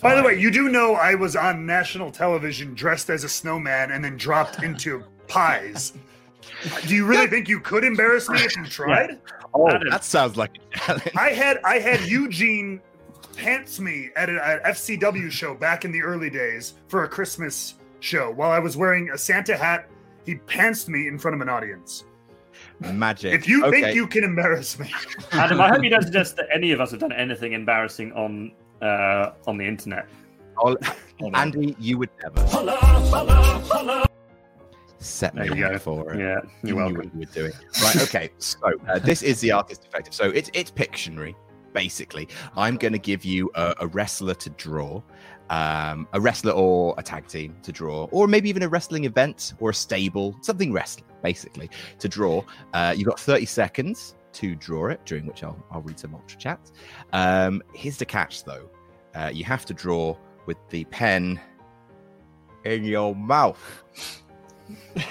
By 0.00 0.14
the 0.14 0.22
way, 0.22 0.38
you 0.38 0.50
do 0.50 0.68
know 0.68 0.94
I 0.94 1.14
was 1.14 1.36
on 1.36 1.66
national 1.66 2.10
television 2.10 2.74
dressed 2.74 3.10
as 3.10 3.24
a 3.24 3.28
snowman 3.28 3.90
and 3.90 4.04
then 4.04 4.16
dropped 4.16 4.62
into 4.62 5.04
pies. 5.28 5.92
Do 6.86 6.94
you 6.94 7.06
really 7.06 7.26
think 7.26 7.48
you 7.48 7.60
could 7.60 7.84
embarrass 7.84 8.28
me 8.28 8.40
if 8.40 8.56
you 8.56 8.66
tried? 8.66 9.18
Oh, 9.54 9.70
that 9.90 10.04
sounds 10.04 10.36
like 10.36 10.56
a 10.56 10.78
challenge. 10.78 11.16
I 11.16 11.30
had 11.30 11.58
I 11.64 11.78
had 11.78 12.00
Eugene 12.02 12.80
pants 13.36 13.80
me 13.80 14.10
at 14.16 14.28
an 14.28 14.38
FCW 14.38 15.30
show 15.30 15.54
back 15.54 15.84
in 15.84 15.92
the 15.92 16.02
early 16.02 16.30
days 16.30 16.74
for 16.88 17.04
a 17.04 17.08
Christmas 17.08 17.74
show 18.00 18.30
while 18.30 18.50
I 18.50 18.58
was 18.58 18.76
wearing 18.76 19.10
a 19.10 19.18
Santa 19.18 19.56
hat. 19.56 19.88
He 20.24 20.36
pantsed 20.36 20.88
me 20.88 21.08
in 21.08 21.18
front 21.18 21.34
of 21.34 21.40
an 21.40 21.48
audience. 21.48 22.04
Magic. 22.80 23.34
If 23.34 23.46
you 23.48 23.64
Okay. 23.66 23.82
think 23.82 23.94
you 23.94 24.06
can 24.06 24.24
embarrass 24.24 24.78
me, 24.78 24.90
Adam, 25.32 25.60
I 25.60 25.68
hope 25.68 25.82
you 25.84 25.90
don't 25.90 26.02
suggest 26.02 26.36
that 26.36 26.46
any 26.52 26.72
of 26.72 26.80
us 26.80 26.90
have 26.92 27.00
done 27.00 27.12
anything 27.12 27.52
embarrassing 27.52 28.12
on 28.12 28.52
uh, 28.82 29.32
on 29.46 29.58
the 29.58 29.66
internet. 29.66 30.06
I'll- 30.64 30.76
Andy, 31.34 31.76
you 31.78 31.98
would 31.98 32.08
never 32.22 32.40
set 34.98 35.34
me 35.34 35.48
There 35.48 35.74
up 35.74 35.80
for 35.82 36.12
it. 36.14 36.18
Yeah, 36.18 36.40
You 36.62 36.74
you're 36.74 36.76
knew 36.76 36.76
welcome. 36.76 36.96
what 36.96 37.12
you 37.14 37.18
were 37.20 37.24
doing. 37.26 37.52
Right. 37.82 38.02
Okay. 38.02 38.30
So 38.38 38.58
uh, 38.88 38.98
this 39.10 39.22
is 39.22 39.40
the 39.40 39.52
artist 39.52 39.84
effective. 39.86 40.14
So 40.14 40.24
it's 40.30 40.50
it's 40.54 40.70
Pictionary. 40.70 41.34
Basically, 41.72 42.28
I'm 42.56 42.76
going 42.76 42.92
to 42.94 42.98
give 42.98 43.24
you 43.24 43.48
a, 43.54 43.74
a 43.80 43.86
wrestler 43.86 44.34
to 44.34 44.50
draw, 44.50 45.00
um, 45.50 46.08
a 46.14 46.20
wrestler 46.20 46.50
or 46.52 46.94
a 46.98 47.02
tag 47.02 47.28
team 47.28 47.54
to 47.62 47.70
draw, 47.70 48.08
or 48.10 48.26
maybe 48.26 48.48
even 48.48 48.62
a 48.64 48.68
wrestling 48.68 49.04
event 49.04 49.54
or 49.60 49.70
a 49.70 49.74
stable, 49.74 50.34
something 50.42 50.72
wrestling, 50.72 51.04
basically, 51.22 51.70
to 51.98 52.08
draw. 52.08 52.42
Uh, 52.72 52.94
you've 52.96 53.08
got 53.08 53.20
30 53.20 53.46
seconds 53.46 54.16
to 54.32 54.54
draw 54.54 54.88
it, 54.88 55.00
during 55.04 55.26
which 55.26 55.42
I'll, 55.42 55.62
I'll 55.70 55.82
read 55.82 55.98
some 55.98 56.14
ultra 56.14 56.38
chat. 56.38 56.70
Um, 57.12 57.62
here's 57.74 57.96
the 57.96 58.06
catch, 58.06 58.44
though. 58.44 58.68
Uh, 59.14 59.30
you 59.32 59.44
have 59.44 59.64
to 59.66 59.74
draw 59.74 60.16
with 60.46 60.56
the 60.70 60.84
pen 60.84 61.40
in 62.64 62.84
your 62.84 63.14
mouth. 63.14 63.82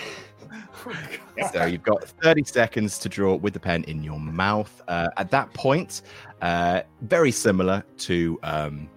So 1.54 1.66
you've 1.66 1.84
got 1.84 2.04
30 2.22 2.44
seconds 2.44 2.98
to 3.00 3.10
draw 3.10 3.36
with 3.36 3.54
the 3.54 3.60
pen 3.60 3.84
in 3.86 4.04
your 4.04 4.20
mouth. 4.20 4.82
Uh, 4.88 5.10
at 5.18 5.32
that 5.32 5.54
point, 5.54 6.02
uh, 6.42 6.82
very 7.02 7.32
similar 7.32 7.84
to 8.00 8.40
um, 8.44 8.90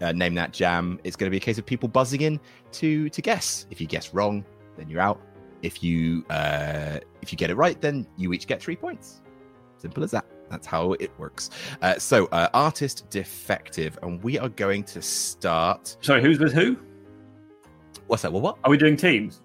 uh, 0.00 0.12
Name 0.12 0.34
That 0.34 0.52
Jam, 0.52 1.00
it's 1.04 1.16
going 1.16 1.28
to 1.28 1.30
be 1.30 1.36
a 1.36 1.40
case 1.40 1.58
of 1.58 1.66
people 1.66 1.88
buzzing 1.88 2.22
in 2.22 2.40
to 2.72 3.08
to 3.08 3.22
guess. 3.22 3.66
If 3.70 3.80
you 3.80 3.86
guess 3.86 4.12
wrong, 4.12 4.44
then 4.76 4.88
you're 4.88 5.00
out. 5.00 5.20
If 5.66 5.82
you 5.82 6.24
uh, 6.30 7.00
if 7.22 7.32
you 7.32 7.36
get 7.36 7.50
it 7.50 7.56
right, 7.56 7.80
then 7.80 8.06
you 8.16 8.32
each 8.32 8.46
get 8.46 8.62
three 8.62 8.76
points. 8.76 9.20
Simple 9.78 10.04
as 10.04 10.12
that. 10.12 10.24
That's 10.48 10.66
how 10.66 10.92
it 10.92 11.10
works. 11.18 11.50
Uh, 11.82 11.98
so, 11.98 12.26
uh, 12.26 12.48
artist 12.54 13.10
defective, 13.10 13.98
and 14.02 14.22
we 14.22 14.38
are 14.38 14.48
going 14.48 14.84
to 14.84 15.02
start. 15.02 15.96
Sorry, 16.02 16.22
who's 16.22 16.38
with 16.38 16.52
who? 16.52 16.76
What's 18.06 18.22
that? 18.22 18.32
Well, 18.32 18.42
what? 18.42 18.58
Are 18.62 18.70
we 18.70 18.76
doing 18.76 18.96
teams? 18.96 19.42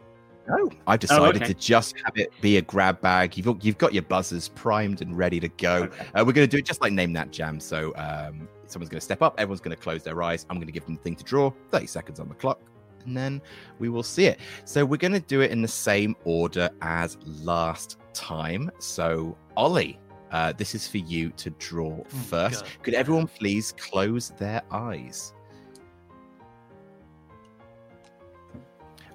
No, 0.48 0.69
I've 0.85 0.99
decided 0.99 1.41
okay. 1.41 1.53
to 1.53 1.60
just 1.60 1.95
have 2.06 2.15
it 2.18 2.31
be 2.39 2.57
a 2.57 2.61
grab 2.61 3.02
bag. 3.02 3.35
You've 3.35 3.57
you've 3.64 3.80
got 3.80 3.93
your 3.93 4.03
buzzers 4.03 4.49
primed 4.49 5.02
and 5.02 5.18
ready 5.18 5.39
to 5.39 5.48
go. 5.48 5.89
Uh, 6.14 6.23
we're 6.26 6.34
going 6.34 6.48
to 6.48 6.56
do 6.56 6.57
it 6.57 6.65
just 6.65 6.81
like 6.81 6.93
name 6.93 7.14
that 7.14 7.31
jam. 7.31 7.60
So 7.60 7.93
um, 7.95 8.48
someone's 8.68 8.89
going 8.89 8.99
to 8.99 9.02
step 9.02 9.23
up. 9.23 9.39
Everyone's 9.39 9.61
going 9.61 9.76
to 9.76 9.81
close 9.81 10.03
their 10.03 10.22
eyes. 10.22 10.45
I'm 10.49 10.57
going 10.57 10.68
to 10.68 10.73
give 10.73 10.85
them 10.85 10.95
the 10.95 11.02
thing 11.02 11.15
to 11.15 11.23
draw. 11.23 11.52
Thirty 11.72 11.88
seconds 11.88 12.19
on 12.19 12.30
the 12.30 12.35
clock, 12.35 12.60
and 13.06 13.15
then 13.15 13.41
we 13.80 13.90
will 13.90 14.03
see 14.03 14.26
it. 14.26 14.40
So 14.65 14.86
we're 14.86 14.98
going 14.98 15.14
to 15.14 15.19
do 15.19 15.41
it 15.41 15.52
in 15.52 15.61
the 15.61 15.68
same 15.68 16.15
order 16.23 16.69
as 16.82 17.18
last 17.26 17.98
time. 18.14 18.72
So 18.80 19.38
Ollie, 19.56 19.99
uh, 20.32 20.53
this 20.53 20.76
is 20.76 20.88
for 20.88 20.98
you 20.98 21.30
to 21.32 21.49
draw 21.52 22.03
first. 22.30 22.64
God. 22.64 22.72
Could 22.84 22.94
everyone 22.94 23.28
please 23.28 23.73
close 23.73 24.30
their 24.38 24.61
eyes? 24.72 25.34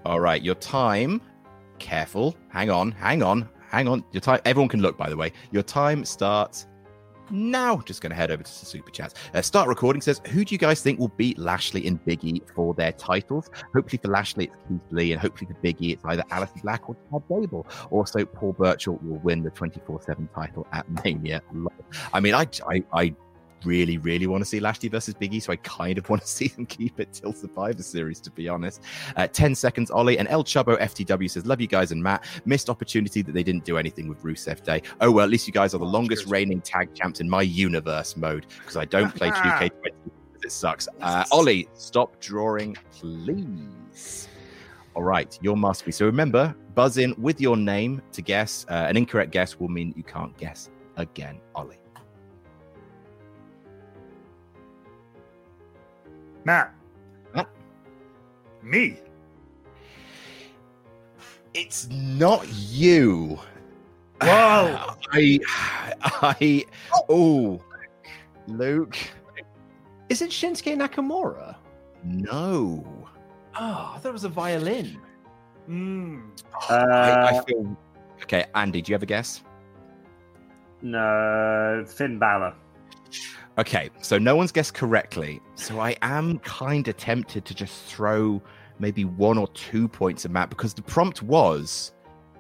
All 0.05 0.21
right, 0.21 0.43
your 0.43 0.55
time. 0.57 1.21
Careful. 1.79 2.37
Hang 2.49 2.71
on. 2.71 2.93
Hang 2.93 3.23
on. 3.23 3.49
Hang 3.71 3.89
on. 3.89 4.05
Your 4.13 4.21
time. 4.21 4.41
Everyone 4.45 4.69
can 4.69 4.81
look, 4.81 4.97
by 4.97 5.11
the 5.11 5.17
way. 5.17 5.33
Your 5.51 5.65
time 5.65 6.05
starts 6.05 6.67
now. 7.31 7.79
Just 7.79 8.01
going 8.01 8.11
to 8.11 8.17
head 8.17 8.31
over 8.31 8.43
to 8.43 8.49
the 8.49 8.67
super 8.67 8.91
chats. 8.91 9.15
Uh, 9.35 9.43
start 9.43 9.69
recording 9.69 10.03
says, 10.03 10.21
Who 10.31 10.45
do 10.45 10.55
you 10.55 10.59
guys 10.59 10.81
think 10.81 10.99
will 10.99 11.09
beat 11.17 11.39
Lashley 11.39 11.87
and 11.87 12.05
Biggie 12.05 12.43
for 12.55 12.75
their 12.75 12.93
titles? 12.93 13.51
Hopefully 13.75 14.01
for 14.03 14.09
Lashley, 14.09 14.47
it's 14.47 14.57
Keith 14.69 14.81
Lee, 14.91 15.13
and 15.13 15.21
hopefully 15.21 15.51
for 15.51 15.61
Biggie, 15.67 15.93
it's 15.93 16.05
either 16.05 16.23
Aleister 16.31 16.63
Black 16.63 16.89
or 16.89 16.97
Chad 17.11 17.23
Gable. 17.29 17.67
Also, 17.91 18.25
Paul 18.25 18.53
Burchill 18.53 18.99
will 19.03 19.19
win 19.19 19.43
the 19.43 19.51
24 19.51 20.03
7 20.03 20.29
title 20.35 20.67
at 20.73 20.87
Mania. 21.05 21.43
I 22.13 22.21
mean, 22.21 22.35
I, 22.35 22.47
I, 22.69 22.83
I 22.93 23.15
really, 23.65 23.99
really 23.99 24.27
want 24.27 24.43
to 24.43 24.45
see 24.45 24.61
Lashley 24.61 24.89
versus 24.89 25.15
Biggie, 25.15 25.43
so 25.43 25.53
I 25.53 25.57
kind 25.57 25.99
of 25.99 26.09
want 26.09 26.23
to 26.23 26.29
see 26.37 26.49
them 26.49 26.67
keep 26.67 27.01
it 27.01 27.13
till 27.13 27.33
Survivor 27.33 27.83
Series, 27.83 28.21
to 28.21 28.31
be 28.31 28.49
honest. 28.49 28.83
Uh, 29.17 29.27
10 29.27 29.55
seconds, 29.55 29.91
Ollie. 29.91 30.19
And 30.19 30.29
El 30.29 30.45
Chubbo 30.45 30.79
FTW 30.79 31.31
says, 31.31 31.47
Love 31.47 31.61
you 31.61 31.67
guys 31.67 31.93
and 31.93 32.03
Matt. 32.03 32.25
Missed 32.45 32.71
opportunity 32.71 33.23
that 33.23 33.33
they 33.33 33.43
didn't 33.43 33.65
do 33.65 33.79
anything 33.79 34.09
with 34.09 34.23
Rusev 34.23 34.63
Day. 34.63 34.83
Oh, 35.01 35.11
well, 35.11 35.25
at 35.25 35.31
least 35.31 35.47
you 35.47 35.53
guys 35.53 35.75
are 35.75 35.79
the 35.79 35.85
longest 35.85 36.27
reigning 36.27 36.61
tag 36.61 36.95
champs 36.95 37.21
in 37.21 37.29
my 37.29 37.43
universe 37.43 38.17
mode 38.17 38.47
because 38.59 38.77
I 38.77 38.85
don't 38.85 39.15
play 39.15 39.31
2K20 39.31 39.71
because 39.83 40.45
it 40.45 40.53
sucks. 40.53 40.89
Uh, 41.01 41.25
Ollie, 41.33 41.69
stop 41.75 42.21
drawing, 42.21 42.77
please. 42.93 44.29
All 44.95 45.03
right, 45.03 45.39
your 45.43 45.57
must 45.57 45.85
be. 45.85 45.93
So 45.93 46.07
remember, 46.07 46.55
buzz 46.75 46.97
in 46.97 47.15
with 47.19 47.41
your 47.41 47.57
name 47.57 48.01
to 48.13 48.23
guess. 48.23 48.65
Uh, 48.69 48.87
an 48.89 48.97
incorrect 48.97 49.31
guess 49.31 49.61
will 49.61 49.69
mean 49.69 49.93
you 49.97 50.03
can't 50.03 50.37
guess 50.39 50.71
again, 50.97 51.39
Ollie. 51.55 51.79
Matt. 56.47 56.73
Matt? 57.35 57.49
Me. 58.63 59.01
It's 61.55 61.89
not 61.91 62.47
you. 62.71 63.41
Whoa. 64.23 64.95
I, 65.13 65.41
I, 66.03 66.65
oh, 67.09 67.61
Luke. 68.47 68.97
Is 70.09 70.23
it 70.23 70.31
Shinsuke 70.31 70.77
Nakamura? 70.77 71.57
No. 72.05 72.85
Oh, 73.59 73.93
I 73.95 73.99
thought 73.99 74.11
it 74.11 74.13
was 74.13 74.23
a 74.23 74.29
violin. 74.29 74.99
Mm. 75.69 76.31
I, 76.71 76.75
I 76.77 77.39
Uh, 77.39 77.43
feel. 77.43 77.77
Okay, 78.23 78.45
Andy, 78.55 78.81
do 78.83 78.93
you 78.93 78.95
have 78.95 79.03
a 79.03 79.07
guess? 79.07 79.43
No, 80.81 81.85
Finn 81.89 82.21
Balor. 82.21 82.55
Okay, 83.59 83.89
so 84.03 84.19
no 84.19 84.37
one's 84.37 84.53
guessed 84.53 84.75
correctly. 84.75 85.41
So 85.55 85.81
I 85.81 85.97
am 86.03 86.39
kind 86.41 86.87
of 86.89 86.97
tempted 86.97 87.45
to 87.47 87.55
just 87.55 87.85
throw 87.85 88.43
maybe 88.79 89.05
one 89.07 89.39
or 89.39 89.49
two 89.49 89.89
points 89.89 90.25
at 90.27 90.31
Matt 90.31 90.51
because 90.51 90.75
the 90.75 90.83
prompt 90.83 91.23
was 91.23 91.93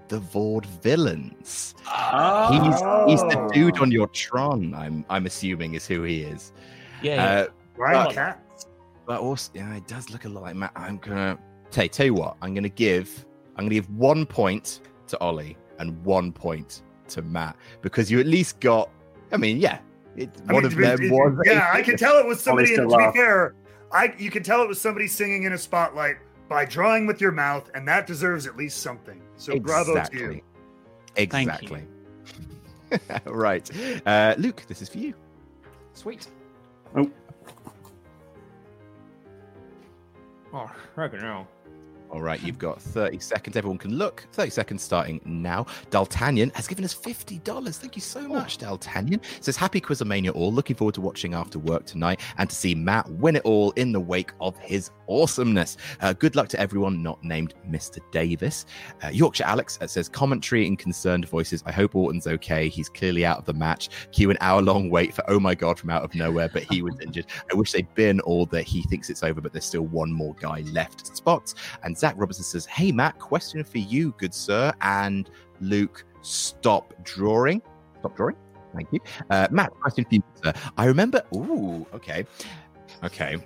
the 0.09 0.19
Vord 0.21 0.67
villains. 0.83 1.75
He's 2.51 2.75
he's 3.09 3.23
the 3.33 3.51
dude 3.53 3.79
on 3.81 3.91
your 3.91 4.09
Tron. 4.09 4.75
I'm 4.75 5.05
I'm 5.09 5.27
assuming 5.27 5.75
is 5.75 5.87
who 5.87 6.03
he 6.03 6.21
is. 6.23 6.53
Yeah, 7.03 7.25
Uh, 7.25 7.47
Ryan 7.77 8.05
but- 8.15 8.15
But 9.07 9.21
also, 9.21 9.53
yeah, 9.55 9.75
it 9.77 9.87
does 9.87 10.11
look 10.11 10.25
a 10.25 10.29
lot 10.29 10.43
like 10.43 10.57
Matt. 10.57 10.73
I'm 10.77 10.99
gonna 10.99 11.39
tell, 11.71 11.89
tell 11.89 12.07
you 12.07 12.15
what. 12.15 12.37
I'm 12.43 12.55
gonna 12.55 12.69
give. 12.69 13.25
I'm 13.57 13.65
gonna 13.65 13.75
give 13.77 13.89
one 13.91 14.27
point 14.27 14.81
to 15.07 15.19
Ollie 15.21 15.57
and 15.79 16.05
one 16.05 16.33
point 16.33 16.83
to 17.09 17.23
Matt 17.23 17.57
because 17.83 18.11
you 18.11 18.21
at 18.21 18.27
least 18.27 18.61
got. 18.61 18.91
I 19.33 19.37
mean, 19.39 19.57
yeah, 19.59 19.79
it, 20.17 20.31
I 20.49 20.53
one 20.53 20.63
mean, 20.65 20.73
of 20.73 20.79
it- 20.79 20.83
them 20.83 21.03
it- 21.03 21.11
was. 21.13 21.39
Yeah, 21.45 21.71
I 21.73 21.83
can 21.83 21.97
tell 21.97 22.19
it 22.19 22.27
was 22.27 22.41
somebody. 22.43 22.73
still 22.73 22.93
And 22.95 23.05
to 23.05 23.13
be 23.13 23.19
fair, 23.19 23.55
I 23.93 24.15
you 24.19 24.31
can 24.31 24.43
tell 24.43 24.63
it 24.63 24.69
was 24.69 24.81
somebody 24.81 25.07
singing 25.07 25.45
in 25.45 25.53
a 25.53 25.59
spotlight 25.59 26.17
by 26.49 26.65
drawing 26.65 27.07
with 27.07 27.21
your 27.21 27.33
mouth, 27.33 27.71
and 27.75 27.87
that 27.89 28.07
deserves 28.07 28.47
at 28.47 28.57
least 28.57 28.79
something. 28.83 29.21
So 29.37 29.59
bravo 29.59 30.03
to 30.03 30.17
you. 30.17 30.41
Exactly. 31.17 31.83
right, 33.25 33.69
uh, 34.07 34.35
Luke. 34.39 34.63
This 34.69 34.81
is 34.83 34.89
for 34.89 34.99
you. 34.99 35.15
Sweet. 35.95 36.27
Oh. 36.95 37.11
Oh, 40.53 40.71
I 40.97 41.09
don't 41.09 41.21
know. 41.21 41.47
All 42.17 42.23
right, 42.23 42.43
you've 42.43 42.59
got 42.59 42.81
30 42.81 43.19
seconds. 43.19 43.59
Everyone 43.59 43.77
can 43.77 43.99
look. 43.99 44.27
30 44.33 44.49
seconds 44.49 44.83
starting 44.83 45.21
now. 45.27 45.67
D'Altagnan 45.91 46.51
has 46.55 46.67
given 46.67 46.83
us 46.83 46.95
$50. 46.95 47.77
Thank 47.77 47.95
you 47.95 48.01
so 48.01 48.27
much, 48.27 48.57
D'Altagnan. 48.57 49.21
Says, 49.43 49.55
Happy 49.55 49.83
Quizomania 49.83 50.35
all. 50.35 50.51
Looking 50.51 50.77
forward 50.77 50.95
to 50.95 51.03
watching 51.03 51.35
after 51.35 51.59
work 51.59 51.85
tonight 51.85 52.23
and 52.39 52.49
to 52.49 52.57
see 52.57 52.75
Matt 52.75 53.07
win 53.11 53.37
it 53.37 53.43
all 53.45 53.73
in 53.73 53.93
the 53.93 54.01
wake 54.01 54.33
of 54.41 54.57
his 54.57 54.93
awesomeness. 55.11 55.77
Uh, 56.01 56.15
good 56.15 56.37
luck 56.37 56.49
to 56.49 56.59
everyone 56.59 57.03
not 57.03 57.23
named 57.23 57.53
Mr. 57.69 57.99
Davis. 58.13 58.65
Uh, 59.05 59.09
Yorkshire 59.09 59.45
Alex 59.45 59.77
uh, 59.83 59.87
says, 59.87 60.09
Commentary 60.09 60.67
in 60.67 60.75
concerned 60.75 61.29
voices. 61.29 61.63
I 61.67 61.73
hope 61.73 61.95
Orton's 61.95 62.27
okay. 62.27 62.71
He's 62.71 62.89
clearly 62.89 63.27
out 63.27 63.37
of 63.37 63.45
the 63.45 63.53
match. 63.53 63.91
Cue 64.11 64.31
an 64.31 64.39
hour 64.41 64.63
long 64.63 64.89
wait 64.89 65.13
for 65.13 65.23
Oh 65.29 65.39
My 65.39 65.55
God 65.55 65.79
from 65.79 65.91
out 65.91 66.03
of 66.03 66.15
nowhere, 66.15 66.49
but 66.49 66.63
he 66.63 66.81
was 66.81 66.99
injured. 66.99 67.27
I 67.53 67.57
wish 67.57 67.73
they'd 67.73 67.95
been 67.95 68.21
all 68.21 68.47
that 68.47 68.63
he 68.63 68.85
thinks 68.85 69.11
it's 69.11 69.23
over, 69.23 69.43
but 69.43 69.53
there's 69.53 69.67
still 69.67 69.87
one 69.87 70.11
more 70.11 70.35
guy 70.41 70.63
left. 70.73 71.15
Spots. 71.15 71.55
And 71.83 71.97
Zach 71.97 72.06
Robertson 72.17 72.45
says, 72.45 72.67
Hey, 72.67 72.93
Matt, 72.93 73.19
question 73.19 73.65
for 73.65 73.79
you, 73.79 74.15
good 74.19 74.35
sir. 74.35 74.73
And 74.81 75.31
Luke, 75.61 76.05
stop 76.23 76.93
drawing. 77.03 77.63
Stop 78.01 78.17
drawing. 78.17 78.37
Thank 78.75 78.93
you. 78.93 79.01
Uh, 79.31 79.49
Matt, 79.51 79.71
question 79.81 80.05
for 80.05 80.15
you, 80.15 80.23
sir. 80.45 80.53
I 80.77 80.85
remember. 80.85 81.23
Ooh, 81.35 81.87
okay. 81.95 82.27
Okay. 83.03 83.37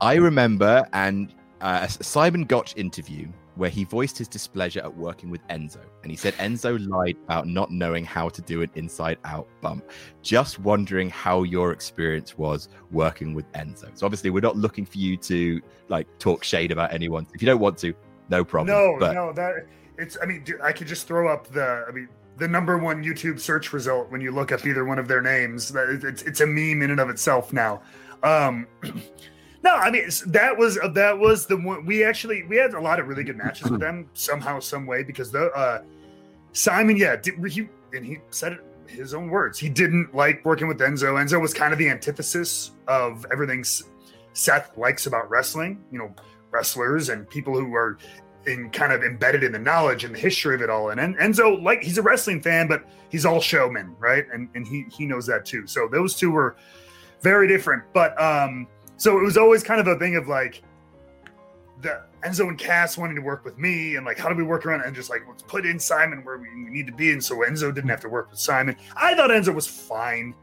I 0.00 0.14
remember 0.14 0.86
and 0.92 1.34
uh, 1.60 1.86
Simon 1.86 2.44
Gotch 2.44 2.74
interview 2.76 3.28
where 3.56 3.70
he 3.70 3.84
voiced 3.84 4.18
his 4.18 4.28
displeasure 4.28 4.80
at 4.80 4.96
working 4.96 5.30
with 5.30 5.46
Enzo. 5.48 5.80
And 6.02 6.10
he 6.10 6.16
said 6.16 6.34
Enzo 6.34 6.84
lied 6.88 7.16
about 7.24 7.46
not 7.46 7.70
knowing 7.70 8.04
how 8.04 8.28
to 8.28 8.42
do 8.42 8.62
an 8.62 8.70
inside 8.74 9.18
out 9.24 9.48
bump. 9.60 9.88
Just 10.22 10.58
wondering 10.58 11.08
how 11.10 11.44
your 11.44 11.72
experience 11.72 12.36
was 12.36 12.68
working 12.90 13.34
with 13.34 13.50
Enzo. 13.52 13.96
So 13.96 14.06
obviously, 14.06 14.30
we're 14.30 14.40
not 14.40 14.56
looking 14.56 14.84
for 14.84 14.98
you 14.98 15.16
to 15.18 15.60
like 15.88 16.06
talk 16.18 16.44
shade 16.44 16.72
about 16.72 16.92
anyone. 16.92 17.26
If 17.34 17.42
you 17.42 17.46
don't 17.46 17.60
want 17.60 17.78
to, 17.78 17.94
no 18.28 18.44
problem. 18.44 18.76
No, 18.76 18.96
but 18.98 19.12
no, 19.12 19.32
that 19.32 19.66
it's. 19.98 20.16
I 20.22 20.26
mean, 20.26 20.44
I 20.62 20.72
could 20.72 20.86
just 20.86 21.06
throw 21.06 21.32
up 21.32 21.46
the. 21.48 21.84
I 21.88 21.92
mean, 21.92 22.08
the 22.36 22.48
number 22.48 22.78
one 22.78 23.04
YouTube 23.04 23.38
search 23.38 23.72
result 23.72 24.10
when 24.10 24.20
you 24.20 24.32
look 24.32 24.50
up 24.50 24.66
either 24.66 24.84
one 24.84 24.98
of 24.98 25.08
their 25.08 25.22
names. 25.22 25.72
It's 25.74 26.22
it's 26.22 26.40
a 26.40 26.46
meme 26.46 26.82
in 26.82 26.90
and 26.90 27.00
of 27.00 27.10
itself 27.10 27.52
now. 27.52 27.82
Um, 28.22 28.66
no, 29.64 29.74
I 29.74 29.90
mean 29.90 30.08
that 30.26 30.56
was 30.56 30.78
that 30.92 31.18
was 31.18 31.46
the 31.46 31.56
one 31.56 31.86
we 31.86 32.04
actually 32.04 32.44
we 32.44 32.56
had 32.56 32.74
a 32.74 32.80
lot 32.80 33.00
of 33.00 33.08
really 33.08 33.24
good 33.24 33.38
matches 33.38 33.70
with 33.70 33.80
them 33.80 34.10
somehow, 34.12 34.60
some 34.60 34.86
way 34.86 35.02
because 35.02 35.32
the 35.32 35.50
uh, 35.52 35.82
Simon, 36.52 36.96
yeah, 36.96 37.16
did, 37.16 37.42
he 37.50 37.68
and 37.94 38.04
he 38.04 38.18
said 38.30 38.52
it 38.52 38.60
his 38.86 39.14
own 39.14 39.28
words. 39.28 39.58
He 39.58 39.70
didn't 39.70 40.14
like 40.14 40.44
working 40.44 40.68
with 40.68 40.78
Enzo. 40.78 41.14
Enzo 41.14 41.40
was 41.40 41.54
kind 41.54 41.72
of 41.72 41.78
the 41.78 41.88
antithesis 41.88 42.72
of 42.86 43.26
everything 43.32 43.64
Seth 44.34 44.76
likes 44.76 45.06
about 45.06 45.30
wrestling. 45.30 45.82
You 45.90 45.98
know, 45.98 46.14
wrestlers 46.50 47.08
and 47.08 47.28
people 47.28 47.58
who 47.58 47.74
are 47.74 47.98
in 48.46 48.68
kind 48.68 48.92
of 48.92 49.02
embedded 49.02 49.42
in 49.42 49.52
the 49.52 49.58
knowledge 49.58 50.04
and 50.04 50.14
the 50.14 50.18
history 50.18 50.54
of 50.54 50.60
it 50.60 50.68
all. 50.68 50.90
And 50.90 51.00
En- 51.00 51.14
Enzo, 51.14 51.62
like 51.62 51.82
he's 51.82 51.96
a 51.96 52.02
wrestling 52.02 52.42
fan, 52.42 52.68
but 52.68 52.84
he's 53.08 53.24
all 53.24 53.40
showman, 53.40 53.96
right? 53.98 54.26
And 54.30 54.48
and 54.54 54.66
he 54.66 54.84
he 54.90 55.06
knows 55.06 55.26
that 55.26 55.46
too. 55.46 55.66
So 55.66 55.88
those 55.90 56.14
two 56.14 56.30
were 56.30 56.56
very 57.22 57.48
different. 57.48 57.82
But 57.94 58.20
um, 58.20 58.66
so 59.04 59.18
it 59.18 59.22
was 59.22 59.36
always 59.36 59.62
kind 59.62 59.82
of 59.82 59.86
a 59.86 59.98
thing 59.98 60.16
of 60.16 60.28
like 60.28 60.62
the 61.82 62.00
Enzo 62.24 62.48
and 62.48 62.56
Cass 62.56 62.96
wanting 62.96 63.16
to 63.16 63.20
work 63.20 63.44
with 63.44 63.58
me 63.58 63.96
and 63.96 64.06
like 64.06 64.16
how 64.16 64.30
do 64.30 64.34
we 64.34 64.42
work 64.42 64.64
around 64.64 64.80
it? 64.80 64.86
and 64.86 64.96
just 64.96 65.10
like 65.10 65.20
let's 65.28 65.42
put 65.42 65.66
in 65.66 65.78
Simon 65.78 66.24
where 66.24 66.38
we 66.38 66.48
need 66.54 66.86
to 66.86 66.92
be. 66.94 67.12
And 67.12 67.22
so 67.22 67.40
Enzo 67.40 67.72
didn't 67.74 67.90
have 67.90 68.00
to 68.00 68.08
work 68.08 68.30
with 68.30 68.40
Simon. 68.40 68.74
I 68.96 69.14
thought 69.14 69.28
Enzo 69.28 69.54
was 69.54 69.66
fine. 69.66 70.34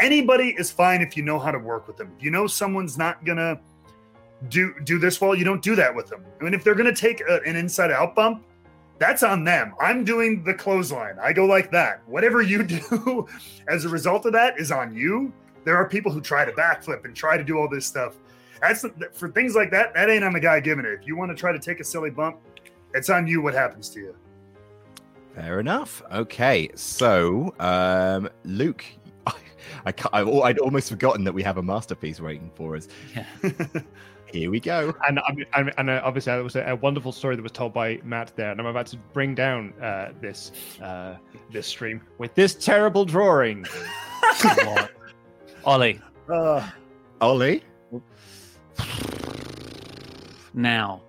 Anybody 0.00 0.56
is 0.58 0.68
fine 0.68 1.00
if 1.00 1.16
you 1.16 1.22
know 1.22 1.38
how 1.38 1.52
to 1.52 1.60
work 1.60 1.86
with 1.86 1.96
them. 1.96 2.10
If 2.18 2.24
you 2.24 2.32
know 2.32 2.48
someone's 2.48 2.98
not 2.98 3.24
gonna 3.24 3.60
do 4.48 4.74
do 4.82 4.98
this 4.98 5.20
well, 5.20 5.36
you 5.36 5.44
don't 5.44 5.62
do 5.62 5.76
that 5.76 5.94
with 5.94 6.08
them. 6.08 6.24
I 6.40 6.42
mean, 6.42 6.54
if 6.54 6.64
they're 6.64 6.74
gonna 6.74 6.92
take 6.92 7.20
a, 7.20 7.40
an 7.46 7.54
inside 7.54 7.92
out 7.92 8.16
bump, 8.16 8.44
that's 8.98 9.22
on 9.22 9.44
them. 9.44 9.76
I'm 9.80 10.02
doing 10.02 10.42
the 10.42 10.54
clothesline. 10.54 11.20
I 11.22 11.32
go 11.32 11.46
like 11.46 11.70
that. 11.70 12.02
Whatever 12.08 12.42
you 12.42 12.62
do 12.64 13.28
as 13.68 13.84
a 13.84 13.88
result 13.88 14.26
of 14.26 14.32
that 14.32 14.58
is 14.58 14.72
on 14.72 14.92
you. 14.92 15.32
There 15.66 15.76
are 15.76 15.88
people 15.88 16.12
who 16.12 16.20
try 16.20 16.44
to 16.44 16.52
backflip 16.52 17.04
and 17.04 17.14
try 17.14 17.36
to 17.36 17.42
do 17.42 17.58
all 17.58 17.68
this 17.68 17.84
stuff. 17.84 18.14
That's 18.60 18.86
for 19.12 19.28
things 19.28 19.56
like 19.56 19.72
that. 19.72 19.94
That 19.94 20.08
ain't 20.08 20.22
on 20.22 20.32
the 20.32 20.38
guy 20.38 20.60
giving 20.60 20.84
it. 20.84 20.92
If 20.92 21.08
you 21.08 21.16
want 21.16 21.32
to 21.32 21.36
try 21.36 21.50
to 21.50 21.58
take 21.58 21.80
a 21.80 21.84
silly 21.84 22.08
bump, 22.08 22.38
it's 22.94 23.10
on 23.10 23.26
you. 23.26 23.42
What 23.42 23.52
happens 23.52 23.90
to 23.90 24.00
you? 24.00 24.16
Fair 25.34 25.58
enough. 25.58 26.02
Okay, 26.12 26.70
so 26.76 27.52
um, 27.58 28.30
Luke, 28.44 28.84
I, 29.84 29.90
ca- 29.90 30.08
I, 30.12 30.22
I'd 30.22 30.58
almost 30.60 30.88
forgotten 30.88 31.24
that 31.24 31.32
we 31.32 31.42
have 31.42 31.58
a 31.58 31.62
masterpiece 31.62 32.20
waiting 32.20 32.52
for 32.54 32.76
us. 32.76 32.86
Here 34.32 34.50
we 34.52 34.60
go. 34.60 34.94
And 35.08 35.18
I 35.18 35.32
mean, 35.32 35.46
and, 35.54 35.72
and 35.78 35.90
uh, 35.90 36.00
obviously, 36.04 36.32
that 36.32 36.44
was 36.44 36.54
a, 36.54 36.62
a 36.62 36.76
wonderful 36.76 37.10
story 37.10 37.34
that 37.34 37.42
was 37.42 37.52
told 37.52 37.74
by 37.74 37.98
Matt 38.04 38.36
there, 38.36 38.52
and 38.52 38.60
I'm 38.60 38.66
about 38.66 38.86
to 38.86 38.96
bring 39.12 39.34
down 39.34 39.72
uh, 39.82 40.12
this 40.20 40.52
uh, 40.80 41.16
this 41.50 41.66
stream 41.66 42.00
with 42.18 42.36
this 42.36 42.54
terrible 42.54 43.04
drawing. 43.04 43.66
Ollie. 45.66 46.00
Uh, 46.32 46.66
Ollie. 47.20 47.62
Now, 50.54 51.02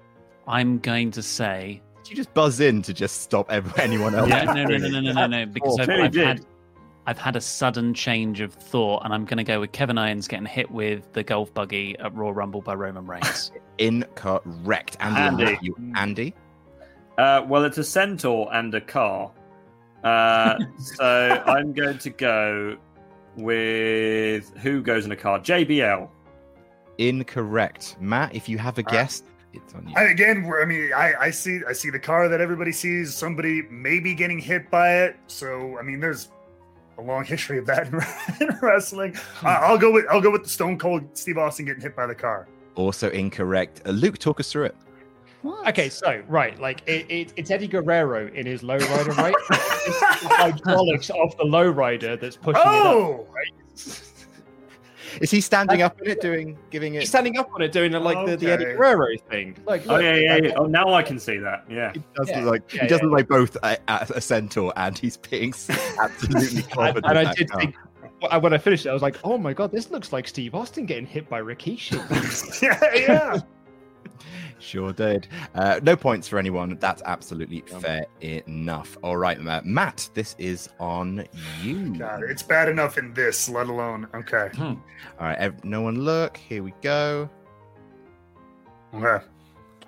I'm 0.48 0.80
going 0.80 1.12
to 1.12 1.22
say. 1.22 1.82
Did 2.04 2.10
you 2.10 2.16
just 2.16 2.34
buzz 2.34 2.60
in 2.60 2.82
to 2.82 2.94
just 2.94 3.22
stop 3.22 3.52
ev- 3.52 3.72
anyone 3.80 4.16
else? 4.16 4.30
Yeah, 4.30 4.46
no, 4.46 4.66
no, 4.66 4.78
no, 4.78 4.90
no, 4.90 5.00
no, 5.00 5.12
no, 5.14 5.28
no, 5.28 5.46
because 5.46 5.80
I've, 5.80 5.90
I've 5.90 6.16
had, 6.16 6.46
I've 7.06 7.18
had 7.20 7.36
a 7.36 7.42
sudden 7.42 7.94
change 7.94 8.42
of 8.42 8.52
thought, 8.52 9.04
and 9.06 9.14
I'm 9.14 9.26
going 9.26 9.38
to 9.38 9.44
go 9.44 9.60
with 9.60 9.72
Kevin 9.74 10.00
Owens 10.00 10.28
getting 10.28 10.48
hit 10.48 10.72
with 10.72 11.14
the 11.14 11.24
golf 11.24 11.54
buggy 11.54 11.96
at 12.00 12.16
Royal 12.16 12.34
Rumble 12.34 12.62
by 12.62 12.74
Roman 12.74 13.06
Reigns. 13.06 13.52
Incorrect. 13.78 14.98
Andy, 15.00 15.22
Andy. 15.22 15.44
Andy. 15.46 15.60
You, 15.62 15.76
Andy? 15.96 16.34
Uh, 17.20 17.46
well, 17.48 17.64
it's 17.64 17.78
a 17.78 17.84
centaur 17.84 18.52
and 18.54 18.74
a 18.74 18.82
car. 18.82 19.32
Uh, 20.04 20.58
so 20.80 21.44
I'm 21.46 21.74
going 21.74 22.00
to 22.00 22.10
go 22.10 22.78
with 23.38 24.56
who 24.58 24.82
goes 24.82 25.06
in 25.06 25.12
a 25.12 25.16
car? 25.16 25.40
JBL. 25.40 26.10
Incorrect. 26.98 27.96
Matt, 28.00 28.36
if 28.36 28.50
you 28.50 28.58
have 28.58 28.78
a 28.78 28.84
guess, 28.84 29.24
it's 29.54 29.74
on 29.74 29.88
you. 29.88 29.94
I, 29.96 30.04
again, 30.06 30.52
I 30.62 30.66
mean, 30.66 30.92
I, 30.94 31.14
I 31.20 31.30
see, 31.30 31.60
I 31.68 31.74
see 31.74 31.90
the 31.90 32.00
car 32.00 32.28
that 32.28 32.42
everybody 32.42 32.72
sees. 32.72 33.16
Somebody 33.16 33.64
maybe 33.70 34.14
getting 34.14 34.40
hit 34.40 34.70
by 34.70 35.04
it. 35.04 35.16
So, 35.28 35.78
I 35.78 35.84
mean, 35.84 36.00
there's 36.00 36.30
a 36.98 37.02
long 37.02 37.24
history 37.24 37.60
of 37.60 37.66
that 37.68 37.88
in, 37.88 38.48
in 38.48 38.58
wrestling. 38.62 39.16
Uh, 39.44 39.50
I'll 39.50 39.78
go 39.78 39.92
with, 39.92 40.06
I'll 40.10 40.22
go 40.22 40.32
with 40.32 40.44
the 40.44 40.50
Stone 40.50 40.80
Cold 40.80 41.04
Steve 41.14 41.38
Austin 41.38 41.66
getting 41.66 41.82
hit 41.82 41.96
by 41.96 42.08
the 42.08 42.16
car. 42.16 42.48
Also 42.76 43.10
incorrect. 43.12 43.82
Uh, 43.86 43.92
Luke, 43.92 44.18
talk 44.18 44.40
us 44.40 44.52
through 44.52 44.66
it. 44.66 44.76
Okay, 45.68 45.90
so 45.90 46.24
right, 46.28 46.60
like 46.60 46.82
it, 46.88 47.06
it, 47.10 47.34
it's 47.36 47.52
Eddie 47.52 47.68
Guerrero 47.68 48.28
in 48.34 48.46
his 48.46 48.62
lowrider, 48.62 49.16
right? 49.18 49.34
it's 49.50 50.22
the 50.22 50.28
hydraulics 50.30 51.10
of 51.10 51.36
the 51.38 51.44
lowrider 51.44 52.20
that's 52.20 52.36
pushing 52.38 52.62
it 52.62 52.68
Oh! 52.68 53.22
up. 53.28 53.34
Right? 53.36 53.54
Is 55.22 55.32
he 55.32 55.42
standing 55.42 55.82
up 55.82 56.00
in 56.02 56.08
it, 56.12 56.22
doing, 56.22 56.58
giving 56.70 56.94
it? 56.94 57.00
He's 57.00 57.10
standing 57.10 57.40
up 57.40 57.52
on 57.56 57.62
it, 57.64 57.72
doing 57.72 57.92
like 57.94 58.24
the, 58.28 58.38
the 58.38 58.52
Eddie 58.52 58.66
Guerrero 58.66 59.08
thing. 59.32 59.56
Like, 59.66 59.84
Oh 59.90 59.98
yeah, 59.98 60.14
yeah, 60.16 60.36
yeah. 60.36 60.52
Oh, 60.58 60.66
now 60.66 60.94
I 60.94 61.02
can 61.02 61.18
see 61.18 61.38
that. 61.40 61.66
Yeah. 61.70 61.92
He 61.94 62.04
does 62.16 62.30
Yeah, 62.30 62.44
like 62.44 62.72
yeah, 62.74 62.84
he 62.84 62.88
does 62.88 63.00
yeah. 63.02 63.10
like 63.10 63.28
both 63.28 63.58
uh, 63.64 63.78
a, 63.88 63.92
a, 63.94 64.08
a 64.18 64.22
centaur 64.22 64.74
and 64.76 64.96
he's 64.98 65.18
being 65.18 65.54
absolutely 66.00 66.58
and, 66.62 66.70
covered. 66.70 67.06
and 67.06 67.18
with 67.18 67.28
I 67.28 67.34
did 67.34 67.50
car. 67.50 67.60
think 67.62 67.76
when 68.20 68.42
when 68.44 68.54
I 68.54 68.58
finished 68.60 68.86
it, 68.86 68.90
I 68.90 68.94
was 68.94 69.02
like, 69.02 69.18
"Oh 69.24 69.38
my 69.40 69.54
god, 69.54 69.72
this 69.72 69.90
looks 69.90 70.14
like 70.14 70.28
Steve 70.28 70.54
Austin 70.54 70.86
getting 70.86 71.06
hit 71.08 71.28
by 71.30 71.42
Rikishi." 71.42 72.62
yeah, 72.62 72.80
yeah. 72.94 73.40
Sure 74.60 74.94
did. 74.94 75.28
Uh, 75.56 75.80
no 75.84 75.96
points 75.96 76.28
for 76.28 76.40
anyone. 76.40 76.78
That's 76.80 77.02
absolutely 77.06 77.62
fair 77.62 78.06
enough. 78.22 78.98
All 79.04 79.18
right, 79.18 79.40
uh, 79.46 79.62
Matt, 79.64 80.10
this 80.14 80.36
is 80.38 80.70
on 80.80 81.26
you. 81.62 81.96
God, 81.98 82.24
it's 82.24 82.44
bad 82.44 82.70
enough 82.70 82.98
in 82.98 83.14
this, 83.14 83.50
let 83.50 83.68
alone 83.68 84.08
okay. 84.14 84.50
All 84.60 84.78
right, 85.20 85.64
no 85.64 85.82
one 85.82 86.02
look. 86.02 86.38
Here 86.38 86.64
we 86.64 86.74
go. 86.82 87.30
Okay. 88.94 89.26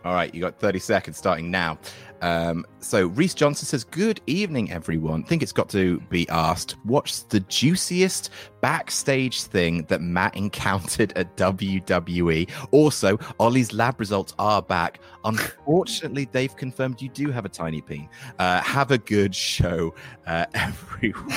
All 0.06 0.14
right, 0.14 0.34
you 0.34 0.40
got 0.40 0.58
30 0.60 0.80
seconds 0.80 1.18
starting 1.18 1.52
now. 1.52 1.78
Um, 2.22 2.66
so 2.80 3.08
Reese 3.08 3.34
Johnson 3.34 3.66
says, 3.66 3.84
Good 3.84 4.22
evening, 4.28 4.72
everyone. 4.72 5.24
think 5.24 5.42
it's 5.44 5.52
got 5.52 5.70
to 5.70 6.00
be 6.10 6.28
asked, 6.30 6.76
what's 6.84 7.24
the 7.24 7.40
juiciest 7.42 8.30
backstage 8.62 9.44
thing 9.44 9.84
that 9.90 10.02
Matt 10.02 10.36
encountered 10.38 11.14
at 11.14 11.36
WWE? 11.38 12.50
Also, 12.72 13.18
Ollie's 13.40 13.74
lab 13.74 14.00
results 14.00 14.34
are 14.40 14.62
back. 14.62 15.00
Unfortunately, 15.26 16.28
they've 16.32 16.56
confirmed 16.56 17.02
you 17.02 17.10
do 17.10 17.32
have 17.32 17.46
a 17.46 17.50
tiny 17.50 17.82
peen. 17.82 18.10
Uh, 18.38 18.62
have 18.62 18.92
a 18.92 18.98
good 18.98 19.34
show, 19.34 19.94
uh, 20.28 20.46
everyone. 20.54 21.32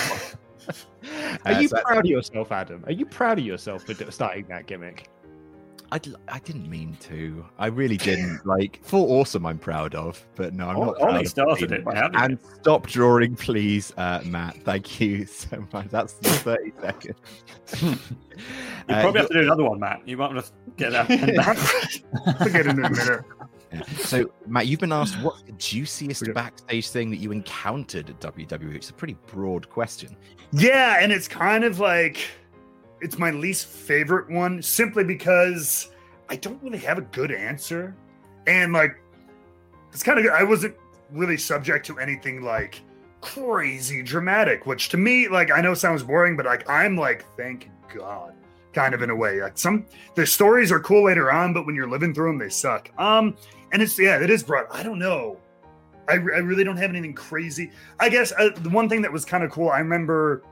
Are 1.44 1.52
Uh, 1.52 1.58
you 1.60 1.68
so- 1.68 1.80
proud 1.82 1.98
of 2.04 2.06
yourself, 2.06 2.52
Adam? 2.52 2.84
Are 2.86 2.92
you 2.92 3.06
proud 3.06 3.38
of 3.38 3.44
yourself 3.44 3.84
for 3.84 3.94
starting 4.10 4.46
that 4.48 4.66
gimmick? 4.66 5.08
I, 5.92 5.98
d- 5.98 6.14
I 6.26 6.38
didn't 6.38 6.68
mean 6.70 6.96
to. 7.02 7.44
I 7.58 7.66
really 7.66 7.98
didn't. 7.98 8.40
Like, 8.46 8.80
full 8.82 9.12
awesome, 9.12 9.44
I'm 9.44 9.58
proud 9.58 9.94
of, 9.94 10.24
but 10.34 10.54
no, 10.54 10.66
I'm 10.68 10.76
Ollie 10.76 10.86
not. 10.86 10.98
proud 11.00 11.20
of 11.20 11.28
started 11.28 11.68
being- 11.68 11.80
it 11.82 11.84
by 11.84 11.94
having 11.94 12.18
And 12.18 12.38
stop 12.60 12.86
drawing, 12.86 13.36
please, 13.36 13.92
uh, 13.98 14.20
Matt. 14.24 14.56
Thank 14.64 15.00
you 15.00 15.26
so 15.26 15.64
much. 15.72 15.88
That's 15.88 16.14
30 16.14 16.72
seconds. 16.80 17.18
You 18.88 18.96
Uh, 18.96 19.00
probably 19.02 19.20
have 19.20 19.28
to 19.28 19.34
do 19.34 19.40
another 19.42 19.62
one, 19.64 19.78
Matt. 19.78 20.02
You 20.08 20.16
might 20.16 20.32
want 20.34 20.44
to 20.44 20.52
get 20.76 20.90
that. 20.90 21.08
I'll 22.40 22.48
get 22.48 22.66
into 22.66 22.82
it 22.82 22.84
in 22.84 22.84
a 22.86 22.90
minute. 22.90 23.24
Yeah. 23.72 23.82
So, 23.98 24.30
Matt, 24.46 24.66
you've 24.66 24.80
been 24.80 24.92
asked 24.92 25.14
what's 25.22 25.42
the 25.42 25.52
juiciest 25.52 26.24
backstage 26.34 26.88
thing 26.88 27.10
that 27.10 27.18
you 27.18 27.30
encountered 27.30 28.10
at 28.10 28.18
WWE? 28.20 28.74
It's 28.74 28.90
a 28.90 28.92
pretty 28.94 29.16
broad 29.26 29.68
question. 29.70 30.16
Yeah, 30.52 30.98
and 31.00 31.12
it's 31.12 31.28
kind 31.28 31.62
of 31.64 31.78
like 31.78 32.18
it's 33.02 33.18
my 33.18 33.32
least 33.32 33.66
favorite 33.66 34.30
one 34.30 34.62
simply 34.62 35.02
because 35.02 35.90
I 36.28 36.36
don't 36.36 36.62
really 36.62 36.78
have 36.78 36.98
a 36.98 37.02
good 37.02 37.32
answer. 37.32 37.94
And 38.46 38.72
like 38.72 38.96
it's 39.92 40.02
kind 40.02 40.18
of 40.18 40.32
I 40.32 40.44
wasn't 40.44 40.76
really 41.10 41.36
subject 41.36 41.84
to 41.86 41.98
anything 41.98 42.42
like 42.42 42.80
crazy 43.20 44.02
dramatic, 44.02 44.66
which 44.66 44.88
to 44.90 44.96
me 44.96 45.28
like 45.28 45.50
I 45.50 45.60
know 45.60 45.74
sounds 45.74 46.02
boring, 46.02 46.36
but 46.36 46.46
like 46.46 46.68
I'm 46.70 46.96
like 46.96 47.26
thank 47.36 47.68
God 47.94 48.34
kind 48.72 48.94
of 48.94 49.02
in 49.02 49.10
a 49.10 49.16
way. 49.16 49.42
Like 49.42 49.58
some 49.58 49.84
the 50.14 50.24
stories 50.24 50.70
are 50.70 50.80
cool 50.80 51.04
later 51.04 51.30
on, 51.30 51.52
but 51.52 51.66
when 51.66 51.74
you're 51.74 51.90
living 51.90 52.14
through 52.14 52.28
them 52.28 52.38
they 52.38 52.48
suck. 52.48 52.88
Um 52.98 53.36
and 53.72 53.82
it's 53.82 53.98
yeah, 53.98 54.22
it 54.22 54.30
is 54.30 54.44
broad. 54.44 54.66
I 54.70 54.82
don't 54.84 54.98
know. 54.98 55.38
I, 56.08 56.14
I 56.14 56.16
really 56.16 56.64
don't 56.64 56.76
have 56.76 56.90
anything 56.90 57.14
crazy. 57.14 57.70
I 58.00 58.08
guess 58.08 58.32
uh, 58.38 58.50
the 58.56 58.70
one 58.70 58.88
thing 58.88 59.02
that 59.02 59.12
was 59.12 59.24
kind 59.24 59.44
of 59.44 59.50
cool, 59.50 59.70
I 59.70 59.78
remember, 59.78 60.42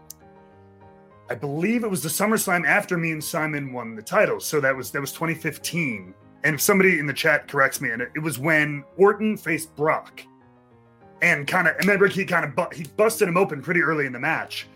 I 1.31 1.35
believe 1.37 1.85
it 1.85 1.91
was 1.91 2.03
the 2.03 2.09
SummerSlam 2.09 2.67
after 2.67 2.99
me 2.99 3.13
and 3.13 3.23
Simon 3.23 3.73
won 3.73 3.95
the 3.95 4.03
title. 4.03 4.41
So 4.41 4.61
that 4.61 4.77
was 4.77 4.91
that 4.91 5.01
was 5.01 5.13
2015. 5.13 6.13
And 6.43 6.55
if 6.55 6.61
somebody 6.61 6.99
in 6.99 7.07
the 7.07 7.13
chat 7.13 7.47
corrects 7.47 7.81
me, 7.81 7.91
and 7.91 8.03
it, 8.03 8.11
it 8.17 8.19
was 8.19 8.39
when 8.39 8.83
Orton 8.97 9.37
faced 9.37 9.75
Brock, 9.77 10.25
and 11.23 11.47
kind 11.47 11.69
of 11.69 11.77
remember 11.77 12.09
he 12.09 12.25
kind 12.25 12.45
of 12.45 12.57
bu- 12.57 12.75
he 12.75 12.85
busted 12.97 13.29
him 13.29 13.37
open 13.37 13.63
pretty 13.63 13.81
early 13.81 14.07
in 14.07 14.13
the 14.13 14.19
match. 14.19 14.67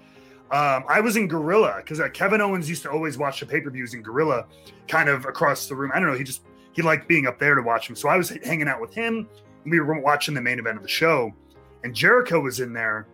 Um, 0.52 0.84
I 0.88 1.00
was 1.00 1.16
in 1.16 1.26
Gorilla 1.26 1.78
because 1.78 1.98
uh, 1.98 2.08
Kevin 2.10 2.40
Owens 2.40 2.68
used 2.68 2.82
to 2.84 2.90
always 2.90 3.18
watch 3.18 3.40
the 3.40 3.46
pay 3.46 3.60
per 3.60 3.70
views 3.70 3.94
in 3.94 4.02
Gorilla, 4.02 4.46
kind 4.86 5.08
of 5.08 5.24
across 5.24 5.66
the 5.66 5.74
room. 5.74 5.90
I 5.92 5.98
don't 5.98 6.08
know. 6.08 6.16
He 6.16 6.22
just 6.22 6.42
he 6.72 6.82
liked 6.82 7.08
being 7.08 7.26
up 7.26 7.40
there 7.40 7.56
to 7.56 7.62
watch 7.62 7.90
him. 7.90 7.96
So 7.96 8.08
I 8.08 8.16
was 8.16 8.28
hanging 8.28 8.68
out 8.68 8.80
with 8.80 8.94
him. 8.94 9.28
We 9.64 9.80
were 9.80 10.00
watching 10.00 10.34
the 10.34 10.42
main 10.42 10.60
event 10.60 10.76
of 10.76 10.82
the 10.84 10.88
show, 10.88 11.34
and 11.82 11.92
Jericho 11.92 12.38
was 12.38 12.60
in 12.60 12.72
there. 12.72 13.08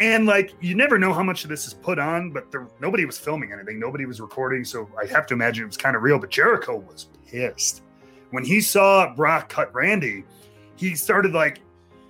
And 0.00 0.24
like 0.24 0.54
you 0.60 0.74
never 0.74 0.98
know 0.98 1.12
how 1.12 1.22
much 1.22 1.44
of 1.44 1.50
this 1.50 1.66
is 1.66 1.74
put 1.74 1.98
on, 1.98 2.30
but 2.30 2.50
there, 2.50 2.66
nobody 2.80 3.04
was 3.04 3.18
filming 3.18 3.52
anything. 3.52 3.78
Nobody 3.78 4.06
was 4.06 4.18
recording, 4.18 4.64
so 4.64 4.88
I 5.00 5.06
have 5.06 5.26
to 5.26 5.34
imagine 5.34 5.64
it 5.64 5.66
was 5.66 5.76
kind 5.76 5.94
of 5.94 6.02
real. 6.02 6.18
But 6.18 6.30
Jericho 6.30 6.76
was 6.76 7.08
pissed 7.28 7.82
when 8.30 8.44
he 8.44 8.62
saw 8.62 9.14
Brock 9.14 9.50
cut 9.50 9.72
Randy. 9.74 10.24
He 10.76 10.94
started 10.94 11.32
like 11.32 11.60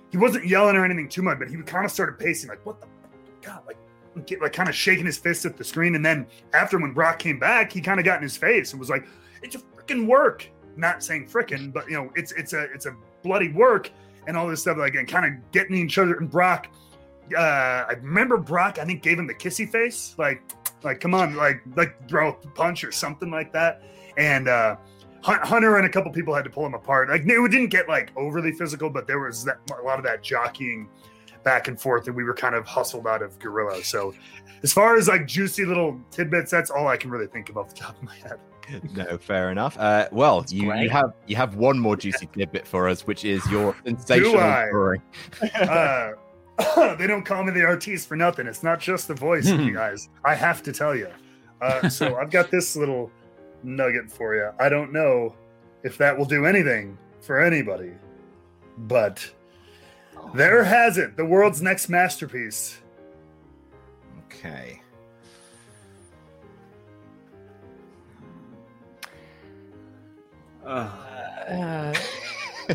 he 0.09 0.17
wasn't 0.17 0.47
yelling 0.47 0.77
or 0.77 0.85
anything 0.85 1.09
too 1.09 1.21
much, 1.21 1.37
but 1.37 1.49
he 1.49 1.57
kind 1.63 1.85
of 1.85 1.91
started 1.91 2.17
pacing 2.17 2.49
like, 2.49 2.65
"What 2.65 2.79
the 2.79 2.87
god?" 3.41 3.63
Like 3.67 3.77
get, 4.25 4.41
like 4.41 4.53
kind 4.53 4.69
of 4.69 4.75
shaking 4.75 5.05
his 5.05 5.17
fist 5.17 5.45
at 5.45 5.57
the 5.57 5.63
screen. 5.63 5.95
And 5.95 6.05
then 6.05 6.25
after 6.53 6.77
when 6.79 6.93
Brock 6.93 7.19
came 7.19 7.39
back, 7.39 7.73
he 7.73 7.81
kind 7.81 7.99
of 7.99 8.05
got 8.05 8.17
in 8.17 8.23
his 8.23 8.37
face 8.37 8.71
and 8.71 8.79
was 8.79 8.89
like, 8.89 9.05
"It's 9.43 9.55
a 9.55 9.59
freaking 9.59 10.07
work." 10.07 10.47
Not 10.77 11.03
saying 11.03 11.27
frickin', 11.27 11.73
but 11.73 11.89
you 11.89 11.95
know, 11.95 12.09
it's 12.15 12.31
it's 12.33 12.53
a 12.53 12.63
it's 12.73 12.85
a 12.85 12.95
bloody 13.21 13.51
work 13.51 13.91
and 14.27 14.37
all 14.37 14.47
this 14.47 14.61
stuff. 14.61 14.77
Like 14.77 14.95
and 14.95 15.07
kind 15.07 15.25
of 15.25 15.51
getting 15.51 15.75
each 15.75 15.97
other. 15.97 16.15
And 16.15 16.31
Brock, 16.31 16.67
uh, 17.35 17.85
I 17.89 17.93
remember 18.01 18.37
Brock. 18.37 18.79
I 18.79 18.85
think 18.85 19.01
gave 19.01 19.19
him 19.19 19.27
the 19.27 19.33
kissy 19.33 19.69
face, 19.69 20.15
like 20.17 20.41
like 20.83 20.99
come 20.99 21.13
on, 21.13 21.35
like 21.35 21.61
like 21.75 22.07
throw 22.09 22.29
a 22.29 22.33
punch 22.33 22.83
or 22.83 22.91
something 22.91 23.31
like 23.31 23.51
that. 23.53 23.83
And 24.17 24.47
uh, 24.47 24.75
Hunter 25.23 25.77
and 25.77 25.85
a 25.85 25.89
couple 25.89 26.11
people 26.11 26.33
had 26.33 26.43
to 26.43 26.49
pull 26.49 26.65
him 26.65 26.73
apart. 26.73 27.09
Like 27.09 27.21
it 27.21 27.51
didn't 27.51 27.69
get 27.69 27.87
like 27.87 28.11
overly 28.15 28.51
physical, 28.51 28.89
but 28.89 29.07
there 29.07 29.19
was 29.19 29.43
that 29.45 29.59
a 29.79 29.83
lot 29.83 29.99
of 29.99 30.05
that 30.05 30.23
jockeying 30.23 30.89
back 31.43 31.67
and 31.67 31.79
forth, 31.79 32.07
and 32.07 32.15
we 32.15 32.23
were 32.23 32.33
kind 32.33 32.55
of 32.55 32.65
hustled 32.65 33.07
out 33.07 33.21
of 33.21 33.37
Gorilla. 33.39 33.83
So, 33.83 34.13
as 34.63 34.73
far 34.73 34.95
as 34.95 35.07
like 35.07 35.27
juicy 35.27 35.65
little 35.65 35.99
tidbits, 36.11 36.51
that's 36.51 36.69
all 36.69 36.87
I 36.87 36.97
can 36.97 37.09
really 37.11 37.27
think 37.27 37.49
of 37.49 37.57
off 37.57 37.69
the 37.69 37.75
top 37.75 37.97
of 37.97 38.03
my 38.03 38.15
head. 38.15 38.39
No, 38.95 39.17
fair 39.17 39.51
enough. 39.51 39.77
Uh, 39.77 40.07
well, 40.13 40.45
you, 40.47 40.73
you 40.75 40.89
have 40.89 41.13
you 41.27 41.35
have 41.35 41.55
one 41.55 41.77
more 41.77 41.97
juicy 41.97 42.27
tidbit 42.27 42.65
for 42.65 42.87
us, 42.87 43.05
which 43.05 43.25
is 43.25 43.45
your 43.51 43.75
sensational 43.83 44.39
I? 44.39 44.67
story. 44.69 45.01
uh, 45.55 46.11
they 46.97 47.07
don't 47.07 47.23
call 47.23 47.43
me 47.43 47.51
the 47.51 47.63
artiste 47.63 48.07
for 48.07 48.15
nothing. 48.15 48.47
It's 48.47 48.63
not 48.63 48.79
just 48.79 49.07
the 49.07 49.13
voice, 49.13 49.49
you 49.49 49.73
guys. 49.73 50.09
I 50.23 50.35
have 50.35 50.63
to 50.63 50.73
tell 50.73 50.95
you. 50.95 51.09
Uh, 51.61 51.89
so 51.89 52.15
I've 52.21 52.31
got 52.31 52.51
this 52.51 52.75
little 52.75 53.11
nugget 53.63 54.11
for 54.11 54.35
you. 54.35 54.49
I 54.59 54.69
don't 54.69 54.91
know 54.91 55.35
if 55.83 55.97
that 55.97 56.17
will 56.17 56.25
do 56.25 56.45
anything 56.45 56.97
for 57.21 57.39
anybody, 57.39 57.91
but 58.77 59.29
there 60.33 60.63
has 60.63 60.97
it. 60.97 61.17
The 61.17 61.25
world's 61.25 61.61
next 61.61 61.89
masterpiece. 61.89 62.77
Okay. 64.25 64.81
Uh, 70.65 71.93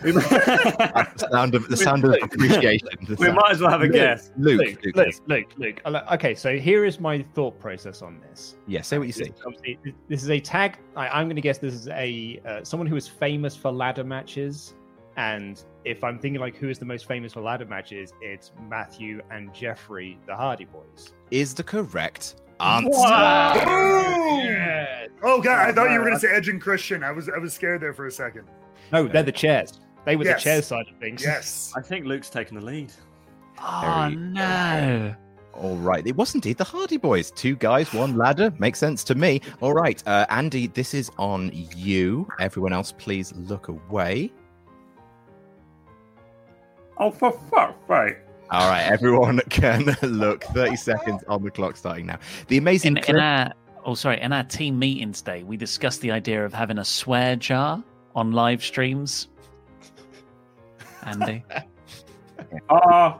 the 0.02 1.28
sound 1.30 1.54
of 1.54 1.68
the 1.68 1.76
sound 1.76 2.04
of 2.04 2.14
appreciation. 2.22 2.88
The 3.06 3.16
We 3.16 3.30
might 3.32 3.50
as 3.52 3.60
well 3.60 3.70
have 3.70 3.82
a 3.82 3.84
Luke, 3.84 3.92
guess. 3.92 4.30
Luke, 4.36 4.60
Luke, 4.60 4.78
Luke, 4.84 4.96
Luke, 4.96 5.14
Luke, 5.26 5.52
Luke. 5.56 5.80
Uh, 5.84 6.02
Okay, 6.12 6.34
so 6.34 6.56
here 6.58 6.84
is 6.84 7.00
my 7.00 7.22
thought 7.34 7.58
process 7.58 8.02
on 8.02 8.20
this. 8.20 8.56
Yeah, 8.66 8.82
say 8.82 8.98
what 8.98 9.06
you 9.06 9.12
see. 9.12 9.32
Obviously, 9.44 9.78
this 10.08 10.22
is 10.22 10.30
a 10.30 10.40
tag. 10.40 10.78
I, 10.96 11.08
I'm 11.08 11.26
going 11.26 11.36
to 11.36 11.42
guess 11.42 11.58
this 11.58 11.74
is 11.74 11.88
a 11.88 12.40
uh, 12.46 12.64
someone 12.64 12.86
who 12.86 12.96
is 12.96 13.08
famous 13.08 13.56
for 13.56 13.70
ladder 13.72 14.04
matches. 14.04 14.74
And 15.16 15.62
if 15.84 16.04
I'm 16.04 16.18
thinking 16.18 16.40
like 16.40 16.56
who 16.56 16.68
is 16.68 16.78
the 16.78 16.84
most 16.84 17.06
famous 17.06 17.32
for 17.32 17.40
ladder 17.40 17.64
matches, 17.64 18.12
it's 18.20 18.52
Matthew 18.68 19.22
and 19.30 19.52
Jeffrey, 19.54 20.18
the 20.26 20.36
Hardy 20.36 20.66
Boys. 20.66 21.12
Is 21.30 21.54
the 21.54 21.62
correct 21.62 22.36
answer. 22.60 22.90
Oh 25.22 25.40
god, 25.42 25.68
I 25.68 25.72
thought 25.72 25.90
you 25.90 25.98
were 25.98 26.04
going 26.04 26.14
to 26.14 26.20
say 26.20 26.28
Edge 26.28 26.48
and 26.48 26.60
Christian. 26.60 27.02
I 27.02 27.12
was 27.12 27.28
I 27.28 27.38
was 27.38 27.54
scared 27.54 27.80
there 27.80 27.94
for 27.94 28.06
a 28.06 28.10
second. 28.10 28.46
No, 28.92 29.08
they're 29.08 29.22
the 29.22 29.32
chairs. 29.32 29.80
They 30.06 30.16
were 30.16 30.24
Yes. 30.24 30.42
the 30.42 30.50
chairs 30.50 30.66
side 30.68 30.86
of 30.88 30.96
things. 30.98 31.22
Yes. 31.22 31.72
I 31.76 31.82
think 31.82 32.06
Luke's 32.06 32.30
taken 32.30 32.56
the 32.58 32.64
lead. 32.64 32.90
oh 33.60 34.08
no. 34.08 35.14
All 35.54 35.76
right, 35.76 36.06
it 36.06 36.14
was 36.16 36.34
indeed 36.34 36.58
the 36.58 36.64
Hardy 36.64 36.98
Boys. 36.98 37.30
Two 37.30 37.56
guys, 37.56 37.92
one 37.94 38.16
ladder. 38.16 38.52
Makes 38.58 38.78
sense 38.78 39.02
to 39.04 39.14
me. 39.14 39.40
All 39.62 39.72
right, 39.72 40.02
uh, 40.06 40.26
Andy, 40.28 40.66
this 40.68 40.92
is 40.94 41.10
on 41.18 41.50
you. 41.74 42.28
Everyone 42.38 42.72
else, 42.74 42.92
please 42.92 43.32
look 43.36 43.68
away. 43.68 44.30
Oh, 46.98 47.10
for 47.10 47.32
fuck's 47.50 47.78
sake. 47.88 48.18
All 48.50 48.68
right, 48.70 48.82
everyone 48.84 49.40
can 49.50 49.96
look. 50.02 50.44
30 50.44 50.76
seconds 50.76 51.24
on 51.28 51.42
the 51.42 51.50
clock 51.50 51.76
starting 51.76 52.06
now. 52.06 52.18
The 52.48 52.58
amazing 52.58 52.98
In, 52.98 53.04
in 53.08 53.16
our 53.16 53.52
oh 53.84 53.94
sorry, 53.94 54.20
in 54.20 54.32
our 54.32 54.44
team 54.44 54.78
meeting 54.78 55.12
today, 55.12 55.42
we 55.42 55.56
discussed 55.56 56.00
the 56.00 56.10
idea 56.10 56.44
of 56.44 56.52
having 56.52 56.78
a 56.78 56.84
swear 56.84 57.34
jar 57.36 57.82
on 58.14 58.32
live 58.32 58.62
streams. 58.62 59.28
Andy. 61.06 61.42
Ah, 62.68 63.18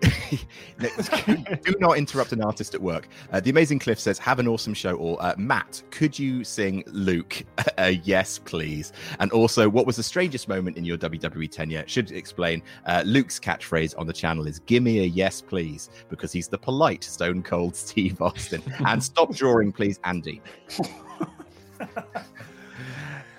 Do 0.02 1.74
not 1.80 1.96
interrupt 1.98 2.32
an 2.32 2.42
artist 2.42 2.74
at 2.74 2.80
work. 2.80 3.08
Uh, 3.32 3.40
the 3.40 3.50
Amazing 3.50 3.80
Cliff 3.80 3.98
says, 3.98 4.18
"Have 4.20 4.38
an 4.38 4.46
awesome 4.46 4.72
show." 4.72 4.94
All 4.96 5.16
uh, 5.20 5.34
Matt, 5.36 5.82
could 5.90 6.16
you 6.18 6.44
sing 6.44 6.84
Luke? 6.86 7.42
uh, 7.78 7.92
yes, 8.04 8.38
please. 8.38 8.92
And 9.18 9.32
also, 9.32 9.68
what 9.68 9.84
was 9.86 9.96
the 9.96 10.02
strangest 10.02 10.48
moment 10.48 10.76
in 10.76 10.84
your 10.84 10.96
WWE 10.98 11.50
tenure? 11.50 11.82
Should 11.86 12.12
explain. 12.12 12.62
Uh, 12.86 13.02
Luke's 13.04 13.40
catchphrase 13.40 13.98
on 13.98 14.06
the 14.06 14.12
channel 14.12 14.46
is 14.46 14.60
"Give 14.60 14.82
me 14.82 15.00
a 15.00 15.04
yes, 15.06 15.40
please," 15.40 15.90
because 16.08 16.30
he's 16.30 16.46
the 16.48 16.58
polite 16.58 17.02
Stone 17.02 17.42
Cold 17.42 17.74
Steve 17.74 18.20
Austin. 18.22 18.62
and 18.86 19.02
stop 19.02 19.34
drawing, 19.34 19.72
please, 19.72 19.98
Andy. 20.04 20.40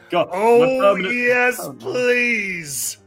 God. 0.09 0.29
Oh 0.31 0.59
my 0.59 0.79
permanent- 0.95 1.13
yes, 1.15 1.59
Oh, 1.59 1.71
no. 1.71 1.77
please. 1.79 2.97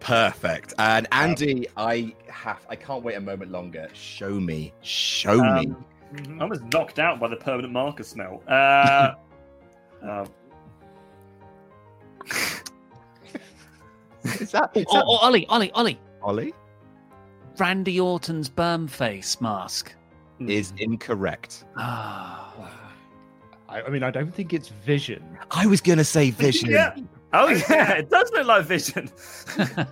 Perfect. 0.00 0.74
And 0.78 1.06
Andy, 1.12 1.66
I 1.76 2.14
have 2.28 2.64
I 2.68 2.76
can't 2.76 3.02
wait 3.04 3.14
a 3.14 3.20
moment 3.20 3.50
longer. 3.50 3.88
Show 3.92 4.40
me. 4.40 4.72
Show 4.82 5.36
me. 5.36 5.66
Um, 5.66 6.40
I 6.40 6.44
was 6.44 6.60
knocked 6.72 6.98
out 6.98 7.20
by 7.20 7.28
the 7.28 7.36
permanent 7.36 7.72
marker 7.72 8.02
smell. 8.02 8.42
Uh, 8.48 9.14
uh, 10.02 10.26
Is 14.24 14.50
that, 14.52 14.70
is 14.74 14.84
Oh, 14.88 14.96
that 14.96 15.04
oh, 15.06 15.16
Ollie, 15.22 15.46
Ollie, 15.46 15.70
Ollie. 15.72 15.98
Ollie? 16.22 16.54
Randy 17.58 17.98
Orton's 18.00 18.50
berm 18.50 18.88
face 18.88 19.40
mask. 19.40 19.94
Is 20.40 20.72
incorrect. 20.78 21.64
Ah. 21.76 22.70
I, 23.68 23.82
I 23.82 23.88
mean, 23.88 24.02
I 24.02 24.10
don't 24.10 24.34
think 24.34 24.52
it's 24.52 24.68
Vision. 24.68 25.22
I 25.50 25.66
was 25.66 25.80
gonna 25.80 26.04
say 26.04 26.30
vision. 26.30 26.70
Yeah. 26.72 26.94
Oh 27.32 27.48
yeah, 27.48 27.92
it 27.92 28.10
does 28.10 28.30
look 28.32 28.46
like 28.46 28.64
Vision. 28.64 29.10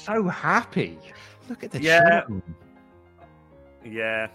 So 0.00 0.28
happy. 0.28 0.98
Look 1.48 1.62
at 1.62 1.72
the 1.72 1.80
Yeah. 1.82 2.22
charm. 2.22 2.42
Yeah. 3.84 4.28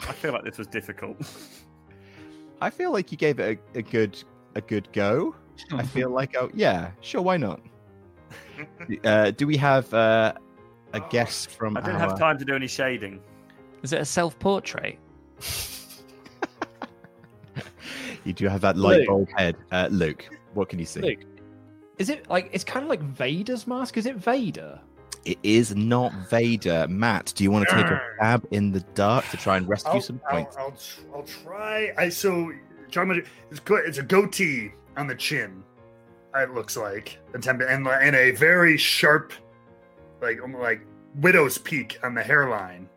I 0.00 0.12
feel 0.12 0.32
like 0.32 0.44
this 0.44 0.58
was 0.58 0.66
difficult. 0.66 1.16
I 2.60 2.68
feel 2.70 2.92
like 2.92 3.12
you 3.12 3.18
gave 3.18 3.38
it 3.38 3.58
a, 3.74 3.78
a 3.78 3.82
good 3.82 4.22
a 4.54 4.60
good 4.60 4.92
go. 4.92 5.34
I 5.72 5.82
feel 5.94 6.10
like 6.10 6.36
oh 6.36 6.50
yeah, 6.52 6.90
sure, 7.00 7.22
why 7.22 7.36
not? 7.36 7.60
uh, 9.04 9.30
do 9.30 9.46
we 9.46 9.56
have 9.56 9.92
uh, 9.94 10.32
a 10.92 11.00
guest 11.00 11.50
from 11.56 11.76
I 11.76 11.80
didn't 11.80 12.00
our... 12.00 12.08
have 12.08 12.18
time 12.18 12.38
to 12.38 12.44
do 12.44 12.54
any 12.54 12.66
shading. 12.66 13.20
Is 13.82 13.92
it 13.92 14.00
a 14.00 14.04
self 14.04 14.38
portrait? 14.38 14.98
You 18.26 18.32
do 18.32 18.48
have 18.48 18.60
that 18.62 18.76
light 18.76 18.98
Luke. 18.98 19.06
bulb 19.06 19.28
head. 19.36 19.56
Uh, 19.70 19.88
Luke, 19.90 20.28
what 20.54 20.68
can 20.68 20.78
you 20.78 20.84
see? 20.84 21.00
Luke, 21.00 21.20
is 21.98 22.10
it 22.10 22.28
like 22.28 22.50
it's 22.52 22.64
kind 22.64 22.82
of 22.82 22.90
like 22.90 23.00
Vader's 23.00 23.66
mask? 23.66 23.96
Is 23.96 24.06
it 24.06 24.16
Vader? 24.16 24.80
It 25.24 25.38
is 25.42 25.74
not 25.74 26.12
Vader. 26.28 26.86
Matt, 26.88 27.32
do 27.36 27.44
you 27.44 27.50
want 27.50 27.68
to 27.68 27.74
take 27.74 27.86
a 27.86 28.02
stab 28.16 28.46
in 28.50 28.72
the 28.72 28.80
dark 28.94 29.28
to 29.30 29.36
try 29.36 29.56
and 29.56 29.68
rescue 29.68 29.92
I'll, 29.92 30.00
some 30.00 30.20
I'll, 30.26 30.32
points? 30.32 30.56
I'll, 30.58 30.76
I'll 31.14 31.22
try. 31.22 31.92
I 31.96 32.08
so 32.08 32.52
talking 32.90 33.12
about 33.12 33.24
it's 33.50 33.60
good. 33.60 33.84
It's 33.86 33.98
a 33.98 34.02
goatee 34.02 34.72
on 34.96 35.06
the 35.06 35.14
chin. 35.14 35.62
It 36.34 36.52
looks 36.52 36.76
like 36.76 37.18
attempt 37.32 37.62
and 37.62 37.86
and 37.86 38.16
a 38.16 38.32
very 38.32 38.76
sharp, 38.76 39.32
like 40.20 40.38
like 40.58 40.80
widow's 41.14 41.58
peak 41.58 41.98
on 42.02 42.14
the 42.14 42.22
hairline. 42.22 42.88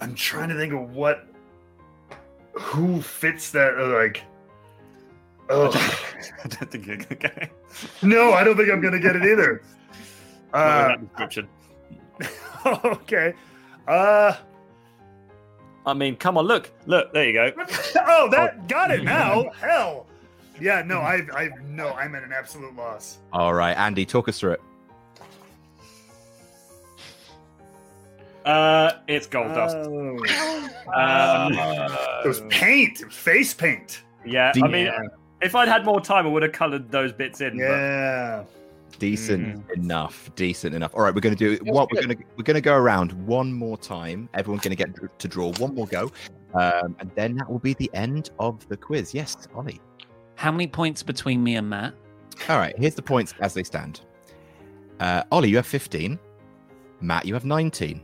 I'm 0.00 0.14
trying 0.14 0.48
to 0.48 0.54
think 0.56 0.72
of 0.72 0.90
what 0.90 1.27
who 2.58 3.00
fits 3.02 3.50
that. 3.52 3.78
uh, 3.78 3.88
Like, 3.88 4.22
oh 5.50 5.68
I 6.44 6.48
don't 6.48 6.70
think 6.70 6.86
you're 6.86 6.96
gonna 6.96 7.14
get 7.16 7.36
it. 7.38 7.50
no, 8.02 8.32
I 8.32 8.44
don't 8.44 8.56
think 8.56 8.70
I'm 8.70 8.80
gonna 8.80 8.98
get 9.00 9.16
it 9.16 9.22
either. 9.24 9.62
Not 10.52 10.60
Uh, 10.60 10.96
with 11.00 11.16
that 11.16 11.30
description. 11.30 11.48
okay. 12.94 13.34
Uh 13.86 14.34
I 15.86 15.94
mean, 15.94 16.16
come 16.16 16.36
on, 16.36 16.44
look, 16.44 16.70
look, 16.86 17.14
there 17.14 17.24
you 17.24 17.32
go. 17.32 17.50
oh, 18.06 18.28
that 18.30 18.68
got 18.68 18.90
it 18.90 19.04
now. 19.04 19.48
Hell. 19.58 20.06
Yeah, 20.60 20.82
no, 20.84 21.00
I've, 21.00 21.30
I've, 21.34 21.52
no, 21.66 21.90
I'm 21.92 22.14
at 22.14 22.24
an 22.24 22.32
absolute 22.32 22.76
loss. 22.76 23.18
All 23.32 23.54
right, 23.54 23.74
Andy, 23.74 24.04
talk 24.04 24.28
us 24.28 24.38
through 24.38 24.52
it. 24.52 24.60
Uh, 28.48 28.92
it's 29.08 29.26
gold 29.26 29.48
dust. 29.48 29.76
Oh. 29.78 30.16
Um, 30.94 31.52
It 32.24 32.28
was 32.28 32.40
paint, 32.48 32.98
face 33.12 33.52
paint. 33.52 34.02
yeah, 34.24 34.52
I 34.62 34.68
mean, 34.68 34.86
Yeah. 34.86 34.98
if 35.42 35.54
I'd 35.54 35.68
had 35.68 35.84
more 35.84 36.00
time, 36.00 36.26
I 36.26 36.30
would 36.30 36.42
have 36.42 36.52
coloured 36.52 36.90
those 36.90 37.12
bits 37.12 37.40
in. 37.42 37.58
but- 37.58 37.62
Yeah. 37.64 38.44
Decent 38.98 39.70
enough. 39.76 40.30
Decent 40.34 40.74
enough. 40.74 40.92
All 40.94 41.02
right, 41.02 41.14
we're 41.14 41.20
going 41.20 41.36
to 41.36 41.56
do 41.56 41.62
what 41.70 41.88
we're 41.92 42.02
going 42.02 42.16
to 42.16 42.24
we're 42.36 42.42
going 42.42 42.54
to 42.56 42.60
go 42.60 42.74
around 42.74 43.12
one 43.26 43.52
more 43.52 43.76
time. 43.76 44.28
Everyone's 44.34 44.62
going 44.62 44.76
to 44.76 44.82
get 44.82 45.18
to 45.18 45.28
draw 45.28 45.52
one 45.58 45.74
more 45.74 45.86
go, 45.86 46.10
um, 46.54 46.96
and 46.98 47.10
then 47.14 47.36
that 47.36 47.48
will 47.48 47.58
be 47.60 47.74
the 47.74 47.90
end 47.94 48.30
of 48.40 48.66
the 48.68 48.76
quiz. 48.76 49.12
Yes, 49.14 49.36
Ollie. 49.54 49.80
How 50.36 50.50
many 50.50 50.66
points 50.66 51.02
between 51.04 51.44
me 51.44 51.54
and 51.56 51.68
Matt? 51.68 51.92
All 52.48 52.56
right, 52.58 52.76
here's 52.78 52.94
the 52.94 53.02
points 53.02 53.34
as 53.40 53.52
they 53.54 53.62
stand. 53.62 54.00
Uh, 55.00 55.22
Ollie, 55.30 55.50
you 55.50 55.56
have 55.56 55.66
15. 55.66 56.18
Matt, 57.00 57.24
you 57.26 57.34
have 57.34 57.44
19. 57.44 58.00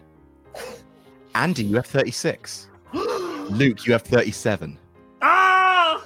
Andy, 1.34 1.64
you 1.64 1.76
have 1.76 1.86
36. 1.86 2.68
Luke, 2.92 3.86
you 3.86 3.92
have 3.92 4.02
37. 4.02 4.78
Ah! 5.22 6.02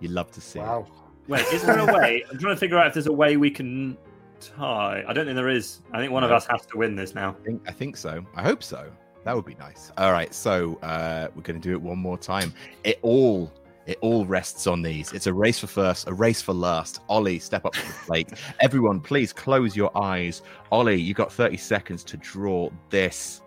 You 0.00 0.08
love 0.08 0.30
to 0.32 0.40
see. 0.40 0.58
it. 0.58 0.62
Wow. 0.62 0.86
Wait, 1.28 1.44
is 1.52 1.62
there 1.62 1.78
a 1.78 1.86
way? 1.86 2.24
I'm 2.30 2.38
trying 2.38 2.54
to 2.54 2.60
figure 2.60 2.78
out 2.78 2.88
if 2.88 2.94
there's 2.94 3.06
a 3.06 3.12
way 3.12 3.36
we 3.36 3.50
can 3.50 3.96
tie. 4.40 5.04
I 5.06 5.12
don't 5.12 5.24
think 5.24 5.36
there 5.36 5.48
is. 5.48 5.80
I 5.92 5.98
think 5.98 6.12
one 6.12 6.24
of 6.24 6.30
us 6.30 6.46
has 6.46 6.66
to 6.66 6.78
win 6.78 6.96
this 6.96 7.14
now. 7.14 7.36
I 7.40 7.44
think, 7.44 7.62
I 7.68 7.72
think 7.72 7.96
so. 7.96 8.24
I 8.34 8.42
hope 8.42 8.62
so. 8.62 8.90
That 9.24 9.34
would 9.34 9.46
be 9.46 9.54
nice. 9.54 9.90
All 9.96 10.12
right, 10.12 10.34
so 10.34 10.78
uh, 10.82 11.28
we're 11.34 11.42
going 11.42 11.58
to 11.58 11.68
do 11.68 11.72
it 11.72 11.80
one 11.80 11.98
more 11.98 12.18
time. 12.18 12.52
It 12.84 12.98
all 13.00 13.50
it 13.86 13.98
all 14.00 14.24
rests 14.26 14.66
on 14.66 14.82
these. 14.82 15.12
It's 15.12 15.26
a 15.26 15.32
race 15.32 15.58
for 15.58 15.66
first, 15.66 16.08
a 16.08 16.14
race 16.14 16.40
for 16.40 16.54
last. 16.54 17.00
Ollie, 17.08 17.38
step 17.38 17.64
up 17.64 17.74
to 17.74 17.86
the 17.86 17.92
plate. 18.06 18.28
Everyone, 18.60 19.00
please 19.00 19.32
close 19.32 19.76
your 19.76 19.96
eyes. 19.96 20.42
Ollie, 20.72 21.00
you've 21.00 21.16
got 21.16 21.32
30 21.32 21.56
seconds 21.56 22.02
to 22.04 22.16
draw 22.16 22.70
this. 22.90 23.42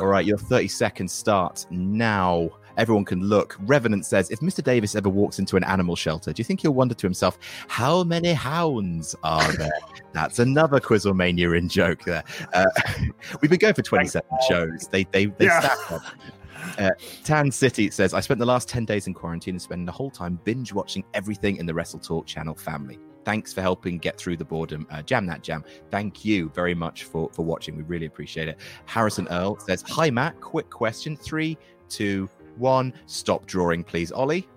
All 0.00 0.06
right, 0.06 0.24
your 0.24 0.38
30 0.38 0.68
seconds 0.68 1.12
starts 1.12 1.66
now. 1.70 2.50
Everyone 2.76 3.04
can 3.04 3.20
look. 3.24 3.56
Revenant 3.62 4.06
says, 4.06 4.30
if 4.30 4.38
Mr. 4.38 4.62
Davis 4.62 4.94
ever 4.94 5.08
walks 5.08 5.40
into 5.40 5.56
an 5.56 5.64
animal 5.64 5.96
shelter, 5.96 6.32
do 6.32 6.38
you 6.38 6.44
think 6.44 6.60
he'll 6.60 6.72
wonder 6.74 6.94
to 6.94 7.06
himself, 7.06 7.36
how 7.66 8.04
many 8.04 8.32
hounds 8.32 9.16
are 9.24 9.52
there? 9.56 9.72
That's 10.12 10.38
another 10.38 10.78
Quizzlemania 10.78 11.58
in 11.58 11.68
joke 11.68 12.04
there. 12.04 12.22
Uh, 12.52 12.66
we've 13.42 13.50
been 13.50 13.58
going 13.58 13.74
for 13.74 13.82
27 13.82 14.24
shows. 14.48 14.86
They 14.88 15.02
they, 15.10 15.26
they 15.26 15.46
Yeah. 15.46 15.60
stack 15.60 15.90
up. 15.92 16.02
Uh, 16.78 16.90
Tan 17.24 17.50
City 17.50 17.90
says, 17.90 18.14
I 18.14 18.20
spent 18.20 18.38
the 18.38 18.46
last 18.46 18.68
10 18.68 18.84
days 18.84 19.06
in 19.06 19.14
quarantine 19.14 19.54
and 19.54 19.62
spending 19.62 19.84
the 19.84 19.92
whole 19.92 20.10
time 20.10 20.38
binge 20.44 20.72
watching 20.72 21.04
everything 21.12 21.56
in 21.56 21.66
the 21.66 21.74
Wrestle 21.74 21.98
Talk 21.98 22.26
channel 22.26 22.54
family. 22.54 22.98
Thanks 23.24 23.52
for 23.52 23.60
helping 23.60 23.98
get 23.98 24.16
through 24.16 24.36
the 24.36 24.44
boredom. 24.44 24.86
Uh, 24.90 25.02
jam 25.02 25.26
that 25.26 25.42
jam. 25.42 25.64
Thank 25.90 26.24
you 26.24 26.50
very 26.54 26.74
much 26.74 27.04
for, 27.04 27.28
for 27.32 27.44
watching. 27.44 27.76
We 27.76 27.82
really 27.82 28.06
appreciate 28.06 28.48
it. 28.48 28.58
Harrison 28.86 29.28
Earl 29.30 29.58
says, 29.58 29.82
Hi, 29.88 30.08
Matt. 30.08 30.40
Quick 30.40 30.70
question. 30.70 31.16
Three, 31.16 31.58
two, 31.88 32.30
one. 32.56 32.94
Stop 33.06 33.46
drawing, 33.46 33.84
please, 33.84 34.12
Ollie. 34.12 34.48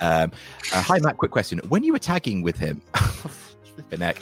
Um, 0.00 0.32
uh, 0.72 0.82
hi, 0.82 0.98
Matt. 0.98 1.16
Quick 1.16 1.30
question. 1.30 1.58
When 1.68 1.82
you 1.82 1.92
were 1.92 1.98
tagging 1.98 2.42
with 2.42 2.56
him, 2.56 2.82
heck, 3.98 4.20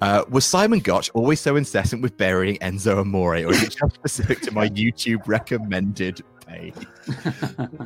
uh, 0.00 0.24
was 0.28 0.44
Simon 0.44 0.80
Gotch 0.80 1.10
always 1.14 1.40
so 1.40 1.56
incessant 1.56 2.02
with 2.02 2.16
burying 2.16 2.56
Enzo 2.58 2.98
Amore, 2.98 3.36
or 3.36 3.52
is 3.52 3.62
it 3.62 3.76
just 3.76 3.94
specific 3.94 4.40
to 4.42 4.50
my 4.50 4.68
YouTube 4.70 5.26
recommended 5.26 6.22
page? 6.46 6.74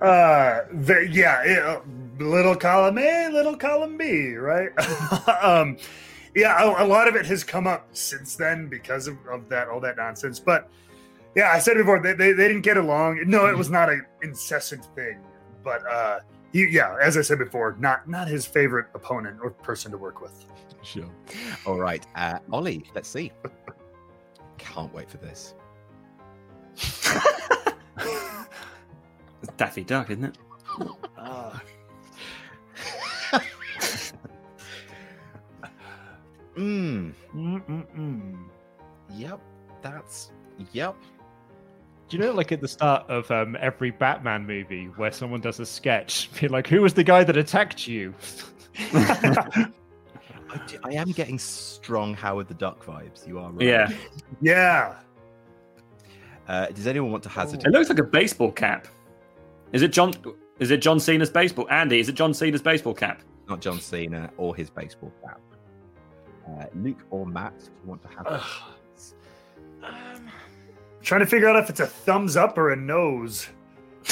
Uh, 0.00 0.62
the, 0.72 1.08
yeah, 1.10 1.42
it, 1.42 1.58
uh, 1.58 1.80
little 2.18 2.54
column 2.54 2.98
A, 2.98 3.28
little 3.30 3.56
column 3.56 3.96
B, 3.96 4.34
right? 4.34 4.70
um, 5.42 5.76
yeah, 6.34 6.62
a, 6.62 6.84
a 6.84 6.86
lot 6.86 7.08
of 7.08 7.16
it 7.16 7.26
has 7.26 7.42
come 7.42 7.66
up 7.66 7.88
since 7.92 8.36
then 8.36 8.68
because 8.68 9.06
of, 9.08 9.16
of 9.30 9.48
that, 9.48 9.68
all 9.68 9.80
that 9.80 9.96
nonsense. 9.96 10.38
But 10.38 10.70
yeah, 11.34 11.50
I 11.52 11.58
said 11.58 11.74
before, 11.74 12.00
they, 12.00 12.12
they, 12.12 12.32
they 12.32 12.48
didn't 12.48 12.62
get 12.62 12.76
along. 12.76 13.22
No, 13.26 13.46
it 13.46 13.56
was 13.56 13.70
not 13.70 13.88
an 13.88 14.04
incessant 14.22 14.84
thing. 14.94 15.18
But 15.62 15.86
uh, 15.86 16.20
he, 16.52 16.66
yeah, 16.68 16.96
as 17.00 17.16
I 17.16 17.22
said 17.22 17.38
before, 17.38 17.76
not 17.78 18.08
not 18.08 18.28
his 18.28 18.46
favorite 18.46 18.86
opponent 18.94 19.38
or 19.42 19.50
person 19.50 19.90
to 19.92 19.98
work 19.98 20.20
with. 20.20 20.32
Sure. 20.82 21.10
All 21.66 21.78
right, 21.78 22.06
uh, 22.14 22.38
Ollie. 22.50 22.84
Let's 22.94 23.08
see. 23.08 23.32
Can't 24.58 24.92
wait 24.94 25.10
for 25.10 25.18
this. 25.18 25.54
It's 28.00 29.52
Daffy 29.56 29.84
Duck, 29.84 30.10
isn't 30.10 30.24
it? 30.24 30.38
Uh, 31.16 31.58
Mm. 36.56 37.12
Mm-mm-mm. 37.34 38.36
Yep. 39.14 39.40
That's. 39.82 40.32
Yep. 40.72 40.96
Do 42.08 42.16
you 42.16 42.22
know, 42.22 42.32
like 42.32 42.50
at 42.52 42.60
the 42.60 42.66
start 42.68 43.08
of 43.08 43.30
um, 43.30 43.56
every 43.60 43.90
Batman 43.92 44.46
movie, 44.46 44.86
where 44.96 45.12
someone 45.12 45.40
does 45.40 45.60
a 45.60 45.66
sketch, 45.66 46.30
be 46.40 46.48
like, 46.48 46.66
"Who 46.66 46.82
was 46.82 46.94
the 46.94 47.04
guy 47.04 47.22
that 47.22 47.36
attacked 47.36 47.86
you?" 47.86 48.14
I, 48.92 49.70
do- 50.66 50.78
I 50.82 50.92
am 50.94 51.12
getting 51.12 51.38
strong 51.38 52.14
Howard 52.14 52.48
the 52.48 52.54
Duck 52.54 52.84
vibes. 52.84 53.26
You 53.28 53.38
are 53.38 53.52
right. 53.52 53.66
Yeah. 53.66 53.92
yeah. 54.40 54.94
Uh, 56.48 56.66
does 56.66 56.86
anyone 56.86 57.12
want 57.12 57.22
to 57.22 57.28
hazard? 57.28 57.64
It 57.64 57.70
looks 57.70 57.88
like 57.88 57.98
a 57.98 58.04
baseball 58.04 58.50
cap. 58.50 58.88
Is 59.72 59.82
it 59.82 59.92
John? 59.92 60.14
Is 60.58 60.70
it 60.70 60.78
John 60.78 60.98
Cena's 60.98 61.30
baseball? 61.30 61.68
Andy, 61.70 62.00
is 62.00 62.08
it 62.08 62.14
John 62.14 62.32
Cena's 62.32 62.62
baseball 62.62 62.94
cap? 62.94 63.22
Not 63.48 63.60
John 63.60 63.80
Cena 63.80 64.30
or 64.36 64.56
his 64.56 64.70
baseball 64.70 65.12
cap. 65.22 65.40
Uh, 66.48 66.64
Luke 66.74 67.04
or 67.10 67.26
Matt, 67.26 67.52
if 67.58 67.66
you 67.66 67.88
want 67.88 68.02
to 68.02 68.08
have. 68.08 68.26
It. 68.26 69.84
Um, 69.84 70.30
Trying 71.02 71.20
to 71.20 71.26
figure 71.26 71.48
out 71.48 71.56
if 71.56 71.70
it's 71.70 71.80
a 71.80 71.86
thumbs 71.86 72.36
up 72.36 72.58
or 72.58 72.70
a 72.70 72.76
nose. 72.76 73.48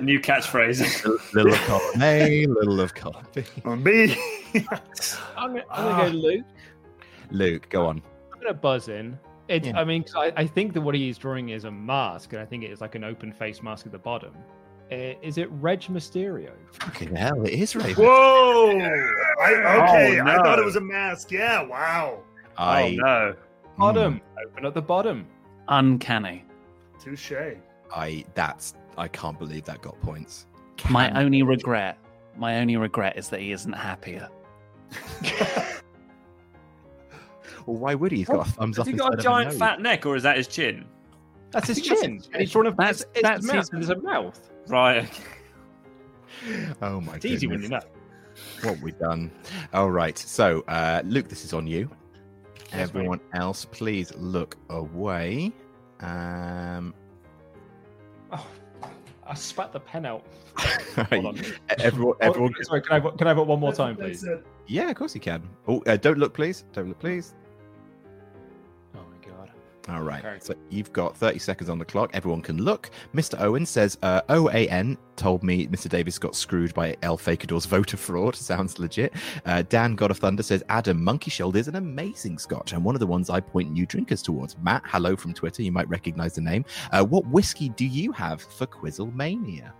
New 0.00 0.20
catchphrase. 0.20 1.32
little 1.32 1.52
of 1.54 1.60
column 1.60 2.02
A, 2.02 2.46
little 2.46 2.80
of 2.80 2.94
column 2.94 3.24
B. 3.34 3.44
On 3.64 3.82
B. 3.82 4.16
I'm 4.54 5.54
gonna, 5.54 5.64
I'm 5.70 5.84
gonna 5.84 6.10
go 6.10 6.16
Luke. 6.16 6.44
Luke, 7.30 7.68
go 7.70 7.86
on. 7.86 8.02
I'm 8.32 8.40
gonna 8.40 8.54
buzz 8.54 8.88
in. 8.88 9.18
It, 9.48 9.66
Yeah. 9.66 9.78
I 9.78 9.84
mean, 9.84 10.02
'cause 10.02 10.14
I, 10.16 10.32
I 10.36 10.46
think 10.46 10.72
that 10.74 10.80
what 10.80 10.94
he's 10.94 11.18
drawing 11.18 11.50
is 11.50 11.64
a 11.64 11.70
mask, 11.70 12.32
and 12.32 12.42
I 12.42 12.44
think 12.46 12.64
it 12.64 12.70
is 12.70 12.80
like 12.80 12.94
an 12.94 13.04
open 13.04 13.32
face 13.32 13.62
mask 13.62 13.86
at 13.86 13.92
the 13.92 13.98
bottom. 13.98 14.32
Uh, 14.90 15.14
is 15.22 15.36
it 15.38 15.48
Rey 15.52 15.76
Mysterio? 15.78 16.50
Fucking 16.72 17.14
hell, 17.16 17.44
it 17.44 17.52
is 17.54 17.74
Raven. 17.74 18.04
Whoa! 18.04 18.70
I, 19.40 19.52
okay, 19.54 20.20
Oh, 20.20 20.24
I 20.26 20.36
thought 20.36 20.58
it 20.58 20.64
was 20.64 20.76
a 20.76 20.80
mask. 20.80 21.30
Yeah, 21.32 21.62
wow. 21.62 22.20
I, 22.56 22.82
oh 22.84 22.90
no. 22.94 23.34
Bottom. 23.78 24.20
Open 24.46 24.64
at 24.64 24.74
the 24.74 24.82
bottom. 24.82 25.26
Uncanny. 25.68 26.44
Touche. 27.02 27.32
I, 27.94 28.24
that's, 28.34 28.74
I 28.96 29.08
can't 29.08 29.38
believe 29.38 29.64
that 29.64 29.82
got 29.82 30.00
points. 30.02 30.46
My 30.88 31.10
only 31.20 31.42
regret, 31.42 31.98
my 32.36 32.58
only 32.58 32.76
regret 32.76 33.16
is 33.18 33.28
that 33.30 33.40
he 33.40 33.52
isn't 33.52 33.72
happier. 33.72 34.28
Well, 37.66 37.76
why 37.76 37.94
would 37.94 38.12
he? 38.12 38.18
He's 38.18 38.28
got 38.28 38.46
a 38.46 38.50
thumbs 38.50 38.76
Has 38.76 38.82
up. 38.82 38.86
he 38.86 38.92
got 38.94 39.14
a 39.18 39.22
giant 39.22 39.50
nose. 39.50 39.58
fat 39.58 39.80
neck, 39.80 40.06
or 40.06 40.16
is 40.16 40.22
that 40.22 40.36
his 40.36 40.46
chin? 40.46 40.84
That's 41.50 41.68
his 41.68 41.80
chin. 41.82 42.22
And 42.32 42.40
he's 42.40 42.52
drawn 42.52 42.66
a 42.66 42.70
That's- 42.70 43.04
it's 43.14 43.22
that's 43.22 43.44
his 43.44 43.52
mouth. 43.52 43.56
his- 43.56 43.70
There's 43.70 43.90
a 43.90 44.00
mouth. 44.02 44.50
Right. 44.68 44.98
okay. 45.04 45.22
Oh 46.82 47.00
my 47.00 47.14
It's 47.16 47.24
easy 47.24 47.46
when 47.46 47.62
you 47.62 47.68
know. 47.68 47.80
What 48.62 48.78
we've 48.80 48.98
done? 48.98 49.30
All 49.72 49.90
right. 49.90 50.16
So, 50.18 50.60
uh, 50.68 51.00
Luke, 51.04 51.28
this 51.28 51.44
is 51.44 51.52
on 51.54 51.66
you. 51.66 51.90
Yes, 52.58 52.72
mate. 52.74 52.80
Everyone 52.80 53.20
else, 53.32 53.64
please 53.64 54.12
look 54.16 54.56
away. 54.68 55.52
Um, 56.00 56.92
Oh, 58.32 58.46
I 59.26 59.34
spat 59.34 59.72
the 59.72 59.80
pen 59.80 60.04
out. 60.04 60.24
Hold 61.10 61.26
on. 61.26 61.38
everyone, 61.78 62.16
everyone. 62.20 62.54
Oh, 62.58 62.62
sorry, 62.62 62.82
can 62.82 63.06
I, 63.06 63.10
can 63.16 63.26
I 63.28 63.32
vote 63.32 63.46
one 63.46 63.60
more 63.60 63.72
time, 63.72 63.96
please? 63.96 64.26
Yeah, 64.66 64.90
of 64.90 64.96
course 64.96 65.14
you 65.14 65.20
can. 65.20 65.42
Oh, 65.68 65.82
uh, 65.86 65.96
don't 65.96 66.18
look, 66.18 66.34
please. 66.34 66.64
Don't 66.72 66.88
look, 66.88 66.98
please. 66.98 67.34
My. 69.86 69.96
All 69.96 70.02
right. 70.02 70.24
Okay. 70.24 70.38
So 70.40 70.54
you've 70.70 70.92
got 70.92 71.16
30 71.16 71.38
seconds 71.38 71.70
on 71.70 71.78
the 71.78 71.84
clock. 71.84 72.10
Everyone 72.12 72.42
can 72.42 72.58
look. 72.58 72.90
Mr. 73.14 73.40
Owen 73.40 73.66
says 73.66 73.98
uh, 74.02 74.22
OAN 74.28 74.96
told 75.16 75.42
me 75.42 75.66
Mr. 75.68 75.88
Davis 75.88 76.18
got 76.18 76.34
screwed 76.34 76.74
by 76.74 76.96
El 77.02 77.16
Fakidor's 77.16 77.66
voter 77.66 77.96
fraud. 77.96 78.36
Sounds 78.36 78.78
legit. 78.78 79.12
Uh, 79.44 79.62
Dan 79.62 79.94
God 79.94 80.10
of 80.10 80.18
Thunder 80.18 80.42
says 80.42 80.62
Adam 80.68 81.02
Monkey 81.02 81.30
Shoulder 81.30 81.58
is 81.58 81.68
an 81.68 81.76
amazing 81.76 82.38
scotch 82.38 82.72
and 82.72 82.84
one 82.84 82.94
of 82.94 83.00
the 83.00 83.06
ones 83.06 83.30
I 83.30 83.40
point 83.40 83.70
new 83.70 83.86
drinkers 83.86 84.22
towards. 84.22 84.56
Matt, 84.58 84.82
hello 84.86 85.16
from 85.16 85.34
Twitter. 85.34 85.62
You 85.62 85.72
might 85.72 85.88
recognize 85.88 86.34
the 86.34 86.40
name. 86.40 86.64
Uh, 86.92 87.04
what 87.04 87.26
whiskey 87.28 87.68
do 87.70 87.84
you 87.84 88.12
have 88.12 88.42
for 88.42 88.66
Quizzlemania? 88.66 89.72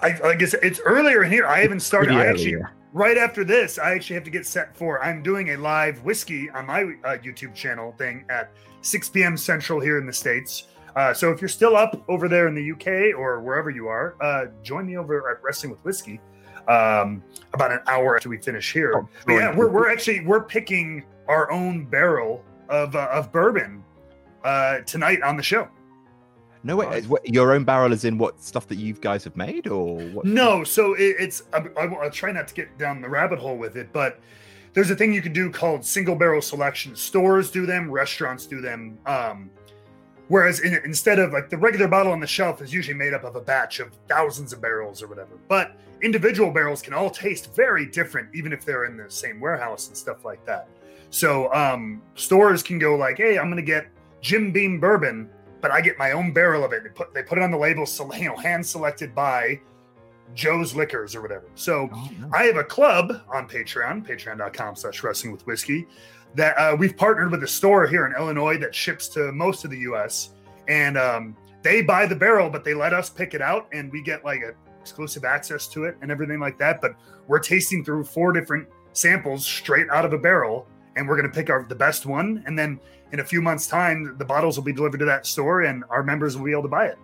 I, 0.00 0.18
I 0.24 0.34
guess 0.34 0.54
it's 0.54 0.80
earlier 0.84 1.24
in 1.24 1.32
here. 1.32 1.46
I 1.46 1.60
haven't 1.60 1.80
started. 1.80 2.14
I 2.14 2.26
actually, 2.26 2.56
right 2.92 3.16
after 3.16 3.44
this, 3.44 3.78
I 3.78 3.92
actually 3.92 4.14
have 4.14 4.24
to 4.24 4.30
get 4.30 4.46
set 4.46 4.76
for. 4.76 5.02
I'm 5.02 5.22
doing 5.22 5.50
a 5.50 5.56
live 5.56 6.02
whiskey 6.04 6.48
on 6.50 6.66
my 6.66 6.82
uh, 7.04 7.18
YouTube 7.18 7.54
channel 7.54 7.92
thing 7.98 8.24
at 8.28 8.52
6 8.82 9.08
p.m. 9.10 9.36
Central 9.36 9.80
here 9.80 9.98
in 9.98 10.06
the 10.06 10.12
States. 10.12 10.68
Uh, 10.96 11.14
so 11.14 11.30
if 11.30 11.40
you're 11.40 11.48
still 11.48 11.76
up 11.76 12.02
over 12.08 12.28
there 12.28 12.48
in 12.48 12.54
the 12.54 12.72
UK 12.72 13.16
or 13.18 13.40
wherever 13.40 13.70
you 13.70 13.88
are, 13.88 14.16
uh, 14.20 14.46
join 14.62 14.86
me 14.86 14.96
over 14.96 15.30
at 15.30 15.42
Wrestling 15.42 15.70
with 15.70 15.84
Whiskey 15.84 16.20
um, 16.68 17.22
about 17.54 17.72
an 17.72 17.80
hour 17.86 18.16
after 18.16 18.28
we 18.28 18.38
finish 18.38 18.72
here. 18.72 18.92
Oh, 18.96 19.08
But 19.26 19.34
yeah, 19.34 19.56
we're, 19.56 19.70
we're 19.70 19.90
actually 19.90 20.20
we're 20.20 20.42
picking 20.42 21.04
our 21.26 21.50
own 21.50 21.84
barrel 21.84 22.44
of 22.68 22.94
uh, 22.94 23.08
of 23.12 23.32
bourbon 23.32 23.82
uh, 24.44 24.80
tonight 24.80 25.22
on 25.22 25.36
the 25.36 25.42
show. 25.42 25.68
No, 26.64 26.76
way. 26.76 27.02
what- 27.02 27.26
Your 27.28 27.52
own 27.52 27.64
barrel 27.64 27.92
is 27.92 28.04
in 28.04 28.18
what 28.18 28.42
stuff 28.42 28.66
that 28.68 28.76
you 28.76 28.92
guys 28.94 29.24
have 29.24 29.36
made, 29.36 29.66
or 29.68 29.98
what? 30.08 30.26
No, 30.26 30.64
so 30.64 30.94
it, 30.94 31.16
it's 31.18 31.42
I, 31.52 31.64
I, 31.78 31.86
will 31.86 32.10
try 32.10 32.32
not 32.32 32.48
to 32.48 32.54
get 32.54 32.76
down 32.78 33.00
the 33.00 33.08
rabbit 33.08 33.38
hole 33.38 33.56
with 33.56 33.76
it, 33.76 33.92
but 33.92 34.20
there's 34.72 34.90
a 34.90 34.96
thing 34.96 35.12
you 35.12 35.22
can 35.22 35.32
do 35.32 35.50
called 35.50 35.84
single 35.84 36.14
barrel 36.14 36.42
selection. 36.42 36.94
Stores 36.94 37.50
do 37.50 37.66
them, 37.66 37.90
restaurants 37.90 38.46
do 38.46 38.60
them. 38.60 38.98
Um, 39.06 39.50
whereas 40.28 40.60
in, 40.60 40.74
instead 40.84 41.18
of 41.18 41.32
like 41.32 41.50
the 41.50 41.56
regular 41.56 41.88
bottle 41.88 42.12
on 42.12 42.20
the 42.20 42.26
shelf 42.26 42.60
is 42.62 42.72
usually 42.72 42.96
made 42.96 43.14
up 43.14 43.24
of 43.24 43.36
a 43.36 43.40
batch 43.40 43.80
of 43.80 43.92
thousands 44.08 44.52
of 44.52 44.60
barrels 44.60 45.02
or 45.02 45.08
whatever, 45.08 45.38
but 45.48 45.76
individual 46.02 46.50
barrels 46.50 46.82
can 46.82 46.94
all 46.94 47.10
taste 47.10 47.54
very 47.54 47.86
different, 47.86 48.28
even 48.34 48.52
if 48.52 48.64
they're 48.64 48.84
in 48.84 48.96
the 48.96 49.10
same 49.10 49.40
warehouse 49.40 49.88
and 49.88 49.96
stuff 49.96 50.24
like 50.24 50.44
that. 50.46 50.68
So 51.10 51.52
um, 51.54 52.02
stores 52.14 52.62
can 52.62 52.78
go 52.78 52.96
like, 52.96 53.16
"Hey, 53.16 53.38
I'm 53.38 53.46
going 53.46 53.56
to 53.56 53.62
get 53.62 53.88
Jim 54.20 54.52
Beam 54.52 54.78
bourbon." 54.80 55.30
But 55.60 55.72
I 55.72 55.80
get 55.80 55.98
my 55.98 56.12
own 56.12 56.32
barrel 56.32 56.64
of 56.64 56.72
it. 56.72 56.84
They 56.84 56.90
put 56.90 57.12
they 57.12 57.22
put 57.22 57.38
it 57.38 57.42
on 57.42 57.50
the 57.50 57.58
label, 57.58 57.84
you 58.16 58.28
know, 58.28 58.36
hand 58.36 58.64
selected 58.64 59.12
by 59.12 59.60
Joe's 60.34 60.74
Liquors 60.74 61.14
or 61.14 61.22
whatever. 61.22 61.46
So 61.54 61.88
Oh, 61.92 62.08
no. 62.20 62.30
I 62.32 62.44
have 62.44 62.56
a 62.56 62.64
club 62.64 63.22
on 63.32 63.48
Patreon, 63.48 64.06
patreon.com 64.06 64.76
slash 64.76 65.02
wrestling 65.02 65.32
with 65.32 65.46
whiskey, 65.46 65.86
that 66.34 66.56
uh, 66.58 66.76
we've 66.76 66.96
partnered 66.96 67.30
with 67.30 67.42
a 67.42 67.48
store 67.48 67.86
here 67.86 68.06
in 68.06 68.14
Illinois 68.14 68.58
that 68.58 68.74
ships 68.74 69.08
to 69.08 69.32
most 69.32 69.64
of 69.64 69.70
the 69.70 69.78
US. 69.80 70.30
And 70.68 70.98
um, 70.98 71.36
they 71.62 71.82
buy 71.82 72.06
the 72.06 72.16
barrel, 72.16 72.50
but 72.50 72.64
they 72.64 72.74
let 72.74 72.92
us 72.92 73.10
pick 73.10 73.34
it 73.34 73.40
out 73.42 73.68
and 73.72 73.90
we 73.90 74.02
get 74.02 74.24
like 74.24 74.40
a 74.42 74.52
exclusive 74.80 75.24
access 75.24 75.66
to 75.68 75.84
it 75.84 75.96
and 76.00 76.10
everything 76.10 76.40
like 76.40 76.58
that. 76.58 76.80
But 76.80 76.94
we're 77.26 77.40
tasting 77.40 77.84
through 77.84 78.04
four 78.04 78.32
different 78.32 78.68
samples 78.92 79.44
straight 79.44 79.88
out 79.90 80.04
of 80.04 80.12
a 80.12 80.18
barrel 80.18 80.66
and 80.96 81.06
we're 81.08 81.16
going 81.16 81.30
to 81.30 81.34
pick 81.34 81.50
our 81.50 81.64
the 81.68 81.74
best 81.74 82.06
one. 82.06 82.42
And 82.46 82.58
then 82.58 82.80
in 83.12 83.20
a 83.20 83.24
few 83.24 83.40
months' 83.40 83.66
time, 83.66 84.16
the 84.18 84.24
bottles 84.24 84.56
will 84.56 84.64
be 84.64 84.72
delivered 84.72 84.98
to 84.98 85.04
that 85.06 85.26
store 85.26 85.62
and 85.62 85.84
our 85.90 86.02
members 86.02 86.36
will 86.36 86.44
be 86.44 86.52
able 86.52 86.62
to 86.62 86.68
buy 86.68 86.86
it. 86.86 86.98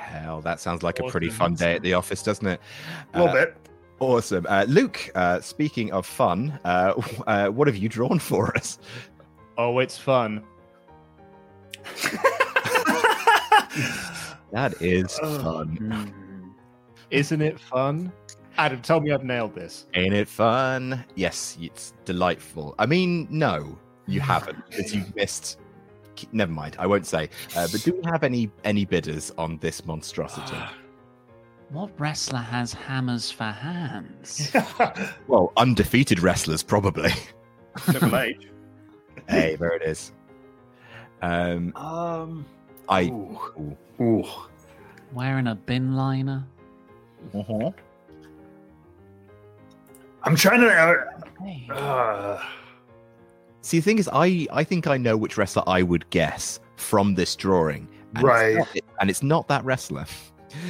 Hell, 0.00 0.40
that 0.42 0.60
sounds 0.60 0.82
like 0.82 0.98
a 0.98 1.04
pretty 1.04 1.28
fun 1.30 1.54
day 1.54 1.74
at 1.74 1.82
the 1.82 1.94
office, 1.94 2.22
doesn't 2.22 2.46
it? 2.46 2.60
A 3.14 3.18
little 3.20 3.36
Uh, 3.36 3.44
bit. 3.46 3.56
Awesome. 4.00 4.46
Uh, 4.48 4.64
Luke, 4.66 5.10
uh, 5.14 5.40
speaking 5.40 5.92
of 5.92 6.06
fun, 6.06 6.58
uh, 6.64 6.94
uh, 7.26 7.48
what 7.48 7.68
have 7.68 7.76
you 7.76 7.88
drawn 7.88 8.18
for 8.18 8.56
us? 8.56 8.78
Oh, 9.58 9.78
it's 9.78 9.96
fun. 9.98 10.42
That 14.52 14.74
is 14.82 15.16
Oh. 15.22 15.38
fun. 15.42 16.12
Isn't 17.12 17.40
it 17.40 17.60
fun? 17.60 18.12
Adam, 18.58 18.82
tell 18.82 19.00
me 19.00 19.12
I've 19.12 19.22
nailed 19.22 19.54
this. 19.54 19.86
Ain't 19.94 20.12
it 20.12 20.26
fun? 20.28 21.04
Yes, 21.14 21.56
it's 21.60 21.92
delightful. 22.04 22.74
I 22.76 22.86
mean, 22.86 23.28
no, 23.30 23.78
you 24.08 24.20
haven't 24.32 24.58
because 24.68 24.92
you 24.92 25.04
missed. 25.14 25.59
Never 26.32 26.52
mind, 26.52 26.76
I 26.78 26.86
won't 26.86 27.06
say. 27.06 27.30
Uh, 27.56 27.68
but 27.70 27.82
do 27.82 27.92
we 27.92 28.02
have 28.10 28.22
any 28.24 28.50
any 28.64 28.84
bidders 28.84 29.32
on 29.38 29.58
this 29.58 29.84
monstrosity? 29.86 30.56
What 31.70 31.92
wrestler 32.00 32.40
has 32.40 32.72
hammers 32.72 33.30
for 33.30 33.44
hands? 33.44 34.50
well, 35.28 35.52
undefeated 35.56 36.18
wrestlers 36.18 36.64
probably. 36.64 37.12
Triple 37.78 38.16
H. 38.16 38.48
hey, 39.28 39.54
there 39.54 39.70
it 39.76 39.82
is. 39.82 40.10
Um, 41.22 41.72
um, 41.76 42.44
I. 42.88 43.04
ooh. 43.04 43.38
Ooh. 44.00 44.02
Ooh. 44.02 44.24
Wearing 45.12 45.46
a 45.46 45.54
bin 45.54 45.94
liner? 45.94 46.44
Uh-huh. 47.32 47.70
I'm 50.24 50.34
trying 50.36 50.60
to. 50.60 51.06
Hey. 51.40 51.68
Uh, 51.70 51.74
uh, 51.74 52.42
See, 53.62 53.78
the 53.78 53.84
thing 53.84 53.98
is, 53.98 54.08
I 54.12 54.46
I 54.52 54.64
think 54.64 54.86
I 54.86 54.96
know 54.96 55.16
which 55.16 55.36
wrestler 55.36 55.62
I 55.66 55.82
would 55.82 56.08
guess 56.10 56.60
from 56.76 57.14
this 57.14 57.36
drawing. 57.36 57.88
And 58.14 58.24
Right. 58.24 58.56
It's 58.56 58.74
not, 58.74 58.84
and 59.00 59.10
it's 59.10 59.22
not 59.22 59.48
that 59.48 59.64
wrestler. 59.64 60.06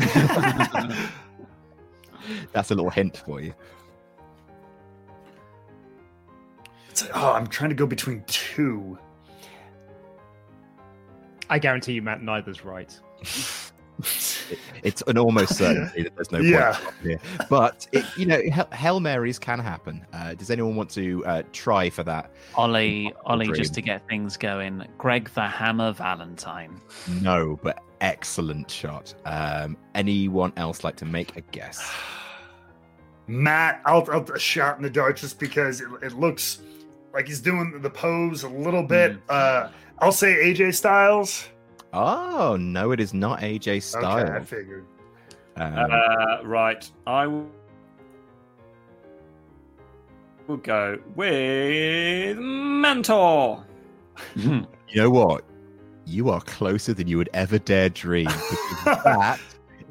That's 2.52 2.70
a 2.70 2.74
little 2.74 2.90
hint 2.90 3.16
for 3.24 3.40
you. 3.40 3.54
it's 6.90 7.02
like, 7.02 7.22
oh, 7.22 7.32
I'm 7.32 7.46
trying 7.46 7.70
to 7.70 7.76
go 7.76 7.86
between 7.86 8.22
two. 8.26 8.98
I 11.48 11.58
guarantee 11.58 11.92
you, 11.94 12.02
Matt, 12.02 12.22
neither's 12.22 12.64
right. 12.64 12.96
It- 14.50 14.58
it's 14.82 15.02
an 15.06 15.18
almost 15.18 15.54
certainty 15.58 16.02
that 16.04 16.14
there's 16.16 16.32
no 16.32 16.40
Yeah. 16.40 16.72
point 16.76 16.94
here. 17.02 17.20
But 17.48 17.86
it, 17.92 18.04
you 18.16 18.26
know, 18.26 18.40
Hel- 18.52 18.68
Hail 18.72 19.00
Marys 19.00 19.38
can 19.38 19.58
happen. 19.58 20.04
Uh, 20.12 20.34
does 20.34 20.50
anyone 20.50 20.76
want 20.76 20.90
to 20.90 21.24
uh, 21.26 21.42
try 21.52 21.90
for 21.90 22.02
that? 22.04 22.30
Ollie, 22.54 23.12
Ollie, 23.24 23.46
dream. 23.46 23.56
just 23.56 23.74
to 23.74 23.82
get 23.82 24.06
things 24.08 24.36
going. 24.36 24.84
Greg 24.98 25.30
the 25.34 25.46
Hammer 25.46 25.92
Valentine. 25.92 26.80
No, 27.20 27.58
but 27.62 27.82
excellent 28.00 28.70
shot. 28.70 29.14
Um, 29.24 29.76
anyone 29.94 30.52
else 30.56 30.82
like 30.84 30.96
to 30.96 31.04
make 31.04 31.36
a 31.36 31.40
guess? 31.40 31.80
Matt, 33.26 33.80
I'll, 33.84 34.06
I'll 34.10 34.28
a 34.32 34.38
shot 34.38 34.76
in 34.76 34.82
the 34.82 34.90
dark 34.90 35.16
just 35.18 35.38
because 35.38 35.80
it, 35.80 35.88
it 36.02 36.12
looks 36.18 36.60
like 37.14 37.28
he's 37.28 37.40
doing 37.40 37.80
the 37.80 37.90
pose 37.90 38.42
a 38.42 38.48
little 38.48 38.82
bit. 38.82 39.18
Uh, 39.28 39.68
I'll 40.00 40.10
say 40.12 40.34
AJ 40.52 40.74
Styles. 40.74 41.46
Oh 41.92 42.56
no, 42.56 42.92
it 42.92 43.00
is 43.00 43.12
not 43.14 43.40
AJ 43.40 43.96
Okay, 43.96 44.32
I 44.32 44.40
figured. 44.44 44.86
Um, 45.56 45.74
Uh, 45.90 46.38
right. 46.44 46.90
I 47.06 47.26
will 47.26 47.48
will 50.46 50.56
go 50.58 50.98
with 51.16 52.36
Mantaur. 52.38 53.64
You 54.92 55.02
know 55.02 55.10
what? 55.10 55.44
You 56.04 56.30
are 56.30 56.40
closer 56.40 56.92
than 56.92 57.06
you 57.06 57.16
would 57.16 57.30
ever 57.32 57.58
dare 57.58 57.88
dream. 57.90 58.28
That 58.84 59.38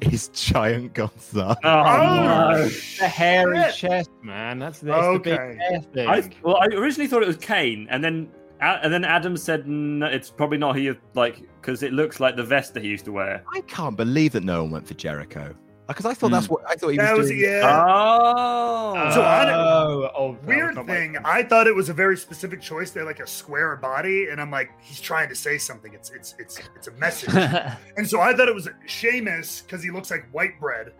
is 0.00 0.28
Giant 0.28 0.92
Gonzalez. 0.94 1.56
Oh, 1.64 2.52
no. 2.52 2.68
The 2.98 3.08
hairy 3.08 3.62
Shit. 3.64 3.74
chest, 3.74 4.10
man. 4.22 4.58
That's, 4.58 4.80
that's 4.80 5.06
the 5.14 5.18
big 5.18 5.38
hair 5.38 5.80
thing. 5.94 6.08
I, 6.08 6.28
well, 6.42 6.56
I 6.60 6.66
originally 6.74 7.06
thought 7.06 7.22
it 7.22 7.26
was 7.28 7.36
Kane, 7.38 7.86
and 7.90 8.02
then 8.04 8.30
A- 8.34 8.39
and 8.60 8.92
then 8.92 9.04
Adam 9.04 9.36
said 9.36 9.66
no, 9.66 10.06
it's 10.06 10.30
probably 10.30 10.58
not 10.58 10.76
he 10.76 10.92
like 11.14 11.42
because 11.60 11.82
it 11.82 11.92
looks 11.92 12.20
like 12.20 12.36
the 12.36 12.44
vest 12.44 12.74
that 12.74 12.82
he 12.82 12.88
used 12.88 13.04
to 13.06 13.12
wear. 13.12 13.42
I 13.54 13.60
can't 13.62 13.96
believe 13.96 14.32
that 14.32 14.44
no 14.44 14.62
one 14.62 14.72
went 14.72 14.86
for 14.86 14.94
Jericho. 14.94 15.54
Uh, 15.90 15.92
because 15.92 16.06
I 16.06 16.14
thought 16.14 16.30
that's 16.30 16.46
hmm. 16.46 16.54
what 16.54 16.70
I 16.70 16.76
thought 16.76 16.90
he 16.90 16.98
That 16.98 17.12
was 17.16 17.22
was 17.22 17.30
doing. 17.30 17.40
yeah. 17.42 17.84
Oh, 17.84 19.10
So 19.12 19.22
I 19.22 19.52
oh, 19.52 19.56
oh, 19.58 20.10
oh, 20.16 20.38
Weird 20.46 20.76
not 20.76 20.86
my- 20.86 20.94
thing, 20.94 21.16
I 21.24 21.42
thought 21.42 21.66
it 21.66 21.74
was 21.74 21.88
a 21.88 21.92
very 21.94 22.16
specific 22.16 22.60
choice. 22.60 22.92
They're 22.92 23.04
like 23.04 23.18
a 23.18 23.26
square 23.26 23.74
body, 23.76 24.28
and 24.28 24.40
I'm 24.40 24.50
like, 24.52 24.70
he's 24.80 25.00
trying 25.00 25.28
to 25.30 25.34
say 25.34 25.58
something. 25.58 25.92
It's 25.92 26.10
it's 26.10 26.36
it's 26.38 26.60
it's 26.76 26.86
a 26.86 26.92
message. 26.92 27.34
and 27.96 28.08
so 28.08 28.20
I 28.20 28.34
thought 28.34 28.48
it 28.48 28.54
was 28.54 28.68
Sheamus 28.86 29.62
because 29.62 29.82
he 29.82 29.90
looks 29.90 30.10
like 30.12 30.28
white 30.32 30.60
bread, 30.60 30.92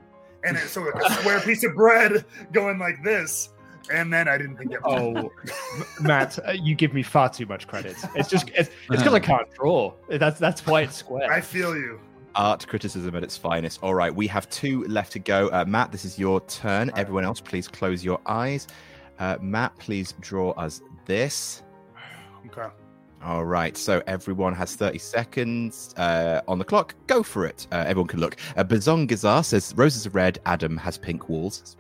and 0.45 0.57
it's 0.57 0.73
so 0.73 0.83
like 0.83 0.95
a 0.97 1.13
square 1.15 1.41
piece 1.41 1.63
of 1.63 1.75
bread 1.77 2.25
going 2.53 2.79
like 2.79 3.03
this. 3.05 3.51
And 3.91 4.13
then 4.13 4.29
I 4.29 4.39
didn't 4.39 4.57
think 4.57 4.71
that. 4.73 4.83
Was 4.83 5.33
Oh, 5.33 5.33
Matt, 6.01 6.39
uh, 6.47 6.53
you 6.53 6.75
give 6.75 6.95
me 6.95 7.03
far 7.03 7.29
too 7.29 7.47
much 7.47 7.67
credit. 7.67 7.97
It's 8.15 8.29
just 8.29 8.51
it's 8.55 8.71
because 8.89 9.15
I 9.15 9.21
can't 9.21 9.51
draw. 9.55 9.93
That's 10.09 10.39
that's 10.39 10.67
why 10.67 10.83
it's 10.83 10.97
square. 10.97 11.31
I 11.31 11.41
feel 11.41 11.77
you. 11.77 12.01
Art 12.35 12.67
criticism 12.67 13.17
at 13.17 13.25
its 13.25 13.37
finest. 13.37 13.83
All 13.83 13.95
right, 13.95 14.15
we 14.15 14.27
have 14.29 14.49
two 14.51 14.85
left 14.85 15.13
to 15.13 15.19
go. 15.19 15.49
Uh, 15.49 15.65
Matt, 15.67 15.91
this 15.91 16.05
is 16.05 16.19
your 16.19 16.41
turn. 16.43 16.91
Everyone 16.97 17.25
else, 17.25 17.41
please 17.41 17.67
close 17.67 18.05
your 18.05 18.21
eyes. 18.27 18.69
Uh, 19.19 19.37
Matt, 19.41 19.77
please 19.79 20.15
draw 20.21 20.53
us 20.53 20.81
this. 21.07 21.63
Okay. 22.47 22.69
All 23.23 23.45
right, 23.45 23.77
so 23.77 24.03
everyone 24.07 24.55
has 24.55 24.77
30 24.77 24.97
seconds 24.99 25.93
uh, 25.99 26.41
on 26.49 26.59
the 26.59 26.65
clock. 26.65 26.95
Go 27.07 27.23
for 27.23 27.45
it. 27.45 27.67
Uh, 27.71 27.85
everyone 27.87 28.09
can 28.09 28.19
look. 28.21 28.37
Uh, 28.57 28.65
Bazong 28.65 29.07
Gazar 29.07 29.45
says 29.45 29.75
roses 29.77 30.07
are 30.07 30.11
red, 30.11 30.39
Adam 30.47 30.77
has 30.79 30.97
pink 30.97 31.29
walls. 31.29 31.77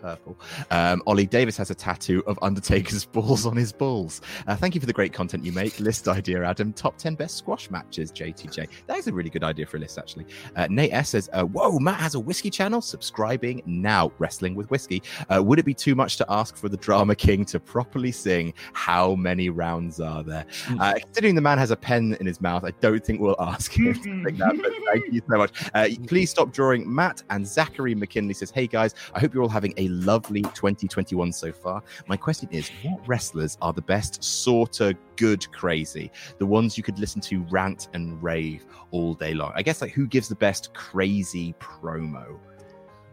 Purple. 0.00 0.38
Um, 0.70 1.02
Ollie 1.06 1.26
Davis 1.26 1.56
has 1.56 1.70
a 1.70 1.74
tattoo 1.74 2.22
of 2.26 2.38
Undertaker's 2.42 3.04
balls 3.12 3.46
on 3.46 3.56
his 3.56 3.72
balls. 3.72 4.20
Uh, 4.46 4.56
thank 4.56 4.74
you 4.74 4.80
for 4.80 4.86
the 4.86 4.92
great 4.92 5.12
content 5.12 5.44
you 5.44 5.52
make. 5.52 5.78
List 5.80 6.08
idea, 6.08 6.44
Adam. 6.44 6.72
Top 6.72 6.96
10 6.96 7.14
best 7.14 7.36
squash 7.36 7.70
matches, 7.70 8.12
JTJ. 8.12 8.68
That 8.86 8.98
is 8.98 9.06
a 9.06 9.12
really 9.12 9.30
good 9.30 9.44
idea 9.44 9.66
for 9.66 9.76
a 9.76 9.80
list, 9.80 9.98
actually. 9.98 10.26
Uh, 10.56 10.66
Nate 10.70 10.92
S 10.92 11.10
says, 11.10 11.28
uh, 11.32 11.44
Whoa, 11.44 11.78
Matt 11.78 12.00
has 12.00 12.14
a 12.14 12.20
whiskey 12.20 12.50
channel. 12.50 12.80
Subscribing 12.80 13.62
now. 13.66 14.12
Wrestling 14.18 14.54
with 14.54 14.70
whiskey. 14.70 15.02
Uh, 15.28 15.42
would 15.42 15.58
it 15.58 15.64
be 15.64 15.74
too 15.74 15.94
much 15.94 16.16
to 16.16 16.26
ask 16.28 16.56
for 16.56 16.68
the 16.68 16.76
Drama 16.76 17.14
King 17.14 17.44
to 17.46 17.60
properly 17.60 18.12
sing 18.12 18.54
How 18.72 19.14
Many 19.14 19.50
Rounds 19.50 20.00
Are 20.00 20.22
There? 20.22 20.46
Uh, 20.78 20.94
considering 21.00 21.34
the 21.34 21.40
man 21.40 21.58
has 21.58 21.70
a 21.70 21.76
pen 21.76 22.16
in 22.20 22.26
his 22.26 22.40
mouth, 22.40 22.64
I 22.64 22.70
don't 22.80 23.04
think 23.04 23.20
we'll 23.20 23.40
ask 23.40 23.72
him 23.72 23.94
to 23.94 24.30
that, 24.38 24.58
but 24.62 24.72
thank 24.92 25.12
you 25.12 25.22
so 25.28 25.36
much. 25.36 25.52
Uh, 25.74 25.88
please 26.06 26.30
stop 26.30 26.52
drawing. 26.52 26.92
Matt 26.92 27.22
and 27.30 27.46
Zachary 27.46 27.94
McKinley 27.94 28.34
says, 28.34 28.50
Hey 28.50 28.66
guys, 28.66 28.94
I 29.14 29.20
hope 29.20 29.34
you're 29.34 29.42
all 29.42 29.48
having 29.48 29.74
a 29.76 29.88
lovely 29.90 30.42
2021 30.42 31.32
so 31.32 31.52
far. 31.52 31.82
My 32.06 32.16
question 32.16 32.48
is, 32.50 32.70
what 32.82 33.06
wrestlers 33.06 33.58
are 33.60 33.72
the 33.72 33.82
best 33.82 34.22
sort 34.22 34.80
of 34.80 34.96
good 35.16 35.50
crazy? 35.52 36.10
The 36.38 36.46
ones 36.46 36.76
you 36.76 36.82
could 36.82 36.98
listen 36.98 37.20
to 37.22 37.40
rant 37.50 37.88
and 37.92 38.22
rave 38.22 38.66
all 38.90 39.14
day 39.14 39.34
long. 39.34 39.52
I 39.54 39.62
guess 39.62 39.80
like 39.80 39.92
who 39.92 40.06
gives 40.06 40.28
the 40.28 40.34
best 40.34 40.72
crazy 40.74 41.54
promo? 41.60 42.38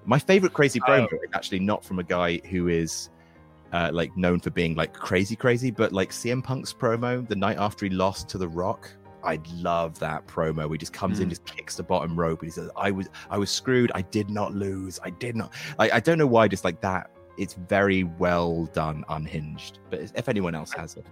My 0.05 0.19
favorite 0.19 0.53
crazy 0.53 0.79
promo 0.79 1.11
is 1.13 1.29
actually 1.33 1.59
not 1.59 1.83
from 1.83 1.99
a 1.99 2.03
guy 2.03 2.39
who 2.49 2.69
is 2.69 3.09
uh, 3.73 3.89
like 3.93 4.15
known 4.15 4.39
for 4.39 4.49
being 4.49 4.75
like 4.75 4.93
crazy, 4.93 5.35
crazy, 5.35 5.71
but 5.71 5.91
like 5.91 6.11
CM 6.11 6.43
Punk's 6.43 6.73
promo 6.73 7.27
the 7.27 7.35
night 7.35 7.57
after 7.57 7.85
he 7.85 7.91
lost 7.91 8.29
to 8.29 8.37
The 8.37 8.47
Rock. 8.47 8.89
I 9.27 9.39
love 9.57 9.99
that 9.99 10.25
promo. 10.25 10.71
He 10.71 10.77
just 10.77 10.93
comes 10.93 11.19
in, 11.19 11.27
Mm. 11.27 11.29
just 11.31 11.45
kicks 11.45 11.75
the 11.75 11.83
bottom 11.83 12.15
rope, 12.17 12.39
and 12.41 12.47
he 12.47 12.51
says, 12.51 12.69
"I 12.75 12.89
was, 12.91 13.09
I 13.29 13.37
was 13.37 13.51
screwed. 13.51 13.91
I 13.93 14.01
did 14.01 14.29
not 14.29 14.53
lose. 14.55 14.99
I 15.03 15.09
did 15.11 15.35
not." 15.35 15.53
I, 15.77 15.91
I 15.91 15.99
don't 15.99 16.17
know 16.17 16.25
why. 16.27 16.47
Just 16.47 16.63
like 16.63 16.81
that, 16.81 17.11
it's 17.37 17.53
very 17.53 18.03
well 18.05 18.65
done, 18.73 19.03
unhinged. 19.09 19.79
But 19.89 20.11
if 20.15 20.27
anyone 20.29 20.55
else 20.55 20.71
has 20.73 20.95
it, 20.95 21.05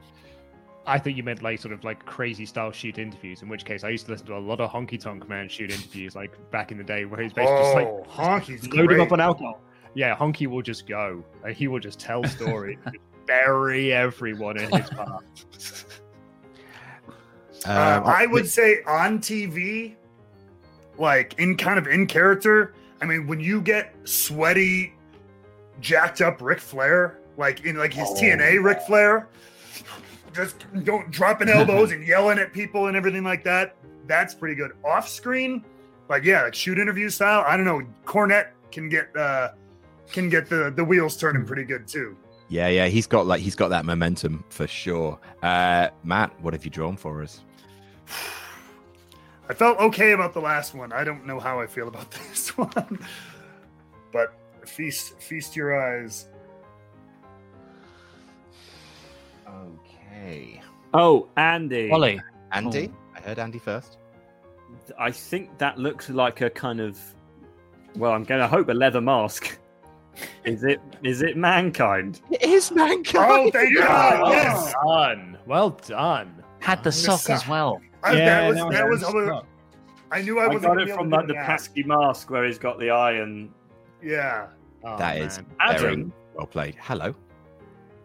I 0.88 0.98
think 0.98 1.18
you 1.18 1.24
meant 1.24 1.42
like 1.44 1.60
sort 1.60 1.74
of 1.74 1.84
like 1.84 2.06
crazy 2.06 2.46
style 2.46 2.72
shoot 2.72 2.98
interviews. 2.98 3.42
In 3.42 3.50
which 3.50 3.66
case, 3.66 3.84
I 3.84 3.90
used 3.90 4.06
to 4.06 4.12
listen 4.14 4.28
to 4.28 4.38
a 4.38 4.40
lot 4.40 4.60
of 4.62 4.72
Honky 4.72 5.00
Tonk 5.00 5.28
Man 5.28 5.50
shoot 5.50 5.72
interviews, 5.72 6.16
like 6.16 6.32
back 6.52 6.72
in 6.72 6.78
the 6.78 6.84
day, 6.84 7.06
where 7.06 7.22
he's 7.22 7.34
basically 7.34 7.58
just 7.64 7.76
like 7.76 7.88
Oh, 7.88 8.06
Honky's 8.10 8.68
load 8.70 8.80
him 8.82 8.86
great. 8.88 9.00
up 9.02 9.12
on 9.12 9.20
alcohol. 9.20 9.62
Yeah, 9.94 10.16
Honky 10.16 10.48
will 10.48 10.62
just 10.62 10.88
go. 10.88 11.24
and 11.44 11.56
he 11.56 11.68
will 11.68 11.80
just 11.80 12.00
tell 12.00 12.24
stories, 12.24 12.78
bury 13.28 13.92
everyone 13.94 14.58
in 14.58 14.70
his 14.72 14.90
path. 14.98 16.02
Uh, 17.66 18.02
Um, 18.04 18.08
I 18.08 18.26
would 18.26 18.48
say 18.48 18.82
on 18.86 19.20
TV, 19.20 19.96
like 20.98 21.34
in 21.40 21.58
kind 21.58 21.78
of 21.80 21.88
in 21.88 22.08
character. 22.08 22.74
I 23.02 23.06
mean, 23.06 23.28
when 23.28 23.40
you 23.40 23.62
get 23.62 23.94
sweaty, 24.06 24.94
jacked 25.82 26.22
up 26.22 26.42
Ric 26.42 26.60
Flair, 26.60 27.20
like 27.38 27.66
in 27.66 27.78
like 27.78 27.94
his 27.94 28.10
TNA 28.10 28.64
Ric 28.64 28.82
Flair, 28.82 29.28
just 30.34 30.66
don't 30.84 31.10
dropping 31.12 31.50
elbows 31.50 31.92
and 31.92 32.06
yelling 32.08 32.40
at 32.40 32.54
people 32.54 32.88
and 32.88 32.96
everything 32.98 33.24
like 33.24 33.44
that. 33.44 33.76
That's 34.08 34.34
pretty 34.34 34.56
good. 34.56 34.72
Off 34.86 35.08
screen, 35.10 35.64
like 36.10 36.24
yeah, 36.24 36.44
like 36.44 36.56
shoot 36.56 36.78
interview 36.80 37.10
style. 37.10 37.44
I 37.48 37.58
don't 37.58 37.66
know. 37.66 37.82
Cornette 38.06 38.50
can 38.72 38.90
get 38.90 39.16
uh 39.18 39.50
can 40.12 40.30
get 40.30 40.48
the 40.50 40.72
the 40.76 40.84
wheels 40.84 41.18
turning 41.18 41.46
pretty 41.46 41.64
good 41.64 41.88
too. 41.88 42.16
yeah, 42.50 42.68
yeah, 42.68 42.86
he's 42.88 43.08
got 43.08 43.26
like 43.26 43.42
he's 43.42 43.56
got 43.56 43.70
that 43.70 43.86
momentum 43.86 44.44
for 44.50 44.68
sure. 44.68 45.20
Uh, 45.42 45.90
Matt, 46.04 46.32
what 46.42 46.54
have 46.54 46.64
you 46.64 46.72
drawn 46.72 46.96
for 46.96 47.22
us? 47.24 47.44
I 49.50 49.54
felt 49.54 49.78
okay 49.80 50.12
about 50.14 50.34
the 50.34 50.42
last 50.42 50.74
one. 50.74 50.92
I 50.92 51.04
don't 51.04 51.26
know 51.26 51.40
how 51.40 51.60
I 51.60 51.68
feel 51.68 51.88
about 51.88 52.10
this 52.30 52.58
one. 52.58 53.00
but 54.12 54.34
feast 54.66 55.20
feast 55.22 55.56
your 55.56 55.80
eyes. 55.80 56.28
Okay, 59.48 60.62
Oh, 60.94 61.28
Andy. 61.38 61.92
Ollie. 61.92 62.20
Andy. 62.52 62.92
Oh. 62.94 62.98
I 63.18 63.20
heard 63.22 63.40
Andy 63.40 63.60
first. 63.60 63.98
I 64.98 65.12
think 65.12 65.58
that 65.58 65.78
looks 65.78 66.10
like 66.10 66.42
a 66.42 66.50
kind 66.50 66.80
of. 66.80 66.98
Well, 67.96 68.12
I'm 68.12 68.24
going 68.24 68.42
to 68.42 68.48
hope 68.48 68.70
a 68.70 68.74
leather 68.74 69.02
mask. 69.02 69.58
Is 70.46 70.64
it? 70.64 70.80
Is 71.04 71.22
it 71.22 71.38
mankind? 71.38 72.22
It 72.32 72.42
is 72.44 72.72
mankind. 72.72 73.32
Oh, 73.32 73.52
thank 73.52 73.78
God! 73.78 74.22
well 74.22 74.74
done. 74.86 75.38
Well 75.46 75.70
done. 75.72 76.44
Had 76.60 76.84
the 76.84 76.92
sock 76.92 77.20
sock. 77.22 77.36
as 77.36 77.48
well. 77.48 77.82
I, 78.06 78.14
Yeah, 78.14 78.26
that 78.26 78.48
was 78.50 78.58
that 78.58 78.72
that 78.72 78.90
was 78.90 79.02
was. 79.02 79.12
very 79.14 79.30
I. 79.32 79.42
I 80.12 80.22
knew 80.22 80.40
I 80.40 80.44
I 80.46 80.48
wasn't 80.48 80.64
got 80.64 80.82
it 80.82 80.90
from 80.90 81.08
able 81.08 81.18
like 81.18 81.28
the 81.28 81.34
do 81.34 81.40
pesky 81.40 81.84
mask 81.84 82.30
where 82.30 82.46
he's 82.46 82.58
got 82.60 82.80
the 82.80 82.92
eye 82.92 83.14
and. 83.14 83.52
Yeah, 84.04 84.48
Oh, 84.84 84.98
that 84.98 85.18
is 85.18 85.38
man. 85.40 85.78
very 85.80 85.94
Adam. 85.94 86.14
well 86.36 86.46
played. 86.46 86.76
Hello. 86.80 87.16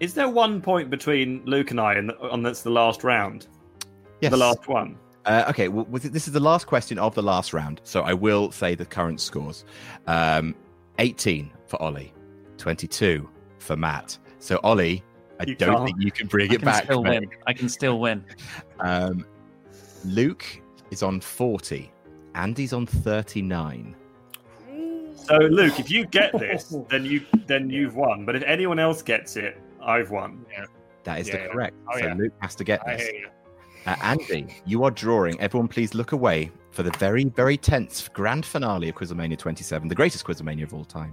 Is 0.00 0.14
there 0.14 0.28
one 0.30 0.62
point 0.62 0.88
between 0.88 1.42
Luke 1.44 1.70
and 1.72 1.80
I, 1.80 1.94
and 1.94 2.10
on 2.12 2.42
that's 2.42 2.62
the 2.62 2.70
last 2.70 3.04
round? 3.04 3.48
Yes. 4.22 4.30
The 4.30 4.38
last 4.38 4.66
one. 4.66 4.96
Uh, 5.26 5.44
okay, 5.50 5.68
well, 5.68 5.84
with- 5.90 6.04
this 6.10 6.26
is 6.26 6.32
the 6.32 6.40
last 6.40 6.66
question 6.66 6.98
of 6.98 7.14
the 7.14 7.22
last 7.22 7.52
round, 7.52 7.82
so 7.84 8.00
I 8.00 8.14
will 8.14 8.50
say 8.50 8.74
the 8.74 8.86
current 8.86 9.20
scores: 9.20 9.66
um, 10.06 10.54
eighteen 10.98 11.50
for 11.66 11.80
Ollie, 11.82 12.14
twenty-two 12.56 13.28
for 13.58 13.76
Matt. 13.76 14.16
So 14.38 14.58
Ollie, 14.62 15.04
I 15.38 15.44
You 15.44 15.54
don't 15.54 15.74
can't. 15.74 15.84
think 15.84 15.96
you 16.00 16.10
can 16.10 16.26
bring 16.28 16.50
I 16.50 16.54
it 16.54 16.58
can 16.60 16.64
back. 16.64 16.84
still 16.84 17.02
mate. 17.02 17.20
win. 17.20 17.30
I 17.46 17.52
can 17.52 17.68
still 17.68 18.00
win. 18.00 18.24
Um, 18.80 19.26
Luke 20.04 20.44
is 20.90 21.02
on 21.02 21.20
forty. 21.20 21.90
Andy's 22.34 22.72
on 22.72 22.86
thirty-nine. 22.86 23.94
So 25.14 25.36
Luke, 25.36 25.78
if 25.78 25.90
you 25.90 26.06
get 26.06 26.36
this, 26.38 26.74
then 26.88 27.04
you 27.04 27.24
then 27.46 27.70
you've 27.70 27.94
won. 27.96 28.24
But 28.24 28.36
if 28.36 28.42
anyone 28.44 28.78
else 28.78 29.02
gets 29.02 29.36
it, 29.36 29.60
I've 29.82 30.10
won. 30.10 30.44
That 31.04 31.20
is 31.20 31.28
Yeah, 31.28 31.36
the 31.36 31.42
yeah. 31.42 31.48
correct. 31.52 31.76
Oh, 31.92 31.98
so 31.98 32.06
yeah. 32.06 32.14
Luke 32.14 32.32
has 32.40 32.54
to 32.56 32.64
get 32.64 32.86
I 32.86 32.96
this. 32.96 33.02
hear 33.08 33.20
you. 33.20 33.28
Uh, 33.86 33.96
Andy, 34.02 34.46
you 34.66 34.84
are 34.84 34.90
drawing. 34.90 35.40
Everyone, 35.40 35.66
please 35.68 35.94
look 35.94 36.12
away 36.12 36.50
for 36.70 36.82
the 36.82 36.90
very, 36.98 37.24
very 37.24 37.56
tense 37.56 38.06
grand 38.08 38.44
finale 38.44 38.90
of 38.90 38.94
Quizzlemania 38.94 39.38
27, 39.38 39.88
the 39.88 39.94
greatest 39.94 40.24
Quizzlemania 40.26 40.64
of 40.64 40.74
all 40.74 40.84
time. 40.84 41.12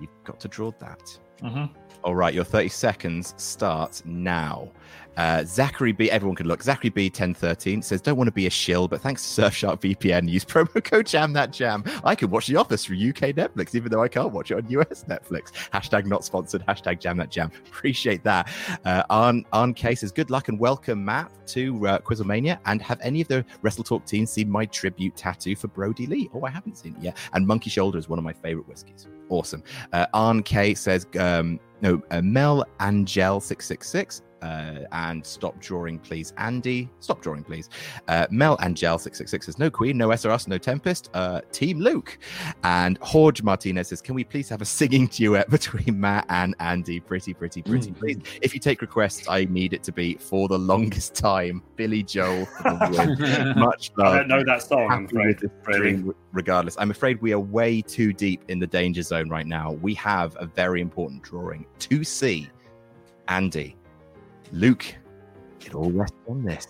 You've 0.00 0.10
got 0.24 0.40
to 0.40 0.48
draw 0.48 0.70
that. 0.78 1.18
Mhm. 1.42 1.70
All 2.02 2.14
right, 2.14 2.32
your 2.32 2.44
30 2.44 2.68
seconds 2.68 3.34
starts 3.36 4.02
now. 4.06 4.70
Uh, 5.16 5.44
Zachary 5.44 5.92
B, 5.92 6.10
everyone 6.10 6.36
can 6.36 6.46
look. 6.46 6.62
Zachary 6.62 6.90
B, 6.90 7.04
1013 7.06 7.82
says, 7.82 8.00
Don't 8.00 8.16
want 8.16 8.28
to 8.28 8.32
be 8.32 8.46
a 8.46 8.50
shill, 8.50 8.88
but 8.88 9.00
thanks 9.00 9.34
to 9.34 9.42
Surfshark 9.42 9.80
VPN, 9.80 10.28
use 10.28 10.44
promo 10.44 10.82
code 10.84 11.06
Jam 11.06 11.32
That 11.32 11.52
Jam. 11.52 11.84
I 12.04 12.14
can 12.14 12.30
watch 12.30 12.46
The 12.46 12.56
Office 12.56 12.84
through 12.84 12.96
UK 12.96 13.34
Netflix, 13.34 13.74
even 13.74 13.90
though 13.90 14.02
I 14.02 14.08
can't 14.08 14.32
watch 14.32 14.50
it 14.50 14.56
on 14.56 14.68
US 14.70 15.04
Netflix. 15.04 15.52
Hashtag 15.72 16.06
not 16.06 16.24
sponsored, 16.24 16.64
hashtag 16.66 17.00
Jam 17.00 17.16
That 17.18 17.30
Jam. 17.30 17.50
Appreciate 17.66 18.22
that. 18.24 18.48
Uh, 18.84 19.02
Arn, 19.10 19.44
Arn 19.52 19.74
K 19.74 19.94
says, 19.94 20.12
Good 20.12 20.30
luck 20.30 20.48
and 20.48 20.58
welcome, 20.58 21.04
Matt, 21.04 21.30
to 21.48 21.86
uh, 21.86 21.98
Quizzlemania. 21.98 22.58
And 22.66 22.80
have 22.82 23.00
any 23.02 23.20
of 23.20 23.28
the 23.28 23.44
Wrestle 23.62 23.84
Talk 23.84 24.04
team 24.04 24.26
seen 24.26 24.50
my 24.50 24.66
tribute 24.66 25.16
tattoo 25.16 25.56
for 25.56 25.68
Brodie 25.68 26.06
Lee? 26.06 26.30
Oh, 26.34 26.44
I 26.44 26.50
haven't 26.50 26.78
seen 26.78 26.94
it 26.96 27.02
yet. 27.02 27.16
And 27.32 27.46
Monkey 27.46 27.70
Shoulder 27.70 27.98
is 27.98 28.08
one 28.08 28.18
of 28.18 28.24
my 28.24 28.32
favorite 28.32 28.68
whiskeys. 28.68 29.06
Awesome. 29.28 29.62
Uh, 29.92 30.06
Arn 30.14 30.42
K 30.42 30.74
says, 30.74 31.06
um, 31.18 31.60
no, 31.82 32.02
uh, 32.10 32.20
Mel 32.20 32.64
Angel 32.80 33.40
666 33.40 34.22
uh, 34.42 34.86
and 34.92 35.24
stop 35.24 35.58
drawing, 35.60 35.98
please. 35.98 36.32
Andy, 36.36 36.88
stop 37.00 37.20
drawing, 37.20 37.44
please. 37.44 37.68
Uh, 38.08 38.26
Mel 38.30 38.58
Angel 38.62 38.98
six 38.98 39.18
six 39.18 39.30
six 39.30 39.46
says 39.46 39.58
no 39.58 39.70
Queen, 39.70 39.96
no 39.96 40.08
SRS, 40.08 40.48
no 40.48 40.58
Tempest. 40.58 41.10
Uh, 41.14 41.40
Team 41.52 41.78
Luke 41.80 42.18
and 42.64 42.98
Jorge 42.98 43.42
Martinez 43.42 43.88
says, 43.88 44.00
can 44.00 44.14
we 44.14 44.24
please 44.24 44.48
have 44.48 44.60
a 44.62 44.64
singing 44.64 45.06
duet 45.06 45.48
between 45.58 46.00
Matt 46.00 46.26
and 46.28 46.54
Andy? 46.60 47.00
Pretty, 47.00 47.34
pretty, 47.34 47.62
pretty, 47.62 47.92
please. 47.92 48.18
If 48.42 48.54
you 48.54 48.60
take 48.60 48.80
requests, 48.80 49.28
I 49.28 49.44
need 49.46 49.72
it 49.72 49.82
to 49.84 49.92
be 49.92 50.14
for 50.14 50.48
the 50.48 50.58
longest 50.58 51.14
time. 51.14 51.62
Billy 51.76 52.02
Joel, 52.02 52.46
for 52.46 52.70
much 53.56 53.90
love. 53.96 54.14
I 54.14 54.18
don't 54.18 54.28
know 54.28 54.44
that 54.44 54.62
song, 54.62 54.90
I'm 54.90 55.04
with 55.04 55.42
afraid, 55.44 55.50
really. 55.66 55.80
dream 55.92 56.14
regardless. 56.32 56.76
I'm 56.78 56.90
afraid 56.90 57.20
we 57.20 57.32
are 57.32 57.40
way 57.40 57.82
too 57.82 58.12
deep 58.12 58.42
in 58.48 58.58
the 58.58 58.66
danger 58.66 59.02
zone 59.02 59.28
right 59.28 59.46
now. 59.46 59.72
We 59.72 59.94
have 59.94 60.36
a 60.38 60.46
very 60.46 60.80
important 60.80 61.22
drawing 61.22 61.66
to 61.80 62.04
see. 62.04 62.48
Andy, 63.28 63.76
Luke, 64.52 64.94
it 65.64 65.74
all 65.74 65.90
rests 65.90 66.16
on 66.28 66.44
this. 66.44 66.66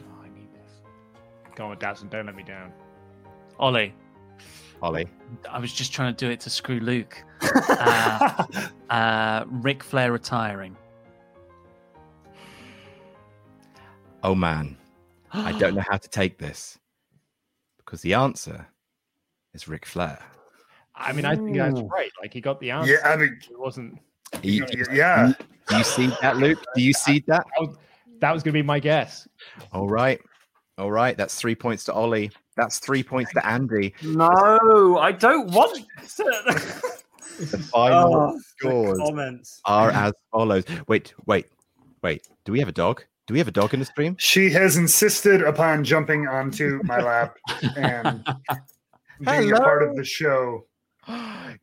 Oh, 0.00 0.22
I 0.22 0.28
need 0.38 0.48
this. 0.52 0.82
Go 1.54 1.66
on, 1.66 1.76
Datson, 1.76 2.10
don't 2.10 2.26
let 2.26 2.34
me 2.34 2.42
down. 2.42 2.72
Ollie. 3.58 3.94
Ollie. 4.82 5.08
I 5.50 5.58
was 5.58 5.72
just 5.72 5.92
trying 5.92 6.14
to 6.14 6.24
do 6.24 6.30
it 6.30 6.40
to 6.40 6.50
screw 6.50 6.80
Luke. 6.80 7.22
uh, 7.68 8.44
uh, 8.90 9.44
Ric 9.46 9.82
Flair 9.82 10.12
retiring. 10.12 10.76
Oh 14.22 14.34
man, 14.34 14.76
I 15.32 15.52
don't 15.58 15.74
know 15.74 15.84
how 15.88 15.96
to 15.96 16.08
take 16.08 16.36
this 16.36 16.78
because 17.78 18.02
the 18.02 18.12
answer 18.14 18.66
is 19.54 19.66
Ric 19.66 19.86
Flair. 19.86 20.22
I 20.94 21.12
mean, 21.12 21.24
I 21.24 21.36
think 21.36 21.56
that's 21.56 21.80
Ooh. 21.80 21.86
right. 21.86 22.10
Like 22.20 22.34
he 22.34 22.42
got 22.42 22.60
the 22.60 22.70
answer. 22.70 22.92
Yeah, 22.92 23.08
I 23.08 23.16
mean, 23.16 23.38
it 23.50 23.58
wasn't. 23.58 23.98
You- 24.42 24.66
yeah. 24.92 25.32
Do 25.68 25.76
you 25.78 25.84
see 25.84 26.10
that, 26.20 26.36
Luke? 26.36 26.64
Do 26.74 26.82
you 26.82 26.92
see 26.92 27.22
that? 27.26 27.46
That 28.20 28.32
was, 28.34 28.42
going 28.42 28.52
to 28.52 28.58
be 28.58 28.62
my 28.62 28.80
guess. 28.80 29.26
All 29.72 29.88
right. 29.88 30.20
All 30.78 30.90
right. 30.90 31.16
That's 31.16 31.34
three 31.36 31.54
points 31.54 31.84
to 31.84 31.92
Ollie. 31.92 32.30
That's 32.56 32.78
three 32.78 33.02
points 33.02 33.32
to 33.34 33.46
Andy. 33.46 33.94
No, 34.02 34.98
I 35.00 35.12
don't 35.12 35.50
want 35.52 35.86
The 37.38 37.58
final 37.72 38.14
Oh, 38.14 38.32
the 38.34 38.40
scores 38.58 38.98
comments. 38.98 39.60
are 39.64 39.90
as 39.90 40.12
follows. 40.30 40.64
Wait, 40.88 41.14
wait, 41.26 41.46
wait. 42.02 42.28
Do 42.44 42.52
we 42.52 42.58
have 42.58 42.68
a 42.68 42.72
dog? 42.72 43.02
Do 43.26 43.32
we 43.32 43.38
have 43.38 43.48
a 43.48 43.52
dog 43.52 43.72
in 43.72 43.80
the 43.80 43.86
stream? 43.86 44.16
She 44.18 44.50
has 44.50 44.76
insisted 44.76 45.40
upon 45.42 45.84
jumping 45.84 46.26
onto 46.26 46.80
my 46.84 46.98
lap 47.00 47.36
and 47.76 48.22
being 49.20 49.52
a 49.52 49.56
part 49.60 49.82
of 49.82 49.96
the 49.96 50.04
show. 50.04 50.66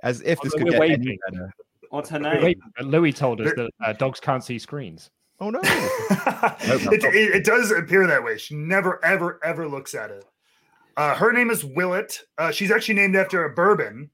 As 0.01 0.21
if 0.21 0.39
this 0.41 0.53
Although 0.53 0.65
could 0.65 0.79
we're 0.79 0.87
get 0.87 0.99
any 0.99 1.19
better. 1.29 1.53
What's 1.89 2.09
her 2.09 2.19
Wait, 2.19 2.33
name? 2.33 2.43
wait, 2.43 2.57
Louis 2.81 3.13
told 3.13 3.41
us 3.41 3.53
that 3.55 3.69
uh, 3.83 3.93
dogs 3.93 4.19
can't 4.19 4.43
see 4.43 4.59
screens. 4.59 5.09
Oh 5.39 5.49
no! 5.49 5.59
it, 5.63 7.03
it, 7.03 7.35
it 7.35 7.45
does 7.45 7.71
appear 7.71 8.07
that 8.07 8.23
way. 8.23 8.37
She 8.37 8.55
never, 8.55 9.03
ever, 9.05 9.39
ever 9.43 9.67
looks 9.67 9.93
at 9.93 10.09
it. 10.09 10.25
Uh, 10.95 11.13
her 11.13 11.31
name 11.31 11.51
is 11.51 11.63
Willett. 11.63 12.19
Uh, 12.37 12.51
she's 12.51 12.71
actually 12.71 12.95
named 12.95 13.15
after 13.15 13.45
a 13.45 13.53
bourbon. 13.53 14.09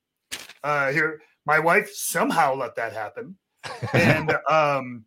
Uh, 0.63 0.91
here, 0.91 1.21
my 1.45 1.59
wife 1.59 1.89
somehow 1.93 2.53
let 2.55 2.75
that 2.75 2.91
happen, 2.91 3.37
and 3.93 4.35
um, 4.49 5.05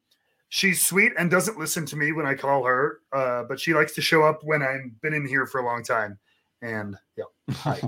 she's 0.48 0.84
sweet 0.84 1.12
and 1.18 1.30
doesn't 1.30 1.59
listen 1.59 1.84
to 1.86 1.97
me 1.97 2.12
when 2.12 2.26
I 2.26 2.34
call 2.34 2.64
her. 2.64 3.01
Uh, 3.12 3.44
but 3.44 3.60
she 3.60 3.74
likes 3.74 3.94
to 3.94 4.01
show 4.01 4.22
up 4.22 4.40
when 4.43 4.62
I've 4.62 5.01
been 5.02 5.12
in 5.12 5.26
here 5.26 5.47
for 5.47 5.60
a 5.60 5.64
long 5.66 5.82
time. 5.82 6.18
And 6.62 6.97
yeah, 7.16 7.24
hi, 7.52 7.80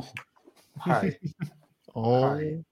hi. 0.79 1.19
Oh. 1.95 2.63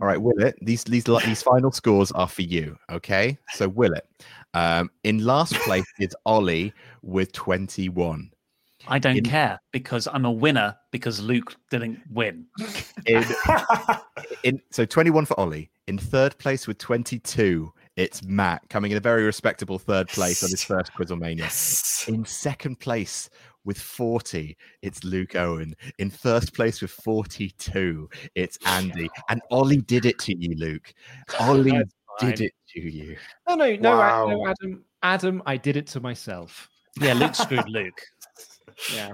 All 0.00 0.06
right, 0.06 0.20
Will 0.20 0.40
it? 0.42 0.56
These 0.62 0.84
these 0.84 1.04
these 1.04 1.42
final 1.42 1.70
scores 1.70 2.12
are 2.12 2.28
for 2.28 2.42
you. 2.42 2.78
Okay, 2.90 3.38
so 3.52 3.68
Willett. 3.68 4.06
Um, 4.54 4.90
in 5.04 5.24
last 5.24 5.54
place 5.56 5.84
is 5.98 6.14
Ollie 6.26 6.72
with 7.02 7.32
twenty 7.32 7.88
one. 7.88 8.30
I 8.88 8.98
don't 8.98 9.18
In- 9.18 9.24
care 9.24 9.60
because 9.70 10.08
I'm 10.12 10.24
a 10.24 10.32
winner 10.32 10.76
because 10.90 11.20
Luke 11.20 11.54
didn't 11.70 12.00
win. 12.10 12.46
In, 13.06 13.24
in 14.42 14.60
so 14.70 14.84
twenty 14.84 15.10
one 15.10 15.24
for 15.24 15.38
Ollie. 15.38 15.70
In 15.86 15.98
third 15.98 16.36
place 16.38 16.66
with 16.66 16.78
twenty 16.78 17.18
two, 17.18 17.72
it's 17.96 18.22
Matt 18.24 18.62
coming 18.70 18.90
in 18.90 18.96
a 18.96 19.00
very 19.00 19.24
respectable 19.24 19.78
third 19.78 20.08
place 20.08 20.42
on 20.42 20.50
his 20.50 20.64
first 20.64 20.92
Quizzlemania. 20.94 22.08
In 22.08 22.24
second 22.24 22.80
place 22.80 23.30
with 23.64 23.78
40, 23.78 24.56
it's 24.82 25.04
Luke 25.04 25.36
Owen. 25.36 25.74
In 25.98 26.10
first 26.10 26.54
place 26.54 26.80
with 26.82 26.90
42, 26.90 28.08
it's 28.34 28.58
Andy. 28.66 29.08
And 29.28 29.40
Ollie 29.50 29.80
did 29.82 30.04
it 30.06 30.18
to 30.20 30.36
you, 30.36 30.54
Luke. 30.56 30.92
Ollie 31.40 31.82
did 32.20 32.40
it 32.40 32.52
to 32.74 32.80
you. 32.80 33.16
No, 33.48 33.54
no, 33.54 33.76
no, 33.76 33.96
Wow. 33.96 34.26
no, 34.26 34.46
Adam. 34.46 34.84
Adam, 35.02 35.42
I 35.46 35.56
did 35.56 35.76
it 35.76 35.86
to 35.88 36.00
myself. 36.00 36.68
Yeah, 37.00 37.14
Luke 37.14 37.34
screwed 37.34 37.68
Luke. 37.68 38.00
Yeah. 38.94 39.12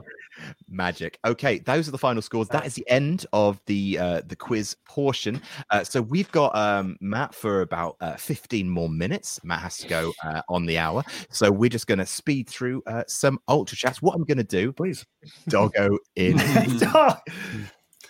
Magic. 0.69 1.19
Okay, 1.25 1.59
those 1.59 1.89
are 1.89 1.91
the 1.91 1.99
final 1.99 2.23
scores. 2.23 2.49
That 2.49 2.67
is 2.67 2.75
the 2.75 2.89
end 2.89 3.27
of 3.33 3.61
the 3.67 3.99
uh, 3.99 4.23
the 4.27 4.37
quiz 4.37 4.77
portion. 4.85 5.41
Uh, 5.71 5.85
so 5.85 6.03
we've 6.03 6.31
got 6.33 6.55
um, 6.57 6.97
Matt 7.01 7.35
for 7.35 7.63
about 7.63 7.97
uh, 8.01 8.17
15 8.17 8.69
more 8.69 8.89
minutes. 8.89 9.41
Matt 9.45 9.61
has 9.61 9.79
to 9.79 9.89
go 9.89 10.13
uh, 10.25 10.43
on 10.49 10.67
the 10.67 10.79
hour, 10.79 11.03
so 11.31 11.51
we're 11.51 11.71
just 11.71 11.87
going 11.87 11.99
to 11.99 12.07
speed 12.07 12.49
through 12.49 12.83
uh, 12.87 13.05
some 13.07 13.39
ultra 13.49 13.77
chats. 13.77 14.03
What 14.03 14.15
I'm 14.15 14.25
going 14.25 14.39
to 14.39 14.45
do, 14.45 14.73
please, 14.73 15.05
doggo 15.49 15.99
in. 16.17 16.39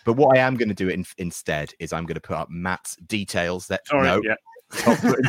But 0.09 0.15
what 0.15 0.39
I 0.39 0.41
am 0.41 0.57
going 0.57 0.71
to 0.71 0.75
do 0.75 0.89
in, 0.89 1.05
instead 1.19 1.75
is 1.79 1.93
I'm 1.93 2.07
going 2.07 2.15
to 2.15 2.21
put 2.21 2.35
up 2.35 2.49
Matt's 2.49 2.97
details. 2.97 3.67
That 3.67 3.87
Sorry, 3.87 4.07
no, 4.07 4.23
yeah. 4.25 4.37
I'm 4.71 5.01
going 5.01 5.23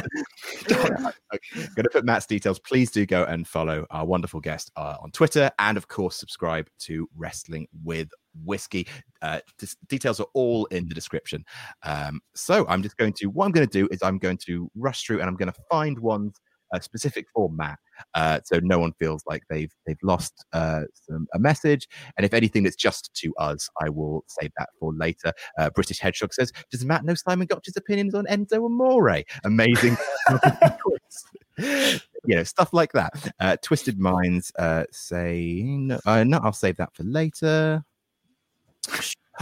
to 1.83 1.89
put 1.91 2.05
Matt's 2.05 2.25
details. 2.25 2.59
Please 2.59 2.91
do 2.91 3.05
go 3.05 3.23
and 3.23 3.47
follow 3.47 3.85
our 3.89 4.05
wonderful 4.05 4.39
guest 4.39 4.71
uh, 4.75 4.97
on 5.01 5.11
Twitter, 5.11 5.49
and 5.59 5.77
of 5.77 5.87
course, 5.87 6.17
subscribe 6.17 6.69
to 6.79 7.09
Wrestling 7.15 7.67
with 7.83 8.09
Whiskey. 8.43 8.87
Uh, 9.21 9.39
dis- 9.57 9.77
details 9.87 10.19
are 10.19 10.27
all 10.33 10.65
in 10.67 10.87
the 10.87 10.95
description. 10.95 11.43
Um, 11.83 12.21
so 12.35 12.65
I'm 12.67 12.83
just 12.83 12.97
going 12.97 13.13
to. 13.13 13.27
What 13.27 13.45
I'm 13.45 13.51
going 13.51 13.67
to 13.67 13.71
do 13.71 13.87
is 13.91 13.99
I'm 14.03 14.17
going 14.17 14.37
to 14.45 14.69
rush 14.75 15.03
through, 15.03 15.19
and 15.19 15.29
I'm 15.29 15.35
going 15.35 15.51
to 15.51 15.59
find 15.69 15.97
ones 15.99 16.35
uh, 16.73 16.79
specific 16.79 17.27
format, 17.33 17.79
uh, 18.13 18.39
so 18.43 18.59
no 18.63 18.79
one 18.79 18.93
feels 18.93 19.23
like 19.27 19.43
they've 19.49 19.73
they've 19.85 19.97
lost 20.03 20.45
uh, 20.53 20.83
some, 20.93 21.27
a 21.33 21.39
message. 21.39 21.87
And 22.17 22.25
if 22.25 22.33
anything 22.33 22.63
that's 22.63 22.75
just 22.75 23.13
to 23.15 23.33
us, 23.37 23.69
I 23.81 23.89
will 23.89 24.23
save 24.27 24.51
that 24.57 24.69
for 24.79 24.93
later. 24.93 25.33
Uh, 25.57 25.69
British 25.69 25.99
Hedgehog 25.99 26.33
says, 26.33 26.51
"Does 26.71 26.85
Matt 26.85 27.05
know 27.05 27.15
Simon 27.15 27.47
Gotch's 27.47 27.77
opinions 27.77 28.15
on 28.15 28.25
Enzo 28.25 28.65
Amore?" 28.65 29.23
Amazing. 29.43 29.97
you 32.25 32.35
know, 32.35 32.43
stuff 32.43 32.73
like 32.73 32.91
that. 32.93 33.13
Uh, 33.39 33.57
Twisted 33.61 33.99
Minds 33.99 34.51
uh, 34.57 34.85
say, 34.91 35.63
no, 35.63 35.99
uh, 36.05 36.23
no, 36.23 36.39
I'll 36.43 36.53
save 36.53 36.77
that 36.77 36.93
for 36.93 37.03
later. 37.03 37.83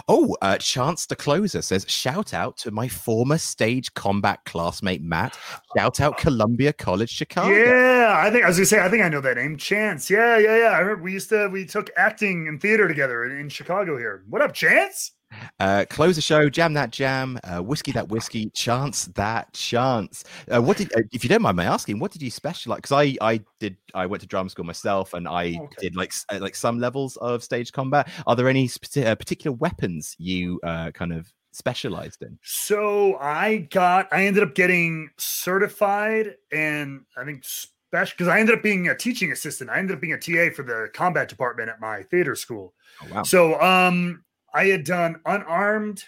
Oh, 0.08 0.36
uh, 0.42 0.58
Chance 0.58 1.08
the 1.08 1.16
Closer 1.16 1.62
says, 1.62 1.86
shout 1.88 2.34
out 2.34 2.58
to 2.58 2.72
my 2.72 2.88
former 2.88 3.38
stage 3.38 3.94
combat 3.94 4.40
classmate 4.46 5.02
Matt. 5.02 5.38
Shout 5.76 6.00
out 6.00 6.18
Columbia 6.18 6.74
College 6.74 7.10
Chicago. 7.10 7.50
Yeah, 7.56 8.14
I 8.18 8.30
think 8.30 8.44
I 8.44 8.48
was 8.48 8.58
gonna 8.58 8.66
say 8.66 8.80
I 8.80 8.90
think 8.90 9.04
I 9.04 9.10
know 9.10 9.22
that 9.22 9.38
name. 9.38 9.58
Chance. 9.58 10.10
Yeah, 10.10 10.38
yeah, 10.38 10.58
yeah. 10.58 10.70
I 10.70 10.80
remember 10.80 11.04
we 11.04 11.14
used 11.14 11.30
to 11.30 11.48
we 11.50 11.66
took 11.66 11.90
acting 11.98 12.48
and 12.48 12.62
theater 12.62 12.88
together 12.88 13.26
in, 13.26 13.38
in 13.38 13.50
Chicago 13.50 13.98
here. 13.98 14.24
What 14.30 14.42
up, 14.42 14.54
Chance? 14.54 15.12
Uh, 15.60 15.86
close 15.90 16.16
the 16.16 16.22
show, 16.22 16.50
jam 16.50 16.74
that 16.74 16.92
jam, 16.92 17.40
uh, 17.44 17.62
whiskey 17.62 17.92
that 17.92 18.10
whiskey, 18.10 18.50
chance 18.52 19.06
that 19.16 19.52
chance. 19.54 20.24
Uh, 20.54 20.62
what 20.62 20.78
did, 20.78 20.94
uh, 20.96 21.02
if 21.12 21.24
you 21.24 21.30
don't 21.30 21.42
mind 21.42 21.58
my 21.58 21.66
asking, 21.66 22.00
what 22.00 22.12
did 22.12 22.22
you 22.22 22.32
specialize? 22.32 22.78
Because 22.78 22.92
I, 22.92 23.18
I 23.22 23.42
did, 23.60 23.76
I 23.94 24.06
went 24.06 24.22
to 24.22 24.28
drama 24.28 24.50
school 24.50 24.66
myself, 24.66 25.14
and 25.14 25.28
I 25.28 25.60
did 25.80 25.96
like, 25.96 26.14
uh, 26.32 26.40
like 26.40 26.56
some 26.56 26.80
levels 26.80 27.18
of 27.18 27.44
stage 27.44 27.72
combat. 27.72 28.10
Are 28.26 28.36
there 28.36 28.48
any 28.48 28.68
sp- 28.70 29.06
uh, 29.06 29.16
particular 29.16 29.56
weapons 29.56 30.16
you 30.18 30.60
uh, 30.64 30.92
kind 30.92 31.12
of 31.12 31.32
specialized 31.52 32.22
in? 32.22 32.38
So 32.44 33.18
I 33.18 33.68
got 33.72 34.08
I 34.12 34.26
ended 34.26 34.44
up 34.44 34.56
getting 34.56 35.10
certified 35.18 36.36
and 36.52 37.02
I 37.18 37.26
think 37.26 37.44
special 37.44 38.14
because 38.16 38.28
I 38.28 38.40
ended 38.40 38.56
up 38.56 38.64
being 38.64 38.88
a 38.90 38.96
teaching 38.96 39.32
assistant. 39.32 39.70
I 39.70 39.80
ended 39.80 39.96
up 39.96 40.02
being 40.02 40.14
a 40.14 40.18
TA 40.18 40.54
for 40.56 40.64
the 40.64 40.90
combat 40.94 41.28
department 41.30 41.70
at 41.70 41.82
my 41.82 42.04
theater 42.04 42.36
school. 42.36 42.74
Oh, 43.02 43.14
wow. 43.14 43.24
So 43.24 43.60
um 43.60 44.24
I 44.54 44.66
had 44.66 44.84
done 44.84 45.20
unarmed, 45.26 46.04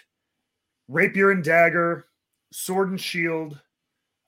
rapier 0.88 1.30
and 1.30 1.44
dagger, 1.44 2.06
sword 2.52 2.90
and 2.90 3.00
shield, 3.00 3.60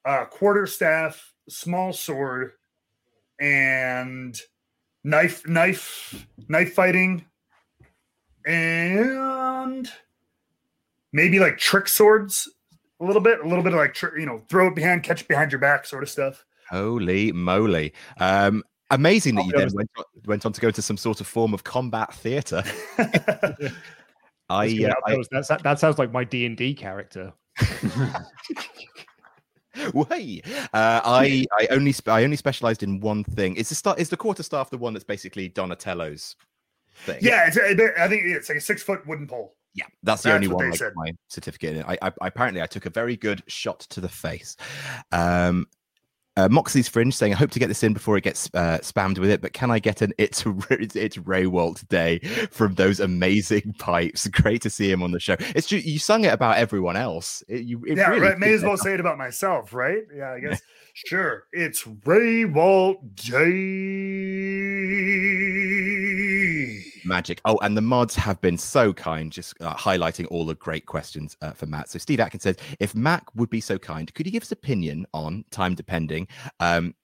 uh 0.04 0.24
quarter 0.26 0.66
staff, 0.66 1.32
small 1.48 1.92
sword, 1.92 2.52
and 3.40 4.38
knife 5.04 5.46
knife 5.48 6.26
knife 6.48 6.74
fighting 6.74 7.24
and 8.46 9.90
maybe 11.12 11.40
like 11.40 11.58
trick 11.58 11.88
swords 11.88 12.48
a 13.00 13.04
little 13.04 13.20
bit 13.20 13.40
a 13.40 13.48
little 13.48 13.64
bit 13.64 13.72
of 13.72 13.80
like 13.80 14.00
you 14.16 14.26
know 14.26 14.38
throw 14.48 14.68
it 14.68 14.76
behind 14.76 15.02
catch 15.02 15.22
it 15.22 15.28
behind 15.28 15.50
your 15.50 15.60
back 15.60 15.84
sort 15.84 16.04
of 16.04 16.08
stuff 16.08 16.44
Holy 16.72 17.32
moly! 17.32 17.92
Um, 18.18 18.64
amazing 18.90 19.34
that 19.34 19.44
you 19.44 19.52
then 19.52 19.68
went 19.74 19.90
on, 19.98 20.04
went 20.24 20.46
on 20.46 20.54
to 20.54 20.60
go 20.60 20.68
into 20.68 20.80
some 20.80 20.96
sort 20.96 21.20
of 21.20 21.26
form 21.26 21.52
of 21.52 21.64
combat 21.64 22.14
theater. 22.14 22.62
I, 24.52 24.66
uh, 24.84 24.94
I. 25.06 25.16
That, 25.30 25.60
that 25.62 25.78
sounds 25.78 25.98
like 25.98 26.12
my 26.12 26.24
D 26.24 26.46
and 26.46 26.56
D 26.56 26.74
character. 26.74 27.32
Way. 29.94 30.42
Uh, 30.72 31.00
I 31.04 31.46
I 31.58 31.66
only 31.70 31.92
sp- 31.96 32.08
I 32.08 32.24
only 32.24 32.36
specialized 32.36 32.82
in 32.82 33.00
one 33.00 33.24
thing. 33.24 33.56
Is 33.56 33.68
the 33.70 33.74
star 33.74 33.94
is 33.98 34.10
the 34.10 34.16
quarter 34.16 34.42
staff 34.42 34.70
the 34.70 34.78
one 34.78 34.92
that's 34.92 35.04
basically 35.04 35.48
Donatello's 35.48 36.36
thing? 36.94 37.18
Yeah, 37.22 37.46
it's, 37.46 37.56
I 37.56 38.08
think 38.08 38.22
it's 38.26 38.48
like 38.48 38.58
a 38.58 38.60
six 38.60 38.82
foot 38.82 39.06
wooden 39.06 39.26
pole. 39.26 39.56
Yeah, 39.74 39.86
that's 40.02 40.22
the 40.22 40.28
That's 40.28 40.44
only 40.44 40.48
one 40.48 40.72
said. 40.74 40.92
my 40.94 41.12
certificate. 41.28 41.76
in. 41.76 41.84
I, 41.84 41.96
I 42.02 42.12
apparently 42.26 42.60
I 42.60 42.66
took 42.66 42.84
a 42.84 42.90
very 42.90 43.16
good 43.16 43.42
shot 43.46 43.80
to 43.80 44.02
the 44.02 44.08
face. 44.08 44.56
Um, 45.12 45.66
uh, 46.36 46.48
Moxley's 46.48 46.88
fringe 46.88 47.14
saying, 47.14 47.34
"I 47.34 47.36
hope 47.36 47.50
to 47.50 47.58
get 47.58 47.66
this 47.66 47.82
in 47.82 47.92
before 47.92 48.16
it 48.16 48.24
gets 48.24 48.48
uh, 48.54 48.78
spammed 48.78 49.18
with 49.18 49.30
it, 49.30 49.42
but 49.42 49.52
can 49.52 49.70
I 49.70 49.78
get 49.78 50.00
an 50.00 50.14
it's 50.16 50.44
it's, 50.70 51.18
Rehwoldt 51.18 51.86
day 51.88 52.20
from 52.50 52.74
those 52.74 53.00
amazing 53.00 53.74
pipes? 53.78 54.26
Great 54.28 54.62
to 54.62 54.70
see 54.70 54.90
him 54.90 55.02
on 55.02 55.12
the 55.12 55.20
show. 55.20 55.36
It's 55.38 55.70
you 55.70 55.98
sung 55.98 56.24
it 56.24 56.32
about 56.32 56.56
everyone 56.56 56.96
else. 56.96 57.42
It, 57.48 57.64
you 57.64 57.84
it 57.86 57.98
yeah, 57.98 58.08
really 58.08 58.22
right. 58.22 58.38
May 58.38 58.54
as 58.54 58.62
well 58.62 58.78
say 58.78 58.94
it 58.94 59.00
about 59.00 59.18
myself, 59.18 59.74
right? 59.74 60.04
Yeah, 60.14 60.32
I 60.32 60.40
guess. 60.40 60.62
sure. 60.94 61.44
It's 61.52 61.82
Rehwoldt 61.82 63.14
Day. 63.14 65.31
Magic. 67.12 67.40
Oh, 67.44 67.58
and 67.62 67.76
the 67.76 67.80
mods 67.82 68.14
have 68.16 68.40
been 68.40 68.56
so 68.58 68.92
kind, 68.92 69.30
just 69.30 69.54
uh, 69.60 69.74
highlighting 69.74 70.26
all 70.30 70.46
the 70.46 70.54
great 70.54 70.86
questions 70.86 71.36
uh, 71.42 71.52
for 71.52 71.66
Matt. 71.66 71.88
So 71.90 71.98
Steve 71.98 72.20
Atkins 72.20 72.42
says, 72.42 72.56
if 72.80 72.94
Mac 72.94 73.24
would 73.34 73.50
be 73.50 73.60
so 73.60 73.78
kind, 73.78 74.12
could 74.14 74.26
you 74.26 74.32
give 74.32 74.42
us 74.42 74.52
opinion 74.52 75.06
on 75.12 75.44
time 75.50 75.74
depending? 75.74 76.26
Um, 76.60 76.94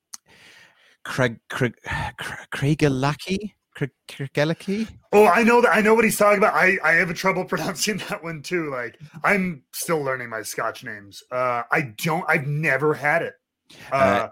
Craig 1.05 1.39
Craig 1.49 1.75
Craigellachie? 2.55 3.53
Craigellachie? 4.09 4.89
Oh, 5.13 5.27
I 5.27 5.43
know 5.45 5.61
that. 5.61 5.71
I 5.75 5.81
know 5.81 5.95
what 5.95 6.05
he's 6.05 6.19
talking 6.19 6.39
about. 6.39 6.55
I 6.55 6.79
I 6.83 6.93
have 6.95 7.11
a 7.11 7.15
trouble 7.15 7.45
pronouncing 7.53 7.99
that 8.09 8.23
one 8.23 8.43
too. 8.43 8.71
Like 8.71 8.99
I'm 9.25 9.63
still 9.73 10.03
learning 10.03 10.31
my 10.31 10.43
Scotch 10.43 10.83
names. 10.85 11.23
Uh, 11.31 11.63
I 11.71 11.93
don't. 12.03 12.25
I've 12.29 12.47
never 12.47 12.95
had 12.95 13.23
it. 13.23 13.35
Uh, 13.93 13.95
Uh, 13.95 14.29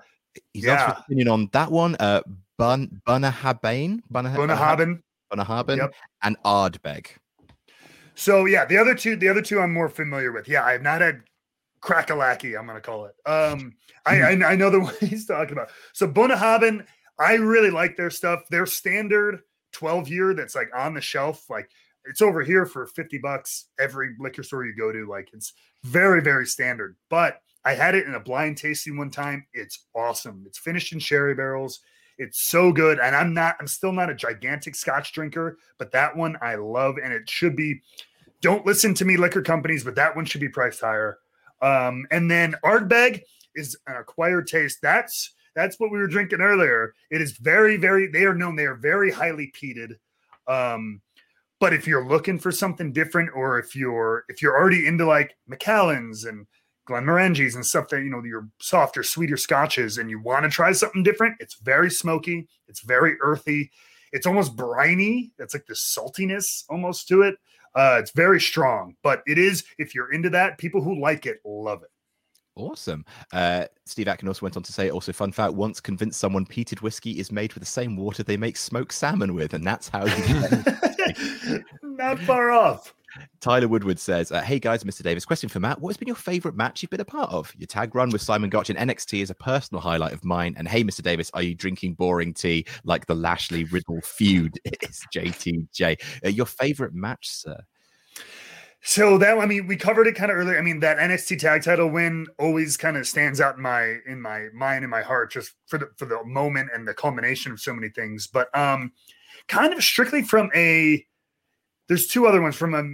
He's 0.53 0.66
asked 0.66 0.85
for 0.85 0.90
yeah. 0.90 1.05
opinion 1.05 1.28
on 1.28 1.48
that 1.53 1.70
one. 1.70 1.97
Uh, 1.98 2.20
Bun 2.59 3.01
Bunnahabane, 3.07 4.01
Bunnahabhain. 4.12 5.03
Bunnahabhain, 5.32 5.78
Yep. 5.78 5.94
and 6.23 6.36
Ardbeg. 6.44 7.09
So 8.15 8.47
yeah, 8.47 8.65
the 8.65 8.78
other 8.78 8.94
two, 8.94 9.16
the 9.16 9.28
other 9.28 9.43
two, 9.43 9.61
I'm 9.61 9.73
more 9.73 9.89
familiar 9.89 10.32
with. 10.32 10.48
Yeah, 10.48 10.65
I've 10.65 10.82
not 10.82 11.01
had 11.01 11.23
crackalaki. 11.82 12.59
I'm 12.59 12.66
gonna 12.66 12.81
call 12.81 13.07
it. 13.07 13.15
Um, 13.28 13.74
I, 14.07 14.20
I 14.23 14.31
I 14.53 14.57
know 14.57 14.70
the 14.70 14.81
one 14.86 14.94
he's 15.01 15.27
talking 15.27 15.53
about. 15.53 15.70
So 15.93 16.09
Bunnahabhain, 16.09 16.86
I 17.19 17.35
really 17.35 17.70
like 17.70 17.97
their 17.97 18.11
stuff. 18.11 18.43
Their 18.51 18.66
standard 18.66 19.40
12 19.73 20.09
year 20.09 20.35
that's 20.35 20.55
like 20.55 20.70
on 20.74 20.94
the 20.94 21.01
shelf, 21.01 21.48
like 21.51 21.70
it's 22.07 22.23
over 22.23 22.43
here 22.43 22.65
for 22.66 22.86
50 22.86 23.19
bucks 23.19 23.66
every 23.78 24.15
liquor 24.19 24.43
store 24.43 24.65
you 24.65 24.74
go 24.77 24.93
to. 24.93 25.07
Like 25.09 25.28
it's 25.32 25.53
very 25.85 26.23
very 26.23 26.47
standard. 26.47 26.97
But 27.11 27.40
I 27.65 27.74
had 27.74 27.94
it 27.97 28.07
in 28.07 28.15
a 28.15 28.20
blind 28.20 28.57
tasting 28.57 28.97
one 28.97 29.11
time. 29.11 29.47
It's 29.53 29.86
awesome. 29.94 30.44
It's 30.47 30.59
finished 30.59 30.93
in 30.93 31.01
sherry 31.01 31.35
barrels. 31.35 31.81
It's 32.18 32.43
so 32.43 32.72
good. 32.72 32.98
And 32.98 33.14
I'm 33.14 33.34
not, 33.34 33.56
I'm 33.60 33.66
still 33.66 33.93
not 33.93 34.10
a 34.10 34.14
gigantic 34.14 34.74
scotch 34.74 35.12
drinker, 35.12 35.59
but 35.78 35.93
that 35.93 36.16
one 36.16 36.36
I 36.40 36.55
love. 36.55 36.97
And 37.02 37.12
it 37.12 37.28
should 37.28 37.56
be, 37.56 37.80
don't 38.40 38.66
listen 38.66 38.94
to 38.94 39.05
me, 39.05 39.16
liquor 39.16 39.43
companies, 39.43 39.84
but 39.84 39.94
that 39.97 40.14
one 40.14 40.24
should 40.24 40.40
be 40.40 40.48
priced 40.48 40.80
higher. 40.80 41.18
Um, 41.62 42.06
and 42.10 42.30
then 42.30 42.55
Ardbeg 42.64 43.22
is 43.55 43.76
an 43.86 43.97
acquired 43.97 44.47
taste. 44.47 44.78
That's 44.82 45.32
that's 45.55 45.80
what 45.80 45.90
we 45.90 45.98
were 45.98 46.06
drinking 46.06 46.43
earlier. 46.43 46.94
It 47.10 47.22
is 47.22 47.32
very, 47.38 47.78
very, 47.78 48.09
they 48.09 48.24
are 48.24 48.34
known, 48.34 48.56
they 48.56 48.66
are 48.66 48.74
very 48.74 49.10
highly 49.10 49.51
peated. 49.59 49.97
Um, 50.47 51.01
but 51.59 51.72
if 51.72 51.86
you're 51.86 52.06
looking 52.06 52.38
for 52.38 52.52
something 52.52 52.93
different, 52.93 53.30
or 53.34 53.59
if 53.59 53.74
you're 53.74 54.24
if 54.28 54.43
you're 54.43 54.56
already 54.56 54.86
into 54.86 55.06
like 55.06 55.36
Macallan's 55.47 56.24
and 56.24 56.47
Glenmorangies 56.86 57.54
and 57.54 57.66
stuff 57.66 57.88
that 57.88 58.02
you 58.02 58.10
know 58.10 58.22
your 58.24 58.48
softer, 58.60 59.02
sweeter 59.02 59.36
scotches, 59.36 59.98
and 59.98 60.08
you 60.10 60.20
want 60.20 60.44
to 60.44 60.50
try 60.50 60.72
something 60.72 61.02
different, 61.02 61.36
it's 61.40 61.54
very 61.54 61.90
smoky, 61.90 62.48
it's 62.68 62.80
very 62.80 63.16
earthy, 63.20 63.70
it's 64.12 64.26
almost 64.26 64.56
briny. 64.56 65.32
That's 65.38 65.54
like 65.54 65.66
the 65.66 65.74
saltiness 65.74 66.64
almost 66.68 67.08
to 67.08 67.22
it. 67.22 67.36
Uh, 67.74 67.98
it's 68.00 68.12
very 68.12 68.40
strong, 68.40 68.94
but 69.02 69.22
it 69.26 69.36
is 69.36 69.64
if 69.78 69.94
you're 69.94 70.12
into 70.12 70.30
that, 70.30 70.58
people 70.58 70.80
who 70.80 70.98
like 70.98 71.26
it 71.26 71.40
love 71.44 71.82
it. 71.82 71.90
Awesome. 72.56 73.04
Uh, 73.34 73.66
Steve 73.84 74.08
Atkin 74.08 74.28
also 74.28 74.40
went 74.46 74.56
on 74.56 74.62
to 74.62 74.72
say, 74.72 74.88
also, 74.88 75.12
fun 75.12 75.30
fact 75.30 75.52
once 75.52 75.78
convinced 75.78 76.18
someone 76.18 76.46
peated 76.46 76.80
whiskey 76.80 77.18
is 77.18 77.30
made 77.30 77.52
with 77.52 77.62
the 77.62 77.68
same 77.68 77.96
water 77.96 78.22
they 78.22 78.38
make 78.38 78.56
smoked 78.56 78.94
salmon 78.94 79.34
with, 79.34 79.52
and 79.52 79.66
that's 79.66 79.90
how 79.90 80.06
you 80.06 80.24
Not 81.82 82.18
far 82.20 82.50
off. 82.50 82.94
Tyler 83.40 83.68
Woodward 83.68 83.98
says, 83.98 84.32
uh, 84.32 84.43
Hey 84.43 84.59
guys, 84.59 84.84
Mr. 84.84 85.02
Davis, 85.02 85.24
question 85.24 85.48
for 85.48 85.60
Matt. 85.60 85.80
What 85.80 85.90
has 85.90 85.97
been 85.97 86.09
your 86.09 86.16
favorite 86.16 86.56
match 86.56 86.82
you've 86.82 86.90
been 86.90 87.01
a 87.01 87.05
part 87.05 87.30
of? 87.30 87.52
Your 87.56 87.66
tag 87.66 87.94
run 87.94 88.10
with 88.10 88.22
Simon 88.22 88.51
Gotch 88.51 88.70
in 88.70 88.76
NXT 88.76 89.22
is 89.22 89.30
a 89.30 89.34
personal 89.34 89.80
highlight 89.80 90.12
of 90.12 90.24
mine. 90.24 90.55
And 90.56 90.68
hey, 90.68 90.82
Mr. 90.84 91.02
Davis, 91.02 91.30
are 91.34 91.43
you 91.43 91.55
drinking 91.55 91.94
boring 91.94 92.34
tea 92.34 92.66
like 92.84 93.06
the 93.06 93.14
Lashley 93.14 93.64
Riddle 93.64 94.01
feud 94.02 94.59
is 94.82 95.02
JTJ? 95.14 95.97
Uh, 96.24 96.28
your 96.28 96.47
favorite 96.47 96.94
match, 96.94 97.28
sir? 97.28 97.59
So 98.88 99.18
that 99.18 99.38
I 99.38 99.47
mean, 99.47 99.66
we 99.66 99.76
covered 99.76 100.06
it 100.06 100.14
kind 100.14 100.30
of 100.30 100.36
earlier. 100.36 100.56
I 100.56 100.62
mean, 100.62 100.78
that 100.80 100.98
NXT 100.98 101.40
tag 101.40 101.64
title 101.64 101.88
win 101.88 102.26
always 102.38 102.76
kind 102.76 102.97
of 102.97 103.06
stands 103.06 103.40
out 103.40 103.56
in 103.56 103.62
my 103.62 103.97
in 104.06 104.22
my 104.22 104.47
mind 104.55 104.84
and 104.84 104.90
my 104.90 105.02
heart, 105.02 105.32
just 105.32 105.55
for 105.66 105.76
the 105.76 105.90
for 105.97 106.06
the 106.06 106.22
moment 106.24 106.70
and 106.72 106.86
the 106.86 106.94
culmination 106.94 107.51
of 107.51 107.60
so 107.60 107.74
many 107.74 107.88
things. 107.88 108.28
But 108.28 108.56
um, 108.56 108.93
kind 109.48 109.74
of 109.74 109.82
strictly 109.82 110.22
from 110.22 110.51
a 110.55 111.05
there's 111.88 112.06
two 112.06 112.26
other 112.26 112.40
ones 112.40 112.55
from 112.55 112.74
a 112.74 112.84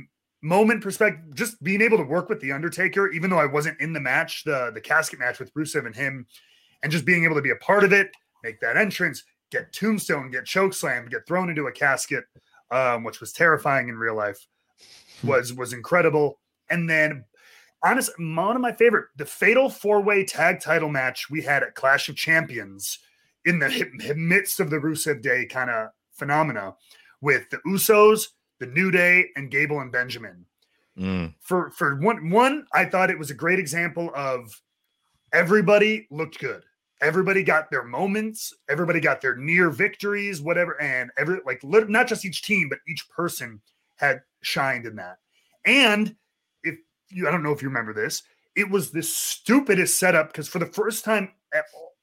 moment 0.43 0.82
perspective. 0.82 1.35
Just 1.35 1.62
being 1.62 1.81
able 1.81 1.98
to 1.98 2.05
work 2.05 2.28
with 2.28 2.40
the 2.40 2.52
Undertaker, 2.52 3.10
even 3.10 3.31
though 3.31 3.39
I 3.39 3.47
wasn't 3.47 3.81
in 3.81 3.93
the 3.93 4.01
match, 4.01 4.44
the 4.44 4.70
the 4.74 4.81
casket 4.81 5.19
match 5.19 5.39
with 5.39 5.52
Rusev 5.55 5.86
and 5.86 5.94
him, 5.94 6.27
and 6.82 6.93
just 6.93 7.05
being 7.05 7.24
able 7.24 7.36
to 7.36 7.43
be 7.43 7.51
a 7.51 7.56
part 7.56 7.85
of 7.85 7.93
it, 7.93 8.10
make 8.43 8.60
that 8.60 8.77
entrance, 8.77 9.23
get 9.51 9.73
tombstone, 9.73 10.31
get 10.31 10.44
choke 10.44 10.74
slammed, 10.74 11.10
get 11.10 11.27
thrown 11.27 11.48
into 11.48 11.66
a 11.66 11.73
casket, 11.73 12.24
um, 12.70 13.05
which 13.05 13.20
was 13.20 13.32
terrifying 13.32 13.89
in 13.89 13.97
real 13.97 14.16
life 14.16 14.47
was 15.23 15.52
was 15.52 15.73
incredible. 15.73 16.40
And 16.70 16.89
then, 16.89 17.24
honest, 17.85 18.10
one 18.19 18.56
of 18.56 18.62
my 18.62 18.73
favorite, 18.73 19.06
the 19.16 19.27
fatal 19.27 19.69
four 19.69 20.01
way 20.01 20.24
tag 20.24 20.60
title 20.60 20.89
match 20.89 21.31
we 21.31 21.43
had 21.43 21.62
at 21.62 21.74
Clash 21.74 22.09
of 22.09 22.16
Champions 22.16 22.98
in 23.44 23.59
the 23.59 24.14
midst 24.16 24.60
of 24.60 24.70
the 24.70 24.78
Rusev 24.78 25.23
Day 25.23 25.47
kind 25.47 25.70
of 25.70 25.89
phenomena 26.12 26.74
with 27.20 27.48
the 27.51 27.59
Usos, 27.66 28.27
the 28.62 28.68
New 28.68 28.93
Day, 28.93 29.26
and 29.34 29.51
Gable 29.51 29.80
and 29.80 29.90
Benjamin. 29.90 30.47
Mm. 30.97 31.34
For 31.40 31.70
for 31.72 31.97
one 31.97 32.30
one, 32.30 32.64
I 32.72 32.84
thought 32.84 33.10
it 33.10 33.18
was 33.18 33.30
a 33.30 33.34
great 33.34 33.59
example 33.59 34.12
of 34.14 34.62
everybody 35.32 36.06
looked 36.12 36.39
good. 36.39 36.62
Everybody 37.01 37.43
got 37.43 37.70
their 37.70 37.82
moments. 37.82 38.55
Everybody 38.70 39.01
got 39.01 39.20
their 39.20 39.34
near 39.34 39.68
victories, 39.68 40.40
whatever, 40.40 40.80
and 40.80 41.10
every 41.18 41.40
like 41.44 41.64
not 41.64 42.06
just 42.06 42.24
each 42.24 42.43
team, 42.43 42.68
but 42.68 42.78
each 42.86 43.09
person 43.10 43.60
had 43.97 44.20
shined 44.43 44.86
in 44.86 44.94
that. 44.97 45.18
And 45.66 46.14
if 46.62 46.78
you, 47.09 47.26
I 47.26 47.32
don't 47.32 47.43
know 47.43 47.52
if 47.52 47.62
you 47.62 47.68
remember 47.68 47.93
this, 47.93 48.22
it 48.55 48.70
was 48.70 48.93
the 48.93 49.02
stupidest 49.02 49.98
setup 49.98 50.28
because 50.28 50.47
for 50.47 50.60
the 50.60 50.66
first 50.66 51.05
time, 51.05 51.32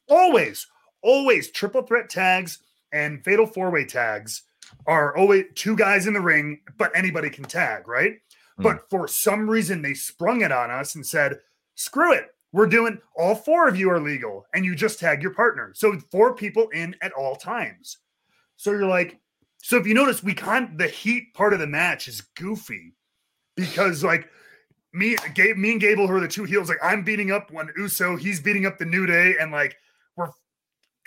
always, 0.10 0.68
always 1.02 1.52
triple 1.52 1.84
threat 1.84 2.10
tags 2.10 2.60
and 2.91 3.23
fatal 3.23 3.45
four 3.45 3.69
way 3.69 3.86
tags 3.86 4.44
are 4.86 5.16
always 5.16 5.46
two 5.56 5.76
guys 5.76 6.08
in 6.08 6.14
the 6.14 6.22
ring, 6.22 6.62
but 6.78 6.96
anybody 6.96 7.30
can 7.30 7.46
tag, 7.46 7.88
right? 7.88 8.18
Hmm. 8.58 8.64
But 8.64 8.90
for 8.90 9.08
some 9.08 9.50
reason, 9.50 9.82
they 9.82 9.94
sprung 9.94 10.41
it 10.41 10.52
on 10.52 10.72
us 10.72 10.96
and 10.96 11.06
said, 11.06 11.40
screw 11.76 12.14
it. 12.14 12.28
We're 12.52 12.68
doing 12.68 13.00
all 13.16 13.36
four 13.36 13.68
of 13.68 13.78
you 13.78 13.91
are 13.91 14.00
legal 14.00 14.46
and 14.54 14.66
you 14.66 14.76
just 14.76 15.00
tag 15.00 15.22
your 15.22 15.34
partner. 15.34 15.72
So 15.76 16.00
four 16.12 16.34
people 16.36 16.68
in 16.70 16.96
at 17.02 17.12
all 17.14 17.36
times. 17.36 17.98
So 18.58 18.72
you're 18.72 18.88
like, 18.88 19.20
so 19.62 19.78
if 19.78 19.86
you 19.86 19.94
notice, 19.94 20.24
we 20.24 20.34
can't, 20.34 20.78
the 20.78 20.88
heat 20.88 21.34
part 21.34 21.54
of 21.54 21.60
the 21.60 21.68
match 21.68 22.08
is 22.08 22.22
goofy 22.22 22.94
because 23.56 24.04
like 24.04 24.30
me, 24.94 25.16
Gabe, 25.36 25.58
me 25.58 25.74
and 25.74 25.82
Gable, 25.82 26.08
who 26.08 26.16
are 26.16 26.20
the 26.22 26.28
two 26.28 26.46
heels, 26.46 26.70
like 26.70 26.80
I'm 26.82 27.04
beating 27.04 27.32
up 27.32 27.52
one 27.52 27.70
Uso, 27.78 28.16
he's 28.16 28.40
beating 28.40 28.66
up 28.66 28.78
the 28.78 28.86
New 28.86 29.06
Day, 29.06 29.36
and 29.40 29.52
like 29.52 29.76
we're 30.16 30.32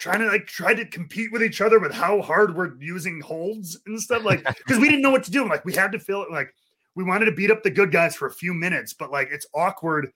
trying 0.02 0.18
to 0.18 0.26
like 0.26 0.46
try 0.48 0.74
to 0.74 0.84
compete 0.84 1.30
with 1.30 1.44
each 1.44 1.60
other 1.60 1.78
with 1.78 1.92
how 1.92 2.20
hard 2.20 2.56
we're 2.56 2.74
using 2.80 3.20
holds 3.20 3.78
and 3.86 4.00
stuff, 4.00 4.24
like 4.24 4.42
because 4.58 4.80
we 4.80 4.88
didn't 4.88 5.02
know 5.02 5.12
what 5.12 5.22
to 5.22 5.30
do. 5.30 5.48
Like 5.48 5.64
we 5.64 5.72
had 5.72 5.92
to 5.92 5.98
feel 6.00 6.22
it 6.22 6.30
like 6.30 6.52
we 6.96 7.04
wanted 7.04 7.26
to 7.26 7.32
beat 7.32 7.52
up 7.52 7.62
the 7.62 7.70
good 7.70 7.92
guys 7.92 8.16
for 8.16 8.26
a 8.26 8.32
few 8.32 8.52
minutes, 8.52 8.92
but 8.92 9.12
like 9.12 9.28
it's 9.30 9.46
awkward 9.54 10.10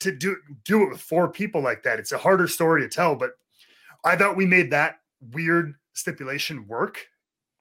to 0.00 0.12
do 0.16 0.36
do 0.64 0.82
it 0.82 0.88
with 0.88 1.00
four 1.00 1.30
people 1.30 1.60
like 1.60 1.82
that. 1.82 1.98
It's 1.98 2.12
a 2.12 2.18
harder 2.18 2.48
story 2.48 2.80
to 2.80 2.88
tell, 2.88 3.14
but 3.14 3.32
I 4.02 4.16
thought 4.16 4.34
we 4.34 4.46
made 4.46 4.70
that 4.70 4.96
weird 5.32 5.74
stipulation 5.92 6.66
work. 6.66 7.06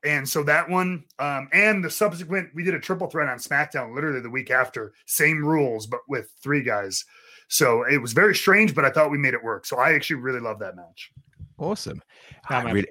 And 0.05 0.27
so 0.29 0.43
that 0.43 0.69
one, 0.69 1.03
um, 1.17 1.49
and 1.51 1.83
the 1.83 1.89
subsequent, 1.89 2.49
we 2.53 2.63
did 2.63 2.75
a 2.75 2.79
triple 2.79 3.07
threat 3.07 3.27
on 3.27 3.39
SmackDown 3.39 3.93
literally 3.93 4.21
the 4.21 4.29
week 4.29 4.51
after, 4.51 4.93
same 5.07 5.43
rules, 5.43 5.87
but 5.87 6.01
with 6.07 6.31
three 6.41 6.61
guys. 6.61 7.03
So 7.47 7.83
it 7.83 7.97
was 7.97 8.13
very 8.13 8.35
strange, 8.35 8.75
but 8.75 8.85
I 8.85 8.91
thought 8.91 9.09
we 9.09 9.17
made 9.17 9.33
it 9.33 9.43
work. 9.43 9.65
So 9.65 9.77
I 9.77 9.93
actually 9.93 10.17
really 10.17 10.39
love 10.39 10.59
that 10.59 10.75
match. 10.75 11.11
Awesome. 11.57 12.02
I 12.49 12.72
really, 12.72 12.88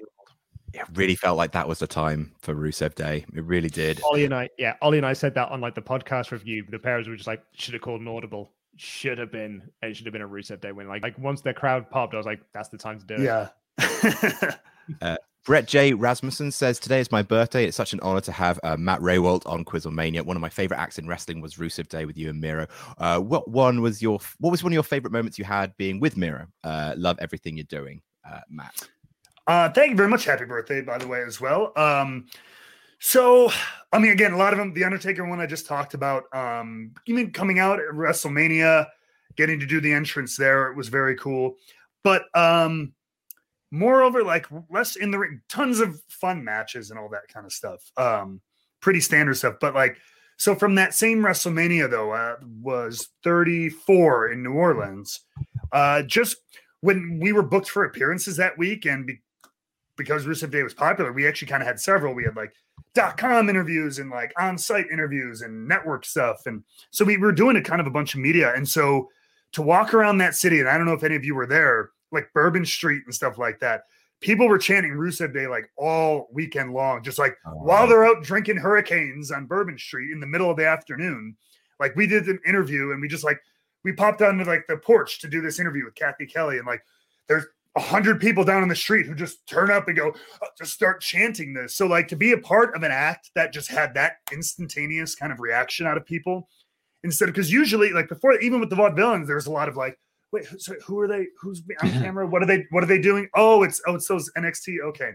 it 0.73 0.85
really 0.93 1.15
felt 1.15 1.37
like 1.37 1.51
that 1.53 1.67
was 1.67 1.79
the 1.79 1.87
time 1.87 2.33
for 2.41 2.53
Rusev 2.55 2.95
Day. 2.95 3.25
It 3.33 3.43
really 3.43 3.69
did. 3.69 4.01
Ollie 4.03 4.25
and 4.25 4.33
I, 4.33 4.49
yeah, 4.57 4.75
Ollie 4.81 4.97
and 4.97 5.05
I 5.05 5.13
said 5.13 5.35
that 5.35 5.49
on 5.49 5.61
like 5.61 5.75
the 5.75 5.81
podcast 5.81 6.31
review. 6.31 6.65
The 6.69 6.79
pairs 6.79 7.07
were 7.07 7.15
just 7.15 7.27
like, 7.27 7.43
should 7.53 7.73
have 7.73 7.81
called 7.81 8.01
an 8.01 8.07
audible. 8.07 8.51
should 8.77 9.17
have 9.17 9.31
been 9.31 9.61
it 9.81 9.95
should 9.95 10.05
have 10.05 10.13
been 10.13 10.21
a 10.21 10.27
Rusev 10.27 10.61
Day 10.61 10.71
win. 10.71 10.87
Like 10.87 11.01
like 11.03 11.17
once 11.17 11.41
the 11.41 11.53
crowd 11.53 11.89
popped, 11.89 12.13
I 12.13 12.17
was 12.17 12.25
like, 12.25 12.41
that's 12.53 12.69
the 12.69 12.77
time 12.77 12.99
to 12.99 13.05
do 13.05 13.15
it. 13.15 13.21
Yeah. 13.21 14.51
Uh, 15.01 15.17
Brett 15.45 15.67
J. 15.67 15.93
Rasmussen 15.93 16.51
says, 16.51 16.79
Today 16.79 16.99
is 16.99 17.11
my 17.11 17.23
birthday. 17.23 17.65
It's 17.65 17.75
such 17.77 17.93
an 17.93 17.99
honor 18.01 18.21
to 18.21 18.31
have 18.31 18.59
uh, 18.63 18.77
Matt 18.77 18.99
Rehwoldt 18.99 19.45
on 19.47 19.65
Quizzlemania. 19.65 20.23
One 20.23 20.37
of 20.37 20.41
my 20.41 20.49
favorite 20.49 20.79
acts 20.79 20.99
in 20.99 21.07
wrestling 21.07 21.41
was 21.41 21.55
Rusev 21.55 21.87
Day 21.87 22.05
with 22.05 22.17
you 22.17 22.29
and 22.29 22.39
Miro. 22.39 22.67
Uh, 22.99 23.19
what 23.19 23.49
one 23.49 23.81
was 23.81 23.99
your 23.99 24.19
what 24.39 24.51
was 24.51 24.63
one 24.63 24.71
of 24.71 24.75
your 24.75 24.83
favorite 24.83 25.11
moments 25.11 25.39
you 25.39 25.45
had 25.45 25.75
being 25.77 25.99
with 25.99 26.17
Miro? 26.17 26.45
Uh, 26.63 26.93
love 26.97 27.17
everything 27.19 27.57
you're 27.57 27.63
doing, 27.63 28.01
uh, 28.29 28.39
Matt. 28.49 28.87
Uh, 29.47 29.69
thank 29.69 29.91
you 29.91 29.95
very 29.95 30.09
much. 30.09 30.25
Happy 30.25 30.45
birthday, 30.45 30.81
by 30.81 30.97
the 30.97 31.07
way, 31.07 31.21
as 31.21 31.39
well. 31.39 31.71
Um, 31.75 32.25
so, 32.99 33.51
I 33.91 33.99
mean, 33.99 34.11
again, 34.11 34.33
a 34.33 34.37
lot 34.37 34.53
of 34.53 34.59
them, 34.59 34.73
the 34.73 34.83
Undertaker 34.83 35.27
one 35.27 35.39
I 35.39 35.45
just 35.45 35.67
talked 35.67 35.93
about, 35.93 36.23
um, 36.33 36.93
even 37.05 37.31
coming 37.31 37.59
out 37.59 37.79
at 37.79 37.93
WrestleMania, 37.93 38.87
getting 39.35 39.59
to 39.59 39.65
do 39.65 39.79
the 39.79 39.93
entrance 39.93 40.37
there, 40.37 40.71
it 40.71 40.75
was 40.75 40.87
very 40.87 41.15
cool. 41.15 41.55
But 42.03 42.23
um, 42.33 42.93
moreover, 43.71 44.23
like 44.23 44.47
less 44.69 44.95
in 44.95 45.11
the 45.11 45.19
ring, 45.19 45.41
tons 45.49 45.79
of 45.79 46.01
fun 46.07 46.43
matches 46.43 46.89
and 46.89 46.99
all 46.99 47.09
that 47.09 47.27
kind 47.27 47.45
of 47.45 47.51
stuff. 47.51 47.91
Um, 47.97 48.41
pretty 48.79 49.01
standard 49.01 49.35
stuff. 49.35 49.55
But 49.59 49.75
like, 49.75 49.97
so 50.37 50.55
from 50.55 50.75
that 50.75 50.93
same 50.93 51.21
WrestleMania 51.21 51.89
though, 51.89 52.11
uh, 52.11 52.35
was 52.61 53.09
34 53.23 54.31
in 54.31 54.43
New 54.43 54.53
Orleans. 54.53 55.21
Uh, 55.71 56.01
just 56.03 56.37
when 56.85 57.19
we 57.21 57.33
were 57.33 57.43
booked 57.43 57.69
for 57.69 57.83
appearances 57.85 58.37
that 58.37 58.57
week, 58.57 58.85
and 58.85 59.05
be- 59.05 59.21
because 59.97 60.25
Rusev 60.25 60.51
Day 60.51 60.63
was 60.63 60.73
popular, 60.73 61.11
we 61.11 61.27
actually 61.27 61.47
kind 61.47 61.63
of 61.63 61.67
had 61.67 61.79
several. 61.79 62.13
We 62.13 62.23
had 62.23 62.35
like 62.35 62.53
dot 62.93 63.17
com 63.17 63.49
interviews 63.49 63.99
and 63.99 64.09
like 64.09 64.33
on 64.37 64.57
site 64.57 64.87
interviews 64.91 65.41
and 65.41 65.67
network 65.67 66.05
stuff. 66.05 66.45
And 66.45 66.63
so 66.91 67.05
we 67.05 67.17
were 67.17 67.31
doing 67.31 67.57
a 67.57 67.61
kind 67.61 67.81
of 67.81 67.87
a 67.87 67.91
bunch 67.91 68.13
of 68.13 68.21
media. 68.21 68.53
And 68.55 68.67
so 68.67 69.09
to 69.53 69.61
walk 69.61 69.93
around 69.93 70.17
that 70.17 70.35
city, 70.35 70.59
and 70.59 70.69
I 70.69 70.77
don't 70.77 70.85
know 70.85 70.93
if 70.93 71.03
any 71.03 71.15
of 71.15 71.25
you 71.25 71.35
were 71.35 71.47
there, 71.47 71.91
like 72.11 72.29
Bourbon 72.33 72.65
Street 72.65 73.03
and 73.05 73.13
stuff 73.13 73.37
like 73.37 73.59
that, 73.61 73.83
people 74.21 74.47
were 74.47 74.57
chanting 74.57 74.91
Rusev 74.91 75.33
Day 75.33 75.47
like 75.47 75.69
all 75.77 76.27
weekend 76.33 76.73
long, 76.73 77.03
just 77.03 77.19
like 77.19 77.37
oh, 77.47 77.51
while 77.51 77.87
they're 77.87 78.05
out 78.05 78.23
drinking 78.23 78.57
hurricanes 78.57 79.31
on 79.31 79.45
Bourbon 79.45 79.77
Street 79.77 80.11
in 80.11 80.19
the 80.19 80.27
middle 80.27 80.51
of 80.51 80.57
the 80.57 80.67
afternoon. 80.67 81.35
Like 81.79 81.95
we 81.95 82.07
did 82.07 82.27
an 82.27 82.39
interview 82.45 82.91
and 82.91 83.01
we 83.01 83.07
just 83.07 83.23
like 83.23 83.39
we 83.85 83.93
popped 83.93 84.21
onto 84.23 84.43
like 84.43 84.65
the 84.67 84.77
porch 84.77 85.19
to 85.19 85.29
do 85.29 85.39
this 85.39 85.59
interview 85.59 85.85
with 85.85 85.95
Kathy 85.95 86.25
Kelly, 86.25 86.57
and 86.57 86.67
like 86.67 86.83
there's 87.29 87.45
a 87.77 87.79
hundred 87.79 88.19
people 88.19 88.43
down 88.43 88.63
on 88.63 88.67
the 88.67 88.75
street 88.75 89.05
who 89.05 89.13
just 89.13 89.45
turn 89.47 89.69
up 89.69 89.87
and 89.87 89.95
go 89.95 90.09
uh, 90.09 90.47
just 90.57 90.73
start 90.73 91.01
chanting 91.01 91.53
this. 91.53 91.75
So 91.75 91.85
like 91.85 92.07
to 92.09 92.15
be 92.15 92.31
a 92.31 92.37
part 92.37 92.75
of 92.75 92.83
an 92.83 92.91
act 92.91 93.29
that 93.35 93.53
just 93.53 93.69
had 93.69 93.93
that 93.93 94.17
instantaneous 94.33 95.13
kind 95.13 95.31
of 95.31 95.39
reaction 95.39 95.85
out 95.85 95.97
of 95.97 96.05
people 96.05 96.49
instead 97.03 97.29
of 97.29 97.35
because 97.35 97.51
usually 97.51 97.91
like 97.91 98.09
before 98.09 98.33
even 98.39 98.59
with 98.59 98.71
the 98.71 98.75
vaudevillains 98.75 99.27
there's 99.27 99.45
a 99.45 99.51
lot 99.51 99.69
of 99.69 99.77
like 99.77 99.99
wait 100.31 100.45
who, 100.45 100.57
so 100.57 100.73
who 100.83 100.99
are 100.99 101.07
they? 101.07 101.27
Who's 101.39 101.61
on 101.83 101.91
camera? 101.91 102.25
What 102.25 102.41
are 102.41 102.47
they 102.47 102.65
what 102.71 102.83
are 102.83 102.87
they 102.87 102.99
doing? 102.99 103.29
Oh 103.35 103.61
it's 103.61 103.79
oh 103.85 103.95
it's 103.95 104.07
those 104.07 104.31
NXT 104.35 104.81
okay. 104.85 105.11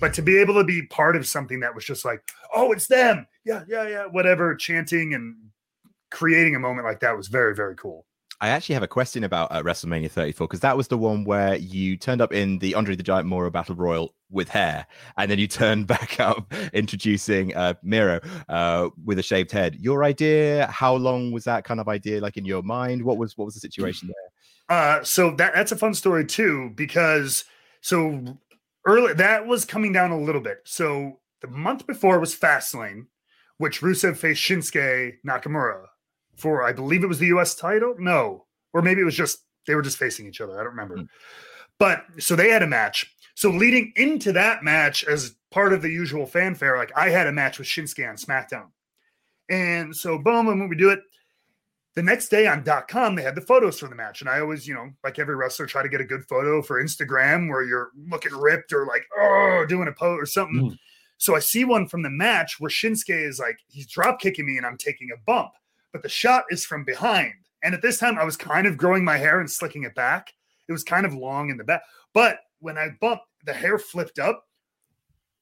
But 0.00 0.14
to 0.14 0.22
be 0.22 0.38
able 0.38 0.54
to 0.54 0.64
be 0.64 0.86
part 0.86 1.16
of 1.16 1.26
something 1.26 1.60
that 1.60 1.74
was 1.74 1.84
just 1.84 2.04
like 2.04 2.22
oh 2.54 2.70
it's 2.70 2.86
them! 2.86 3.26
Yeah 3.44 3.64
yeah 3.66 3.88
yeah 3.88 4.04
whatever 4.04 4.54
chanting 4.54 5.14
and 5.14 5.34
creating 6.12 6.54
a 6.54 6.60
moment 6.60 6.86
like 6.86 7.00
that 7.00 7.16
was 7.16 7.28
very 7.28 7.54
very 7.54 7.74
cool 7.74 8.04
I 8.42 8.48
actually 8.48 8.74
have 8.74 8.82
a 8.82 8.88
question 8.88 9.22
about 9.22 9.52
uh, 9.52 9.62
WrestleMania 9.62 10.10
34 10.10 10.48
because 10.48 10.58
that 10.60 10.76
was 10.76 10.88
the 10.88 10.98
one 10.98 11.22
where 11.22 11.54
you 11.54 11.96
turned 11.96 12.20
up 12.20 12.32
in 12.32 12.58
the 12.58 12.74
Andre 12.74 12.96
the 12.96 13.04
Giant 13.04 13.26
Memorial 13.26 13.52
Battle 13.52 13.76
Royal 13.76 14.12
with 14.30 14.48
hair, 14.48 14.84
and 15.16 15.30
then 15.30 15.38
you 15.38 15.46
turned 15.46 15.86
back 15.96 16.18
up 16.18 16.52
introducing 16.72 17.54
uh, 17.54 17.74
Miro 17.84 18.18
uh, 18.48 18.88
with 19.04 19.20
a 19.20 19.22
shaved 19.22 19.52
head. 19.52 19.76
Your 19.76 20.02
idea? 20.02 20.66
How 20.66 20.96
long 20.96 21.30
was 21.30 21.44
that 21.44 21.62
kind 21.62 21.78
of 21.78 21.88
idea 21.88 22.20
like 22.20 22.36
in 22.36 22.44
your 22.44 22.64
mind? 22.64 23.04
What 23.04 23.16
was 23.16 23.38
what 23.38 23.44
was 23.44 23.54
the 23.54 23.60
situation 23.60 24.08
there? 24.08 24.76
Uh, 24.76 25.04
so 25.04 25.30
that 25.36 25.54
that's 25.54 25.70
a 25.70 25.76
fun 25.76 25.94
story 25.94 26.26
too 26.26 26.72
because 26.74 27.44
so 27.80 28.36
early 28.84 29.12
that 29.14 29.46
was 29.46 29.64
coming 29.64 29.92
down 29.92 30.10
a 30.10 30.20
little 30.20 30.40
bit. 30.40 30.62
So 30.64 31.20
the 31.42 31.48
month 31.48 31.86
before 31.86 32.18
was 32.18 32.34
Fastlane, 32.34 33.06
which 33.58 33.82
Rusev 33.82 34.16
faced 34.16 34.42
Shinsuke 34.42 35.18
Nakamura 35.24 35.84
for 36.42 36.64
I 36.64 36.72
believe 36.72 37.04
it 37.04 37.08
was 37.08 37.20
the 37.20 37.26
U.S. 37.28 37.54
title. 37.54 37.94
No, 37.98 38.46
or 38.72 38.82
maybe 38.82 39.00
it 39.00 39.04
was 39.04 39.14
just 39.14 39.38
they 39.66 39.74
were 39.74 39.82
just 39.82 39.96
facing 39.96 40.26
each 40.26 40.40
other. 40.40 40.54
I 40.54 40.64
don't 40.64 40.72
remember. 40.72 40.96
Hmm. 40.96 41.04
But 41.78 42.04
so 42.18 42.36
they 42.36 42.50
had 42.50 42.62
a 42.62 42.66
match. 42.66 43.10
So 43.34 43.48
leading 43.48 43.92
into 43.96 44.32
that 44.32 44.62
match, 44.62 45.04
as 45.04 45.36
part 45.50 45.72
of 45.72 45.80
the 45.80 45.88
usual 45.88 46.26
fanfare, 46.26 46.76
like 46.76 46.92
I 46.96 47.08
had 47.08 47.26
a 47.26 47.32
match 47.32 47.58
with 47.58 47.68
Shinsuke 47.68 48.06
on 48.08 48.16
SmackDown, 48.16 48.66
and 49.48 49.94
so 49.96 50.18
boom, 50.18 50.48
and 50.48 50.60
when 50.60 50.68
we 50.68 50.76
do 50.76 50.90
it, 50.90 51.00
the 51.94 52.02
next 52.02 52.28
day 52.28 52.46
on 52.46 52.64
.com 52.88 53.14
they 53.14 53.22
had 53.22 53.34
the 53.34 53.40
photos 53.40 53.78
for 53.78 53.88
the 53.88 53.94
match, 53.94 54.20
and 54.20 54.28
I 54.28 54.40
always, 54.40 54.66
you 54.66 54.74
know, 54.74 54.90
like 55.04 55.18
every 55.18 55.36
wrestler, 55.36 55.66
try 55.66 55.82
to 55.82 55.88
get 55.88 56.00
a 56.00 56.04
good 56.04 56.24
photo 56.28 56.60
for 56.60 56.82
Instagram 56.82 57.48
where 57.48 57.62
you're 57.62 57.90
looking 58.08 58.34
ripped 58.34 58.72
or 58.72 58.86
like 58.86 59.04
oh 59.18 59.64
doing 59.68 59.88
a 59.88 59.92
pose 59.92 60.20
or 60.20 60.26
something. 60.26 60.70
Hmm. 60.70 60.74
So 61.18 61.36
I 61.36 61.38
see 61.38 61.64
one 61.64 61.86
from 61.86 62.02
the 62.02 62.10
match 62.10 62.58
where 62.58 62.68
Shinsuke 62.68 63.28
is 63.28 63.38
like 63.38 63.56
he's 63.68 63.86
drop 63.86 64.20
kicking 64.20 64.44
me 64.44 64.56
and 64.56 64.66
I'm 64.66 64.76
taking 64.76 65.08
a 65.14 65.20
bump, 65.24 65.52
but 65.92 66.02
the 66.02 66.08
shot 66.08 66.44
is 66.50 66.64
from 66.64 66.84
behind. 66.84 67.34
And 67.62 67.74
at 67.74 67.82
this 67.82 67.98
time, 67.98 68.18
I 68.18 68.24
was 68.24 68.36
kind 68.36 68.66
of 68.66 68.76
growing 68.76 69.04
my 69.04 69.16
hair 69.16 69.40
and 69.40 69.50
slicking 69.50 69.84
it 69.84 69.94
back. 69.94 70.32
It 70.68 70.72
was 70.72 70.84
kind 70.84 71.06
of 71.06 71.14
long 71.14 71.50
in 71.50 71.56
the 71.56 71.64
back, 71.64 71.82
but 72.14 72.38
when 72.60 72.78
I 72.78 72.90
bumped, 73.00 73.24
the 73.44 73.52
hair 73.52 73.78
flipped 73.78 74.18
up, 74.18 74.46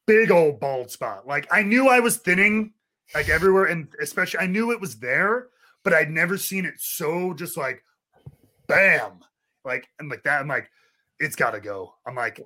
big 0.06 0.30
old 0.30 0.58
bald 0.58 0.90
spot. 0.90 1.26
Like 1.26 1.46
I 1.50 1.62
knew 1.62 1.88
I 1.88 2.00
was 2.00 2.16
thinning 2.16 2.72
like 3.14 3.28
everywhere, 3.28 3.66
and 3.66 3.88
especially 4.00 4.40
I 4.40 4.46
knew 4.46 4.72
it 4.72 4.80
was 4.80 4.98
there, 4.98 5.48
but 5.84 5.92
I'd 5.92 6.10
never 6.10 6.36
seen 6.36 6.64
it 6.64 6.74
so 6.78 7.34
just 7.34 7.56
like 7.56 7.84
bam, 8.66 9.20
like 9.64 9.86
and 9.98 10.08
like 10.08 10.22
that. 10.24 10.40
I'm 10.40 10.48
like, 10.48 10.70
it's 11.18 11.36
got 11.36 11.50
to 11.50 11.60
go. 11.60 11.94
I'm 12.06 12.14
like, 12.14 12.40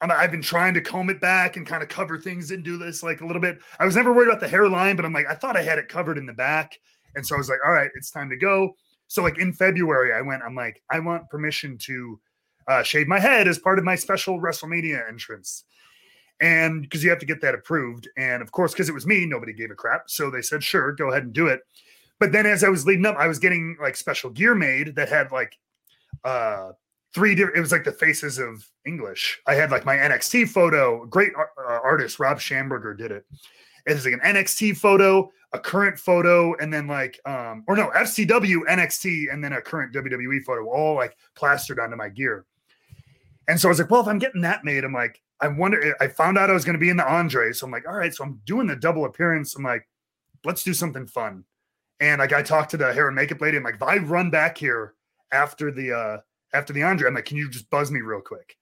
I'm, 0.00 0.10
I've 0.10 0.30
been 0.30 0.42
trying 0.42 0.74
to 0.74 0.80
comb 0.80 1.10
it 1.10 1.20
back 1.20 1.56
and 1.56 1.66
kind 1.66 1.82
of 1.82 1.88
cover 1.88 2.18
things 2.18 2.50
and 2.50 2.64
do 2.64 2.78
this 2.78 3.02
like 3.02 3.20
a 3.20 3.26
little 3.26 3.42
bit. 3.42 3.58
I 3.78 3.84
was 3.84 3.96
never 3.96 4.12
worried 4.12 4.28
about 4.28 4.40
the 4.40 4.48
hairline, 4.48 4.96
but 4.96 5.04
I'm 5.04 5.12
like, 5.12 5.26
I 5.26 5.34
thought 5.34 5.56
I 5.56 5.62
had 5.62 5.78
it 5.78 5.88
covered 5.88 6.18
in 6.18 6.26
the 6.26 6.32
back, 6.32 6.78
and 7.14 7.26
so 7.26 7.34
I 7.34 7.38
was 7.38 7.48
like, 7.48 7.60
all 7.64 7.72
right, 7.72 7.90
it's 7.94 8.10
time 8.10 8.30
to 8.30 8.36
go. 8.36 8.74
So 9.08 9.22
like 9.22 9.38
in 9.38 9.52
February, 9.52 10.12
I 10.14 10.20
went. 10.22 10.42
I'm 10.42 10.54
like, 10.54 10.82
I 10.90 11.00
want 11.00 11.28
permission 11.30 11.76
to 11.78 12.20
uh, 12.68 12.82
shave 12.82 13.08
my 13.08 13.18
head 13.18 13.48
as 13.48 13.58
part 13.58 13.78
of 13.78 13.84
my 13.84 13.96
special 13.96 14.40
WrestleMania 14.40 15.08
entrance. 15.08 15.64
And 16.40 16.82
because 16.82 17.04
you 17.04 17.10
have 17.10 17.18
to 17.18 17.26
get 17.26 17.40
that 17.42 17.54
approved. 17.54 18.08
And 18.16 18.40
of 18.40 18.52
course, 18.52 18.72
because 18.72 18.88
it 18.88 18.94
was 18.94 19.06
me, 19.06 19.26
nobody 19.26 19.52
gave 19.52 19.70
a 19.70 19.74
crap. 19.74 20.08
So 20.08 20.30
they 20.30 20.42
said, 20.42 20.62
sure, 20.62 20.92
go 20.92 21.10
ahead 21.10 21.24
and 21.24 21.32
do 21.32 21.48
it. 21.48 21.60
But 22.18 22.32
then 22.32 22.46
as 22.46 22.62
I 22.64 22.68
was 22.68 22.86
leading 22.86 23.04
up, 23.04 23.16
I 23.16 23.26
was 23.26 23.38
getting 23.38 23.76
like 23.80 23.96
special 23.96 24.30
gear 24.30 24.54
made 24.54 24.94
that 24.96 25.08
had 25.08 25.32
like 25.32 25.58
uh 26.24 26.70
three 27.14 27.34
different, 27.34 27.56
it 27.56 27.60
was 27.60 27.72
like 27.72 27.84
the 27.84 27.92
faces 27.92 28.38
of 28.38 28.66
English. 28.86 29.40
I 29.46 29.54
had 29.54 29.70
like 29.70 29.84
my 29.84 29.96
NXT 29.96 30.48
photo, 30.48 31.04
great 31.06 31.32
uh, 31.36 31.78
artist, 31.82 32.20
Rob 32.20 32.38
Schamberger 32.38 32.96
did 32.96 33.10
it. 33.10 33.26
It's 33.86 34.04
like 34.04 34.14
an 34.14 34.20
NXT 34.20 34.76
photo, 34.76 35.30
a 35.52 35.58
current 35.58 35.98
photo, 35.98 36.54
and 36.56 36.72
then 36.72 36.86
like, 36.86 37.20
um, 37.26 37.64
or 37.66 37.76
no, 37.76 37.90
FCW, 37.90 38.60
NXT, 38.68 39.32
and 39.32 39.42
then 39.42 39.52
a 39.52 39.60
current 39.60 39.94
WWE 39.94 40.42
photo, 40.44 40.68
all 40.68 40.94
like 40.94 41.16
plastered 41.34 41.78
onto 41.78 41.96
my 41.96 42.08
gear. 42.08 42.44
And 43.48 43.60
so 43.60 43.68
I 43.68 43.70
was 43.70 43.80
like, 43.80 43.90
well, 43.90 44.00
if 44.00 44.06
I'm 44.06 44.18
getting 44.18 44.42
that 44.42 44.64
made, 44.64 44.84
I'm 44.84 44.92
like, 44.92 45.20
I 45.40 45.48
wonder. 45.48 45.96
I 46.00 46.08
found 46.08 46.38
out 46.38 46.50
I 46.50 46.52
was 46.52 46.64
going 46.64 46.74
to 46.74 46.80
be 46.80 46.90
in 46.90 46.96
the 46.96 47.10
Andre, 47.10 47.52
so 47.52 47.66
I'm 47.66 47.72
like, 47.72 47.88
all 47.88 47.96
right, 47.96 48.14
so 48.14 48.24
I'm 48.24 48.40
doing 48.44 48.66
the 48.66 48.76
double 48.76 49.06
appearance. 49.06 49.56
I'm 49.56 49.64
like, 49.64 49.88
let's 50.44 50.62
do 50.62 50.74
something 50.74 51.06
fun. 51.06 51.44
And 51.98 52.18
like, 52.18 52.32
I 52.32 52.42
talked 52.42 52.70
to 52.72 52.76
the 52.76 52.92
hair 52.92 53.08
and 53.08 53.16
makeup 53.16 53.40
lady. 53.40 53.56
I'm 53.56 53.62
like, 53.62 53.74
if 53.76 53.82
I 53.82 53.96
run 53.96 54.30
back 54.30 54.56
here 54.56 54.94
after 55.32 55.70
the 55.70 55.92
uh 55.92 56.18
after 56.52 56.72
the 56.72 56.82
Andre, 56.82 57.08
I'm 57.08 57.14
like, 57.14 57.24
can 57.24 57.36
you 57.36 57.48
just 57.50 57.70
buzz 57.70 57.90
me 57.90 58.00
real 58.00 58.20
quick? 58.20 58.56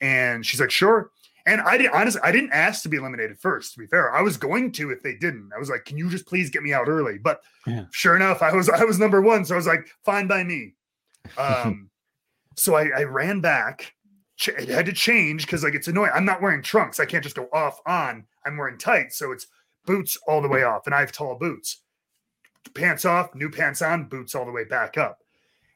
And 0.00 0.44
she's 0.44 0.60
like, 0.60 0.70
sure. 0.70 1.10
And 1.46 1.60
I 1.60 1.76
didn't 1.76 1.94
honestly, 1.94 2.20
I 2.24 2.32
didn't 2.32 2.52
ask 2.52 2.82
to 2.84 2.88
be 2.88 2.96
eliminated 2.96 3.38
first. 3.38 3.74
To 3.74 3.78
be 3.78 3.86
fair, 3.86 4.10
I 4.14 4.22
was 4.22 4.36
going 4.38 4.72
to 4.72 4.90
if 4.90 5.02
they 5.02 5.14
didn't. 5.14 5.50
I 5.54 5.58
was 5.58 5.68
like, 5.68 5.84
can 5.84 5.98
you 5.98 6.08
just 6.08 6.26
please 6.26 6.48
get 6.50 6.62
me 6.62 6.72
out 6.72 6.88
early? 6.88 7.18
But 7.18 7.42
Yeah. 7.66 7.84
sure 7.90 8.16
enough, 8.16 8.40
I 8.42 8.52
was 8.54 8.68
I 8.80 8.84
was 8.84 8.98
number 8.98 9.20
one, 9.20 9.44
so 9.44 9.54
I 9.54 9.56
was 9.58 9.66
like, 9.66 9.86
fine 10.04 10.26
by 10.26 10.42
me. 10.44 10.74
Um, 11.38 11.90
so 12.56 12.74
I, 12.76 12.88
I 12.96 13.02
ran 13.04 13.40
back. 13.40 13.92
Ch- 14.36 14.48
It 14.48 14.68
had 14.68 14.86
to 14.86 14.92
change 14.92 15.46
because 15.46 15.64
like 15.64 15.74
it's 15.74 15.88
annoying. 15.88 16.12
I'm 16.14 16.24
not 16.24 16.40
wearing 16.42 16.62
trunks. 16.62 17.00
I 17.00 17.04
can't 17.06 17.22
just 17.24 17.36
go 17.36 17.48
off 17.52 17.80
on. 17.86 18.24
I'm 18.46 18.56
wearing 18.56 18.78
tights, 18.78 19.16
so 19.18 19.32
it's 19.32 19.46
boots 19.86 20.16
all 20.28 20.40
the 20.42 20.48
way 20.48 20.62
off, 20.64 20.86
and 20.86 20.94
I 20.94 21.00
have 21.00 21.12
tall 21.12 21.34
boots. 21.36 21.80
Pants 22.74 23.04
off, 23.04 23.34
new 23.34 23.50
pants 23.50 23.82
on, 23.82 24.04
boots 24.08 24.34
all 24.34 24.44
the 24.44 24.50
way 24.52 24.64
back 24.64 24.96
up. 24.98 25.18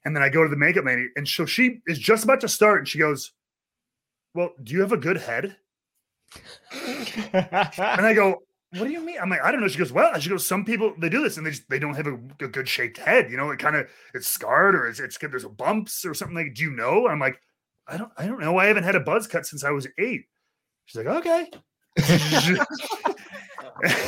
And 0.04 0.14
then 0.16 0.22
I 0.22 0.28
go 0.30 0.42
to 0.42 0.48
the 0.48 0.56
makeup 0.56 0.84
lady, 0.86 1.08
and 1.16 1.26
so 1.28 1.44
she 1.46 1.80
is 1.86 1.98
just 1.98 2.24
about 2.24 2.40
to 2.42 2.48
start, 2.48 2.78
and 2.78 2.88
she 2.88 2.98
goes, 2.98 3.32
"Well, 4.34 4.50
do 4.62 4.74
you 4.74 4.80
have 4.80 4.92
a 4.92 4.96
good 4.96 5.18
head?" 5.18 5.56
and 6.72 8.06
I 8.06 8.12
go, 8.16 8.42
"What 8.72 8.84
do 8.84 8.90
you 8.90 9.00
mean?" 9.00 9.18
I'm 9.20 9.30
like, 9.30 9.42
"I 9.42 9.50
don't 9.50 9.60
know." 9.60 9.68
She 9.68 9.78
goes, 9.78 9.92
"Well," 9.92 10.18
she 10.20 10.28
goes, 10.28 10.46
"Some 10.46 10.64
people 10.64 10.94
they 10.98 11.08
do 11.08 11.22
this, 11.22 11.36
and 11.36 11.46
they 11.46 11.50
just 11.50 11.68
they 11.68 11.78
don't 11.78 11.94
have 11.94 12.06
a, 12.06 12.14
a 12.40 12.48
good 12.48 12.68
shaped 12.68 12.98
head. 12.98 13.30
You 13.30 13.36
know, 13.36 13.50
it 13.50 13.58
kind 13.58 13.76
of 13.76 13.88
it's 14.14 14.28
scarred 14.28 14.74
or 14.74 14.86
it's, 14.88 15.00
it's 15.00 15.18
there's 15.18 15.44
a 15.44 15.48
bumps 15.48 16.04
or 16.04 16.14
something 16.14 16.36
like. 16.36 16.54
Do 16.54 16.64
you 16.64 16.70
know?" 16.70 17.08
I'm 17.08 17.20
like, 17.20 17.40
"I 17.86 17.96
don't 17.96 18.12
I 18.16 18.26
don't 18.26 18.40
know. 18.40 18.58
I 18.58 18.66
haven't 18.66 18.84
had 18.84 18.96
a 18.96 19.00
buzz 19.00 19.26
cut 19.26 19.46
since 19.46 19.64
I 19.64 19.70
was 19.70 19.86
eight. 19.98 20.26
She's 20.86 21.04
like, 21.04 21.18
"Okay." 21.18 21.50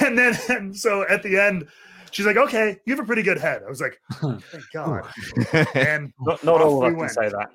and 0.00 0.18
then 0.18 0.38
and 0.48 0.76
so 0.76 1.06
at 1.08 1.22
the 1.22 1.38
end, 1.38 1.66
she's 2.10 2.26
like, 2.26 2.36
okay, 2.36 2.78
you 2.84 2.94
have 2.94 3.02
a 3.02 3.06
pretty 3.06 3.22
good 3.22 3.38
head. 3.38 3.62
I 3.66 3.68
was 3.68 3.80
like, 3.80 4.00
thank 4.50 4.64
God. 4.72 5.08
and 5.74 6.12
Not, 6.20 6.42
not 6.44 6.60
all 6.60 6.82
off 6.84 6.90
of 6.90 6.96
we 6.96 7.04
us 7.04 7.14
can 7.16 7.30
say 7.30 7.36
that. 7.36 7.50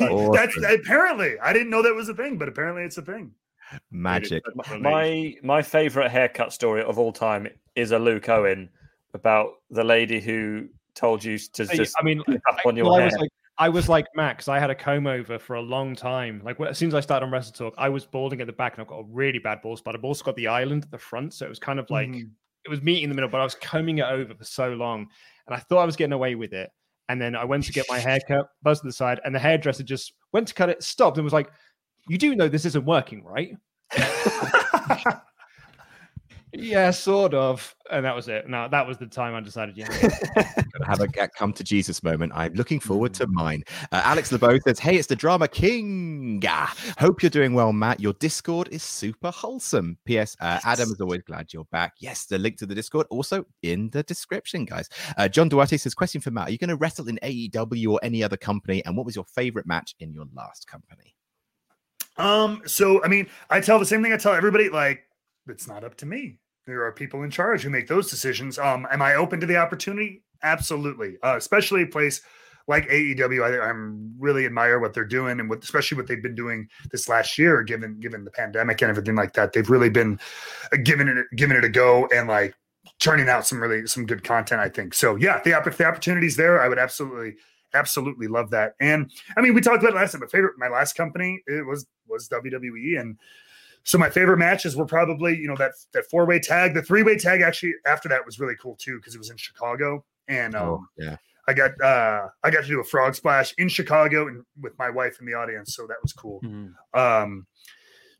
That's 0.34 0.56
apparently 0.80 1.38
I 1.40 1.52
didn't 1.52 1.70
know 1.70 1.82
that 1.82 1.94
was 1.94 2.08
a 2.08 2.14
thing, 2.14 2.36
but 2.38 2.48
apparently 2.48 2.82
it's 2.82 2.98
a 2.98 3.02
thing. 3.02 3.32
Magic. 3.90 4.42
My 4.80 5.34
my 5.42 5.62
favorite 5.62 6.10
haircut 6.10 6.52
story 6.52 6.82
of 6.82 6.98
all 6.98 7.12
time 7.12 7.48
is 7.76 7.92
a 7.92 7.98
Luke 7.98 8.28
Owen 8.28 8.68
about 9.14 9.54
the 9.70 9.84
lady 9.84 10.20
who 10.20 10.68
told 10.94 11.22
you 11.22 11.38
to 11.38 11.62
I- 11.70 11.76
just 11.76 11.94
I 12.00 12.02
mean, 12.02 12.20
up 12.20 12.58
on 12.66 12.76
your 12.76 12.86
well, 12.86 12.94
I 12.94 13.00
hair. 13.00 13.06
was 13.06 13.16
like, 13.20 13.30
I 13.58 13.68
was 13.68 13.88
like 13.88 14.06
Max. 14.16 14.48
I 14.48 14.58
had 14.58 14.70
a 14.70 14.74
comb 14.74 15.06
over 15.06 15.38
for 15.38 15.56
a 15.56 15.60
long 15.62 15.94
time. 15.94 16.40
Like 16.44 16.58
as 16.60 16.78
soon 16.78 16.88
as 16.88 16.94
I 16.94 17.00
started 17.00 17.26
on 17.26 17.32
Wrestle 17.32 17.52
Talk, 17.52 17.74
I 17.78 17.88
was 17.88 18.04
balding 18.06 18.40
at 18.40 18.46
the 18.46 18.52
back, 18.52 18.74
and 18.74 18.80
I've 18.82 18.88
got 18.88 19.00
a 19.00 19.04
really 19.04 19.38
bad 19.38 19.60
bald 19.62 19.78
spot. 19.78 19.94
I've 19.94 20.04
also 20.04 20.24
got 20.24 20.36
the 20.36 20.46
island 20.48 20.84
at 20.84 20.90
the 20.90 20.98
front, 20.98 21.34
so 21.34 21.44
it 21.46 21.48
was 21.50 21.58
kind 21.58 21.78
of 21.78 21.88
like 21.90 22.08
Mhm. 22.08 22.30
It 22.68 22.70
was 22.70 22.82
meat 22.82 23.02
in 23.02 23.08
the 23.08 23.14
middle. 23.14 23.30
But 23.30 23.40
I 23.40 23.44
was 23.44 23.54
combing 23.54 23.98
it 23.98 24.04
over 24.04 24.34
for 24.34 24.44
so 24.44 24.70
long, 24.70 25.08
and 25.46 25.56
I 25.56 25.58
thought 25.58 25.78
I 25.78 25.86
was 25.86 25.96
getting 25.96 26.12
away 26.12 26.34
with 26.34 26.52
it. 26.52 26.70
And 27.08 27.20
then 27.20 27.34
I 27.34 27.44
went 27.44 27.64
to 27.64 27.72
get 27.72 27.86
my 27.88 27.98
hair 27.98 28.18
cut, 28.28 28.50
buzzed 28.62 28.82
to 28.82 28.88
the 28.88 28.92
side, 28.92 29.20
and 29.24 29.34
the 29.34 29.38
hairdresser 29.38 29.82
just 29.82 30.12
went 30.32 30.46
to 30.48 30.54
cut 30.54 30.68
it, 30.68 30.82
stopped, 30.82 31.16
and 31.16 31.24
was 31.24 31.32
like, 31.32 31.50
"You 32.08 32.18
do 32.18 32.34
know 32.34 32.48
this 32.48 32.66
isn't 32.66 32.84
working, 32.84 33.24
right?" 33.24 33.56
yeah, 36.52 36.90
sort 36.90 37.34
of. 37.34 37.74
And 37.90 38.04
that 38.04 38.14
was 38.14 38.28
it. 38.28 38.48
Now 38.48 38.68
that 38.68 38.86
was 38.86 38.98
the 38.98 39.06
time 39.06 39.34
I 39.34 39.40
decided, 39.40 39.76
yeah. 39.76 39.88
Have 40.86 41.00
a 41.00 41.08
get 41.12 41.34
come 41.34 41.52
to 41.54 41.64
Jesus 41.64 42.02
moment. 42.02 42.32
I'm 42.34 42.54
looking 42.54 42.80
forward 42.80 43.14
to 43.14 43.26
mine. 43.26 43.64
Uh, 43.92 44.02
Alex 44.04 44.32
LeBeau 44.32 44.58
says, 44.60 44.78
Hey, 44.78 44.96
it's 44.96 45.06
the 45.06 45.16
drama 45.16 45.48
king. 45.48 46.42
Ah, 46.46 46.74
hope 46.98 47.22
you're 47.22 47.30
doing 47.30 47.54
well, 47.54 47.72
Matt. 47.72 48.00
Your 48.00 48.12
Discord 48.14 48.68
is 48.70 48.82
super 48.82 49.30
wholesome. 49.30 49.98
P.S. 50.04 50.36
Uh, 50.40 50.60
Adam 50.64 50.90
is 50.90 51.00
always 51.00 51.22
glad 51.22 51.52
you're 51.52 51.64
back. 51.66 51.94
Yes, 51.98 52.26
the 52.26 52.38
link 52.38 52.56
to 52.58 52.66
the 52.66 52.74
Discord 52.74 53.06
also 53.10 53.44
in 53.62 53.90
the 53.90 54.02
description, 54.02 54.64
guys. 54.64 54.88
Uh, 55.16 55.28
John 55.28 55.48
Duarte 55.48 55.76
says, 55.76 55.94
Question 55.94 56.20
for 56.20 56.30
Matt 56.30 56.48
Are 56.48 56.50
you 56.50 56.58
going 56.58 56.68
to 56.68 56.76
wrestle 56.76 57.08
in 57.08 57.18
AEW 57.22 57.92
or 57.92 58.00
any 58.02 58.22
other 58.22 58.36
company? 58.36 58.84
And 58.84 58.96
what 58.96 59.06
was 59.06 59.16
your 59.16 59.24
favorite 59.24 59.66
match 59.66 59.94
in 60.00 60.12
your 60.12 60.26
last 60.34 60.66
company? 60.66 61.14
Um, 62.18 62.62
so 62.66 63.02
I 63.04 63.08
mean, 63.08 63.28
I 63.48 63.60
tell 63.60 63.78
the 63.78 63.86
same 63.86 64.02
thing 64.02 64.12
I 64.12 64.16
tell 64.16 64.34
everybody, 64.34 64.68
like, 64.68 65.04
it's 65.48 65.68
not 65.68 65.84
up 65.84 65.96
to 65.96 66.06
me. 66.06 66.38
There 66.66 66.84
are 66.84 66.92
people 66.92 67.22
in 67.22 67.30
charge 67.30 67.62
who 67.62 67.70
make 67.70 67.88
those 67.88 68.10
decisions. 68.10 68.58
Um, 68.58 68.86
am 68.90 69.00
I 69.00 69.14
open 69.14 69.40
to 69.40 69.46
the 69.46 69.56
opportunity? 69.56 70.22
Absolutely. 70.42 71.16
Uh, 71.22 71.36
especially 71.36 71.82
a 71.82 71.86
place 71.86 72.20
like 72.66 72.86
AEW. 72.88 73.42
I, 73.42 73.68
I'm 73.68 74.14
really 74.18 74.44
admire 74.44 74.78
what 74.78 74.92
they're 74.92 75.04
doing 75.04 75.40
and 75.40 75.48
what 75.48 75.64
especially 75.64 75.96
what 75.96 76.06
they've 76.06 76.22
been 76.22 76.34
doing 76.34 76.68
this 76.92 77.08
last 77.08 77.38
year, 77.38 77.62
given 77.62 77.98
given 77.98 78.24
the 78.24 78.30
pandemic 78.30 78.82
and 78.82 78.90
everything 78.90 79.16
like 79.16 79.32
that. 79.32 79.52
They've 79.52 79.68
really 79.68 79.88
been 79.88 80.20
uh, 80.72 80.76
giving 80.82 81.08
it 81.08 81.26
giving 81.34 81.56
it 81.56 81.64
a 81.64 81.68
go 81.68 82.06
and 82.14 82.28
like 82.28 82.54
turning 83.00 83.28
out 83.28 83.46
some 83.46 83.60
really 83.60 83.86
some 83.86 84.06
good 84.06 84.22
content, 84.22 84.60
I 84.60 84.68
think. 84.68 84.94
So 84.94 85.16
yeah, 85.16 85.40
the 85.42 85.60
if 85.66 85.78
the 85.78 85.86
opportunity's 85.86 86.36
there, 86.36 86.60
I 86.60 86.68
would 86.68 86.78
absolutely 86.78 87.36
absolutely 87.74 88.28
love 88.28 88.50
that. 88.50 88.74
And 88.80 89.10
I 89.36 89.40
mean, 89.40 89.54
we 89.54 89.60
talked 89.60 89.82
about 89.82 89.94
it 89.94 89.96
last 89.96 90.12
time. 90.12 90.20
My 90.20 90.26
favorite, 90.26 90.54
my 90.58 90.68
last 90.68 90.94
company, 90.94 91.42
it 91.46 91.66
was 91.66 91.86
was 92.06 92.28
WWE, 92.28 93.00
and 93.00 93.16
so 93.84 93.98
my 93.98 94.10
favorite 94.10 94.38
matches 94.38 94.76
were 94.76 94.86
probably 94.86 95.36
you 95.36 95.48
know 95.48 95.56
that 95.56 95.72
that 95.92 96.04
four 96.10 96.26
way 96.26 96.38
tag, 96.38 96.74
the 96.74 96.82
three 96.82 97.02
way 97.02 97.16
tag. 97.16 97.40
Actually, 97.40 97.74
after 97.86 98.08
that 98.08 98.24
was 98.24 98.38
really 98.38 98.56
cool 98.60 98.76
too 98.76 98.98
because 98.98 99.14
it 99.14 99.18
was 99.18 99.30
in 99.30 99.36
Chicago, 99.36 100.04
and 100.26 100.54
um, 100.54 100.68
Oh, 100.68 100.84
yeah. 100.96 101.16
I 101.48 101.54
got 101.54 101.80
uh 101.82 102.28
I 102.44 102.50
got 102.50 102.62
to 102.62 102.68
do 102.68 102.80
a 102.80 102.84
frog 102.84 103.14
splash 103.14 103.54
in 103.56 103.68
Chicago 103.68 104.28
and 104.28 104.44
with 104.60 104.78
my 104.78 104.90
wife 104.90 105.18
in 105.18 105.26
the 105.26 105.34
audience, 105.34 105.74
so 105.74 105.86
that 105.86 105.96
was 106.02 106.12
cool. 106.12 106.42
Um, 106.92 107.46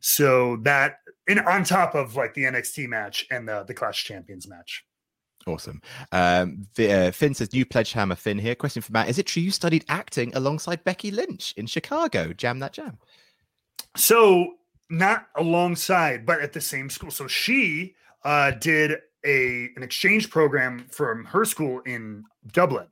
so 0.00 0.56
that 0.62 0.96
and 1.28 1.40
on 1.40 1.64
top 1.64 1.94
of 1.94 2.16
like 2.16 2.32
the 2.34 2.44
NXT 2.44 2.88
match 2.88 3.26
and 3.30 3.46
the 3.46 3.64
the 3.64 3.74
Clash 3.74 4.04
Champions 4.04 4.48
match. 4.48 4.84
Awesome. 5.46 5.80
Um, 6.12 6.66
the, 6.74 6.92
uh, 6.92 7.10
Finn 7.10 7.32
says, 7.32 7.52
New 7.54 7.64
Pledgehammer 7.64 8.16
Finn 8.16 8.38
here. 8.38 8.54
Question 8.54 8.82
for 8.82 8.92
Matt 8.92 9.08
Is 9.08 9.18
it 9.18 9.26
true 9.26 9.42
you 9.42 9.50
studied 9.50 9.84
acting 9.88 10.34
alongside 10.34 10.84
Becky 10.84 11.10
Lynch 11.10 11.54
in 11.56 11.66
Chicago? 11.66 12.32
Jam 12.32 12.58
that 12.58 12.72
jam. 12.74 12.98
So 13.96 14.54
not 14.90 15.28
alongside, 15.36 16.24
but 16.24 16.40
at 16.40 16.52
the 16.52 16.60
same 16.60 16.90
school. 16.90 17.10
So 17.10 17.26
she 17.26 17.94
uh, 18.24 18.52
did 18.52 18.98
a 19.24 19.68
an 19.76 19.82
exchange 19.82 20.30
program 20.30 20.86
from 20.90 21.24
her 21.24 21.44
school 21.44 21.80
in 21.80 22.24
Dublin. 22.52 22.86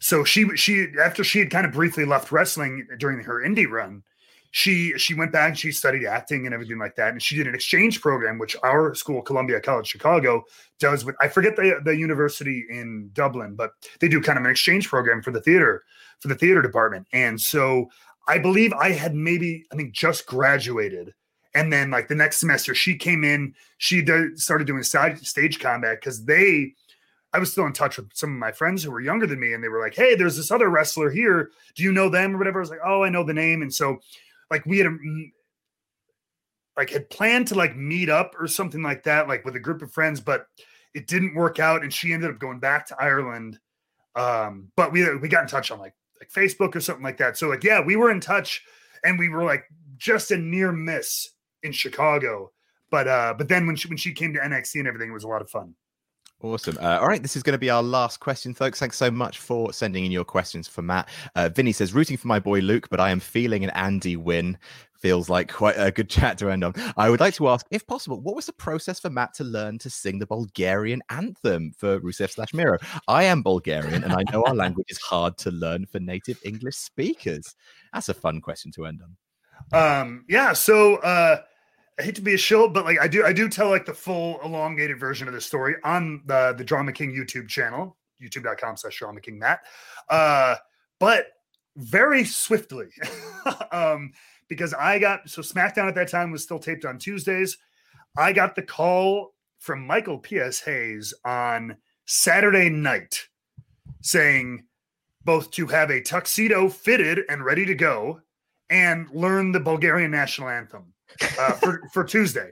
So 0.00 0.24
she 0.24 0.56
she 0.56 0.88
after 1.02 1.24
she 1.24 1.38
had 1.38 1.50
kind 1.50 1.66
of 1.66 1.72
briefly 1.72 2.04
left 2.04 2.30
wrestling 2.30 2.86
during 2.98 3.22
her 3.22 3.42
indie 3.42 3.68
run, 3.68 4.02
she 4.50 4.92
she 4.96 5.14
went 5.14 5.32
back 5.32 5.50
and 5.50 5.58
she 5.58 5.72
studied 5.72 6.06
acting 6.06 6.46
and 6.46 6.54
everything 6.54 6.78
like 6.78 6.96
that, 6.96 7.12
and 7.12 7.22
she 7.22 7.36
did 7.36 7.46
an 7.46 7.54
exchange 7.54 8.00
program, 8.00 8.38
which 8.38 8.56
our 8.62 8.94
school, 8.94 9.22
Columbia 9.22 9.60
College 9.60 9.86
Chicago, 9.86 10.44
does 10.78 11.04
with 11.04 11.16
I 11.20 11.28
forget 11.28 11.56
the 11.56 11.80
the 11.84 11.96
university 11.96 12.64
in 12.70 13.10
Dublin, 13.12 13.54
but 13.54 13.72
they 14.00 14.08
do 14.08 14.20
kind 14.20 14.38
of 14.38 14.44
an 14.44 14.50
exchange 14.50 14.88
program 14.88 15.22
for 15.22 15.30
the 15.30 15.40
theater 15.40 15.84
for 16.20 16.28
the 16.28 16.34
theater 16.34 16.62
department, 16.62 17.06
and 17.12 17.40
so 17.40 17.90
I 18.28 18.38
believe 18.38 18.72
I 18.72 18.90
had 18.90 19.14
maybe 19.14 19.64
I 19.72 19.76
think 19.76 19.92
just 19.92 20.26
graduated, 20.26 21.14
and 21.54 21.72
then 21.72 21.90
like 21.90 22.08
the 22.08 22.14
next 22.14 22.38
semester 22.38 22.74
she 22.74 22.96
came 22.96 23.24
in, 23.24 23.54
she 23.78 24.02
did, 24.02 24.38
started 24.38 24.66
doing 24.66 24.82
side 24.82 25.18
stage 25.24 25.60
combat 25.60 26.00
because 26.00 26.24
they. 26.24 26.74
I 27.32 27.38
was 27.38 27.52
still 27.52 27.66
in 27.66 27.74
touch 27.74 27.98
with 27.98 28.08
some 28.14 28.30
of 28.30 28.38
my 28.38 28.50
friends 28.50 28.82
who 28.82 28.90
were 28.90 29.00
younger 29.00 29.26
than 29.26 29.40
me, 29.40 29.52
and 29.52 29.62
they 29.62 29.68
were 29.68 29.80
like, 29.80 29.94
"Hey, 29.94 30.14
there's 30.14 30.36
this 30.36 30.50
other 30.50 30.70
wrestler 30.70 31.10
here. 31.10 31.50
Do 31.74 31.82
you 31.82 31.92
know 31.92 32.08
them 32.08 32.34
or 32.34 32.38
whatever?" 32.38 32.60
I 32.60 32.62
was 32.62 32.70
like, 32.70 32.80
"Oh, 32.84 33.02
I 33.02 33.10
know 33.10 33.24
the 33.24 33.34
name." 33.34 33.62
And 33.62 33.72
so, 33.72 33.98
like, 34.50 34.64
we 34.64 34.78
had 34.78 34.86
a, 34.86 34.96
like 36.76 36.90
had 36.90 37.10
planned 37.10 37.48
to 37.48 37.54
like 37.54 37.76
meet 37.76 38.08
up 38.08 38.34
or 38.38 38.46
something 38.46 38.82
like 38.82 39.02
that, 39.04 39.28
like 39.28 39.44
with 39.44 39.56
a 39.56 39.60
group 39.60 39.82
of 39.82 39.92
friends, 39.92 40.20
but 40.20 40.46
it 40.94 41.06
didn't 41.06 41.34
work 41.34 41.58
out, 41.58 41.82
and 41.82 41.92
she 41.92 42.12
ended 42.12 42.30
up 42.30 42.38
going 42.38 42.58
back 42.58 42.86
to 42.86 42.96
Ireland. 42.98 43.58
Um, 44.14 44.70
but 44.76 44.92
we 44.92 45.14
we 45.16 45.28
got 45.28 45.42
in 45.42 45.48
touch 45.48 45.70
on 45.70 45.78
like 45.78 45.94
like 46.20 46.30
Facebook 46.30 46.74
or 46.74 46.80
something 46.80 47.04
like 47.04 47.18
that. 47.18 47.36
So 47.36 47.48
like, 47.48 47.64
yeah, 47.64 47.80
we 47.80 47.96
were 47.96 48.10
in 48.10 48.20
touch, 48.20 48.62
and 49.04 49.18
we 49.18 49.28
were 49.28 49.44
like 49.44 49.64
just 49.96 50.30
a 50.30 50.36
near 50.36 50.72
miss 50.72 51.30
in 51.62 51.72
Chicago. 51.72 52.52
But 52.90 53.08
uh, 53.08 53.34
but 53.36 53.48
then 53.48 53.66
when 53.66 53.76
she 53.76 53.88
when 53.88 53.98
she 53.98 54.12
came 54.12 54.32
to 54.34 54.40
NXT 54.40 54.80
and 54.80 54.88
everything, 54.88 55.10
it 55.10 55.14
was 55.14 55.24
a 55.24 55.28
lot 55.28 55.42
of 55.42 55.50
fun. 55.50 55.74
Awesome. 56.42 56.76
Uh, 56.78 56.98
all 57.00 57.08
right, 57.08 57.22
this 57.22 57.34
is 57.34 57.42
going 57.42 57.54
to 57.54 57.58
be 57.58 57.70
our 57.70 57.82
last 57.82 58.20
question, 58.20 58.52
folks. 58.52 58.78
Thanks 58.78 58.98
so 58.98 59.10
much 59.10 59.38
for 59.38 59.72
sending 59.72 60.04
in 60.04 60.12
your 60.12 60.24
questions 60.24 60.68
for 60.68 60.82
Matt. 60.82 61.08
Uh, 61.34 61.48
Vinny 61.48 61.72
says, 61.72 61.94
rooting 61.94 62.18
for 62.18 62.28
my 62.28 62.38
boy 62.38 62.60
Luke, 62.60 62.88
but 62.90 63.00
I 63.00 63.10
am 63.10 63.20
feeling 63.20 63.64
an 63.64 63.70
Andy 63.70 64.16
win. 64.16 64.58
Feels 64.98 65.30
like 65.30 65.50
quite 65.50 65.76
a 65.78 65.90
good 65.90 66.10
chat 66.10 66.36
to 66.38 66.50
end 66.50 66.62
on. 66.62 66.74
I 66.98 67.08
would 67.08 67.20
like 67.20 67.34
to 67.36 67.48
ask, 67.48 67.64
if 67.70 67.86
possible, 67.86 68.20
what 68.20 68.36
was 68.36 68.44
the 68.44 68.52
process 68.52 69.00
for 69.00 69.08
Matt 69.08 69.32
to 69.34 69.44
learn 69.44 69.78
to 69.78 69.88
sing 69.88 70.18
the 70.18 70.26
Bulgarian 70.26 71.00
anthem 71.08 71.72
for 71.76 72.00
Rusev 72.00 72.30
slash 72.30 72.52
Miro? 72.52 72.76
I 73.08 73.24
am 73.24 73.42
Bulgarian, 73.42 74.04
and 74.04 74.12
I 74.12 74.22
know 74.30 74.44
our 74.46 74.54
language 74.54 74.90
is 74.90 74.98
hard 74.98 75.38
to 75.38 75.50
learn 75.50 75.86
for 75.86 76.00
native 76.00 76.38
English 76.44 76.76
speakers. 76.76 77.54
That's 77.94 78.10
a 78.10 78.14
fun 78.14 78.42
question 78.42 78.72
to 78.72 78.84
end 78.84 79.00
on. 79.02 80.00
Um, 80.02 80.24
yeah, 80.28 80.52
so 80.52 80.96
uh 80.96 81.38
I 81.98 82.02
hate 82.02 82.14
to 82.16 82.22
be 82.22 82.34
a 82.34 82.38
shill, 82.38 82.68
but 82.68 82.84
like 82.84 83.00
I 83.00 83.08
do 83.08 83.24
I 83.24 83.32
do 83.32 83.48
tell 83.48 83.70
like 83.70 83.86
the 83.86 83.94
full 83.94 84.38
elongated 84.42 85.00
version 85.00 85.28
of 85.28 85.34
the 85.34 85.40
story 85.40 85.76
on 85.82 86.22
the 86.26 86.54
the 86.56 86.64
Drama 86.64 86.92
King 86.92 87.12
YouTube 87.12 87.48
channel, 87.48 87.96
youtube.com 88.22 88.76
slash 88.76 88.98
drama 88.98 89.20
king 89.20 89.38
Matt. 89.38 89.60
Uh 90.10 90.56
but 91.00 91.28
very 91.76 92.24
swiftly. 92.24 92.88
um 93.72 94.12
because 94.48 94.74
I 94.74 94.98
got 94.98 95.28
so 95.28 95.42
SmackDown 95.42 95.88
at 95.88 95.94
that 95.94 96.08
time 96.08 96.30
was 96.30 96.42
still 96.42 96.58
taped 96.58 96.84
on 96.84 96.98
Tuesdays. 96.98 97.56
I 98.16 98.32
got 98.32 98.54
the 98.54 98.62
call 98.62 99.34
from 99.58 99.86
Michael 99.86 100.18
P.S. 100.18 100.60
Hayes 100.60 101.12
on 101.24 101.76
Saturday 102.04 102.68
night 102.68 103.26
saying 104.02 104.64
both 105.24 105.50
to 105.52 105.66
have 105.66 105.90
a 105.90 106.00
tuxedo 106.00 106.68
fitted 106.68 107.22
and 107.28 107.44
ready 107.44 107.66
to 107.66 107.74
go 107.74 108.20
and 108.70 109.10
learn 109.10 109.52
the 109.52 109.60
Bulgarian 109.60 110.10
national 110.10 110.48
anthem 110.48 110.92
uh, 111.38 111.52
for, 111.52 111.82
for 111.92 112.04
Tuesday. 112.04 112.50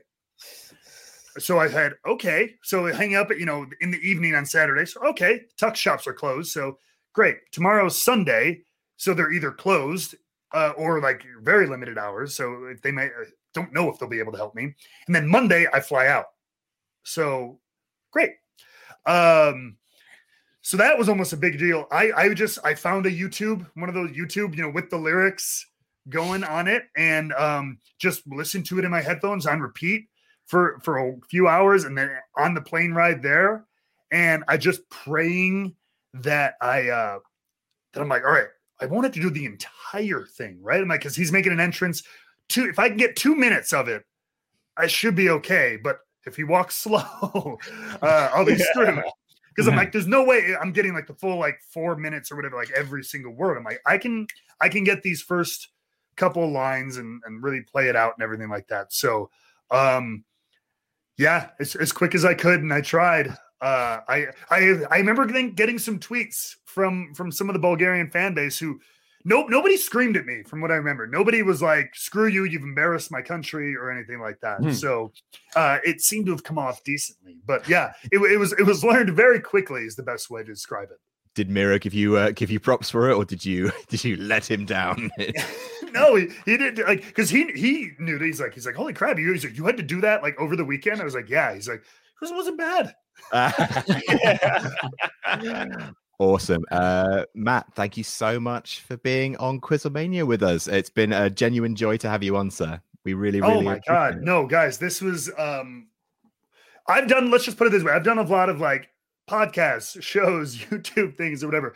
So 1.39 1.59
I 1.59 1.69
had, 1.69 1.95
okay. 2.07 2.55
So 2.63 2.87
hang 2.93 3.17
up 3.17 3.31
at, 3.31 3.39
you 3.39 3.47
know, 3.47 3.67
in 3.81 3.91
the 3.91 3.99
evening 3.99 4.35
on 4.35 4.47
Saturday. 4.47 4.87
So, 4.87 5.01
okay, 5.09 5.43
tuck 5.59 5.77
shops 5.77 6.07
are 6.07 6.13
closed. 6.13 6.53
So 6.53 6.79
great. 7.13 7.39
Tomorrow's 7.51 8.03
Sunday. 8.03 8.63
So 8.97 9.13
they're 9.15 9.33
either 9.33 9.51
closed 9.51 10.15
uh, 10.53 10.73
or 10.77 11.01
like 11.01 11.25
very 11.43 11.67
limited 11.67 11.99
hours. 11.99 12.37
So 12.37 12.67
if 12.67 12.81
they 12.83 12.93
may, 12.93 13.07
uh, 13.07 13.25
don't 13.53 13.73
know 13.73 13.89
if 13.91 13.99
they'll 13.99 14.09
be 14.09 14.21
able 14.21 14.33
to 14.33 14.39
help 14.39 14.55
me. 14.55 14.75
And 15.07 15.15
then 15.15 15.27
Monday 15.27 15.67
I 15.73 15.81
fly 15.81 16.07
out. 16.07 16.27
So 17.03 17.59
great. 18.13 18.31
Um, 19.07 19.77
so 20.63 20.77
that 20.77 20.97
was 20.97 21.09
almost 21.09 21.33
a 21.33 21.37
big 21.37 21.59
deal. 21.59 21.87
I 21.91 22.13
I 22.13 22.35
just 22.35 22.59
I 22.65 22.75
found 22.75 23.07
a 23.07 23.11
YouTube, 23.11 23.67
one 23.75 23.89
of 23.89 23.95
those 23.95 24.11
YouTube, 24.13 24.57
you 24.57 24.63
know, 24.63 24.71
with 24.71 24.89
the 24.89 24.97
lyrics 24.97 25.67
going 26.09 26.45
on 26.45 26.69
it, 26.69 26.85
and 26.97 27.33
um, 27.35 27.79
just 27.99 28.23
listen 28.27 28.63
to 28.65 28.79
it 28.79 28.85
in 28.85 28.91
my 28.91 29.01
headphones 29.01 29.47
on 29.47 29.61
repeat 29.61 30.07
for 30.47 30.81
for 30.83 30.99
a 30.99 31.15
few 31.29 31.49
hours, 31.49 31.85
and 31.85 31.97
then 31.97 32.11
on 32.37 32.55
the 32.55 32.61
plane 32.61 32.93
ride 32.93 33.23
there, 33.23 33.65
and 34.11 34.45
I 34.49 34.57
just 34.57 34.89
praying 34.91 35.75
that 36.15 36.55
I 36.61 36.89
uh 36.89 37.19
that 37.93 38.01
I'm 38.01 38.09
like, 38.09 38.25
all 38.25 38.33
right, 38.33 38.49
I 38.81 38.87
won't 38.87 39.05
have 39.05 39.15
to 39.15 39.21
do 39.21 39.31
the 39.31 39.47
entire 39.47 40.27
thing, 40.27 40.59
right? 40.63 40.81
I'm 40.81 40.89
like, 40.89 41.01
because 41.01 41.17
he's 41.17 41.33
making 41.33 41.53
an 41.53 41.61
entrance. 41.61 42.03
Two, 42.49 42.67
if 42.67 42.79
I 42.79 42.89
can 42.89 42.97
get 42.97 43.17
two 43.17 43.35
minutes 43.35 43.73
of 43.73 43.89
it, 43.89 44.05
I 44.77 44.87
should 44.87 45.15
be 45.15 45.31
okay. 45.31 45.79
But 45.83 45.99
if 46.27 46.37
he 46.37 46.45
walks 46.45 46.77
slow, 46.83 47.59
uh, 48.03 48.31
I'll 48.33 48.45
be 48.45 48.57
screwed. 48.57 49.03
Because 49.49 49.69
I'm 49.69 49.77
like, 49.77 49.93
there's 49.93 50.09
no 50.09 50.25
way 50.25 50.57
I'm 50.61 50.73
getting 50.73 50.95
like 50.95 51.07
the 51.07 51.15
full 51.15 51.39
like 51.39 51.61
four 51.73 51.95
minutes 51.95 52.33
or 52.33 52.37
whatever, 52.37 52.57
like 52.57 52.73
every 52.73 53.05
single 53.05 53.33
word. 53.33 53.57
I'm 53.57 53.63
like, 53.63 53.81
I 53.87 53.99
can 53.99 54.27
I 54.61 54.69
can 54.69 54.83
get 54.83 55.03
these 55.03 55.23
first 55.23 55.69
couple 56.17 56.51
lines 56.51 56.97
and, 56.97 57.23
and 57.27 57.43
really 57.43 57.61
play 57.61 57.89
it 57.89 57.97
out 57.97 58.15
and 58.17 58.23
everything 58.23 58.49
like 58.49 58.69
that. 58.69 58.93
So 58.93 59.31
um 59.71 60.25
yeah, 61.17 61.51
as, 61.61 61.77
as 61.77 61.93
quick 61.93 62.15
as 62.15 62.25
I 62.25 62.35
could, 62.35 62.61
and 62.61 62.73
I 62.73 62.81
tried. 62.81 63.29
Uh, 63.61 64.01
I 64.09 64.27
I 64.51 64.81
I 64.91 64.97
remember 64.99 65.25
getting, 65.27 65.55
getting 65.55 65.79
some 65.79 65.99
tweets 65.99 66.57
from 66.65 67.15
from 67.15 67.31
some 67.31 67.49
of 67.49 67.55
the 67.55 67.61
Bulgarian 67.61 68.11
fan 68.11 68.35
base 68.35 68.59
who 68.59 68.81
no 69.25 69.45
nobody 69.45 69.77
screamed 69.77 70.17
at 70.17 70.27
me 70.27 70.43
from 70.43 70.61
what 70.61 70.71
I 70.71 70.75
remember. 70.75 71.07
Nobody 71.07 71.43
was 71.43 71.63
like, 71.63 71.95
"Screw 71.95 72.27
you, 72.27 72.45
you've 72.45 72.63
embarrassed 72.63 73.11
my 73.11 73.23
country" 73.23 73.77
or 73.77 73.91
anything 73.91 74.21
like 74.21 74.41
that. 74.41 74.59
Hmm. 74.59 74.73
So 74.73 75.13
uh, 75.57 75.79
it 75.85 76.01
seemed 76.03 76.27
to 76.27 76.33
have 76.33 76.43
come 76.43 76.59
off 76.59 76.83
decently. 76.85 77.39
But 77.47 77.67
yeah, 77.69 77.93
it, 78.13 78.19
it 78.19 78.37
was 78.39 78.53
it 78.53 78.67
was 78.67 78.85
learned 78.85 79.11
very 79.11 79.41
quickly 79.41 79.83
is 79.83 79.97
the 79.97 80.03
best 80.03 80.31
way 80.31 80.43
to 80.43 80.53
describe 80.53 80.91
it. 80.91 80.99
Did 81.35 81.49
Miro 81.49 81.79
give 81.79 81.95
you 81.95 82.17
uh, 82.17 82.33
give 82.33 82.51
you 82.51 82.61
props 82.61 82.91
for 82.91 83.09
it, 83.09 83.15
or 83.15 83.25
did 83.25 83.45
you 83.45 83.71
did 83.89 84.05
you 84.05 84.17
let 84.17 84.51
him 84.51 84.67
down? 84.67 85.11
no, 85.95 86.17
he, 86.17 86.29
he 86.45 86.57
did 86.57 86.79
like 86.79 87.07
because 87.07 87.31
he 87.31 87.51
he 87.53 87.91
knew 87.99 88.19
that 88.19 88.25
he's 88.25 88.41
like 88.41 88.53
he's 88.53 88.67
like 88.67 88.75
holy 88.75 88.93
crap 88.93 89.19
you 89.19 89.33
he's 89.33 89.45
like, 89.45 89.57
you 89.57 89.65
had 89.65 89.77
to 89.77 89.83
do 89.83 90.01
that 90.03 90.23
like 90.23 90.39
over 90.39 90.57
the 90.57 90.65
weekend. 90.65 91.01
I 91.01 91.05
was 91.05 91.15
like 91.15 91.31
yeah. 91.31 91.55
He's 91.55 91.69
like 91.69 91.83
it 92.23 92.35
wasn't 92.35 92.59
bad. 92.59 92.95
Awesome. 96.21 96.65
Uh, 96.71 97.25
Matt, 97.35 97.67
thank 97.75 97.97
you 97.97 98.05
so 98.05 98.39
much 98.39 98.83
for 98.83 98.97
being 98.99 99.37
on 99.39 99.61
Quizzlemania 99.61 100.25
with 100.25 100.45
us. 100.45 100.69
It's 100.69 100.89
been 100.89 101.13
a 101.13 101.29
genuine 101.29 101.75
joy 101.75 101.97
to 101.99 102.09
have 102.09 102.23
you 102.23 102.37
on, 102.37 102.53
sir. 102.53 102.81
We 103.05 103.15
really, 103.15 103.41
really 103.41 103.55
oh 103.55 103.61
my 103.61 103.81
god 103.87 104.17
it. 104.17 104.23
no 104.23 104.47
guys 104.47 104.79
this 104.79 105.03
was 105.03 105.31
um 105.37 105.89
i've 106.89 107.07
done 107.07 107.31
let's 107.31 107.45
just 107.45 107.59
put 107.59 107.67
it 107.67 107.71
this 107.71 107.85
way 107.85 107.93
i've 107.93 108.03
done 108.03 108.17
a 108.17 108.23
lot 108.23 108.49
of 108.49 108.61
like 108.61 108.89
podcasts 109.29 110.01
shows 110.03 110.57
youtube 110.57 111.15
things 111.15 111.45
or 111.45 111.49
whatever 111.49 111.75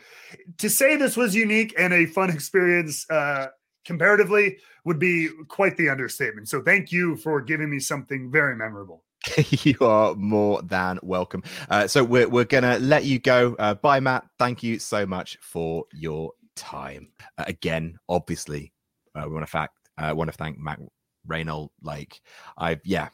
to 0.57 0.69
say 0.69 0.95
this 0.95 1.15
was 1.15 1.35
unique 1.35 1.73
and 1.77 1.93
a 1.93 2.07
fun 2.07 2.31
experience 2.31 3.07
uh 3.11 3.47
comparatively 3.89 4.57
would 4.85 4.99
be 4.99 5.27
quite 5.47 5.75
the 5.77 5.89
understatement 5.89 6.47
so 6.47 6.61
thank 6.61 6.91
you 6.91 7.17
for 7.17 7.41
giving 7.41 7.69
me 7.69 7.79
something 7.79 8.31
very 8.31 8.55
memorable 8.55 9.03
you 9.49 9.75
are 9.81 10.15
more 10.15 10.61
than 10.61 10.97
welcome. 11.03 11.43
Uh, 11.69 11.87
so 11.87 12.03
we're 12.03 12.29
we're 12.29 12.45
gonna 12.45 12.79
let 12.79 13.03
you 13.03 13.19
go. 13.19 13.53
Uh, 13.59 13.73
bye, 13.73 13.99
Matt. 13.99 14.25
Thank 14.37 14.63
you 14.63 14.79
so 14.79 15.05
much 15.05 15.37
for 15.41 15.83
your 15.93 16.31
time. 16.55 17.09
Uh, 17.37 17.43
again, 17.47 17.97
obviously, 18.07 18.71
uh, 19.15 19.23
we 19.25 19.33
want 19.33 19.45
to 19.45 19.51
fact 19.51 19.75
uh, 19.97 20.13
want 20.15 20.31
to 20.31 20.37
thank 20.37 20.57
Matt 20.57 20.79
Rehwoldt. 21.27 21.69
Like 21.81 22.21
I've 22.57 22.79
yeah, 22.85 23.09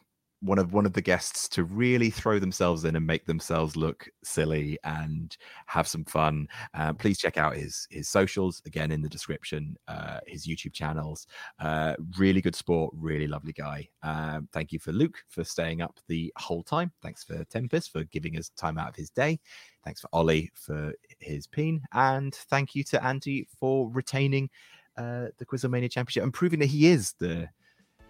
one 0.45 0.59
of 0.59 0.73
one 0.73 0.85
of 0.85 0.93
the 0.93 1.01
guests 1.01 1.49
to 1.49 1.63
really 1.63 2.09
throw 2.09 2.39
themselves 2.39 2.85
in 2.85 2.95
and 2.95 3.05
make 3.05 3.25
themselves 3.25 3.75
look 3.75 4.07
silly 4.23 4.77
and 4.83 5.35
have 5.65 5.87
some 5.87 6.05
fun. 6.05 6.47
Uh, 6.73 6.93
please 6.93 7.17
check 7.17 7.37
out 7.37 7.55
his 7.55 7.87
his 7.89 8.07
socials 8.07 8.61
again 8.65 8.91
in 8.91 9.01
the 9.01 9.09
description. 9.09 9.75
Uh, 9.87 10.19
his 10.27 10.47
YouTube 10.47 10.73
channels. 10.73 11.27
Uh, 11.59 11.95
really 12.17 12.41
good 12.41 12.55
sport. 12.55 12.93
Really 12.95 13.27
lovely 13.27 13.53
guy. 13.53 13.87
Um, 14.03 14.47
thank 14.53 14.71
you 14.71 14.79
for 14.79 14.91
Luke 14.91 15.17
for 15.27 15.43
staying 15.43 15.81
up 15.81 15.99
the 16.07 16.31
whole 16.37 16.63
time. 16.63 16.91
Thanks 17.01 17.23
for 17.23 17.43
Tempest 17.45 17.91
for 17.91 18.03
giving 18.05 18.37
us 18.37 18.49
time 18.49 18.77
out 18.77 18.89
of 18.89 18.95
his 18.95 19.09
day. 19.09 19.39
Thanks 19.83 20.01
for 20.01 20.09
Ollie 20.13 20.51
for 20.53 20.93
his 21.19 21.47
peen, 21.47 21.81
and 21.93 22.33
thank 22.33 22.75
you 22.75 22.83
to 22.85 23.03
Andy 23.03 23.47
for 23.59 23.89
retaining 23.91 24.49
uh, 24.97 25.27
the 25.37 25.45
Quizzlemania 25.45 25.91
Championship 25.91 26.23
and 26.23 26.33
proving 26.33 26.59
that 26.59 26.67
he 26.67 26.87
is 26.87 27.13
the 27.19 27.49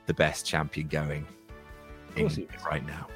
the 0.08 0.14
best 0.14 0.46
champion 0.46 0.88
going 0.88 1.26
in, 2.16 2.24
course 2.24 2.36
he 2.36 2.44
is. 2.44 2.66
right 2.66 2.86
now. 2.86 3.08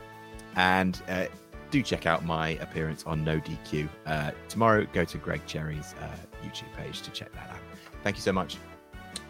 And 0.55 1.01
uh, 1.07 1.26
do 1.71 1.81
check 1.81 2.05
out 2.05 2.26
my 2.26 2.49
appearance 2.49 3.03
on 3.05 3.23
No 3.23 3.39
DQ 3.39 3.89
uh, 4.05 4.31
tomorrow. 4.47 4.85
Go 4.93 5.05
to 5.05 5.17
Greg 5.17 5.41
Cherry's 5.45 5.93
uh, 6.01 6.45
YouTube 6.45 6.73
page 6.76 7.01
to 7.03 7.11
check 7.11 7.31
that 7.34 7.49
out. 7.49 7.59
Thank 8.03 8.15
you 8.15 8.21
so 8.21 8.31
much. 8.31 8.57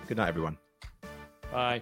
Good 0.07 0.17
night, 0.17 0.29
everyone. 0.29 0.57
Bye. 1.51 1.81